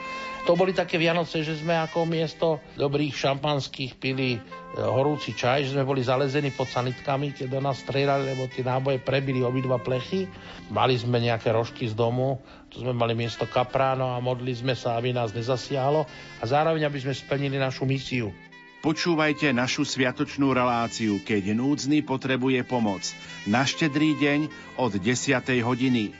To 0.46 0.54
boli 0.54 0.70
také 0.70 0.94
Vianoce, 0.96 1.42
že 1.42 1.58
sme 1.58 1.74
ako 1.74 2.06
miesto 2.06 2.62
dobrých 2.78 3.12
šampanských 3.12 3.98
pili 3.98 4.38
horúci 4.78 5.34
čaj, 5.34 5.66
že 5.66 5.74
sme 5.74 5.82
boli 5.82 6.06
zalezení 6.06 6.54
pod 6.54 6.70
sanitkami, 6.70 7.34
keď 7.34 7.46
do 7.50 7.60
nás 7.60 7.82
strieľali, 7.82 8.30
lebo 8.30 8.46
tie 8.46 8.62
náboje 8.62 9.02
prebili 9.02 9.42
obidva 9.42 9.82
plechy. 9.82 10.30
Mali 10.70 10.94
sme 10.94 11.18
nejaké 11.18 11.50
rožky 11.50 11.90
z 11.90 11.98
domu, 11.98 12.38
tu 12.70 12.78
sme 12.78 12.94
mali 12.94 13.18
miesto 13.18 13.42
kapráno 13.50 14.14
a 14.14 14.22
modli 14.22 14.54
sme 14.54 14.78
sa, 14.78 14.94
aby 14.94 15.10
nás 15.10 15.34
nezasiahlo 15.34 16.06
a 16.38 16.44
zároveň, 16.46 16.86
aby 16.86 17.02
sme 17.02 17.10
splnili 17.10 17.58
našu 17.58 17.82
misiu. 17.84 18.30
Počúvajte 18.80 19.52
našu 19.52 19.84
sviatočnú 19.84 20.56
reláciu, 20.56 21.20
keď 21.20 21.52
núdzny 21.52 22.00
potrebuje 22.00 22.64
pomoc. 22.64 23.04
Na 23.44 23.68
štedrý 23.68 24.16
deň 24.16 24.48
od 24.80 24.96
10. 24.96 25.36
hodiny. 25.60 26.16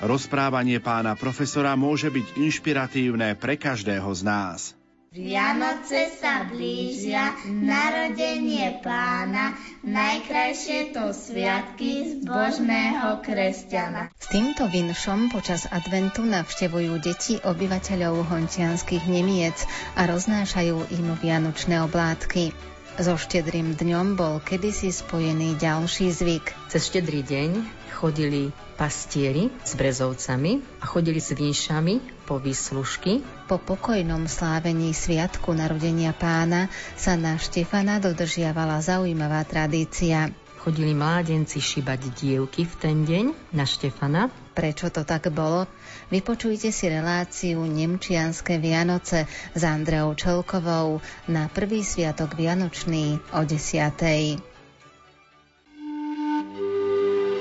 Rozprávanie 0.00 0.80
pána 0.80 1.18
profesora 1.20 1.76
môže 1.76 2.08
byť 2.08 2.40
inšpiratívne 2.40 3.36
pre 3.36 3.60
každého 3.60 4.08
z 4.14 4.22
nás. 4.24 4.77
Vianoce 5.08 6.12
sa 6.20 6.44
blížia, 6.52 7.32
narodenie 7.48 8.76
pána, 8.84 9.56
najkrajšie 9.80 10.92
to 10.92 11.16
sviatky 11.16 12.20
zbožného 12.20 13.24
kresťana. 13.24 14.12
S 14.20 14.28
týmto 14.28 14.68
vinšom 14.68 15.32
počas 15.32 15.64
adventu 15.64 16.28
navštevujú 16.28 17.00
deti 17.00 17.40
obyvateľov 17.40 18.28
hončianských 18.28 19.08
Nemiec 19.08 19.56
a 19.96 20.04
roznášajú 20.04 20.92
im 20.92 21.08
vianočné 21.16 21.80
oblátky. 21.88 22.52
So 23.00 23.16
štedrým 23.16 23.80
dňom 23.80 24.12
bol 24.12 24.44
kedysi 24.44 24.92
spojený 24.92 25.56
ďalší 25.56 26.12
zvyk. 26.12 26.52
Cez 26.68 26.84
štedrý 26.84 27.24
deň 27.24 27.64
chodili 27.96 28.52
pastieri 28.76 29.48
s 29.64 29.72
brezovcami 29.72 30.60
a 30.78 30.84
chodili 30.84 31.16
s 31.16 31.32
vinšami 31.32 32.17
po 32.28 32.36
výslužky. 32.36 33.24
Po 33.48 33.56
pokojnom 33.56 34.28
slávení 34.28 34.92
sviatku 34.92 35.56
narodenia 35.56 36.12
pána 36.12 36.68
sa 36.92 37.16
na 37.16 37.40
Štefana 37.40 37.96
dodržiavala 38.04 38.84
zaujímavá 38.84 39.48
tradícia. 39.48 40.28
Chodili 40.60 40.92
mládenci 40.92 41.64
šibať 41.64 42.12
dievky 42.20 42.68
v 42.68 42.74
ten 42.76 42.96
deň 43.08 43.24
na 43.56 43.64
Štefana. 43.64 44.28
Prečo 44.52 44.92
to 44.92 45.08
tak 45.08 45.32
bolo? 45.32 45.64
Vypočujte 46.12 46.68
si 46.68 46.92
reláciu 46.92 47.64
Nemčianske 47.64 48.60
Vianoce 48.60 49.24
s 49.56 49.62
Andreou 49.64 50.12
Čelkovou 50.12 51.00
na 51.32 51.48
prvý 51.48 51.80
sviatok 51.80 52.36
Vianočný 52.36 53.16
o 53.32 53.40
10. 53.46 54.57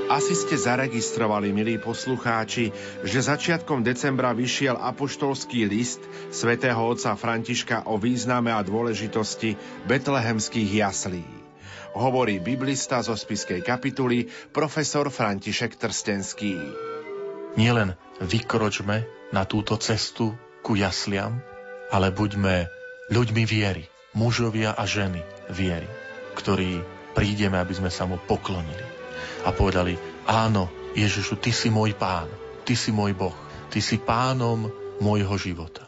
Asi 0.08 0.40
ste 0.40 0.56
zaregistrovali, 0.56 1.52
milí 1.52 1.76
poslucháči, 1.84 2.72
že 3.04 3.28
začiatkom 3.28 3.84
decembra 3.84 4.32
vyšiel 4.32 4.80
apoštolský 4.80 5.68
list 5.68 6.00
svätého 6.32 6.80
otca 6.80 7.12
Františka 7.20 7.84
o 7.92 8.00
význame 8.00 8.56
a 8.56 8.64
dôležitosti 8.64 9.60
betlehemských 9.84 10.80
jaslí. 10.80 11.28
Hovorí 11.92 12.40
biblista 12.40 13.04
zo 13.04 13.20
spiskej 13.20 13.60
kapituly 13.68 14.32
profesor 14.56 15.12
František 15.12 15.76
Trstenský. 15.76 16.56
Nielen 17.60 18.00
vykročme 18.24 19.04
na 19.36 19.44
túto 19.44 19.76
cestu 19.76 20.32
ku 20.64 20.80
jasliam, 20.80 21.36
ale 21.92 22.16
buďme 22.16 22.72
ľuďmi 23.12 23.44
viery, 23.44 23.92
mužovia 24.16 24.72
a 24.72 24.88
ženy 24.88 25.20
viery, 25.52 25.92
ktorí 26.40 26.80
prídeme, 27.12 27.60
aby 27.60 27.76
sme 27.76 27.92
sa 27.92 28.08
mu 28.08 28.16
poklonili 28.24 28.87
a 29.46 29.50
povedali, 29.54 29.96
áno, 30.28 30.68
Ježišu, 30.98 31.38
Ty 31.38 31.52
si 31.54 31.70
môj 31.70 31.94
pán, 31.94 32.28
Ty 32.66 32.74
si 32.74 32.90
môj 32.90 33.14
Boh, 33.14 33.36
Ty 33.70 33.80
si 33.80 34.02
pánom 34.02 34.68
môjho 34.98 35.38
života. 35.38 35.88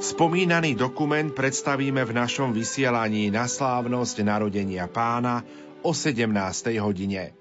Spomínaný 0.00 0.80
dokument 0.80 1.28
predstavíme 1.28 2.00
v 2.08 2.12
našom 2.16 2.56
vysielaní 2.56 3.28
na 3.28 3.44
slávnosť 3.44 4.24
narodenia 4.24 4.88
pána 4.88 5.44
o 5.84 5.92
17. 5.92 6.24
hodine. 6.80 7.39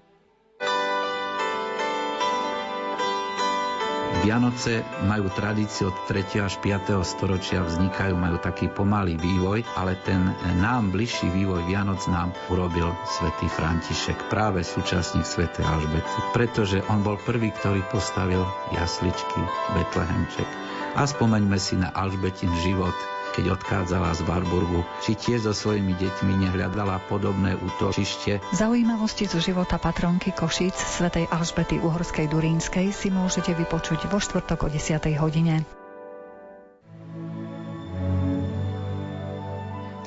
Vianoce 4.19 4.83
majú 5.07 5.31
tradíciu 5.31 5.95
od 5.95 5.97
3. 6.11 6.43
až 6.43 6.59
5. 6.59 6.91
storočia, 7.07 7.63
vznikajú, 7.63 8.19
majú 8.19 8.35
taký 8.43 8.67
pomalý 8.67 9.15
vývoj, 9.15 9.63
ale 9.79 9.95
ten 10.03 10.35
nám 10.59 10.91
bližší 10.91 11.31
vývoj 11.31 11.63
Vianoc 11.71 12.03
nám 12.11 12.35
urobil 12.51 12.91
svätý 13.07 13.47
František, 13.47 14.27
práve 14.27 14.67
súčasník 14.67 15.23
svätej 15.23 15.63
Alžbety, 15.63 16.35
pretože 16.35 16.83
on 16.91 16.99
bol 16.99 17.15
prvý, 17.23 17.55
ktorý 17.63 17.79
postavil 17.87 18.43
jasličky 18.75 19.39
Betlehemček. 19.71 20.49
A 20.99 21.07
spomeňme 21.07 21.55
si 21.55 21.79
na 21.79 21.87
Alžbetin 21.95 22.51
život, 22.59 22.95
keď 23.33 23.55
odchádzala 23.57 24.13
z 24.17 24.21
Barburgu, 24.27 24.81
či 25.01 25.15
tiež 25.15 25.47
so 25.47 25.53
svojimi 25.55 25.95
deťmi 25.95 26.33
nehľadala 26.49 26.99
podobné 27.07 27.55
útočište. 27.55 28.43
Zaujímavosti 28.51 29.25
zo 29.25 29.39
života 29.39 29.79
patronky 29.79 30.35
Košíc 30.35 30.75
svätej 30.75 31.31
Alžbety 31.31 31.79
Uhorskej 31.79 32.27
Durínskej 32.27 32.91
si 32.91 33.07
môžete 33.09 33.55
vypočuť 33.55 34.11
vo 34.11 34.19
štvrtok 34.19 34.65
o 34.65 34.67
10. 34.67 34.99
hodine. 35.17 35.78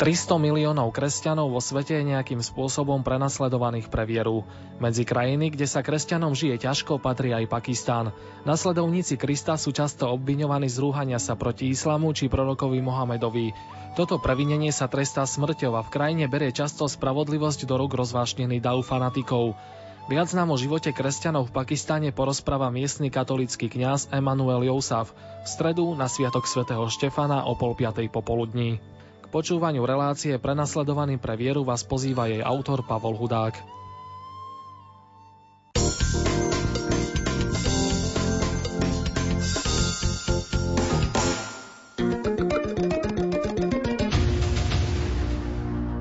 300 0.01 0.41
miliónov 0.41 0.89
kresťanov 0.97 1.53
vo 1.53 1.61
svete 1.61 2.01
je 2.01 2.09
nejakým 2.17 2.41
spôsobom 2.41 3.05
prenasledovaných 3.05 3.93
pre 3.93 4.09
vieru. 4.09 4.49
Medzi 4.81 5.05
krajiny, 5.05 5.53
kde 5.53 5.69
sa 5.69 5.85
kresťanom 5.85 6.33
žije 6.33 6.65
ťažko, 6.65 6.97
patrí 6.97 7.37
aj 7.37 7.53
Pakistán. 7.53 8.17
Nasledovníci 8.49 9.21
Krista 9.21 9.61
sú 9.61 9.69
často 9.77 10.09
obviňovaní 10.09 10.73
z 10.73 10.81
rúhania 10.81 11.21
sa 11.21 11.37
proti 11.37 11.69
islamu 11.69 12.17
či 12.17 12.33
prorokovi 12.33 12.81
Mohamedovi. 12.81 13.53
Toto 13.93 14.17
previnenie 14.17 14.73
sa 14.73 14.89
trestá 14.89 15.29
smrťou 15.29 15.77
a 15.77 15.85
v 15.85 15.93
krajine 15.93 16.25
berie 16.25 16.57
často 16.57 16.89
spravodlivosť 16.89 17.69
do 17.69 17.77
rúk 17.77 17.93
rozvášnený 17.93 18.65
dav 18.65 18.81
fanatikov. 18.81 19.61
Viac 20.09 20.33
nám 20.33 20.51
o 20.51 20.59
živote 20.59 20.91
kresťanov 20.91 21.53
v 21.53 21.55
Pakistáne 21.63 22.11
porozpráva 22.11 22.73
miestny 22.73 23.13
katolický 23.13 23.69
kňaz 23.69 24.09
Emanuel 24.11 24.67
Jousaf 24.67 25.13
v 25.15 25.47
stredu 25.47 25.93
na 25.95 26.09
Sviatok 26.09 26.49
svätého 26.49 26.83
Štefana 26.89 27.45
o 27.45 27.55
pol 27.55 27.77
piatej 27.77 28.09
popoludní 28.09 28.81
počúvaniu 29.33 29.89
relácie 29.89 30.37
Prenasledovaný 30.37 31.17
pre 31.17 31.41
vieru 31.41 31.65
vás 31.65 31.81
pozýva 31.89 32.29
jej 32.29 32.45
autor 32.45 32.85
Pavol 32.85 33.17
Hudák. 33.17 33.57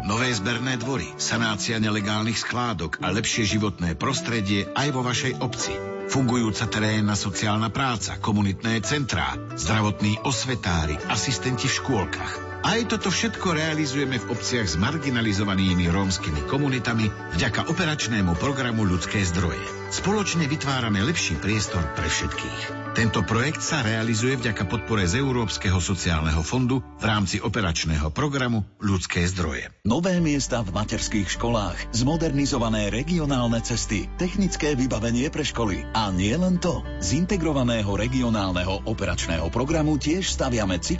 Nové 0.03 0.27
zberné 0.35 0.75
dvory, 0.75 1.07
sanácia 1.15 1.79
nelegálnych 1.79 2.35
skládok 2.35 2.99
a 2.99 3.15
lepšie 3.15 3.47
životné 3.47 3.95
prostredie 3.95 4.67
aj 4.75 4.91
vo 4.91 5.07
vašej 5.07 5.39
obci. 5.39 5.71
Fungujúca 6.11 6.67
terénna 6.67 7.15
sociálna 7.15 7.71
práca, 7.71 8.19
komunitné 8.19 8.83
centrá, 8.83 9.39
zdravotní 9.55 10.19
osvetári, 10.27 10.99
asistenti 11.07 11.71
v 11.71 11.77
škôlkach– 11.79 12.33
aj 12.61 12.79
toto 12.93 13.09
všetko 13.09 13.57
realizujeme 13.57 14.21
v 14.21 14.29
obciach 14.29 14.67
s 14.69 14.75
marginalizovanými 14.77 15.89
rómskymi 15.89 16.45
komunitami 16.45 17.09
vďaka 17.33 17.73
operačnému 17.73 18.37
programu 18.37 18.85
Ľudské 18.85 19.25
zdroje. 19.25 19.61
Spoločne 19.91 20.47
vytvárame 20.47 21.01
lepší 21.03 21.35
priestor 21.41 21.83
pre 21.97 22.07
všetkých. 22.07 22.79
Tento 22.91 23.23
projekt 23.23 23.63
sa 23.63 23.79
realizuje 23.79 24.35
vďaka 24.35 24.67
podpore 24.67 25.07
z 25.07 25.23
Európskeho 25.23 25.79
sociálneho 25.79 26.43
fondu 26.43 26.83
v 26.99 27.03
rámci 27.07 27.39
operačného 27.39 28.11
programu 28.11 28.67
Ľudské 28.83 29.23
zdroje. 29.31 29.71
Nové 29.87 30.19
miesta 30.19 30.59
v 30.59 30.75
materských 30.75 31.39
školách, 31.39 31.95
zmodernizované 31.95 32.91
regionálne 32.91 33.63
cesty, 33.63 34.11
technické 34.19 34.75
vybavenie 34.75 35.31
pre 35.31 35.47
školy 35.47 35.87
a 35.95 36.11
nie 36.11 36.35
len 36.35 36.59
to. 36.59 36.83
Z 36.99 37.15
integrovaného 37.15 37.95
regionálneho 37.95 38.83
operačného 38.83 39.47
programu 39.55 39.95
tiež 39.95 40.27
staviame 40.27 40.75
cykl 40.83 40.99